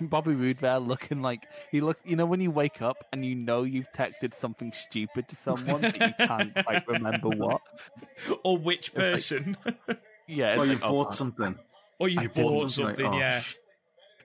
Bobby 0.00 0.34
Roode 0.34 0.58
there 0.58 0.78
looking 0.78 1.20
like 1.20 1.46
he 1.70 1.80
look. 1.82 1.98
You 2.04 2.16
know 2.16 2.24
when 2.24 2.40
you 2.40 2.50
wake 2.50 2.80
up 2.80 3.04
and 3.12 3.24
you 3.24 3.34
know 3.34 3.64
you've 3.64 3.90
texted 3.92 4.34
something 4.34 4.72
stupid 4.72 5.28
to 5.28 5.36
someone, 5.36 5.82
but 5.82 6.00
you 6.00 6.26
can't 6.26 6.54
quite 6.64 6.86
remember 6.88 7.28
what. 7.28 7.60
Or 8.44 8.56
which 8.56 8.94
person. 8.94 9.56
Yeah, 10.26 10.52
it's 10.52 10.56
Or 10.56 10.60
like, 10.64 10.70
you've 10.70 10.82
oh, 10.84 10.88
bought 10.88 11.04
fuck. 11.08 11.12
something. 11.16 11.58
or 11.98 12.08
you 12.08 12.18
bought 12.30 12.34
bought 12.34 12.70
something, 12.72 12.96
something, 12.96 13.04
like, 13.04 13.14
oh, 13.14 13.18
yeah. 13.18 13.40
sh- 13.40 13.56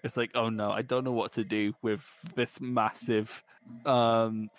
It's 0.03 0.17
like, 0.17 0.31
oh 0.35 0.49
no, 0.49 0.71
I 0.71 0.81
don't 0.81 1.03
know 1.03 1.11
what 1.11 1.34
to 1.34 1.43
do 1.43 1.73
with 1.81 2.05
this 2.35 2.61
massive 2.61 3.43
um 3.85 4.49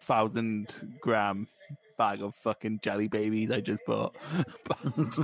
thousand 0.00 0.96
gram 1.00 1.48
bag 1.96 2.22
of 2.22 2.34
fucking 2.36 2.80
jelly 2.82 3.08
babies 3.08 3.50
I 3.50 3.60
just 3.60 3.84
bought. 3.86 4.16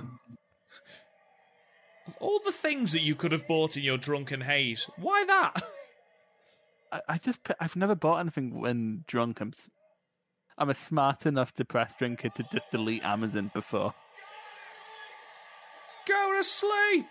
All 2.20 2.40
the 2.44 2.52
things 2.52 2.92
that 2.92 3.00
you 3.00 3.14
could 3.14 3.32
have 3.32 3.46
bought 3.46 3.78
in 3.78 3.82
your 3.82 3.96
drunken 3.96 4.42
haze. 4.42 4.90
Why 4.96 5.24
that? 5.26 5.62
I, 6.92 7.00
I 7.08 7.18
just 7.18 7.38
I've 7.60 7.76
never 7.76 7.94
bought 7.94 8.18
anything 8.18 8.60
when 8.60 9.04
drunk. 9.06 9.40
I'm 9.40 9.52
I'm 10.58 10.70
a 10.70 10.74
smart 10.74 11.26
enough 11.26 11.54
depressed 11.54 11.98
drinker 11.98 12.28
to 12.28 12.44
just 12.52 12.70
delete 12.70 13.02
Amazon 13.02 13.50
before. 13.54 13.94
Go 16.06 16.34
to 16.36 16.44
sleep. 16.44 17.06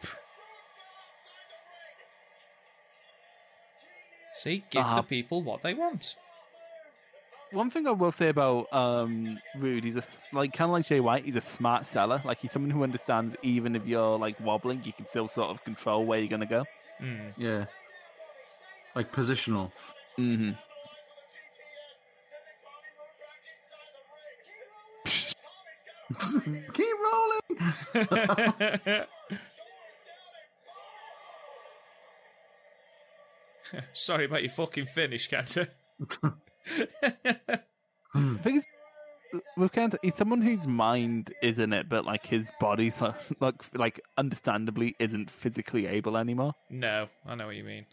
See, 4.34 4.64
give 4.70 4.84
Ah. 4.84 4.96
the 4.98 5.04
people 5.04 5.42
what 5.42 5.62
they 5.62 5.74
want. 5.74 6.16
One 7.52 7.70
thing 7.70 7.86
I 7.88 7.92
will 7.92 8.12
say 8.12 8.30
about 8.30 8.72
um 8.74 9.40
Roode, 9.56 9.84
he's 9.84 9.96
a 9.96 10.00
s- 10.00 10.28
like 10.34 10.54
kind 10.54 10.70
of 10.70 10.74
like 10.74 10.88
Jay 10.88 11.00
White. 11.00 11.24
He's 11.26 11.36
a 11.36 11.42
smart 11.42 11.86
seller. 11.86 12.20
Like 12.26 12.40
he's 12.40 12.52
someone 12.52 12.72
who 12.72 12.82
understands 12.84 13.36
even 13.44 13.76
if 13.76 13.86
you're 13.86 14.18
like 14.18 14.40
wobbling, 14.40 14.82
you 14.84 14.94
can 14.94 15.06
still 15.06 15.28
sort 15.28 15.52
of 15.52 15.64
control 15.64 16.04
where 16.06 16.18
you're 16.20 16.30
gonna 16.30 16.48
go. 16.48 16.66
Mm. 17.00 17.34
yeah. 17.38 17.66
Like 18.96 19.12
positional. 19.12 19.72
Mm-hmm. 20.18 20.52
Keep 26.74 26.96
rolling. 27.04 27.42
Sorry 33.94 34.26
about 34.26 34.42
your 34.42 34.52
fucking 34.52 34.88
finish, 34.88 35.30
Kenta. 35.30 35.68
The 36.00 37.60
hmm. 38.14 38.36
thing 38.38 38.58
is, 38.58 38.66
with 39.58 39.72
Kent, 39.72 39.96
he's 40.02 40.16
someone 40.16 40.42
whose 40.42 40.68
mind 40.68 41.34
is 41.42 41.58
in 41.58 41.74
it, 41.74 41.90
but 41.90 42.06
like 42.06 42.26
his 42.26 42.50
body, 42.60 42.94
like 43.40 43.56
like 43.74 44.00
understandably, 44.18 44.96
isn't 45.00 45.30
physically 45.30 45.88
able 45.88 46.18
anymore. 46.18 46.54
no, 46.70 47.08
I 47.26 47.36
know 47.36 47.48
what 47.48 47.56
you 47.56 47.64
mean. 47.64 47.86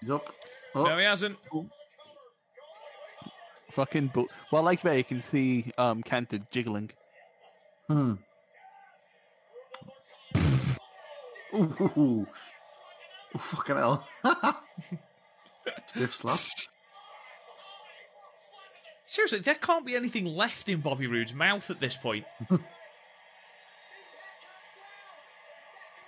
He's 0.00 0.10
up. 0.10 0.34
Oh, 0.74 0.84
No, 0.84 0.98
he 0.98 1.04
hasn't. 1.04 1.38
Fucking, 3.74 4.10
but 4.14 4.26
well, 4.52 4.62
like 4.62 4.82
there, 4.82 4.96
you 4.98 5.04
can 5.04 5.20
see 5.20 5.72
um 5.78 6.02
Kenta 6.02 6.42
jiggling. 6.50 6.90
hmm. 7.88 8.14
Ooh, 11.54 11.76
ooh, 11.80 11.92
ooh. 11.96 12.26
Oh, 13.34 13.38
fucking 13.38 13.76
hell. 13.76 14.06
Stiff 15.86 16.14
slap. 16.14 16.38
Seriously, 19.06 19.38
there 19.40 19.54
can't 19.54 19.86
be 19.86 19.94
anything 19.94 20.24
left 20.24 20.68
in 20.68 20.80
Bobby 20.80 21.06
Roode's 21.06 21.34
mouth 21.34 21.70
at 21.70 21.78
this 21.78 21.96
point. 21.96 22.24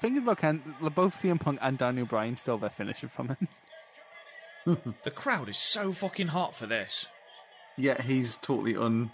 Thinking 0.01 0.23
about 0.23 0.39
Ken, 0.39 0.63
both 0.95 1.15
CM 1.23 1.41
Punk 1.41 1.59
and 1.63 1.79
Daniel 1.79 2.07
Bryan 2.07 2.37
stole 2.37 2.59
their 2.59 2.71
finisher 2.71 3.09
from 3.09 3.29
him. 3.29 3.49
The 5.05 5.13
crowd 5.13 5.49
is 5.49 5.59
so 5.59 5.93
fucking 5.93 6.27
hot 6.29 6.53
for 6.53 6.67
this. 6.67 7.07
Yeah, 7.79 8.01
he's 8.03 8.39
totally 8.39 8.77
un. 8.77 9.11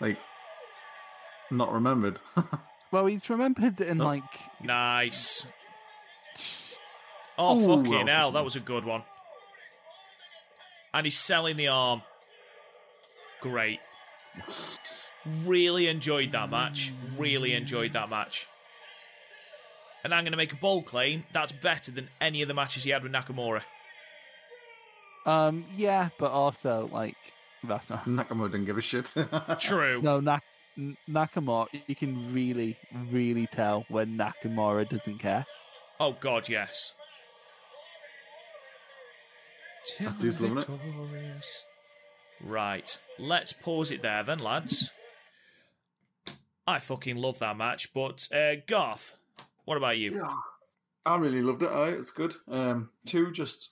Like, 0.00 0.18
not 1.50 1.72
remembered. 1.72 2.18
Well, 2.92 3.06
he's 3.06 3.30
remembered 3.30 3.80
in 3.80 4.00
Oh. 4.00 4.04
like 4.04 4.24
Nice. 4.60 5.46
Oh, 7.38 7.56
Ooh, 7.56 7.76
fucking 7.84 8.06
well 8.06 8.06
hell, 8.08 8.32
that 8.32 8.42
was 8.44 8.56
a 8.56 8.60
good 8.60 8.84
one. 8.84 9.04
And 10.92 11.06
he's 11.06 11.16
selling 11.16 11.56
the 11.56 11.68
arm. 11.68 12.02
Great. 13.40 13.78
Really 15.44 15.86
enjoyed 15.86 16.32
that 16.32 16.50
match. 16.50 16.92
Really 17.16 17.54
enjoyed 17.54 17.92
that 17.92 18.10
match. 18.10 18.48
And 20.02 20.12
I'm 20.12 20.24
going 20.24 20.32
to 20.32 20.36
make 20.36 20.52
a 20.52 20.56
bold 20.56 20.86
claim 20.86 21.22
that's 21.32 21.52
better 21.52 21.92
than 21.92 22.08
any 22.20 22.42
of 22.42 22.48
the 22.48 22.54
matches 22.54 22.82
he 22.82 22.90
had 22.90 23.04
with 23.04 23.12
Nakamura. 23.12 23.62
Um 25.26 25.64
yeah, 25.76 26.08
but 26.18 26.30
also 26.30 26.88
like 26.92 27.16
that's 27.64 27.88
not 27.90 28.04
Nakamura 28.06 28.50
didn't 28.50 28.66
give 28.66 28.78
a 28.78 28.80
shit. 28.80 29.12
True. 29.60 30.00
no 30.02 30.20
Nak- 30.20 30.42
N- 30.78 30.96
Nakamura. 31.08 31.66
You 31.86 31.94
can 31.96 32.32
really, 32.32 32.76
really 33.10 33.46
tell 33.46 33.84
when 33.88 34.16
Nakamura 34.16 34.88
doesn't 34.88 35.18
care. 35.18 35.44
Oh, 35.98 36.16
God, 36.18 36.48
yes. 36.48 36.92
That 40.00 40.18
dude's 40.18 40.40
loving 40.40 40.58
it. 40.58 41.46
Right. 42.42 42.96
Let's 43.18 43.52
pause 43.52 43.90
it 43.90 44.00
there 44.02 44.22
then, 44.22 44.38
lads. 44.38 44.88
I 46.66 46.78
fucking 46.78 47.16
love 47.16 47.38
that 47.40 47.56
match, 47.56 47.92
but 47.92 48.28
uh, 48.32 48.54
Garth, 48.66 49.16
what 49.64 49.76
about 49.76 49.98
you? 49.98 50.26
I 51.04 51.16
really 51.16 51.42
loved 51.42 51.62
it. 51.62 51.70
Aye, 51.70 51.88
it's 51.90 52.10
good. 52.12 52.34
Um, 52.48 52.90
two 53.06 53.32
just 53.32 53.70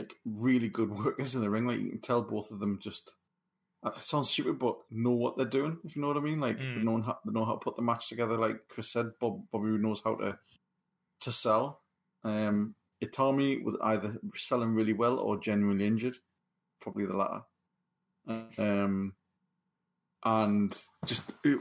like 0.00 0.14
really 0.24 0.68
good 0.68 0.90
workers 1.04 1.34
in 1.34 1.40
the 1.40 1.50
ring. 1.50 1.66
Like 1.66 1.80
you 1.80 1.90
can 1.90 2.00
tell 2.00 2.22
both 2.22 2.50
of 2.50 2.58
them 2.60 2.78
just. 2.82 3.14
uh, 3.84 3.90
It 3.96 4.02
sounds 4.02 4.30
stupid, 4.30 4.58
but 4.58 4.76
know 4.90 5.10
what 5.12 5.36
they're 5.36 5.46
doing. 5.58 5.78
If 5.84 5.94
you 5.96 6.02
know 6.02 6.08
what 6.08 6.16
I 6.16 6.20
mean, 6.20 6.40
like 6.40 6.58
Mm. 6.58 6.74
they 6.76 6.82
know 6.82 7.00
how 7.02 7.18
they 7.24 7.32
know 7.32 7.44
how 7.44 7.54
to 7.54 7.64
put 7.64 7.76
the 7.76 7.82
match 7.82 8.08
together. 8.08 8.36
Like 8.36 8.58
Chris 8.68 8.90
said, 8.92 9.12
Bob 9.20 9.42
Bobby 9.50 9.68
knows 9.78 10.00
how 10.04 10.14
to 10.16 10.38
to 11.20 11.32
sell. 11.32 11.82
Um, 12.24 12.74
Itami 13.02 13.62
was 13.64 13.76
either 13.82 14.16
selling 14.34 14.74
really 14.74 14.92
well 14.92 15.18
or 15.18 15.38
genuinely 15.40 15.86
injured, 15.86 16.16
probably 16.80 17.06
the 17.06 17.16
latter. 17.16 17.42
Um, 18.58 19.14
and 20.24 20.70
just 21.06 21.32
it- 21.44 21.60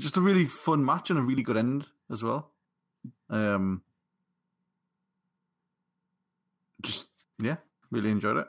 just 0.00 0.16
a 0.16 0.20
really 0.20 0.46
fun 0.46 0.84
match 0.84 1.10
and 1.10 1.18
a 1.18 1.22
really 1.22 1.42
good 1.42 1.56
end 1.56 1.86
as 2.10 2.22
well. 2.22 2.52
Um, 3.30 3.82
just 6.82 7.06
yeah, 7.38 7.56
really 7.90 8.10
enjoyed 8.10 8.38
it. 8.38 8.46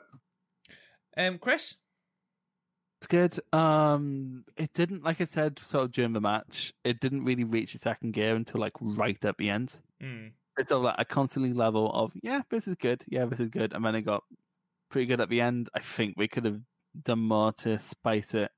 Um, 1.16 1.38
Chris? 1.38 1.76
It's 3.00 3.06
good. 3.06 3.38
Um, 3.52 4.44
it 4.56 4.72
didn't, 4.72 5.04
like 5.04 5.20
I 5.20 5.26
said, 5.26 5.58
sort 5.58 5.84
of 5.84 5.92
during 5.92 6.12
the 6.12 6.20
match, 6.20 6.72
it 6.84 7.00
didn't 7.00 7.24
really 7.24 7.44
reach 7.44 7.74
its 7.74 7.84
second 7.84 8.12
gear 8.12 8.34
until 8.34 8.60
like 8.60 8.72
right 8.80 9.22
at 9.24 9.36
the 9.36 9.50
end. 9.50 9.72
Mm. 10.02 10.32
It's 10.58 10.70
sort 10.70 10.78
of 10.78 10.84
like 10.84 10.96
a 10.98 11.04
constantly 11.04 11.52
level 11.52 11.92
of 11.92 12.12
yeah, 12.22 12.40
this 12.50 12.66
is 12.66 12.76
good, 12.76 13.04
yeah, 13.08 13.26
this 13.26 13.40
is 13.40 13.50
good, 13.50 13.74
and 13.74 13.84
then 13.84 13.94
it 13.94 14.02
got 14.02 14.24
pretty 14.90 15.06
good 15.06 15.20
at 15.20 15.28
the 15.28 15.42
end. 15.42 15.68
I 15.74 15.80
think 15.80 16.14
we 16.16 16.28
could 16.28 16.46
have 16.46 16.60
done 17.04 17.18
more 17.18 17.52
to 17.52 17.78
spice 17.78 18.32
it. 18.32 18.50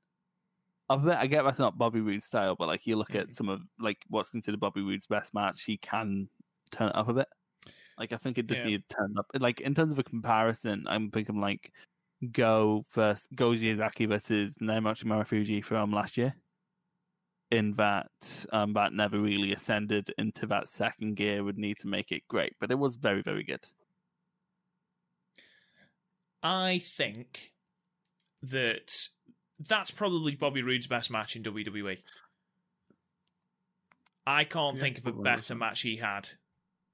Of 0.88 1.06
it, 1.08 1.16
I 1.16 1.26
get 1.26 1.42
that's 1.42 1.58
not 1.58 1.76
Bobby 1.76 2.00
Roode's 2.00 2.24
style, 2.24 2.54
but 2.56 2.68
like 2.68 2.86
you 2.86 2.96
look 2.96 3.14
at 3.14 3.32
some 3.32 3.48
of 3.48 3.60
like 3.80 3.98
what's 4.08 4.30
considered 4.30 4.60
Bobby 4.60 4.80
Roode's 4.80 5.06
best 5.06 5.34
match, 5.34 5.64
he 5.64 5.76
can 5.76 6.28
turn 6.70 6.88
it 6.88 6.96
up 6.96 7.08
a 7.08 7.14
bit. 7.14 7.28
Like 7.98 8.12
I 8.12 8.16
think 8.16 8.38
it 8.38 8.46
just 8.46 8.60
Yeah. 8.60 8.64
needed 8.64 8.88
to 8.88 8.96
turn 8.96 9.14
up. 9.18 9.26
Like 9.38 9.60
in 9.60 9.74
terms 9.74 9.92
of 9.92 9.98
a 9.98 10.04
comparison, 10.04 10.84
I'm 10.88 11.10
thinking 11.10 11.40
like 11.40 11.72
Go 12.32 12.84
versus 12.92 13.26
Go 13.34 13.50
Shiozaki 13.52 14.08
versus 14.08 14.54
Naomichi 14.60 15.04
Marufuji 15.04 15.64
from 15.64 15.92
last 15.92 16.16
year. 16.16 16.34
In 17.50 17.74
that, 17.76 18.10
um, 18.52 18.74
that 18.74 18.92
never 18.92 19.18
really 19.18 19.52
ascended 19.54 20.12
into 20.18 20.46
that 20.48 20.68
second 20.68 21.14
gear 21.16 21.42
would 21.44 21.56
need 21.58 21.78
to 21.80 21.86
make 21.88 22.12
it 22.12 22.28
great, 22.28 22.54
but 22.60 22.70
it 22.70 22.74
was 22.78 22.96
very, 22.96 23.22
very 23.22 23.42
good. 23.42 23.66
I 26.42 26.78
think 26.78 27.52
that 28.42 29.08
that's 29.58 29.90
probably 29.90 30.36
Bobby 30.36 30.62
Roode's 30.62 30.86
best 30.86 31.10
match 31.10 31.36
in 31.36 31.42
WWE. 31.42 31.98
I 34.26 34.44
can't 34.44 34.76
Yeah, 34.76 34.80
think 34.80 34.98
of 34.98 35.06
a 35.06 35.12
better 35.12 35.54
match 35.54 35.80
he 35.80 35.96
had. 35.96 36.28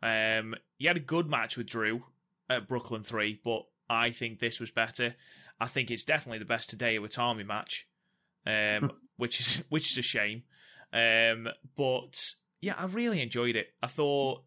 Um, 0.04 0.54
he 0.76 0.86
had 0.86 0.98
a 0.98 1.00
good 1.00 1.30
match 1.30 1.56
with 1.56 1.66
Drew 1.66 2.04
at 2.50 2.68
Brooklyn 2.68 3.02
3, 3.02 3.40
but 3.42 3.62
I 3.88 4.10
think 4.10 4.38
this 4.38 4.60
was 4.60 4.70
better. 4.70 5.14
I 5.58 5.66
think 5.66 5.90
it's 5.90 6.04
definitely 6.04 6.40
the 6.40 6.44
best 6.44 6.76
Hideo 6.76 7.00
Itami 7.00 7.46
match, 7.46 7.86
um, 8.46 8.92
which 9.16 9.40
is 9.40 9.62
which 9.70 9.90
is 9.90 9.98
a 9.98 10.02
shame. 10.02 10.42
Um, 10.92 11.48
but 11.76 12.34
yeah, 12.60 12.74
I 12.76 12.84
really 12.84 13.22
enjoyed 13.22 13.56
it. 13.56 13.68
I 13.82 13.86
thought 13.86 14.42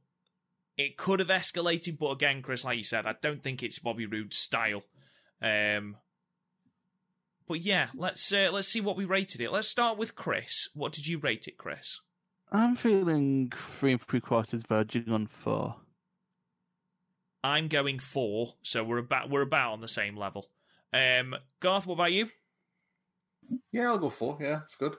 it 0.78 0.96
could 0.96 1.20
have 1.20 1.30
escalated, 1.30 1.98
but 1.98 2.12
again, 2.12 2.44
Chris, 2.44 2.64
like 2.64 2.78
you 2.78 2.84
said, 2.84 3.08
I 3.08 3.16
don't 3.20 3.42
think 3.42 3.64
it's 3.64 3.80
Bobby 3.80 4.06
Roode's 4.06 4.38
style. 4.38 4.84
Um, 5.42 5.98
but 7.48 7.62
yeah, 7.62 7.88
let's 7.96 8.32
uh, 8.32 8.50
let's 8.54 8.68
see 8.68 8.82
what 8.82 8.98
we 8.98 9.06
rated 9.06 9.42
it. 9.42 9.52
Let's 9.52 9.68
start 9.68 9.98
with 9.98 10.16
Chris. 10.16 10.70
What 10.76 10.94
did 10.94 11.08
you 11.08 11.18
rate 11.18 11.48
it, 11.48 11.58
Chris? 11.58 12.00
I'm 12.52 12.76
feeling 12.76 13.52
three 13.56 13.94
and 13.94 14.02
three 14.02 14.22
quarters 14.22 14.64
verging 14.64 15.10
on 15.10 15.28
four. 15.28 15.76
I'm 17.44 17.68
going 17.68 18.00
four, 18.00 18.54
so 18.64 18.84
we're 18.84 18.98
about 18.98 19.30
we're 19.30 19.42
about 19.42 19.74
on 19.74 19.82
the 19.82 19.88
same 19.88 20.16
level. 20.16 20.50
Um, 20.94 21.36
Garth, 21.60 21.86
what 21.86 21.96
about 21.96 22.14
you? 22.14 22.30
Yeah, 23.72 23.90
I'll 23.90 23.98
go 23.98 24.10
four. 24.10 24.38
Yeah, 24.40 24.62
it's 24.64 24.76
good. 24.76 24.96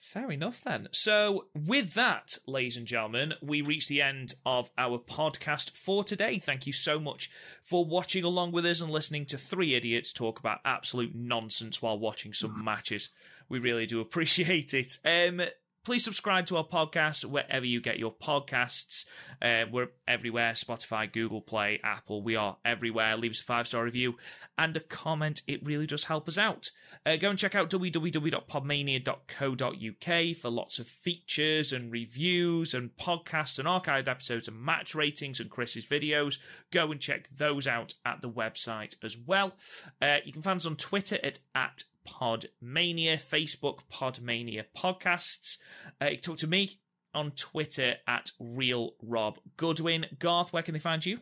Fair 0.00 0.30
enough 0.30 0.62
then. 0.62 0.88
So, 0.92 1.46
with 1.54 1.94
that, 1.94 2.36
ladies 2.46 2.76
and 2.76 2.86
gentlemen, 2.86 3.34
we 3.40 3.62
reach 3.62 3.88
the 3.88 4.02
end 4.02 4.34
of 4.44 4.70
our 4.76 4.98
podcast 4.98 5.70
for 5.70 6.04
today. 6.04 6.38
Thank 6.38 6.66
you 6.66 6.74
so 6.74 7.00
much 7.00 7.30
for 7.62 7.86
watching 7.86 8.22
along 8.22 8.52
with 8.52 8.66
us 8.66 8.82
and 8.82 8.90
listening 8.90 9.24
to 9.26 9.38
three 9.38 9.74
idiots 9.74 10.12
talk 10.12 10.38
about 10.38 10.60
absolute 10.64 11.14
nonsense 11.14 11.80
while 11.80 11.98
watching 11.98 12.34
some 12.34 12.62
matches. 12.62 13.08
We 13.48 13.58
really 13.58 13.86
do 13.86 14.00
appreciate 14.00 14.74
it. 14.74 14.98
Um, 15.06 15.40
please 15.84 16.02
subscribe 16.02 16.46
to 16.46 16.56
our 16.56 16.64
podcast 16.64 17.26
wherever 17.26 17.66
you 17.66 17.80
get 17.80 17.98
your 17.98 18.12
podcasts. 18.12 19.04
Uh, 19.40 19.64
we're 19.70 19.90
everywhere 20.08 20.52
Spotify, 20.52 21.12
Google 21.12 21.42
Play, 21.42 21.78
Apple. 21.84 22.22
We 22.22 22.36
are 22.36 22.56
everywhere. 22.64 23.16
Leave 23.16 23.32
us 23.32 23.40
a 23.40 23.44
five 23.44 23.68
star 23.68 23.84
review 23.84 24.16
and 24.56 24.76
a 24.76 24.80
comment. 24.80 25.42
It 25.46 25.64
really 25.64 25.86
does 25.86 26.04
help 26.04 26.26
us 26.26 26.38
out. 26.38 26.70
Uh, 27.06 27.16
go 27.16 27.28
and 27.28 27.38
check 27.38 27.54
out 27.54 27.68
www.podmania.co.uk 27.68 30.36
for 30.36 30.50
lots 30.50 30.78
of 30.78 30.86
features 30.86 31.70
and 31.70 31.92
reviews 31.92 32.72
and 32.72 32.96
podcasts 32.96 33.58
and 33.58 33.68
archived 33.68 34.08
episodes 34.08 34.48
and 34.48 34.58
match 34.58 34.94
ratings 34.94 35.38
and 35.38 35.50
Chris's 35.50 35.86
videos. 35.86 36.38
Go 36.70 36.90
and 36.90 37.00
check 37.00 37.28
those 37.36 37.66
out 37.66 37.92
at 38.06 38.22
the 38.22 38.30
website 38.30 38.96
as 39.04 39.18
well. 39.18 39.52
Uh, 40.00 40.18
you 40.24 40.32
can 40.32 40.40
find 40.40 40.56
us 40.56 40.66
on 40.66 40.76
Twitter 40.76 41.18
at, 41.22 41.40
at 41.54 41.84
Podmania, 42.08 43.14
Facebook 43.22 43.80
Podmania 43.92 44.64
Podcasts. 44.76 45.58
Uh, 46.00 46.06
you 46.06 46.16
can 46.16 46.22
talk 46.22 46.38
to 46.38 46.46
me 46.46 46.80
on 47.14 47.30
Twitter 47.32 47.96
at 48.06 48.32
Real 48.38 48.94
Rob 49.02 49.38
Goodwin. 49.56 50.06
Garth, 50.18 50.52
where 50.52 50.62
can 50.62 50.74
they 50.74 50.80
find 50.80 51.04
you? 51.04 51.18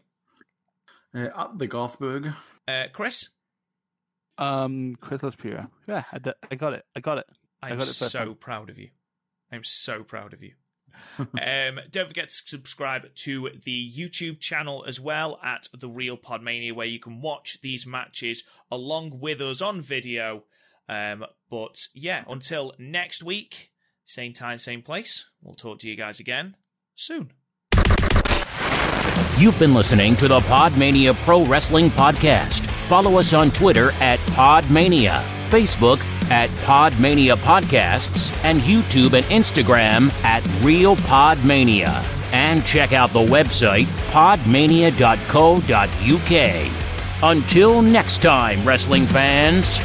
Uh, 1.14 1.28
at 1.36 1.58
the 1.58 1.68
Garthberg. 1.68 2.34
Uh, 2.66 2.84
Chris? 2.92 3.28
Um, 4.38 4.96
Chris 5.00 5.22
Pura. 5.36 5.68
Yeah, 5.86 6.04
I, 6.10 6.18
d- 6.18 6.32
I 6.50 6.54
got 6.54 6.72
it. 6.72 6.84
I 6.96 7.00
got 7.00 7.18
it. 7.18 7.26
I 7.62 7.70
I'm 7.70 7.78
got 7.78 7.86
it 7.86 7.92
so 7.92 8.18
time. 8.24 8.34
proud 8.34 8.70
of 8.70 8.78
you. 8.78 8.88
I'm 9.52 9.64
so 9.64 10.02
proud 10.02 10.32
of 10.32 10.42
you. 10.42 10.52
um, 11.18 11.80
don't 11.90 12.08
forget 12.08 12.28
to 12.28 12.34
subscribe 12.34 13.14
to 13.14 13.50
the 13.62 13.92
YouTube 13.94 14.40
channel 14.40 14.84
as 14.86 15.00
well 15.00 15.38
at 15.42 15.68
The 15.78 15.88
Real 15.88 16.16
Podmania, 16.16 16.74
where 16.74 16.86
you 16.86 16.98
can 16.98 17.20
watch 17.20 17.58
these 17.62 17.86
matches 17.86 18.44
along 18.70 19.20
with 19.20 19.40
us 19.40 19.60
on 19.60 19.80
video. 19.80 20.44
Um, 20.92 21.24
but 21.50 21.86
yeah, 21.94 22.24
until 22.28 22.74
next 22.78 23.22
week, 23.22 23.70
same 24.04 24.34
time, 24.34 24.58
same 24.58 24.82
place, 24.82 25.24
we'll 25.40 25.54
talk 25.54 25.78
to 25.80 25.88
you 25.88 25.96
guys 25.96 26.20
again 26.20 26.56
soon. 26.94 27.30
You've 29.38 29.58
been 29.58 29.72
listening 29.72 30.16
to 30.16 30.28
the 30.28 30.40
Podmania 30.40 31.14
Pro 31.22 31.44
Wrestling 31.46 31.88
Podcast. 31.90 32.66
Follow 32.88 33.18
us 33.18 33.32
on 33.32 33.50
Twitter 33.52 33.92
at 34.00 34.18
Podmania, 34.30 35.22
Facebook 35.48 36.00
at 36.30 36.50
Podmania 36.66 37.36
Podcasts, 37.36 38.32
and 38.44 38.60
YouTube 38.60 39.14
and 39.14 39.24
Instagram 39.26 40.12
at 40.24 40.46
Real 40.62 40.96
Podmania. 40.96 42.04
And 42.34 42.64
check 42.66 42.92
out 42.92 43.12
the 43.12 43.24
website 43.24 43.86
podmania.co.uk. 44.10 44.92
Until 47.24 47.82
next 47.82 48.20
time, 48.22 48.64
wrestling 48.64 49.06
fans. 49.06 49.80